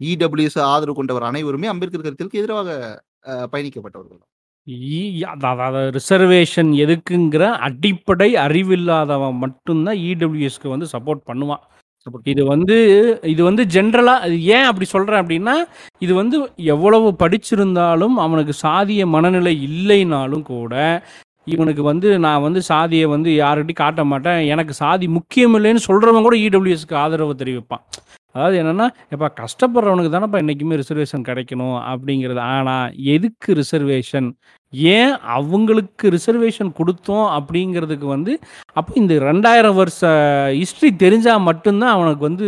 இடபிள்யூஎஸ் 0.00 0.60
ஆதரவு 0.74 0.96
கொண்டவர் 0.98 1.26
அனைவருமே 1.30 1.68
அம்பேத்கர் 1.72 2.06
கருத்திற்கு 2.06 2.40
எதிராக 2.42 2.68
பயணிக்கப்பட்டவர்கள் 3.52 4.22
தான். 4.22 4.30
ரிசர்வேஷன் 5.96 6.70
எதுக்குங்கிற 6.84 7.44
அடிப்படை 7.66 8.28
அறிவில்லாதவன் 8.44 9.38
மட்டும்தான் 9.44 10.00
இடபிள்யூஎஸ்க்கு 10.10 10.74
வந்து 10.74 10.86
சப்போர்ட் 10.94 11.22
பண்ணுவான். 11.30 11.64
இது 12.32 12.42
வந்து 12.44 12.76
இது 13.32 13.42
வந்து 13.44 13.62
ஜென்ரலாக 13.74 14.30
ஏன் 14.56 14.66
அப்படி 14.70 14.86
சொல்கிறேன் 14.86 15.22
அப்படின்னா 15.22 15.54
இது 16.00 16.12
வந்து 16.14 16.36
எவ்வளவு 16.74 17.08
படிச்சிருந்தாலும் 17.22 18.16
அவனுக்கு 18.24 18.54
சாதிய 18.62 19.04
மனநிலை 19.14 19.54
இல்லைனாலும் 19.68 20.44
கூட 20.52 20.74
இவனுக்கு 21.46 21.82
வந்து 21.82 22.08
நான் 22.26 22.44
வந்து 22.46 22.60
சாதியை 22.70 23.06
வந்து 23.14 23.30
யாருக்கிட்டையும் 23.42 23.82
காட்ட 23.82 24.02
மாட்டேன். 24.04 24.40
எனக்கு 24.52 24.74
சாதி 24.82 25.06
முக்கியம் 25.16 25.56
இல்லைன்னு 25.58 25.86
சொல்கிறவன் 25.88 26.26
கூட 26.26 26.36
இடபிள்யூஎஸ்க்கு 26.46 26.96
ஆதரவு 27.04 27.34
தெரிவிப்பான். 27.42 27.82
அதாவது 28.34 28.56
என்னென்னா 28.60 28.86
எப்பா 29.14 29.28
கஷ்டப்படுறவனுக்கு 29.40 30.12
தானேப்பா 30.14 30.38
என்றைக்குமே 30.42 30.78
ரிசர்வேஷன் 30.80 31.26
கிடைக்கணும் 31.28 31.76
அப்படிங்கிறது. 31.92 32.40
ஆனால் 32.54 32.94
எதுக்கு 33.14 33.50
ரிசர்வேஷன் 33.60 34.28
ஏன் 34.94 35.12
அவங்களுக்கு 35.36 36.06
ரிசர்வேஷன் 36.16 36.70
கொடுத்தோம் 36.78 37.26
அப்படிங்கிறதுக்கு 37.38 38.06
வந்து 38.14 38.32
அப்போ 38.78 38.92
இந்த 39.02 39.14
ரெண்டாயிரம் 39.28 39.78
வருஷ 39.80 40.00
ஹிஸ்ட்ரி 40.60 40.90
தெரிஞ்சால் 41.04 41.46
மட்டும்தான் 41.48 41.94
அவனுக்கு 41.96 42.24
வந்து 42.28 42.46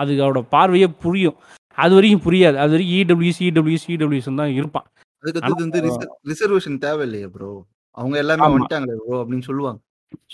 அது 0.00 0.10
அவனோட 0.22 0.42
பார்வையே 0.54 0.90
புரியும். 1.04 1.38
அது 1.78 1.92
வரைக்கும் 1.96 2.24
புரியாது. 2.28 2.56
அது 2.62 2.72
வரைக்கும் 2.74 3.00
இடபிள்யூஸ் 3.04 3.42
இடபிள்யூஸ் 3.50 3.86
இடபிள்யூஸ் 3.96 4.32
தான் 4.42 4.56
இருப்பான். 4.60 4.86
அதுக்கு 5.24 5.64
வந்து 5.64 5.80
ரிசர்வேஷன் 6.32 6.80
தேவையில்லையே 6.86 7.28
ப்ரோ 7.34 7.52
அவங்க 7.96 8.16
எல்லாமே. 8.24 8.48
வந்துட்டாங்களே 8.56 8.96
ப்ரோ 9.04 9.16
அப்படின்னு 9.22 9.46
சொல்லுவாங்க. 9.50 9.80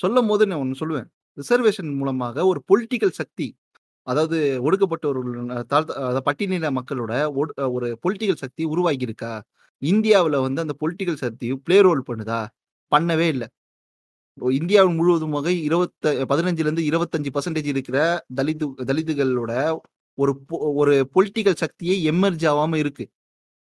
சொல்லும் 0.02 0.28
போது 0.30 0.42
நான் 0.50 0.62
ஒன்று 0.64 0.80
சொல்லுவேன். 0.82 1.08
ரிசர்வேஷன் 1.38 1.90
மூலமாக 2.00 2.44
ஒரு 2.50 2.60
பொலிட்டிக்கல் 2.70 3.18
சக்தி 3.20 3.46
அதாவது 4.06 4.60
ஒடுக்கப்பட்டவர்கள் 4.62 5.62
தாழ்த்த 5.72 6.20
பட்டியலின 6.24 6.76
மக்களோட 6.76 7.32
ஒரு 7.72 7.98
பொலிட்டிக்கல் 8.08 8.34
சக்தி 8.34 8.64
உருவாகி 8.64 8.96
இருக்கா 9.00 9.42
இந்தியாவில் 9.78 10.40
வந்து 10.40 10.60
அந்த 10.60 10.76
பொலிட்டிக்கல் 10.80 11.14
சக்தி 11.14 11.56
ப்ளே 11.56 11.80
ரோல் 11.80 12.02
பண்ணுதா? 12.12 12.46
பண்ணவே 12.96 13.28
இல்லை. 13.28 13.46
இந்தியாவின் 14.34 14.94
முழுவதுமாக 14.94 15.50
இருபத்த 15.50 16.06
பதினஞ்சுல 16.06 16.58
இருந்து 16.58 16.82
இருபத்தஞ்சு 16.82 17.26
பர்சன்டேஜ் 17.34 17.64
இருக்கிற 17.64 18.24
தலித்து 18.36 18.70
தலித்துகளோட 18.78 19.76
ஒரு 20.14 20.40
ஒரு 20.58 21.08
பொலிட்டிக்கல் 21.14 21.54
சக்தியே 21.56 21.96
எமர்ஜ் 22.12 22.44
ஆகாம 22.44 22.76
இருக்கு. 22.76 23.08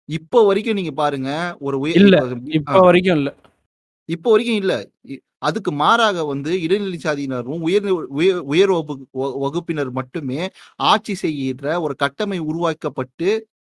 இப்போ 0.05 0.45
வரைக்கும் 0.45 0.75
நீங்க 0.75 0.91
பாருங்க 0.91 1.57
ஒரு 1.59 1.79
உய- 1.79 1.95
இல்ல. 1.95 2.17
இப்ப- 2.43 2.79
வரைக்கும் 2.79 3.15
இல்லை. 3.15 3.33
இப்போ 4.05 4.29
வரைக்கும் 4.29 4.57
இல்ல. 4.57 4.89
அதுக்கு 5.41 5.71
மாறாக 5.73 6.25
வந்து 6.25 6.51
இடைநிலை 6.61 6.99
சாதியினரும் 7.03 7.59
உயர் 7.59 7.87
உயர் 8.19 8.41
உயர் 8.51 8.71
வகுப்பு 8.71 9.07
வ- 9.13 9.33
வகுப்பினர் 9.39 9.91
மட்டுமே 9.91 10.39
ஆட்சி 10.89 11.13
செய்கின்ற 11.15 11.81
ஒரு 11.81 11.95
கட்டமை 12.03 12.39
உருவாக்கப்பட்டு 12.49 13.29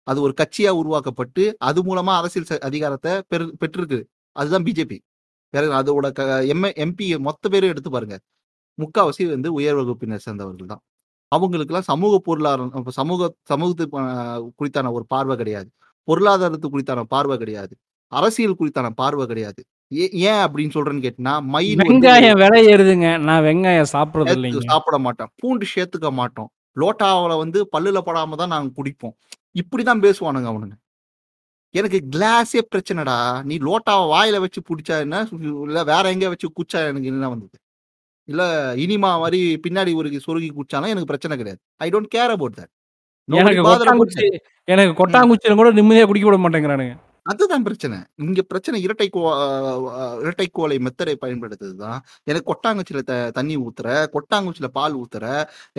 அது 0.08 0.20
ஒரு 0.22 0.34
கட்சியா 0.42 0.72
உருவாக்கப்பட்டு 0.82 1.44
அது 1.60 1.80
மூலமா 1.84 2.14
அரசியல் 2.22 2.48
ச- 2.52 2.64
அதிகாரத்தை 2.70 3.12
பெரு 3.28 3.46
பெற்றிருக்கு 3.62 4.00
அதுதான் 4.36 4.64
பிஜேபி. 4.64 4.98
வேற 5.54 5.66
அதோட 5.82 6.08
எம் 6.48 6.68
எம்பி 6.86 7.08
மொத்த 7.20 7.50
பேரும் 7.50 7.70
எடுத்து 7.70 7.90
பாருங்க. 7.90 8.16
முக்காவாசி 8.78 9.24
வந்து 9.30 9.50
உயர் 9.54 9.76
வகுப்பினர் 9.76 10.20
சேர்ந்தவர்கள் 10.20 10.72
தான். 10.74 10.84
அவங்களுக்கெல்லாம் 11.32 11.90
சமூக 11.92 12.14
பொருளாதாரம் 12.20 12.86
சமூக 12.90 13.22
சமூகத்து 13.44 13.86
குறித்தான 14.60 14.92
ஒரு 14.92 15.06
பார்வை 15.08 15.36
கிடையாது. 15.38 15.70
பொருளாதாரத்து 16.08 16.68
குறித்தான 16.70 17.02
பார்வை 17.14 17.38
கிடையாது. 17.38 17.74
அரசியல் 18.12 18.60
குறித்தான 18.60 18.90
பார்வை 18.96 19.26
கிடையாது. 19.28 19.62
ஏன் 20.30 20.42
அப்படின்னு 20.46 20.76
சொல்றேன்னு 20.76 21.06
கேட்டினா 21.06 21.34
மயில் 21.54 21.82
வெங்காயம் 21.84 22.40
விலை 22.42 22.60
ஏறுதுங்க. 22.72 23.10
நான் 23.28 23.46
வெங்காயம் 23.48 23.92
சாப்பிட்றது 23.94 24.34
இல்லைங்க. 24.38 24.64
சாப்பிட 24.72 24.98
மாட்டோம் 25.06 25.32
பூண்டு 25.42 25.68
சேர்த்துக்க 25.74 26.10
மாட்டோம். 26.22 26.50
லோட்டாவில் 26.82 27.42
வந்து 27.44 27.60
பல்லுல 27.74 28.02
படாம 28.08 28.38
தான் 28.42 28.54
நாங்க 28.56 28.70
குடிப்போம். 28.80 29.16
இப்படிதான் 29.62 30.04
பேசுவானுங்க 30.06 30.50
அவனுங்க. 30.52 30.76
எனக்கு 31.76 32.00
கிளாஸே 32.14 32.62
பிரச்சனைடா. 32.72 33.16
நீ 33.50 33.56
லோட்டாவை 33.68 34.06
வாயில 34.14 34.38
வச்சு 34.44 34.60
பிடிச்சா 34.70 34.98
என்ன? 35.06 35.18
இல்ல 35.68 35.84
வேற 35.92 36.04
எங்க 36.16 36.28
வச்சு 36.34 36.48
குச்சா 36.60 36.82
எனக்கு 36.92 37.12
என்ன 37.14 37.30
வந்தது? 37.34 37.58
இல்ல 38.30 38.44
இனிமா 38.84 39.10
மாதிரி 39.24 39.42
பின்னாடி 39.66 39.92
ஒரு 40.00 40.08
சொருகி 40.28 40.50
குச்சாலும் 40.60 40.94
எனக்கு 40.94 41.12
பிரச்சனை 41.12 41.38
கிடையாது. 41.38 41.62
I 41.86 41.90
don't 41.94 42.14
care 42.16 42.34
about 42.38 42.58
that 42.60 42.74
எனக்கு 43.30 43.64
கொட்டாங்குச்சி 43.68 44.26
எனக்கு 44.68 44.94
கொட்டாங்குச்சியில 45.02 45.56
கூட 45.60 45.70
நிம்மதியாக 45.80 46.08
குடிக்க 46.10 46.28
விட 46.28 46.38
மாட்டேங்கிறானுங்க. 46.44 46.96
அதுதான் 47.28 47.66
பிரச்சனை. 47.68 47.98
இங்க 48.26 48.42
பிரச்சனை 48.52 48.78
இரட்டை 48.86 49.08
கோ 49.10 49.22
இரட்டை 50.24 50.48
கோலை 50.50 50.78
மெத்தடை 50.86 51.16
பயன்படுத்துறது 51.24 51.76
தான் 51.84 52.00
எனக்கு 52.30 52.50
கொட்டாங்குச்சியில 52.52 53.02
த 53.10 53.16
தண்ணி 53.38 53.56
ஊத்துற 53.64 53.88
கொட்டாங்குச்சியில 54.16 54.70
பால் 54.78 54.98
ஊத்துற 55.02 55.26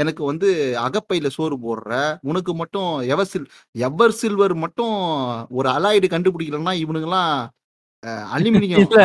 எனக்கு 0.03 0.23
வந்து 0.31 0.49
அகப்பையில 0.87 1.31
சோறு 1.37 1.59
போடுற 1.67 1.93
உனக்கு 2.31 2.55
மட்டும் 2.63 2.91
எவர் 3.15 3.31
சில் 3.33 3.49
எவர் 3.89 4.19
சில்வர் 4.23 4.57
மட்டும் 4.65 4.97
ஒரு 5.59 5.71
அலாய்டு 5.77 6.09
கண்டுபிடிக்கலன்னா 6.15 6.75
இவனுங்கெல்லாம் 6.85 7.33
அலுமினியம் 8.35 8.83
இல்ல. 8.85 9.01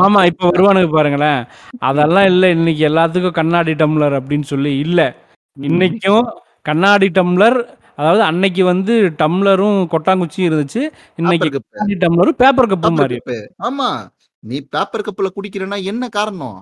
மாமா 0.00 0.20
இப்போ 0.30 0.44
வருவானுங்க 0.50 0.90
பாருங்களேன். 0.94 1.40
அதெல்லாம் 1.88 2.28
இல்லை. 2.32 2.48
இன்னைக்கு 2.56 2.82
எல்லாத்துக்கும் 2.90 3.38
கண்ணாடி 3.38 3.72
டம்ளர் 3.82 4.14
அப்படின்னு 4.18 4.46
சொல்லி 4.52 4.72
இல்லை. 4.84 5.06
இன்னைக்கும் 5.56 6.24
கண்ணாடி 6.68 7.08
டம்ளர் 7.18 7.58
அதாவது 7.98 8.22
அன்னைக்கு 8.22 8.64
வந்து 8.64 8.94
டம்ளரும் 9.18 9.80
கொட்டாங்குச்சியும் 9.92 10.48
இருந்துச்சு. 10.50 10.82
இன்னைக்கு 11.16 11.60
டம்ளரும் 12.04 12.40
பேப்பர் 12.42 12.68
கப்பு 12.68 12.90
மாதிரி. 12.90 13.18
ஆமா. 13.62 13.88
நீ 14.42 14.60
பேப்பர் 14.70 15.06
கப்ல 15.08 15.28
குடிக்கிறேன்னா 15.36 15.84
என்ன 15.84 16.08
காரணம்? 16.08 16.60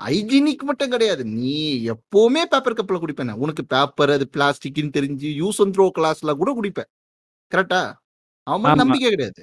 ஹைஜீனிக் 0.00 0.62
மட்டும் 0.62 0.90
கிடையாது. 0.90 1.24
நீ 1.24 1.56
எப்பவுமே 1.90 2.42
பேப்பர் 2.50 2.72
கப்ல 2.72 2.98
குடிப்பேன் 2.98 3.32
உனக்கு 3.36 3.64
பேப்பர் 3.64 4.10
அது 4.10 4.30
பிளாஸ்டிக்னு 4.36 4.94
தெரிஞ்சு 4.98 5.28
யூஸ் 5.42 5.60
அண்ட் 5.62 5.74
த்ரோ 5.76 5.90
கிளாஸ்ல 5.98 6.36
கூட 6.36 6.52
குடிப்பேன். 6.52 6.90
கரெக்டா 7.52 7.80
அவன். 8.46 8.74
நம்பிக்கை 8.74 9.10
கிடையாது. 9.10 9.40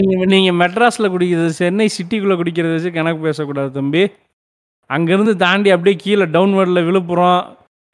நீங்க 0.00 0.24
நீங்க 0.24 0.50
மெட்ராஸ்ல 0.62 1.08
குடிக்கிறது 1.14 1.52
சென்னை 1.60 1.88
சிட்டிக்குள்ள 1.96 2.34
குடிக்கிறது 2.40 2.72
வச்சு 2.72 2.92
கணக்கு 2.92 3.22
பேசக்கூடாது 3.22 3.72
தம்பி. 3.72 4.02
அங்கிருந்து 4.90 5.36
தாண்டி 5.36 5.70
அப்படியே 5.70 5.96
கீழே 5.96 6.24
டவுன்வர்ட்ல 6.26 6.84
விழுப்புரம் 6.84 7.40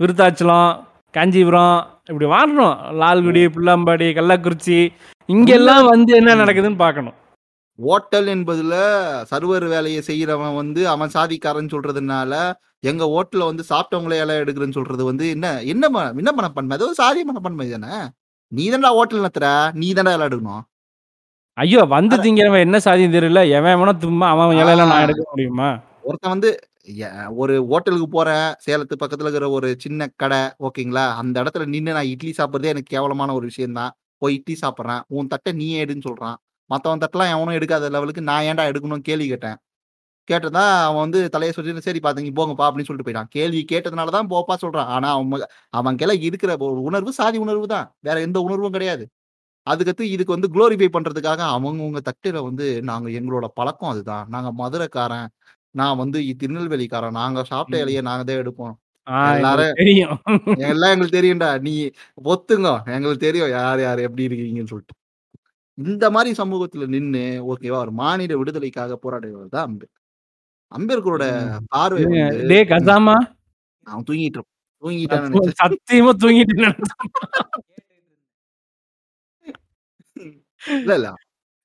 விருத்தாச்சலம் 0.01 0.71
காஞ்சிபுரம் 1.15 1.77
இப்படி 2.09 2.27
வாழணும் 2.35 2.75
லால்குடி 3.01 3.43
புல்லாம்பாடி 3.55 4.07
கள்ளக்குறிச்சி 4.19 4.79
இங்கெல்லாம் 5.29 5.85
வந்து 5.93 6.11
என்ன 6.21 6.35
நடக்குதுன்னு 6.43 6.83
பார்க்கணும். 6.85 7.17
ஓட்டல் 7.79 8.29
என்பதுல 8.35 8.75
சர்வர் 9.31 9.67
வேலையை 9.73 10.01
செய்யறவன் 10.09 10.55
வந்து 10.61 10.81
அவன் 10.95 11.15
சாதிக்காரன் 11.17 11.73
சொல்றதுனால 11.75 12.33
எங்க 12.91 13.05
ஓட்டல 13.19 13.49
வந்து 13.51 13.65
சாப்பிட்டவங்களே 13.71 14.19
இலை 14.23 14.35
எடுக்கிறேன்னு 14.43 14.79
சொல்றது 14.79 15.03
வந்து 15.11 15.25
என்ன 15.35 15.47
என்ன 15.73 15.85
என்ன 16.21 16.33
மனப்பான்மை? 16.39 16.75
அது 16.77 16.87
ஒரு 16.89 16.97
சாதிய 17.03 17.25
மனப்பான்மை 17.31 17.67
தானே? 17.75 17.95
நீ 18.53 18.65
தானடா 18.73 18.91
ஓட்டல் 19.01 19.25
நத்துற 19.27 19.47
நீ 19.81 19.89
தானடா 19.99 20.15
இலை 20.19 20.27
எடுக்கணும். 20.29 20.63
ஐயோ 21.59 21.83
வந்து 21.97 22.17
திங்கிறவன் 22.25 22.65
என்ன 22.67 22.79
சாதியும் 22.87 23.17
தெரியல. 23.17 23.41
எவன் 23.59 23.75
எவனோ 23.77 23.95
தும்மா 24.05 24.27
அவன் 24.35 24.59
இலையெல்லாம் 24.63 24.93
நான் 24.93 25.07
எடுக்க 25.07 25.25
முடியுமா? 25.33 25.71
ஒருத்தன் 26.09 26.35
வந்து 26.35 26.51
ஒரு 27.39 27.55
ஹோட்டலுக்கு 27.71 28.09
போறேன் 28.09 28.47
சேலத்து 28.65 28.95
பக்கத்துல 28.97 29.27
இருக்கிற 29.27 29.47
ஒரு 29.51 29.69
சின்ன 29.79 30.09
கடை 30.17 30.39
ஓகேங்களா? 30.67 31.05
அந்த 31.21 31.37
இடத்துல 31.43 31.67
நின்று 31.67 31.97
நான் 31.97 32.11
இட்லி 32.13 32.33
சாப்பிட்றதே 32.39 32.73
எனக்கு 32.75 32.93
கேவலமான 32.95 33.35
ஒரு 33.35 33.47
விஷயம் 33.51 33.79
தான் 33.81 33.93
போய் 34.23 34.37
இட்லி 34.39 34.57
சாப்பிட்றேன். 34.63 35.03
உன் 35.17 35.31
தட்டை 35.33 35.53
நீ 35.61 35.69
எடுன்னு 35.85 36.07
சொல்றான். 36.09 36.37
மற்றவன் 36.71 37.03
தட்டெல்லாம் 37.03 37.33
எவனும் 37.35 37.57
எடுக்காத 37.59 37.91
லெவலுக்கு 37.97 38.23
நான் 38.31 38.47
ஏன்டா 38.49 38.65
எடுக்கணும் 38.71 39.05
கேள்வி 39.09 39.27
கேட்டேன். 39.29 39.59
கேட்டதா 40.29 40.65
அவன் 40.87 41.03
வந்து 41.05 41.21
தலையை 41.35 41.53
சொல்லி 41.55 41.83
சரி 41.87 42.01
பாத்தீங்க 42.05 42.33
போங்கப்பா 42.39 42.67
அப்படின்னு 42.69 42.89
சொல்லிட்டு 42.89 43.09
போயிட்டான். 43.09 43.31
கேள்வி 43.37 43.61
கேட்டதுனால 43.73 44.13
தான் 44.17 44.31
போப்பா 44.33 44.57
சொல்றான். 44.65 44.91
ஆனா 44.97 45.09
அவன் 45.17 45.45
அவன் 45.75 45.99
கிளை 46.03 46.17
இருக்கிற 46.29 46.51
ஒரு 46.69 46.83
உணர்வு 46.91 47.13
சாதி 47.21 47.39
உணர்வு 47.47 47.67
தான். 47.75 47.89
வேற 48.03 48.17
எந்த 48.29 48.39
உணர்வும் 48.47 48.77
கிடையாது. 48.77 49.05
அதுக்கடுத்து 49.67 50.05
இதுக்கு 50.15 50.37
வந்து 50.37 50.51
குளோரிஃபை 50.55 50.89
பண்றதுக்காக 50.95 51.43
அவங்கவுங்க 51.57 52.01
தட்டில 52.09 52.43
வந்து 52.47 52.67
நாங்க 52.91 53.09
எங்களோட 53.19 53.47
பழக்கம் 53.59 53.93
அதுதான். 53.93 54.27
நாங்க 54.31 54.51
மதுரைக்காரன். 54.61 55.29
நான் 55.79 55.97
வந்து 55.97 56.19
இ- 56.23 56.37
திருநெல்வேலிக்காரன். 56.41 57.19
நாங்க 57.19 57.45
சாப்பிட்ட 57.45 57.77
ம். 57.77 57.83
இலையை 57.85 58.03
நாங்க 58.03 58.25
தான் 58.25 58.41
எடுப்போம். 58.43 58.75
ஆ, 59.07 59.19
எல்லாரும் 59.35 59.67
எங்களுக்கு 59.67 59.83
தெரியும். 59.83 60.17
எல்லாம் 60.69 60.93
எங்களுக்கு 60.95 61.19
தெரியும்டா. 61.19 61.51
நீ 61.67 61.75
ஒத்துங்க. 62.27 62.71
எங்களுக்கு 62.95 63.27
தெரியும் 63.27 63.51
யார் 63.53 63.81
யார் 63.81 64.01
எப்படி 64.01 64.27
இருக்கீங்கன்னு 64.29 64.73
சொல்லிட்டு. 64.73 64.97
இந்த 65.79 66.07
மாதிரி 66.11 66.31
சமூகத்துல 66.41 66.87
நின்னு 66.89 67.23
ஓகேவா 67.51 67.79
ஒரு 67.79 67.93
மாநில 67.99 68.37
விடுதலைக்காக 68.39 68.99
போராடுறவர் 69.03 69.49
தான் 69.49 69.67
அம்பேத்கர். 69.69 69.95
அம்பேத்கரோட 70.73 71.25
பார்வை 71.69 72.03
வந்து 72.07 72.47
டே 72.51 72.61
கசாமா? 72.67 73.17
அவன் 73.87 74.07
தூங்கிட்டு 74.09 74.39
இருப்பான். 74.39 74.55
தூங்கிட்டான்னு 74.83 75.31
நினைச்சேன். 75.31 75.61
சத்தியமா 75.63 76.13
தூங்கிட்டு 76.23 76.55
இல்ல 80.79 80.95
இல்ல. 80.95 81.09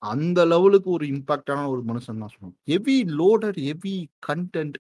அந்த 0.04 0.40
லெவலுக்கு 0.46 0.90
ஒரு 0.90 1.06
இம்பாக்ட்டான 1.14 1.68
ஒரு 1.74 1.82
மனுஷன் 1.90 2.22
தான் 2.24 2.34
சொல்லணும். 2.34 2.58
ஹெவி 2.72 2.98
லோடட், 3.20 3.60
ஹெவி 3.68 3.96
கன்டென்ட் 4.28 4.78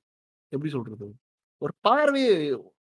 எப்படி 0.52 0.72
சொல்றது? 0.74 1.08
ஒரு 1.62 1.74
பார்வை 1.88 2.24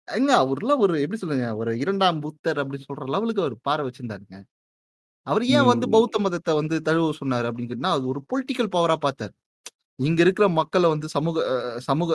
ஏங்க 0.08 0.32
அவர்லாம் 0.42 0.82
ஒரு 0.86 0.94
எப்படி 1.04 1.20
சொல்லுங்க, 1.22 1.48
ஒரு 1.58 1.72
2ஆம் 1.84 2.20
புத்தர் 2.26 2.60
அப்படின்னு 2.62 2.88
சொல்ற 2.90 3.06
லெவலுக்கு 3.14 3.44
அவர் 3.46 3.56
பார்வை 3.68 3.86
வச்சிருந்தாருங்க. 3.88 4.38
அவர் 5.28 5.44
ஏன் 5.56 5.70
வந்து. 5.70 5.86
பௌத்த 5.94 6.18
மதத்த 6.26 6.56
வந்து 6.60 6.76
தழுவ 6.88 7.14
சொன்னாரு 7.22 7.48
அப்படின்னு 7.50 7.92
அது 7.94 8.12
ஒரு 8.14 8.22
பொலிட்டிக்கல் 8.32 8.74
பவரா 8.76 8.98
பார்த்தாரு. 9.06 9.34
இங்க 10.00 10.20
இருக்கிற 10.26 10.48
மக்கள 10.60 10.86
வந்து 10.94 11.08
சமூக 11.16 11.38
சமூக 11.88 12.12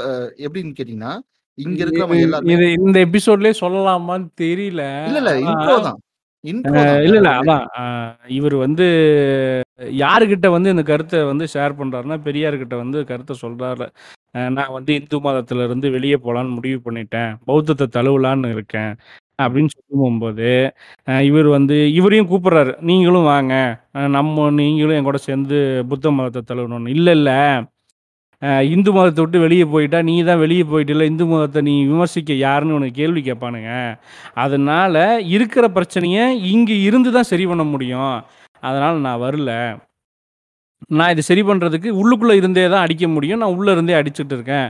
எப்படின்னு 0.47 0.77
கேட்டீங்கன்னா, 0.79 1.13
இங்க 1.59 1.81
எல்லாருமே 1.87 2.19
இது 2.55 2.67
இந்த 2.81 2.99
எபிசோட்லயே 3.07 3.55
சொல்லலாமான்னு 3.63 4.29
தெரியல. 4.43 4.83
இல்ல, 5.09 5.21
இல்ல. 5.23 5.33
இன்ட்ரோ 5.47 5.77
தான். 5.89 6.01
இல்ல, 6.45 6.83
இல்ல. 7.09 7.31
அதான் 7.41 7.65
இவரு 8.39 8.57
வந்து 8.67 8.87
யாருக்கிட்ட 10.01 10.49
வந்து 10.55 10.71
இந்த 10.71 10.85
கருத்தை 10.89 11.19
வந்து 11.31 11.47
ஷேர் 11.55 11.79
பண்றாருன்னா, 11.81 12.19
பெரியார்கிட்ட 12.27 12.75
வந்து 12.83 12.99
கருத்தை 13.11 13.35
சொல்றாரு. 13.43 13.87
நான் 14.57 14.75
வந்து 14.75 14.93
இந்து 14.99 15.19
மதத்துல 15.25 15.65
இருந்து 15.67 15.89
வெளியே 15.95 16.17
போலான்னு 16.25 16.57
முடிவு 16.59 16.79
பண்ணிட்டேன். 16.87 17.31
பௌத்தத்தை 17.49 17.87
தழுவலான்னு 17.97 18.51
இருக்கேன். 18.57 18.93
அப்படின்னு 19.39 19.71
சொல்லும்போது, 19.77 20.49
அ 21.09 21.23
இவர் 21.29 21.49
வந்து 21.57 21.77
இவரையும் 21.99 22.31
கூப்பிடுறாரு. 22.31 22.73
நீங்களும் 22.91 23.29
வாங்க. 23.31 23.55
நம்ம 24.17 24.51
நீங்களும் 24.59 24.97
என் 24.99 25.09
கூட 25.09 25.21
சேர்ந்து 25.27 25.59
புத்த 25.93 26.13
மதத்தை 26.17 26.43
தழுவணும்னு. 26.51 26.95
இல்லை 26.97 27.15
இல்லை 27.19 27.39
இந்து 28.71 28.91
மதத்தை 28.95 29.23
விட்டு 29.23 29.39
வெளியே 29.43 29.65
போயிட்டா, 29.73 29.99
நீ 30.07 30.15
தான் 30.25 30.43
வெளிய 30.43 30.63
இல்லை 30.89 31.07
இந்து 31.11 31.27
மதத்தை 31.31 31.63
நீ 31.69 31.75
விமர்சிக்க 31.91 32.33
யாருன்னு 32.43 32.79
உனக்கு 32.79 33.01
கேள்வி 33.01 33.23
கேட்பானுங்க. 33.25 33.73
அதனால 34.45 34.97
இருக்கிற 35.37 35.67
பிரச்சனையை 35.77 36.25
இங்கே 36.53 36.77
இருந்து 36.89 37.13
தான் 37.13 37.31
சரி 37.33 37.47
பண்ண 37.51 37.65
முடியும். 37.73 38.15
அதனால 38.63 38.95
நான் 39.07 39.23
வரல. 39.25 39.51
நான் 40.93 41.13
இத 41.15 41.23
சரி 41.29 41.43
பண்றதுக்கு 41.43 41.91
உள்ளுக்குள்ள 42.01 42.35
இருந்தே 42.41 42.65
தான் 42.69 42.85
அடிக்க 42.87 43.07
முடியும். 43.11 43.41
நான் 43.43 43.57
உள்ள 43.57 43.69
இருந்தே 43.73 43.99
அடிச்சுட்டு 44.01 44.35
இருக்கேன். 44.39 44.69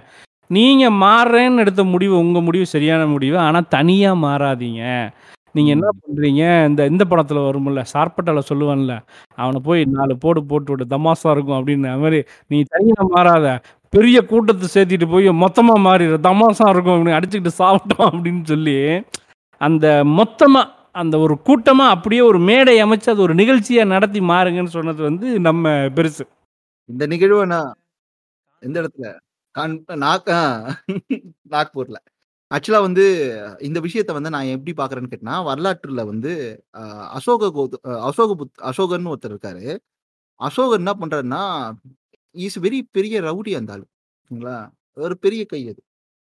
நீங்க 0.50 0.84
மாறுறேன்னு 1.02 1.62
எடுத்த 1.64 1.82
முடிவு 1.92 2.14
உங்க 2.18 2.40
முடிவு 2.42 2.66
சரியான 2.70 3.02
முடிவு. 3.08 3.36
ஆனா 3.46 3.60
தனியா 3.74 4.12
மாறாதீங்க. 4.24 4.82
நீங்க 5.54 5.70
என்ன 5.76 5.88
ம். 5.90 6.00
பண்றீங்க, 6.02 6.42
இந்த 6.68 6.82
இந்த 6.92 7.04
படத்துல 7.10 7.40
வரும்ல, 7.46 7.82
சார்பட்டால 7.92 8.40
சொல்லுவான்ல, 8.48 8.94
அவன 9.38 9.60
போய் 9.68 9.82
4 9.94 10.14
போடு 10.22 10.40
போட்டு 10.50 10.72
விடு 10.72 10.86
தமாஷா 10.92 11.30
இருக்கும் 11.34 11.58
அப்படின்னு. 11.58 11.90
அது 11.94 12.02
மாரி 12.04 12.20
நீ 12.50 12.58
தனியா 12.74 13.02
மாறாத. 13.14 13.46
பெரிய 13.92 14.18
கூட்டத்த 14.30 14.68
சேர்த்திட்டு 14.74 15.08
போய் 15.12 15.28
மொத்தமா 15.42 15.74
மாறிரு. 15.86 16.16
தமாஷா 16.28 16.66
இருக்கும் 16.74 16.96
அப்படின்னு 16.96 17.18
அடிச்சுக்கிட்டு 17.18 17.60
சாவட்டும் 17.60 18.08
அப்படின்னு 18.10 18.44
சொல்லி, 18.52 18.76
அந்த 19.60 19.86
மொத்தமா 20.18 20.62
அந்த 20.94 21.14
ஒரு 21.18 21.34
கூட்டமாக 21.42 21.94
அப்படியே 21.94 22.20
ஒரு 22.20 22.38
மேடை 22.40 22.74
அமைச்சு 22.84 23.08
அது 23.10 23.22
ஒரு 23.22 23.34
நிகழ்ச்சியை 23.34 23.84
நடத்தி 23.84 24.20
மாறுங்கன்னு 24.20 24.72
சொன்னது 24.76 25.02
வந்து 25.02 25.26
நம்ம 25.40 25.64
பெருசு. 25.96 26.24
இந்த 26.88 27.04
நிகழ்வை 27.06 27.44
நான் 27.46 27.70
எந்த 28.62 28.76
இடத்துல? 28.82 29.08
கான் 29.54 29.74
நாக் 30.04 30.30
ஆ 30.30 30.40
நாக்பூர்ல. 31.50 31.98
ஆக்சுவலாக 32.50 32.86
வந்து 32.88 33.04
இந்த 33.60 33.78
விஷயத்த 33.80 34.12
வந்து 34.12 34.30
நான் 34.30 34.52
எப்படி 34.56 34.72
பார்க்குறேன்னு 34.80 35.12
கேட்டால் 35.12 35.44
வரலாற்றில் 35.44 36.08
வந்து 36.12 36.32
அசோக 37.16 37.50
கோத் 37.58 37.76
அசோக 38.08 38.30
புத் 38.40 38.62
அசோகன்னு 38.70 39.12
ஒருத்தர் 39.14 39.34
இருக்காரு. 39.34 39.66
அசோகன் 40.40 40.82
என்ன 40.84 40.94
பண்ணுறாருன்னா 41.00 41.42
இஸ் 42.34 42.60
வெரி 42.60 42.80
பெரிய 42.92 43.16
ரவுடி 43.22 43.52
அந்த 43.60 43.72
ஆளு. 43.74 43.86
சரிங்களா? 44.30 44.56
ஒரு 44.96 45.16
பெரிய 45.18 45.42
கை 45.46 45.62
அது. 45.70 45.80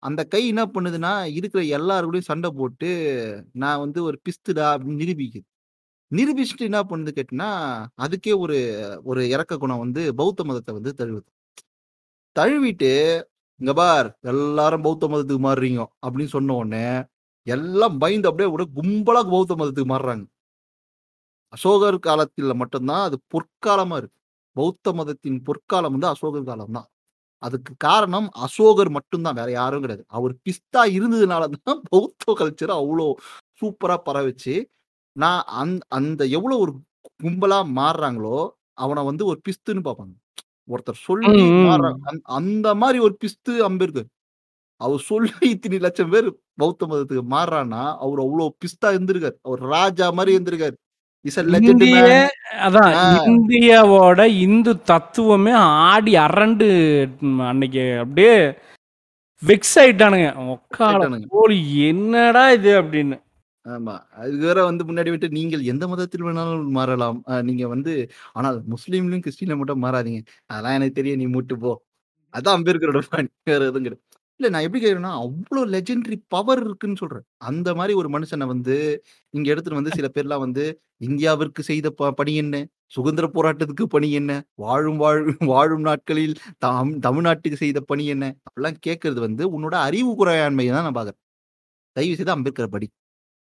அந்த 0.03 0.23
கை 0.25 0.47
என்ன 0.47 0.65
பண்ணுதுன்னா, 0.65 1.33
இருக்கிற 1.33 1.63
எல்லார் 1.63 2.21
சண்டை 2.21 2.49
போட்டு, 2.51 2.89
நான் 3.53 3.79
வந்து 3.79 4.03
ஒரு 4.03 4.21
பிஸ்துடா 4.25 4.67
அப்படின்னு 4.75 5.01
நிரூபிக்குது. 5.03 5.43
நிரூபிச்சுட்டு 6.11 6.67
என்ன 6.69 6.83
பண்ணுது 6.83 7.11
கேட்டீங்கன்னா, 7.17 7.51
அதுக்கே 8.01 8.37
ஒரு 8.37 8.57
ஒரு 9.03 9.29
இரக்க 9.29 9.57
குணம் 9.57 9.79
வந்து 9.79 10.15
பௌத்த 10.15 10.43
மதத்தை 10.43 10.75
வந்து 10.75 10.93
தழுவுது. 10.97 11.29
தழுவிட்டு, 12.35 12.91
"இங்க 13.59 13.73
பார் 13.73 14.17
எல்லாரும் 14.21 14.81
பௌத்த 14.81 15.07
மதத்துக்கு 15.07 15.43
மாறுறீங்க" 15.43 15.85
அப்படின்னு 16.07 16.25
சொன்ன 16.25 16.53
உடனே, 16.53 17.03
எல்லாம் 17.47 17.97
பயந்து 17.97 18.29
அப்படியே 18.29 18.55
விட 18.55 18.63
கும்பலா 18.75 19.29
பௌத்த 19.29 19.55
மதத்துக்கு 19.55 19.89
மாறுறாங்க. 19.89 20.25
அசோகர் 21.53 21.99
காலத்தில் 21.99 22.53
மட்டும்தான் 22.53 23.03
அது 23.03 23.17
பொற்காலமா 23.31 23.97
இருக்கு. 23.97 24.19
பௌத்த 24.55 24.93
மதத்தின் 24.93 25.41
பொற்காலம் 25.43 25.91
வந்து 25.91 26.07
அசோகர் 26.07 26.43
காலம் 26.43 26.71
தான். 26.71 26.87
அதுக்கு 27.43 27.73
காரணம் 27.83 28.27
அசோகர் 28.43 28.91
மட்டும் 28.95 29.23
தான். 29.25 29.37
வேற 29.39 29.49
யாரும் 29.53 29.83
கிடையாது. 29.83 30.03
அவர் 30.13 30.33
பிஸ்தா 30.45 30.83
இருந்ததுனால 30.97 31.43
தான் 31.57 31.79
பௌத்த 31.91 32.35
கல்ச்சர் 32.39 32.73
அவ்ளோ 32.77 33.07
சூப்பரா 33.61 33.97
பரவுச்சு. 34.05 34.55
நான் 35.15 35.41
அந் 35.59 35.75
அந்த 35.97 36.21
எவ்வளோ 36.37 36.55
ஒரு 36.63 36.73
கும்பலா 37.21 37.59
மாறுறாங்களோ, 37.77 38.37
அவன 38.79 39.03
வந்து 39.09 39.23
ஒரு 39.31 39.39
பிஸ்துன்னு 39.45 39.85
பார்ப்பாங்க. 39.87 40.13
ஒருத்தர் 40.69 40.99
சொல்லி 41.07 41.33
மாறுறாங்க. 41.63 42.01
அந்த 42.37 42.67
மாரி 42.81 42.99
ஒரு 43.07 43.15
பிஸ்து 43.21 43.53
அம்பேத்கர். 43.67 44.09
அவர் 44.81 45.03
சொல்லி 45.07 45.31
இத்தனை 45.55 45.79
லட்சம் 45.83 46.11
பேர் 46.13 46.29
பௌத்த 46.59 46.87
மதத்துக்கு 46.89 47.25
மாறுறான்னா, 47.33 47.83
அவரு 48.03 48.21
அவ்ளோ 48.25 48.45
பிஸ்தா 48.61 48.89
இருந்திருக்காரு. 48.95 49.37
அவர் 49.47 49.61
ராஜா 49.73 50.07
மாரி 50.15 50.33
இருந்திருக்காரு. 50.35 50.77
இந்திய. 51.63 51.99
அதான். 52.65 52.93
இந்தியாவோட 53.27 54.21
இந்து 54.45 54.71
தத்துவமே 54.83 55.53
ஆடி 55.85 56.13
அரண்டு 56.17 56.67
அன்னைக்கு 57.49 57.83
அப்படியே 57.99 58.33
வெக்ஸ் 59.41 59.75
ஆயிட்டானுங்க. 59.81 60.27
ஒக்கால 60.47 60.91
ஆயிட்டானுங்க. 60.91 61.27
போலி 61.35 61.57
என்னடா 61.87 62.43
இது 62.51 62.71
அப்படின்னு. 62.81 63.17
ஆமா. 63.65 63.93
அதுக்கு 64.13 64.45
வேற 64.45 64.59
வந்து 64.65 64.83
முன்னாடி 64.83 65.09
விட்டு 65.09 65.29
நீங்கள் 65.29 65.63
எந்த 65.63 65.85
மதத்தில் 65.87 66.25
வேணாலும் 66.25 66.75
மாறலாம். 66.77 67.19
நீங்க 67.43 67.67
வந்து 67.67 67.93
ஆனால் 68.33 68.57
முஸ்லீம்லயும், 68.73 69.23
கிறிஸ்டின்ல 69.25 69.57
மட்டும் 69.57 69.83
மாறாதீங்க. 69.83 70.21
அதெல்லாம் 70.47 70.75
எனக்கு 70.75 70.97
தெரியும். 70.99 71.19
நீ 71.19 71.27
மூட்டு 71.27 71.57
போ. 71.57 71.73
அதான் 72.33 72.57
அம்பேத்கரோட. 72.57 73.01
வேற 73.45 73.61
எதுவும் 73.63 73.85
கிடையாது. 73.85 74.01
இல்ல 74.43 74.51
நான் 74.53 74.65
எப்படி 74.65 74.81
கேக்குறேன்னா 74.83 75.11
அவ்வளவு 75.19 75.65
லெஜெண்டரி 75.71 76.17
பவர் 76.27 76.61
இருக்குன்னு 76.63 76.99
சொல்றேன். 76.99 77.25
அந்த 77.43 77.69
மாரி 77.75 77.93
ஒரு 77.93 78.09
மனுஷன 78.09 78.47
வந்து, 78.47 78.75
இங்க 79.33 79.47
எடுத்துட்டு 79.51 79.79
வந்து 79.79 79.93
சில 79.93 80.07
பேர்லாம் 80.15 80.43
வந்து, 80.45 80.63
இந்தியாவிற்கு 81.01 81.61
செய்த 81.61 81.87
ப 81.93 82.11
பணி 82.11 82.33
என்ன? 82.35 82.55
சுதந்திர 82.87 83.25
போராட்டத்துக்கு 83.29 83.85
பணி 83.87 84.09
என்ன? 84.13 84.31
வாழும் 84.55 84.97
வாழ் 84.97 85.21
வாழும் 85.51 85.85
நாட்களில் 85.87 86.35
தாம் 86.57 86.91
தமிழ்நாட்டுக்கு 86.99 87.59
செய்த 87.59 87.81
பணி 87.85 88.05
என்ன? 88.07 88.25
அப்படிலாம் 88.45 88.79
கேட்கறது 88.87 89.21
வந்து 89.21 89.45
உன்னோட 89.55 89.75
அறிவு 89.85 90.11
குறையாண்மைய 90.19 90.73
தான் 90.75 90.87
நான் 90.87 90.97
பார்க்குறேன். 90.99 91.21
தயவு 91.95 92.17
செய்து 92.17 92.35
அம்பேத்கர 92.35 92.67
படி. 92.69 92.87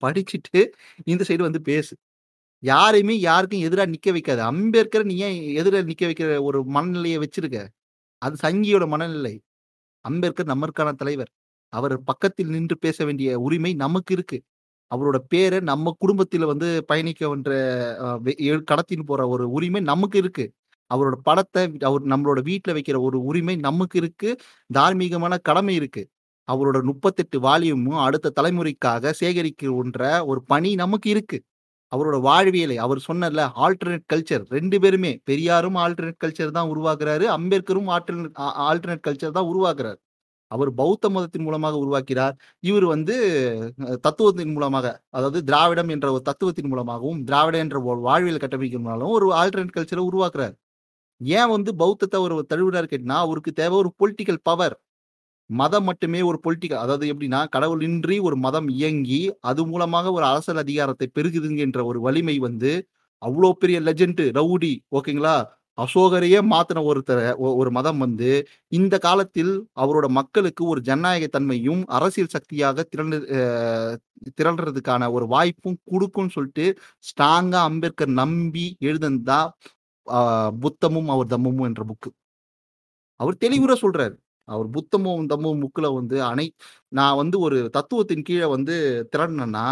படிச்சுட்டு 0.03 0.61
இந்த 1.07 1.23
சைடு 1.29 1.43
வந்து 1.43 1.61
பேசு. 1.69 1.93
யாரையுமே 2.63 3.15
யாருக்கும் 3.21 3.65
எதிரா 3.67 3.85
நிக்க 3.93 4.09
வைக்காத. 4.13 4.41
அம்பேத்கர 4.51 5.03
நீ 5.05 5.15
ஏன் 5.27 5.39
எதிர 5.59 5.83
நிக்க 5.85 6.03
வைக்கிற 6.09 6.29
ஒரு 6.43 6.59
மனநிலைய 6.75 7.17
வச்சிருக்க? 7.23 7.59
அது 8.21 8.35
சங்கியோட 8.43 8.85
மனநிலை. 8.89 9.35
அம்பேத்கர் 10.05 10.51
நம்மற்கான 10.51 10.91
தலைவர். 10.95 11.31
அவர் 11.73 11.95
பக்கத்தில் 12.03 12.49
நின்று 12.49 12.75
பேச 12.77 12.97
வேண்டிய 13.05 13.39
உரிமை 13.39 13.71
நமக்கு 13.75 14.13
இருக்கு. 14.13 14.37
அவரோட 14.91 15.17
பேரை 15.27 15.59
நம்ம 15.63 15.93
குடும்பத்தில் 15.99 16.45
வந்து 16.45 16.69
பயணிக்கன்ற 16.91 17.51
அ 18.01 18.09
கடத்தின்னு 18.67 19.05
போற 19.05 19.21
ஒரு 19.27 19.45
உரிமை 19.51 19.81
நமக்கு 19.83 20.17
இருக்கு. 20.19 20.45
அவரோட 20.91 21.15
படத்தை 21.23 21.63
அவர் 21.81 22.03
நம்மளோட 22.05 22.39
வீட்டில் 22.43 22.75
வைக்கிற 22.75 22.97
ஒரு 23.01 23.19
உரிமை 23.23 23.55
நமக்கு 23.59 23.97
இருக்கு. 23.99 24.29
தார்மீகமான 24.69 25.33
கடமை 25.41 25.75
இருக்கு. 25.75 26.03
அவரோட 26.47 26.77
38 26.83 27.39
வால்யூமும் 27.45 28.01
அடுத்த 28.05 28.33
தலைமுறைக்காக 28.39 29.13
சேகரிக்கின்ற 29.21 30.01
ஒரு 30.25 30.41
பணி 30.45 30.71
நமக்கு 30.75 31.09
இருக்கு. 31.09 31.37
அவரோட 31.93 32.17
வாழ்வியலை 32.27 32.77
அவர் 32.85 32.99
சொன்னார்ல, 33.07 33.43
ஆல்டர்னேட் 33.65 34.05
கல்ச்சர் 34.13 34.45
ரெண்டு 34.55 34.77
பேருமே 34.83 35.11
பெரியாரும் 35.29 35.77
ஆல்டர்னேட் 35.83 36.21
கல்ச்சர் 36.23 36.55
தான் 36.57 36.71
உருவாக்குறாரு. 36.73 37.25
அம்பேத்கரும் 37.37 37.91
ஆல்டர்னேட் 37.95 38.39
ஆல்டர்னேட் 38.69 39.05
கல்ச்சர் 39.07 39.37
தான் 39.37 39.51
உருவாக்குறாரு 39.51 39.99
அவர் 40.51 40.69
பௌத்த 40.79 41.09
மதத்தின் 41.13 41.45
மூலமாக 41.45 41.77
உருவாக்கிறார். 41.83 42.35
இவர் 42.69 42.85
வந்து 42.93 43.15
தத்துவத்தின் 44.05 44.53
மூலமாக, 44.55 44.87
அதாவது 45.17 45.39
திராவிடம் 45.49 45.91
என்ற 45.95 46.07
ஒரு 46.15 46.23
தத்துவத்தின் 46.29 46.69
மூலமாகவும், 46.71 47.21
திராவிட 47.29 47.57
என்ற 47.65 47.79
வாழ்வியல் 48.07 48.43
கட்டமைப்பின் 48.43 48.83
மூலமாகவும் 48.85 49.15
ஒரு 49.19 49.29
ஆல்டர்னேட் 49.41 49.75
கல்ச்சரை 49.77 50.03
உருவாக்குறாரு 50.09 50.55
ஏன் 51.21 51.51
வந்து 51.55 51.71
பௌத்தத்தை 51.81 52.19
ஒரு 52.25 52.35
தழுவினார் 52.51 52.91
கேட்டினா 52.91 53.17
அவருக்கு 53.25 53.51
தேவை 53.61 53.75
ஒரு 53.83 53.89
பொலிட்டிக்கல் 54.01 54.41
பவர். 54.49 54.75
மதம் 55.49 55.83
மட்டுமே 55.83 56.21
ஒரு 56.21 56.37
பொலிட்டிக்கல் 56.45 56.83
அதாவது 56.83 57.05
எப்படின்னா, 57.13 57.41
கடவுளின்றி 57.55 58.17
ஒரு 58.21 58.35
மதம் 58.37 58.67
இயங்கி, 58.67 59.21
அது 59.41 59.61
மூலமாக 59.65 60.11
ஒரு 60.11 60.25
அரசியல் 60.25 60.61
அதிகாரத்தை 60.65 61.07
பெறுகுதுங்கன்ற 61.17 61.81
ஒரு 61.85 61.99
வலிமை 62.01 62.37
வந்து, 62.39 62.71
அவ்வளோ 63.21 63.51
பெரிய 63.63 63.79
லெஜெண்ட், 63.81 64.23
ரவுடி 64.39 64.73
ஓகேங்களா? 64.91 65.35
அசோகரையே 65.77 66.39
மாத்தின 66.51 66.81
ஒருத்தர 66.89 67.19
ஒரு 67.59 67.69
மதம் 67.71 67.97
வந்து, 67.97 68.31
இந்த 68.71 68.95
காலத்தில் 68.97 69.53
அவரோட 69.75 70.07
மக்களுக்கு 70.19 70.63
ஒரு 70.65 70.81
ஜனநாயக 70.81 71.27
தன்மையும், 71.27 71.81
அரசியல் 71.97 72.33
சக்தியாக 72.35 72.83
திரண்டு 72.83 73.17
திரள்றதுக்கான 74.39 75.11
ஒரு 75.11 75.25
வாய்ப்பும் 75.27 75.79
கொடுக்கும்னு 75.91 76.35
சொல்லிட்டு 76.37 76.65
ஸ்ட்ராங்கா 77.09 77.61
அம்பேத்கர் 77.69 78.13
நம்பி 78.21 78.65
எழுதந்தா 78.81 79.39
தான் 80.07 80.59
புத்தமும் 80.59 81.09
அவர் 81.15 81.31
தம்மமும் 81.33 81.67
என்ற 81.69 81.83
புக்கு. 81.89 82.09
அவர் 83.19 83.41
தெளிவுற 83.43 83.73
சொல்றாரு. 83.83 84.15
அவர் 84.47 84.67
புத்தமும் 84.69 85.27
தம்மமும் 85.29 85.63
புக்ல 85.65 85.87
வந்து 85.95 86.17
அனை 86.23 86.47
நான் 86.91 87.15
வந்து 87.15 87.37
ஒரு 87.39 87.57
தத்துவத்தின் 87.73 88.21
கீழே 88.21 88.47
வந்து 88.47 88.75
திரண்டனேன்னா, 89.13 89.65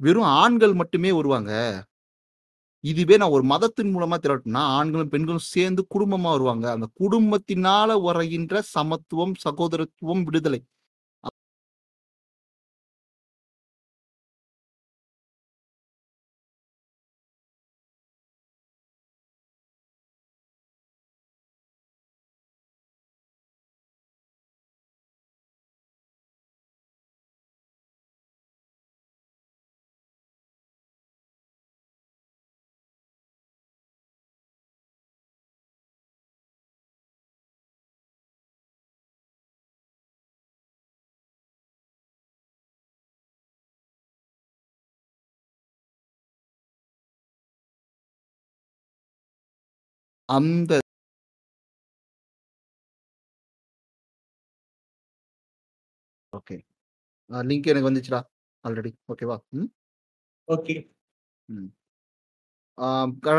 வெறும் 0.00 0.30
ஆண்கள் 0.38 0.74
மட்டுமே 0.74 1.10
வருவாங்க. 1.12 1.52
இதுவே 2.84 3.16
நான் 3.16 3.30
ஒரு 3.30 3.44
மதத்தின் 3.44 3.92
மூலமா 3.94 4.16
திரட்டினா 4.22 4.62
ஆண்களும் 4.76 5.08
பெண்களும் 5.08 5.46
சேர்ந்து 5.48 5.82
குடும்பமா 5.94 6.30
வருவாங்க 6.30 6.66
அந்த 6.70 6.86
குடும்பத்தினால 7.00 7.90
வரைகின்ற 8.04 8.62
சமத்துவம் 8.74 9.34
சகோதரத்துவம் 9.44 10.22
விடுதலை 10.24 10.60
அந்த 50.28 50.78
ஓகே. 56.32 56.56
லிங்க் 57.30 57.70
எனக்கு 57.72 57.90
வந்துச்சுடா 57.90 58.20
ஆல்ரெடி. 58.64 58.90
ஓகேவா? 59.08 59.36
ம்? 59.50 59.68
ஓகே. 60.48 60.76
ம். 61.48 61.68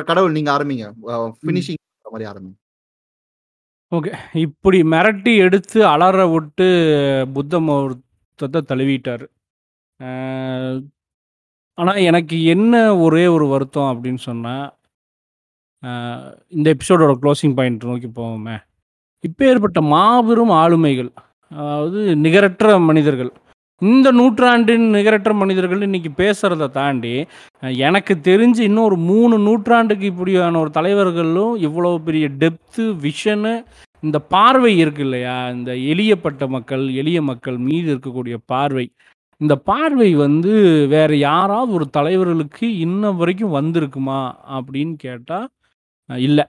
கடவுள் 0.10 0.32
நீங்க 0.32 0.52
ஆரம்பிங்க. 0.52 0.86
ஃபினிஷிங் 1.40 1.84
மாதிரி 2.06 2.30
ஆரம்பிங்க 2.32 2.58
ஓகே. 3.92 4.12
இப்படி 4.38 4.82
மிரட்டி 4.84 5.32
எடுத்து 5.38 5.80
அலற 5.86 6.28
விட்டு 6.28 6.66
புத்த 7.34 7.60
மௌர்த்தத்தை 7.60 8.62
தழுவிட்டார். 8.64 9.24
ஆனால் 11.78 12.00
எனக்கு 12.02 12.44
என்ன 12.46 12.76
ஒரே 12.98 13.28
ஒரு 13.28 13.48
வருத்தம் 13.48 13.92
அப்படின்னு 13.94 14.22
சொன்னால் 14.28 14.66
இந்த 16.56 16.68
எபிசோடோட 16.76 17.14
க்ளோசிங் 17.22 17.56
பாயிண்ட் 17.58 17.90
நோக்கி 17.90 18.10
போவோமே. 18.16 18.56
இப்போ 19.24 19.44
ஏற்பட்ட 19.52 19.80
மாபெரும் 19.94 20.54
ஆளுமைகள் 20.62 21.12
அதாவது 21.52 22.00
நிகரற்ற 22.16 22.80
மனிதர்கள். 22.90 23.32
இந்த 23.82 24.08
நூற்றாண்டின் 24.12 24.86
நிகரற்ற 24.96 25.32
மனிதர்கள் 25.34 25.82
இன்னைக்கு 25.82 26.10
பேசுகிறத 26.22 26.66
தாண்டி 26.70 27.14
எனக்கு 27.88 28.14
தெரிஞ்சு 28.30 28.62
இன்னும் 28.70 28.88
ஒரு 28.90 28.98
மூணு 29.12 29.36
நூற்றாண்டுக்கு 29.38 30.06
இப்படியான 30.06 30.60
ஒரு 30.60 30.72
தலைவர்களும் 30.78 31.54
இவ்வளோ 31.68 31.92
பெரிய 32.08 32.26
டெப்த்து 32.42 32.86
விஷனு 33.06 33.54
இந்த 34.04 34.18
பார்வை 34.34 34.72
இருக்கு 34.78 35.04
இல்லையா? 35.08 35.38
இந்த 35.50 35.72
எளியப்பட்ட 35.92 36.44
மக்கள் 36.48 36.84
எளிய 37.02 37.20
மக்கள் 37.22 37.58
மீது 37.68 37.88
இருக்கக்கூடிய 37.94 38.36
பார்வை. 38.46 38.86
இந்த 39.42 39.56
பார்வை 39.70 40.10
வந்து 40.26 40.54
வேறு 40.96 41.16
யாராவது 41.20 41.72
ஒரு 41.74 41.88
தலைவர்களுக்கு 41.98 42.66
இன்ன 42.86 43.12
வரைக்கும் 43.12 43.56
வந்திருக்குமா 43.60 44.20
அப்படின்னு 44.58 44.96
கேட்டால் 45.08 45.48
இல்லை. 46.28 46.46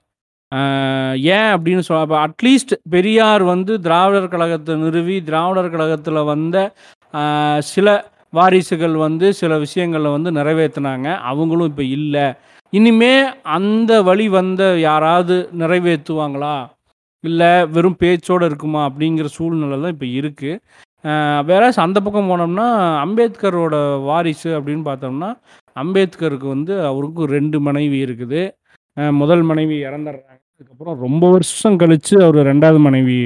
ஏன் 1.36 1.50
அப்படின்னு 1.54 1.82
சொல்ல 1.86 2.04
அப்போ 2.04 2.16
அட்லீஸ்ட் 2.26 2.74
பெரியார் 2.94 3.42
வந்து 3.52 3.72
திராவிடர் 3.86 4.32
கழகத்தை 4.34 4.74
நிறுவி 4.84 5.16
திராவிடர் 5.28 5.74
கழகத்தில் 5.74 6.28
வந்த 6.32 6.56
சில 7.72 7.88
வாரிசுகள் 8.38 8.96
வந்து 9.06 9.26
சில 9.40 9.52
விஷயங்களை 9.64 10.10
வந்து 10.16 10.30
நிறைவேற்றினாங்க 10.38 11.08
அவங்களும் 11.30 11.70
இப்போ 11.72 11.84
இல்லை. 11.98 12.26
இனிமே 12.72 13.14
அந்த 13.56 13.92
வழி 14.08 14.26
வந்த 14.38 14.62
யாராவது 14.88 15.36
நிறைவேற்றுவாங்களா 15.62 16.56
இல்லை 17.24 17.48
வெறும் 17.74 17.98
பேச்சோடு 18.02 18.44
இருக்குமா? 18.50 18.82
அப்படிங்கிற 18.88 19.28
சூழ்நிலை 19.38 19.78
தான் 19.80 19.94
இப்போ 19.96 20.08
இருக்குது 20.20 20.60
வேற 21.50 21.64
அந்த 21.86 21.98
பக்கம் 22.04 22.30
போனோம்னா 22.30 22.68
அம்பேத்கரோட 23.04 23.74
வாரிசு 24.08 24.50
அப்படின்னு 24.58 24.84
பார்த்தோம்னா 24.88 25.30
அம்பேத்கருக்கு 25.76 26.48
வந்து 26.54 26.74
அவருக்கும் 26.90 27.32
ரெண்டு 27.36 27.58
மனைவி 27.66 27.98
இருக்குது. 28.06 28.42
முதல் 29.20 29.42
மனைவி 29.50 29.76
இறந்துடுறாங்க. 29.88 30.40
அதுக்கப்புறம் 30.54 30.96
ரொம்ப 31.04 31.24
வருஷம் 31.34 31.78
கழித்து 31.82 32.14
அவர் 32.26 32.38
ரெண்டாவது 32.50 32.80
மனைவி 32.86 33.18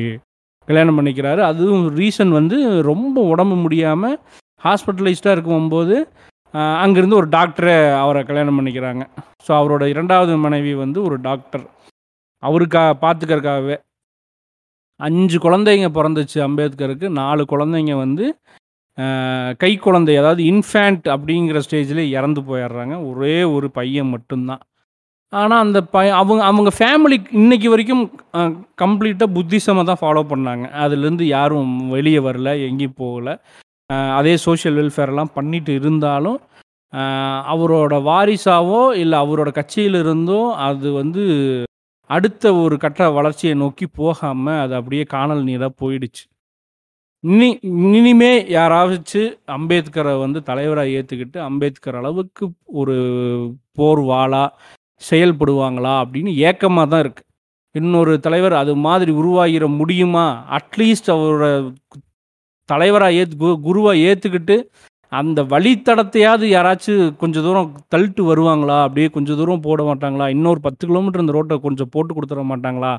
கல்யாணம் 0.69 0.99
பண்ணிக்கிறாரு. 0.99 1.41
அதுவும் 1.51 1.85
ரீசன் 2.01 2.33
வந்து 2.39 2.57
ரொம்ப 2.91 3.17
உடம்பு 3.33 3.57
முடியாமல் 3.65 4.17
ஹாஸ்பிட்டலைஸ்டாக 4.67 5.35
இருக்கும்போது 5.37 5.97
அங்கேருந்து 6.83 7.19
ஒரு 7.21 7.29
டாக்டரை 7.37 7.75
அவரை 8.03 8.21
கல்யாணம் 8.29 8.59
பண்ணிக்கிறாங்க. 8.59 9.05
ஸோ 9.47 9.51
அவரோட 9.61 9.85
இரண்டாவது 9.95 10.35
மனைவி 10.45 10.73
வந்து 10.83 10.99
ஒரு 11.09 11.17
டாக்டர். 11.29 11.65
அவருக்கா 12.43 12.83
பார்த்துக்கறக்காகவே 13.05 13.77
அஞ்சு 15.01 15.39
குழந்தைங்க 15.45 15.89
பிறந்துச்சு 15.97 16.39
அம்பேத்கருக்கு. 16.47 17.07
நாலு 17.21 17.43
குழந்தைங்க 17.53 17.95
வந்து 18.05 18.27
கை 19.63 19.71
குழந்தை 19.87 20.15
அதாவது 20.21 20.43
இன்ஃபேண்ட் 20.53 21.07
அப்படிங்கிற 21.15 21.61
ஸ்டேஜில் 21.67 22.03
இறந்து 22.17 22.41
போயிடுறாங்க. 22.49 22.97
ஒரே 23.11 23.37
ஒரு 23.55 23.69
பையன் 23.79 24.13
மட்டும்தான். 24.15 24.63
ஆனால் 25.41 25.63
அந்த 25.65 25.79
ப 25.93 26.03
அவங்க 26.21 26.43
அவங்க 26.51 26.71
ஃபேமிலி 26.79 27.17
இன்றைக்கி 27.41 27.69
வரைக்கும் 27.73 28.03
கம்ப்ளீட்டாக 28.83 29.35
புத்திசமாக 29.37 29.85
தான் 29.91 30.01
ஃபாலோ 30.03 30.23
பண்ணாங்க. 30.33 30.65
அதுலேருந்து 30.85 31.25
யாரும் 31.37 31.73
வெளியே 31.95 32.21
வரல 32.27 32.51
எங்கேயும் 32.69 32.99
போகல. 33.03 33.29
அதே 34.19 34.35
சோஷியல் 34.47 34.77
வெல்ஃபேர்லாம் 34.81 35.35
பண்ணிட்டு 35.39 35.73
இருந்தாலும் 35.81 36.39
அவரோட 37.53 37.95
வாரிசாவோ 38.11 38.83
இல்லை 39.03 39.17
அவரோட 39.25 39.51
கட்சியில் 39.59 39.99
இருந்தோ 40.05 40.41
அது 40.69 40.89
வந்து 41.01 41.23
அடுத்த 42.11 42.55
ஒரு 42.63 42.77
கட்ட 42.85 43.03
வளர்ச்சியை 43.17 43.55
நோக்கி 43.63 43.87
போகாமல் 44.01 44.61
அது 44.65 44.75
அப்படியே 44.79 45.05
காணல் 45.15 45.43
நீராக 45.49 45.73
போயிடுச்சு. 45.83 46.25
இனி 47.25 47.49
இனிமே 47.99 48.33
யாராவது 48.59 49.21
அம்பேத்கரை 49.57 50.15
வந்து 50.25 50.41
தலைவராக 50.51 50.97
ஏற்றுக்கிட்டு 50.99 51.39
அம்பேத்கர் 51.49 51.99
அளவுக்கு 52.01 52.45
ஒரு 52.81 52.97
போர் 53.79 54.03
வாளா 54.11 54.45
செயல்படுவாங்களா 55.03 55.95
அப்படின்னு 56.03 56.33
ஏக்கமாக 56.49 56.89
தான் 56.89 57.03
இருக்குது 57.05 57.31
இன்னொரு 57.75 58.13
தலைவர் 58.21 58.53
அது 58.53 58.73
மாதிரி 58.77 59.11
உருவாகிற 59.11 59.67
முடியுமா? 59.67 60.27
அட்லீஸ்ட் 60.59 61.09
அவரோட 61.15 61.47
தலைவராக 62.65 63.13
ஏற்று 63.13 63.57
குருவாக 63.69 64.03
ஏற்றுக்கிட்டு 64.09 64.57
அந்த 65.13 65.43
வழித்தடத்தையாவது 65.43 66.47
யாராச்சும் 66.47 67.17
கொஞ்சம் 67.17 67.43
தூரம் 67.43 67.73
தள்ளிட்டு 67.95 68.23
வருவாங்களா? 68.31 68.83
அப்படியே 68.83 69.09
கொஞ்சம் 69.09 69.37
தூரம் 69.37 69.61
போட 69.61 69.83
மாட்டாங்களா? 69.83 70.29
இன்னொரு 70.29 70.61
பத்து 70.61 70.87
கிலோமீட்டர் 70.87 71.21
இந்த 71.21 71.33
ரோட்டை 71.33 71.61
கொஞ்சம் 71.61 71.91
போட்டு 71.91 72.15
கொடுத்துட 72.15 72.45
மாட்டாங்களா? 72.53 72.93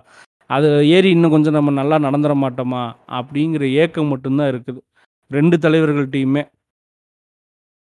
அது 0.49 0.87
ஏறி 0.87 1.09
இன்னும் 1.09 1.31
கொஞ்சம் 1.31 1.53
நம்ம 1.53 1.71
நல்லா 1.71 1.99
நடந்துட 1.99 2.35
மாட்டோமா? 2.43 2.83
அப்படிங்கிற 3.19 3.73
ஏக்கம் 3.73 4.07
மட்டும்தான் 4.07 4.51
இருக்குது. 4.53 4.79
ரெண்டு 5.31 5.57
தலைவர்கள்ட்டையுமே. 5.57 6.43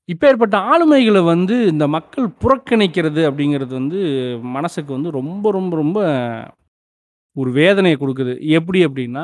இப்பேற்பட்ட 0.09 0.57
ஆளுமைகளை 0.73 1.21
வந்து 1.25 1.57
இந்த 1.73 1.85
மக்கள் 1.97 2.27
புறக்கணிக்கிறது 2.43 3.21
அப்படிங்கிறது 3.29 3.73
வந்து 3.81 4.01
மனசுக்கு 4.57 4.91
வந்து 4.93 5.11
ரொம்ப 5.19 5.51
ரொம்ப 5.51 5.73
ரொம்ப 5.77 5.99
ஒரு 7.37 7.51
வேதனையை 7.61 7.97
கொடுக்குது. 8.01 8.33
எப்படி 8.59 8.81
அப்படின்னா 8.87 9.23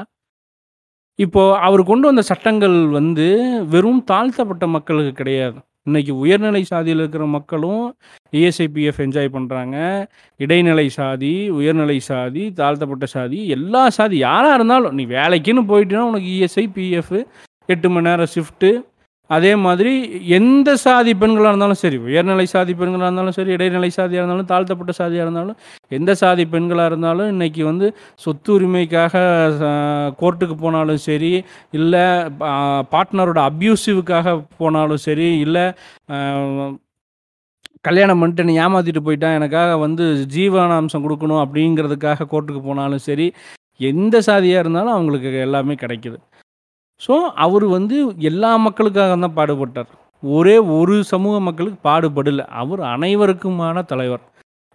இப்போ 1.18 1.42
அவர் 1.66 1.82
கொண்டு 1.84 2.06
வந்த 2.08 2.22
சட்டங்கள் 2.30 2.76
வந்து 2.98 3.26
வெறும் 3.72 4.02
தாழ்த்தப்பட்ட 4.04 4.64
மக்களுக்கு 4.76 5.12
கிடையாது. 5.12 5.58
இன்னைக்கு 5.88 6.12
உயர்நிலை 6.22 6.62
சாதியில் 6.70 7.02
இருக்கிற 7.02 7.24
மக்களும் 7.34 7.84
இஎஸ்ஐபிஎஃப் 8.32 9.00
என்ஜாய் 9.04 9.34
பண்ணுறாங்க 9.36 9.76
இடைநிலை 10.40 10.86
சாதி 10.98 11.32
உயர்நிலை 11.58 11.98
சாதி 12.08 12.42
தாழ்த்தப்பட்ட 12.52 13.06
சாதி 13.14 13.38
எல்லா 13.56 13.82
சாதி 13.98 14.16
யாராக 14.26 14.56
இருந்தாலும் 14.58 14.96
நீ 14.98 15.04
வேலைக்குன்னு 15.16 15.64
போயிட்டுனா 15.72 16.04
உனக்கு 16.10 16.30
இஎஸ்ஐ 16.36 16.66
பிஎஃப் 16.76 17.16
எட்டு 17.68 17.88
மணி 17.90 18.08
நேரம் 18.08 18.32
ஷிஃப்ட்டு 18.34 18.70
அதே 19.30 19.52
மாதிரி 19.56 19.92
எந்த 20.38 20.70
சாதி 20.76 21.12
பெண்களாக 21.14 21.52
இருந்தாலும் 21.52 21.80
சரி 21.82 21.98
உயர்நிலை 22.06 22.46
சாதி 22.46 22.72
பெண்களாக 22.74 23.08
இருந்தாலும் 23.08 23.36
சரி 23.38 23.52
இடைநிலை 23.52 23.90
சாதியாக 23.90 24.22
இருந்தாலும் 24.22 24.50
தாழ்த்தப்பட்ட 24.52 24.92
சாதியாக 24.92 25.26
இருந்தாலும் 25.26 25.58
எந்த 25.90 26.14
சாதி 26.14 26.44
பெண்களாக 26.54 26.90
இருந்தாலும் 26.90 27.30
இன்றைக்கி 27.30 27.62
வந்து 27.62 27.88
சொத்து 28.16 28.50
உரிமைக்காக 28.56 29.22
கோர்ட்டுக்கு 30.20 30.56
போனாலும் 30.56 31.00
சரி 31.06 31.32
இல்லை 31.72 32.04
பார்ட்னரோட 32.92 33.40
அப்யூசிவுக்காக 33.50 34.36
போனாலும் 34.58 35.04
சரி 35.08 35.28
இல்லை 35.38 35.64
கல்யாணம் 37.84 38.20
பண்ணிட்டு 38.20 38.46
நீ 38.48 38.54
ஏமாற்றிட்டு 38.64 39.02
போயிட்டான் 39.04 39.36
எனக்காக 39.36 39.76
வந்து 39.78 40.04
ஜீவனாம்சம் 40.34 41.04
கொடுக்கணும் 41.06 41.42
அப்படிங்கிறதுக்காக 41.44 42.26
கோர்ட்டுக்கு 42.32 42.62
போனாலும் 42.62 43.06
சரி 43.08 43.26
எந்த 43.80 44.16
சாதியாக 44.28 44.62
இருந்தாலும் 44.64 44.96
அவங்களுக்கு 44.96 45.28
எல்லாமே 45.46 45.74
கிடைக்குது. 45.82 46.18
ஸோ 47.00 47.14
அவர் 47.44 47.66
வந்து 47.76 47.96
எல்லா 48.30 48.50
மக்களுக்காக 48.66 49.12
தான் 49.24 49.36
பாடுபட்டார். 49.38 49.90
ஒரே 50.22 50.56
ஒரு 50.78 50.94
சமூக 51.12 51.36
மக்களுக்கு 51.46 51.78
பாடுபடலை. 51.88 52.44
அவர் 52.60 52.82
அனைவருக்குமான 52.94 53.84
தலைவர். 53.92 54.24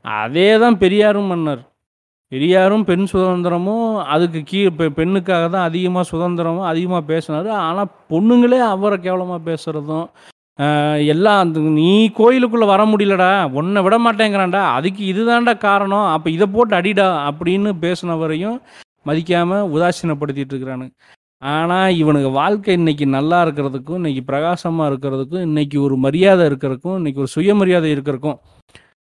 அதே 0.06 0.50
தான் 0.64 0.78
பெரியாரும் 0.84 1.32
பண்ணார். 1.34 1.62
பெரியாரும் 2.32 2.86
பெண் 2.90 3.06
சுதந்திரமும் 3.12 3.84
அதுக்கு 4.14 4.40
கீழே 4.52 4.70
பெ 4.80 4.86
பெண்ணுக்காக 5.00 5.44
தான் 5.56 5.68
அதிகமாக 5.70 6.06
சுதந்திரமும் 6.12 6.70
அதிகமாக 6.72 7.04
பேசினார். 7.12 7.50
ஆனால் 7.68 7.92
பொண்ணுங்களே 8.12 8.60
அவரை 8.74 8.98
கேவலமாக 9.06 9.42
பேசுகிறதும் 9.50 10.08
எல்லாம் 11.14 11.40
அந்த 11.44 11.60
"நீ 11.78 11.88
கோயிலுக்குள்ளே 12.20 12.68
வர 12.72 12.82
முடியலடா, 12.92 13.30
உன்னை 13.60 13.80
விட 13.86 13.96
மாட்டேங்கிறான்டா, 14.06 14.62
அதுக்கு 14.78 15.02
இதுதான்டா 15.12 15.54
காரணம். 15.66 16.06
அப்போ 16.14 16.28
இதை 16.36 16.48
போட்டு 16.54 16.74
அடிடா" 16.80 17.08
அப்படின்னு 17.30 17.72
பேசினவரையும் 17.84 18.58
மதிக்காமல் 19.10 19.68
உதாசீனப்படுத்திட்டு 19.76 20.54
இருக்கிறானுங்க. 20.54 20.94
ஆனா, 21.42 21.78
இவனுங்க 21.96 22.32
வாழ்க்கை 22.32 22.74
இன்னைக்கு 22.74 23.06
நல்லா 23.08 23.46
இருக்கிறதுக்கும், 23.46 23.96
இன்னைக்கு 23.96 24.24
பிரகாசமா 24.28 24.84
இருக்கிறதுக்கும், 24.90 25.42
இன்னைக்கு 25.42 25.82
ஒரு 25.82 25.96
மரியாதை 25.98 26.48
இருக்கிறதுக்கும், 26.48 26.96
இன்னைக்கு 26.96 27.20
ஒரு 27.20 27.28
சுயமரியாதை 27.28 27.90
இருக்கிறதுக்கும், 27.96 28.38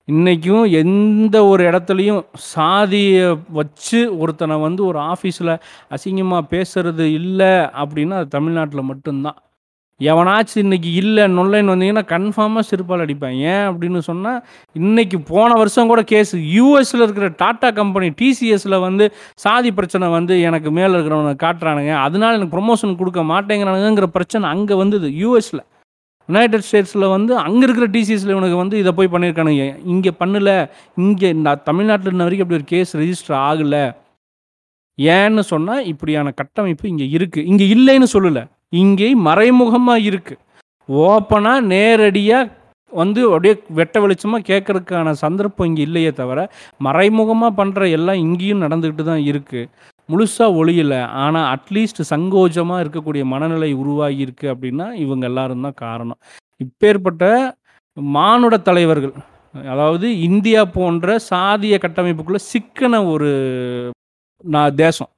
இன்னைக்கும் 0.08 0.72
எந்த 0.76 1.46
ஒரு 1.46 1.64
இடத்துலயும் 1.66 2.22
சாதிய 2.56 3.20
வச்சு 3.52 4.00
ஒருத்தன 4.20 4.62
வந்து 4.62 4.86
ஒரு 4.86 5.00
ஆஃபீஸ்ல 5.12 5.54
அசிங்கமா 5.92 6.42
பேசுறது 6.52 7.06
இல்ல 7.14 7.42
அப்படின்னா, 7.78 8.16
அது 8.16 8.30
தமிழ்நாட்டுல 8.30 8.84
மட்டும் 8.84 9.22
தான். 9.22 9.40
எவனாச்சும் 10.02 10.62
இன்னைக்கு 10.64 10.90
இல்லை 11.02 11.26
நொல்லைன்னு 11.36 11.74
வந்தீங்கன்னா, 11.74 12.04
கன்ஃபார்மாக 12.14 12.64
சிறுபால் 12.70 13.04
அடிப்பேன். 13.04 13.36
ஏன் 13.52 13.66
அப்படின்னு 13.70 14.00
சொன்னால் 14.08 14.40
இன்னைக்கு 14.76 15.18
போன 15.30 15.50
வருஷம் 15.60 15.92
கூட 15.92 16.02
கேஸ் 16.10 16.34
யூஎஸில் 16.56 17.04
இருக்கிற 17.06 17.28
டாட்டா 17.42 17.70
கம்பெனி 17.80 18.08
டிசிஎஸில் 18.22 18.76
வந்து 18.88 19.06
சாதி 19.44 19.70
பிரச்சனை 19.78 20.08
வந்து 20.16 20.36
எனக்கு 20.48 20.72
மேலே 20.78 20.92
இருக்கிறவன 20.96 21.36
காட்டுறானுங்க. 21.44 21.94
அதனால 22.08 22.38
எனக்கு 22.38 22.56
ப்ரொமோஷன் 22.56 23.00
கொடுக்க 23.02 23.24
மாட்டேங்கிறானுங்கங்கிற 23.32 24.10
பிரச்சனை 24.18 24.50
அங்கே 24.56 24.78
வந்தது 24.82 25.10
யூஎஸில் 25.22 25.64
யுனைடெட் 26.30 26.66
ஸ்டேட்ஸில் 26.68 27.14
வந்து 27.16 27.34
அங்கே 27.46 27.64
இருக்கிற 27.68 27.88
டிசிஎஸில் 27.96 28.34
இவனுக்கு 28.36 28.58
வந்து 28.64 28.76
இதை 28.82 28.92
போய் 28.98 29.12
பண்ணியிருக்கானுங்க. 29.14 29.66
இங்கே 29.94 30.12
பண்ணலை 30.22 30.56
இங்கே 31.06 31.30
இந்த 31.38 31.56
தமிழ்நாட்டில் 31.70 32.14
இன்ன 32.14 32.28
வரைக்கும் 32.28 32.48
அப்படி 32.48 32.60
ஒரு 32.62 32.68
கேஸ் 32.74 32.92
ரெஜிஸ்டர் 33.02 33.38
ஆகல. 33.50 33.78
ஏன்னு 35.00 35.44
சொன்னால் 35.54 35.88
இப்படியான 35.94 36.34
கட்டமைப்பு 36.42 36.86
இங்கே 36.92 37.08
இருக்குது 37.18 37.48
இங்கே 37.54 37.66
இல்லைன்னு 37.76 38.10
சொல்லலை 38.16 38.44
இங்கே 38.74 39.10
மறைமுகமாக 39.28 40.06
இருக்குது 40.10 40.42
ஓப்பனாக 40.90 41.68
நேரடியாக 41.74 42.52
வந்து 42.92 43.22
அப்படியே 43.34 43.54
வெட்ட 43.78 43.96
வெளிச்சமாக 44.04 44.48
கேட்கறதுக்கான 44.50 45.14
சந்தர்ப்பம் 45.24 45.68
இங்கே 45.70 45.84
இல்லையே 45.88 46.12
தவிர, 46.20 46.40
மறைமுகமாக 46.88 47.52
பண்ணுற 47.60 47.88
எல்லாம் 47.98 48.22
இங்கேயும் 48.26 48.64
நடந்துக்கிட்டு 48.66 49.06
தான் 49.10 49.24
இருக்குது 49.32 49.70
முழுசாக 50.10 50.58
ஒளியில் 50.60 50.98
ஆனால் 51.24 51.48
அட்லீஸ்ட் 51.56 52.02
சங்கோஜமாக 52.12 52.84
இருக்கக்கூடிய 52.84 53.24
மனநிலை 53.34 53.70
உருவாகியிருக்கு 53.82 54.48
அப்படின்னா, 54.54 54.88
இவங்க 55.04 55.24
எல்லாரும் 55.32 55.66
தான் 55.68 55.80
காரணம். 55.86 56.20
இப்பேற்பட்ட 56.66 57.24
மானுட 57.98 58.56
தலைவர்கள், 58.70 59.16
அதாவது 59.74 60.08
இந்தியா 60.30 60.62
போன்ற 60.78 61.18
சாதிய 61.32 61.76
கட்டமைப்புக்குள்ளே 61.86 62.42
சிக்கின 62.52 63.04
ஒரு 63.14 63.30
நான் 64.44 64.78
தேசம். 64.84 65.12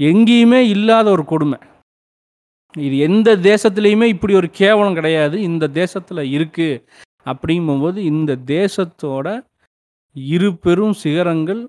எங்கேயுமே 0.00 0.60
இல்லாத 0.74 1.06
ஒரு 1.16 1.24
கொடுமை. 1.32 1.58
இது 2.74 2.96
எந்த 2.98 3.30
தேசத்துலேயுமே 3.50 4.06
இப்படி 4.14 4.34
ஒரு 4.34 4.48
கேவலம் 4.50 4.98
கிடையாது. 4.98 5.36
இந்த 5.42 5.64
தேசத்தில் 5.80 6.30
இருக்குது 6.36 6.82
அப்படிங்கும்போது, 7.26 7.98
இந்த 8.12 8.38
தேசத்தோட 8.56 9.26
இரு 10.16 10.48
பெரும் 10.64 10.96
சிகரங்கள், 11.02 11.62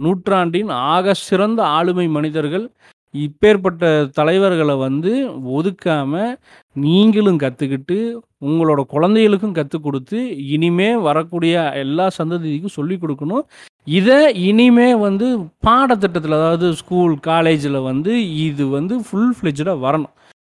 நூற்றாண்டின் 0.00 0.70
ஆக 0.94 1.14
சிறந்த 1.28 1.60
ஆளுமை 1.76 2.06
மனிதர்கள், 2.08 2.66
இப்பேற்பட்ட 3.14 3.90
தலைவர்களை 4.18 4.74
வந்து 4.76 5.10
ஒதுக்காமல் 5.56 6.36
நீங்களும் 6.84 7.40
கற்றுக்கிட்டு 7.42 7.96
உங்களோட 8.40 8.80
குழந்தைகளுக்கும் 8.94 9.56
கற்றுக் 9.58 9.84
கொடுத்து 9.86 10.18
இனிமே 10.54 10.88
வரக்கூடிய 11.08 11.64
எல்லா 11.82 12.06
சந்ததிக்கும் 12.18 12.76
சொல்லிக் 12.78 13.02
கொடுக்கணும் 13.02 13.44
இதை 13.86 14.18
இனிமே 14.48 14.88
வந்து 15.06 15.26
பாடத்திட்டத்தில் 15.66 16.38
அதாவது 16.38 16.68
ஸ்கூல், 16.80 17.14
காலேஜில் 17.20 17.86
வந்து 17.90 18.14
இது 18.46 18.66
வந்து 18.68 18.96
ஃபுல் 19.08 19.32
ஃப்ளெட்ஜ்டா 19.36 19.74
வரணும். 19.86 20.14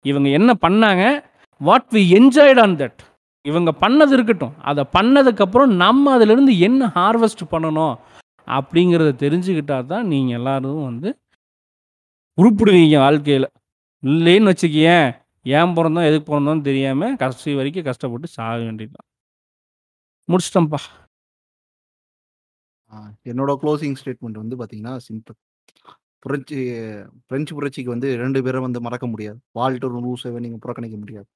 இவங்க 0.09 0.27
என்ன 0.37 0.51
பண்ணாங்க? 0.65 1.03
What 1.61 1.89
we 1.95 2.01
enjoyed 2.19 2.61
on 2.63 2.77
that. 2.81 3.01
இவங்க 3.49 3.71
பண்ணது 3.83 4.13
இருக்கட்டும். 4.17 4.55
அதை 4.69 4.83
பண்ணதுக்கப்புறம் 4.97 5.71
நம்ம 5.83 6.13
அதிலிருந்து 6.17 6.53
என்ன 6.67 6.91
ஹார்வெஸ்ட் 6.99 7.43
பண்ணணும்? 7.53 7.95
அப்படிங்கிறத 8.57 9.11
தெரிஞ்சுக்கிட்டா 9.25 9.77
தான் 9.91 10.07
நீங்கள் 10.13 10.37
எல்லோரும் 10.39 10.87
வந்து 10.89 11.09
உருப்பிடுவீங்க 12.41 12.95
வாழ்க்கையில் 13.05 13.47
இல்லைன்னு 14.03 14.51
வச்சுக்கியேன் 14.51 15.07
ஏன் 15.57 15.73
பிறந்தோம் 15.77 16.07
எதுக்கு 16.09 16.27
பிறந்தோம்னு 16.29 16.67
தெரியாமல் 16.69 17.15
கடைசி 17.21 17.55
வரைக்கும் 17.59 17.87
கஷ்டப்பட்டு 17.89 18.27
சாக 18.37 18.57
வேண்டியது 18.67 18.93
தான். 18.97 19.07
என்னோட 23.31 23.51
க்ளோசிங் 23.61 23.97
ஸ்டேட்மெண்ட் 24.01 24.41
வந்து 24.41 24.55
பார்த்தீங்கன்னா, 24.59 24.93
சிம்பிள். 25.07 25.37
புரட்சி 26.25 26.57
பிரெஞ்சு 27.29 27.53
புரட்சிக்கு 27.57 27.93
வந்து 27.93 28.09
ரெண்டு 28.23 28.39
பேரும் 28.45 28.65
வந்து 28.67 28.81
மறக்க 28.87 29.05
முடியாது. 29.13 29.39
வால்டர் 29.59 29.95
ரூசவை 30.07 30.39
நீங்கள் 30.45 30.63
புறக்கணிக்க 30.65 30.97
முடியாது. 31.03 31.27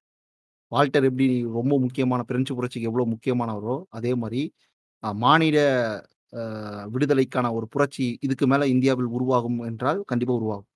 வால்டர் 0.72 1.08
எப்படி 1.10 1.28
ரொம்ப 1.58 1.74
முக்கியமான 1.86 2.22
பிரெஞ்சு 2.32 2.54
புரட்சிக்கு 2.58 2.90
எவ்வளோ 2.92 3.06
முக்கியமானவரோ, 3.16 3.76
அதே 4.00 4.14
மாதிரி 4.24 4.42
மாநில 5.24 5.58
விடுதலைக்கான 6.96 7.48
ஒரு 7.58 7.68
புரட்சி 7.74 8.06
இதுக்கு 8.26 8.46
மேலே 8.52 8.66
இந்தியாவில் 8.76 9.10
உருவாகும் 9.18 9.60
என்றால், 9.70 10.00
கண்டிப்பாக 10.12 10.40
உருவாகும். 10.42 10.70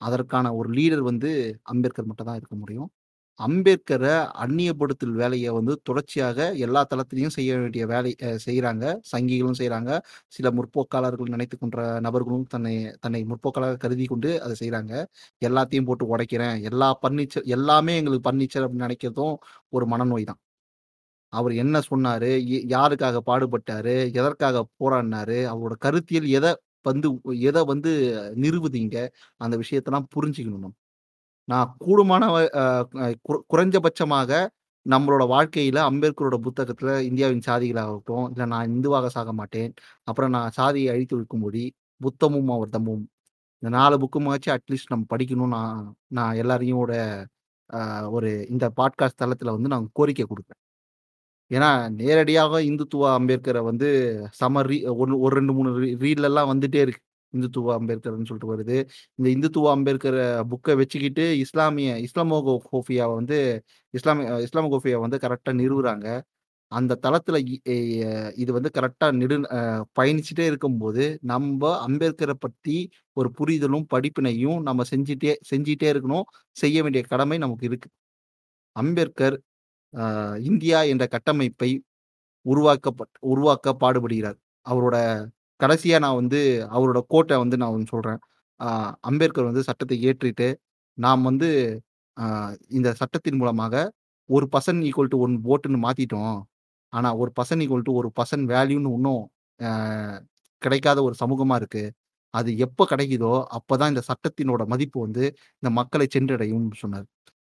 அதற்கான 0.00 0.46
ஒரு 0.60 0.68
லீடர் 0.78 1.04
வந்து 1.10 1.30
அம்பேத்கர் 1.72 2.08
மட்டும் 2.10 2.28
தான் 2.30 2.40
இருக்க 2.40 2.56
முடியும். 2.62 2.88
அம்பேத்கர 3.40 4.04
அந்நியப்படுத்தல் 4.42 5.14
வேலைய 5.14 5.46
வந்து 5.54 5.74
தொடர்ச்சியாக 5.82 6.38
எல்லா 6.62 6.80
தளத்திலயும் 6.90 7.34
செய்ய 7.36 7.50
வேண்டிய 7.58 7.84
வேலை 7.86 8.12
அ 8.22 8.40
செய்றாங்க. 8.44 8.84
சங்கிகளும் 9.10 9.58
செய்றாங்க. 9.60 9.90
சில 10.28 10.50
முற்போக்காளர்கள் 10.52 11.32
நினைத்துக் 11.34 11.62
கொண்ட 11.62 11.76
நபர்களும் 12.06 12.46
தன்னை 12.54 12.74
தன்னை 13.00 13.20
முற்போக்காளராக 13.30 13.80
கருதி 13.84 14.06
கொண்டு 14.06 14.32
அத 14.42 14.56
செய்றாங்க. 14.62 14.92
எல்லாத்தையும் 15.42 15.88
போட்டு 15.90 16.06
உடைக்கிறேன். 16.12 16.56
எல்லா 16.70 16.90
பர்னிச்சர் 17.04 17.48
எல்லாமே 17.56 17.94
எங்களுக்கு 18.00 18.28
பர்னிச்சர் 18.28 18.64
அப்படின்னு 18.64 18.88
நினைக்கிறதும் 18.88 19.34
ஒரு 19.72 19.86
மனநோய் 19.92 20.28
தான். 20.30 20.40
அவர் 21.32 21.54
என்ன 21.58 21.76
சொன்னாரு? 21.86 22.30
எ 22.50 22.58
யாருக்காக 22.72 23.18
பாடுபட்டாரு? 23.26 23.94
எதற்காக 24.14 24.56
போராடினாரு? 24.80 25.38
அவரோட 25.52 25.76
கருத்தியல் 25.84 26.28
எத 26.38 26.46
வந்து 26.86 27.08
எத 27.48 27.58
வந்து 27.66 27.90
நிறுவுதீங்க? 28.38 28.96
அந்த 29.40 29.54
விஷயத்தெல்லாம் 29.62 30.08
புரிஞ்சுக்கணும் 30.14 30.64
நம்ம. 30.64 30.76
நான் 31.48 31.70
கூடுமான 31.80 32.24
குறைஞ்சபட்சமாக 33.52 34.30
நம்மளோட 34.86 35.24
வாழ்க்கையில 35.32 35.78
அம்பேத்கரோட 35.88 36.36
புத்தகத்துல 36.46 36.90
இந்தியாவின் 37.00 37.44
சாதிகளாகட்டும், 37.46 38.26
இல்லை 38.30 38.46
நான் 38.46 38.70
இந்துவாக 38.70 39.06
சாக 39.06 39.32
மாட்டேன். 39.32 39.72
அப்புறம் 40.04 40.30
நான் 40.30 40.50
சாதியை 40.50 40.88
அழித்து 40.94 41.14
ஒழிக்கும்படி, 41.18 41.64
புத்தமும் 42.00 42.50
அவர் 42.50 42.68
தம்மும். 42.68 43.04
இந்த 43.62 43.70
நாலு 43.76 43.96
புக்குமாச்சும் 43.98 44.54
அட்லீஸ்ட் 44.56 44.92
நம்ம 44.94 45.06
படிக்கணும்னு 45.12 45.56
நான் 45.58 45.82
நான் 46.10 46.36
எல்லாரையோட 46.36 46.92
ஒரு 48.10 48.30
இந்த 48.50 48.66
பாட்காஸ்ட் 48.76 49.20
தளத்துல 49.22 49.54
வந்து 49.56 49.68
நான் 49.68 49.88
கோரிக்கை 49.92 50.26
கொடுப்பேன் 50.26 50.60
ஏன்னா, 51.50 51.70
நேரடியாக 51.92 52.60
இந்துத்துவ 52.62 53.04
அம்பேத்கரை 53.18 53.62
வந்து 53.64 53.88
செம 54.32 54.62
ரீ 54.62 54.78
ஒரு 54.96 55.14
ஒரு 55.20 55.34
2, 55.40 55.52
3 55.52 55.70
ரீ 56.02 56.12
வந்துட்டே 56.50 56.80
இருக்கு. 56.84 57.02
இந்துத்துவ 57.36 57.74
அம்பேத்கர்னு 57.78 58.28
சொல்லிட்டு 58.30 58.52
வருது. 58.52 58.76
இந்த 59.18 59.28
இந்துத்துவ 59.34 59.70
அம்பேத்கர் 59.76 60.18
புக்கை 60.52 60.74
வச்சுக்கிட்டு 60.80 61.24
இஸ்லாமிய 61.44 61.90
இஸ்லாமோகோஃபியா 62.06 63.06
வந்து 63.18 63.38
இஸ்லாமிய 63.94 64.70
கோஃபியா 64.74 64.98
வந்து 65.06 65.18
கரெக்டாக 65.24 65.56
நிறுவுறாங்க. 65.62 66.06
அந்த 66.72 66.98
தளத்தில் 67.04 67.38
இது 68.42 68.50
வந்து 68.56 68.70
கரெக்டாக 68.76 69.12
நெடு 69.20 69.36
பயணிச்சுட்டே 69.98 70.44
இருக்கும்போது, 70.50 71.04
நம்ம 71.32 71.72
அம்பேத்கரை 71.86 72.36
பற்றி 72.44 72.76
ஒரு 73.16 73.28
புரிதலும், 73.38 73.86
படிப்பினையும் 73.94 74.60
நம்ம 74.68 74.84
செஞ்சுட்டே 74.92 75.34
செஞ்சிட்டே 75.50 75.88
இருக்கணும். 75.94 76.26
செய்ய 76.62 76.76
வேண்டிய 76.84 77.02
கடமை 77.12 77.38
நமக்கு 77.44 77.66
இருக்கு. 77.70 77.88
அம்பேத்கர் 78.76 79.36
இந்தியா 80.50 80.78
என்ற 80.92 81.04
கட்டமைப்பை 81.14 81.70
உருவாக்கப்பட் 82.46 83.14
உருவாக்க 83.32 83.76
பாடுபடுகிறார். 83.82 84.38
அவரோட 84.66 84.96
கடைசியா 85.62 85.98
நான் 85.98 86.14
வந்து 86.14 86.40
அவரோட 86.72 87.00
கோட்டை 87.08 87.36
வந்து 87.36 87.56
நான் 87.56 87.70
ஒன்று 87.70 87.86
சொல்றேன். 87.86 88.20
அம்பேத்கர் 89.00 89.44
வந்து 89.44 89.62
சட்டத்தை 89.62 89.96
ஏற்றிட்டு 90.06 90.48
நாம் 90.98 91.22
வந்து 91.22 91.48
இந்த 92.68 92.92
சட்டத்தின் 92.92 93.36
மூலமாக 93.36 93.74
ஒரு 94.30 94.48
பர்சன் 94.52 94.80
ஈக்குவல் 94.88 95.08
டு 95.08 95.18
ஒன் 95.18 95.34
ஓட்டுன்னு 95.44 95.80
மாத்திட்டோம். 95.82 96.36
ஆனா, 96.92 97.08
ஒரு 97.16 97.30
பர்சன் 97.40 97.62
ஈக்குவல் 97.64 97.82
டு 97.82 97.92
ஒரு 97.92 98.08
பர்சன் 98.20 98.44
வேல்யூன்னு 98.52 98.92
இன்னும் 98.92 99.22
கிடைக்காத 100.62 100.98
ஒரு 101.02 101.14
சமூகமா 101.24 101.54
இருக்கு. 101.54 101.84
அது 102.34 102.50
எப்போ 102.58 102.86
கிடைக்குதோ, 102.90 103.32
அப்போதான் 103.56 103.88
இந்த 103.88 104.02
சட்டத்தினோட 104.10 104.66
மதிப்பு 104.66 104.98
வந்து 105.00 105.24
இந்த 105.62 105.70
மக்களை 105.70 106.06
சென்றடையும் 106.14 106.68
சொன்னார் 106.74 107.06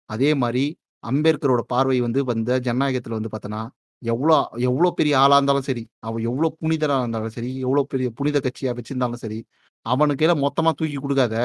அதே 0.09 0.31
மாதிரி 0.35 0.65
அம்பேத்கரோட 1.03 1.61
பார்வை 1.67 1.97
வந்து 2.01 2.23
வந்த 2.25 2.59
ஜனநாயகத்தில் 2.59 3.17
வந்து 3.17 3.31
பார்த்தோன்னா, 3.33 3.61
எவ்வளோ 4.01 4.35
எவ்வளோ 4.61 4.89
பெரிய 4.91 5.13
ஆளாக 5.19 5.37
இருந்தாலும் 5.39 5.67
சரி, 5.69 5.83
அவன் 5.99 6.23
எவ்வளோ 6.23 6.49
புனிதராக 6.61 7.01
இருந்தாலும் 7.01 7.35
சரி, 7.37 7.51
எவ்வளோ 7.59 7.83
பெரிய 7.83 8.07
புனித 8.11 8.37
கட்சியாக 8.39 8.75
வச்சிருந்தாலும் 8.79 9.21
சரி, 9.23 9.39
அவனுக்கு 9.85 10.25
எல்லாம் 10.25 10.43
மொத்தமாக 10.47 10.75
தூக்கி 10.79 10.97
கொடுக்காத 10.97 11.35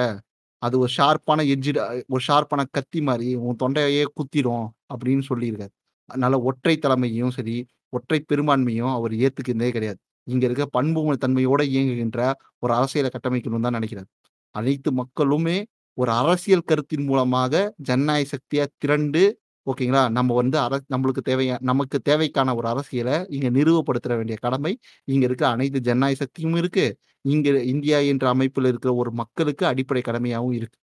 அது 0.63 0.75
ஒரு 0.79 0.91
ஷார்ப்பான 0.97 1.45
எட்ஜ்டு 1.53 1.81
ஒரு 2.09 2.23
ஷார்ப்பான 2.29 2.63
கத்தி 2.71 3.01
மாதிரி 3.01 3.29
உன் 3.45 3.59
தொண்டையே 3.63 4.05
குத்திரும் 4.19 4.67
அப்படின்னு 4.93 5.25
சொல்லியிருக்காரு. 5.31 5.73
அதனால 6.09 6.35
ஒற்றை 6.43 6.75
தலைமையும் 6.77 7.31
சரி, 7.31 7.57
ஒற்றை 7.89 8.19
பெரும்பான்மையும் 8.23 8.93
அவர் 8.95 9.15
ஏத்துக்கிறதே 9.21 9.71
கிடையாது. 9.73 9.99
இங்க 10.27 10.45
இருக்க 10.47 10.65
பண்பு 10.69 11.17
தன்மையோட 11.17 11.63
இயங்குகின்ற 11.73 12.21
ஒரு 12.63 12.73
அரசியலை 12.75 13.11
கட்டமைக்கணும்னு 13.13 13.67
தான் 13.69 13.79
நினைக்கிறார். 13.79 14.09
அனைத்து 14.55 14.91
மக்களுமே 14.93 15.59
ஒரு 15.99 16.11
அரசியல் 16.13 16.69
கருத்தின் 16.71 17.07
மூலமாக 17.07 17.55
ஜனநாயக 17.83 18.29
சக்தியா 18.35 18.65
திரண்டு 18.79 19.23
ஓகேங்களா? 19.67 20.03
நம்ம 20.17 20.35
வந்து 20.39 20.57
அர 20.59 20.75
நம்மளுக்கு 20.93 21.23
தேவையா 21.27 21.57
நமக்கு 21.71 21.97
தேவைக்கான 22.09 22.55
ஒரு 22.57 22.67
அரசியலை 22.73 23.17
இங்க 23.37 23.49
நிறுவப்படுத்த 23.57 24.17
வேண்டிய 24.21 24.37
கடமை, 24.45 24.73
இங்க 25.09 25.25
இருக்கிற 25.29 25.49
அனைத்து 25.55 25.81
ஜனநாயக 25.89 26.19
சக்தியும் 26.23 26.57
இருக்கு. 26.61 26.87
இங்க 27.25 27.49
இந்தியா 27.73 27.99
என்ற 28.13 28.27
அமைப்பில் 28.35 28.71
இருக்கிற 28.71 28.93
ஒரு 29.03 29.11
மக்களுக்கு 29.23 29.65
அடிப்படை 29.73 30.03
கடமையாகவும் 30.03 30.57
இருக்கு. 30.61 30.79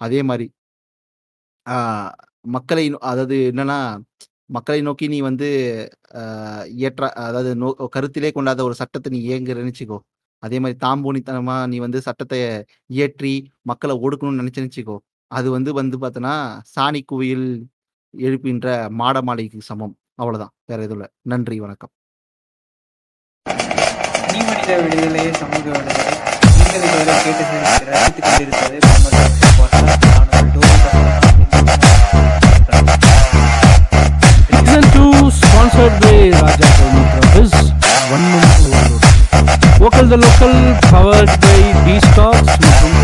அதே 0.00 0.20
மாதிரி 0.30 0.46
மக்களை 2.54 2.84
நோ 2.86 2.98
அதாவது 3.10 3.36
என்னன்னா, 3.50 3.78
மக்களை 4.50 4.80
நோக்கி 4.86 5.06
நீ 5.12 5.18
வந்து 5.28 5.48
ஏற்ற 6.12 6.26
இயற்ற 6.78 7.04
அதாவது 7.24 7.50
நோ 7.62 7.68
கருத்திலே 7.96 8.30
கொண்டாத 8.36 8.60
ஒரு 8.68 8.74
சட்டத்தை 8.80 9.10
நீ 9.14 9.20
இயங்குறன்னு 9.28 9.64
நினச்சிக்கோ 9.64 9.98
அதே 10.42 10.58
மாதிரி 10.62 10.76
தாம்போனித்தனமா 10.84 11.56
நீ 11.72 11.76
வந்து 11.86 12.00
சட்டத்தை 12.08 12.38
இயற்றி 12.90 13.32
மக்களை 13.70 13.94
ஒடுக்கணும்னு 14.04 14.40
நெனச்சேன்னு 14.42 14.68
நினச்சிக்கோ 14.68 14.96
அது 15.30 15.48
வந்து 15.56 15.70
வந்து 15.80 15.96
பார்த்தோன்னா 16.04 16.34
சாணி 16.74 17.00
குவியல் 17.10 17.48
எழுப்புகின்ற 18.16 18.88
மாட 18.88 19.22
மாளிகைக்கு 19.22 19.62
சமம். 19.62 19.96
அவ்வளதான். 20.14 20.52
வேற 20.66 20.82
எதுவும் 20.82 20.98
இல்ல. 20.98 21.12
நன்றி, 21.22 21.60
வணக்கம். 21.60 21.90
மனித 24.26 24.80
விடுதலை, 24.80 25.32
சமூக 25.32 25.58
விடுதலை. 25.58 26.04
நீங்கள் 26.56 26.82
இதுவரை 26.82 27.14
கேட்டு 27.24 27.44
ரசி 27.44 27.84
ரசித்துக் 27.84 28.24
கொண்டிருப்பது. 28.24 28.76
Season 34.50 34.84
2 34.94 35.30
sponsored 35.40 35.96
by 36.02 36.18
Raja 36.40 36.68
Pramitra 36.78 37.22
Biz, 37.34 37.52
One 38.14 38.26
Minute 38.32 38.58
Overload. 38.64 39.04
Vocal 39.82 40.06
the 40.10 40.18
Local 40.24 40.54
powered 40.92 41.32
by 41.44 41.58
D-Stocks 41.84 42.50
மற்றும் 42.64 42.96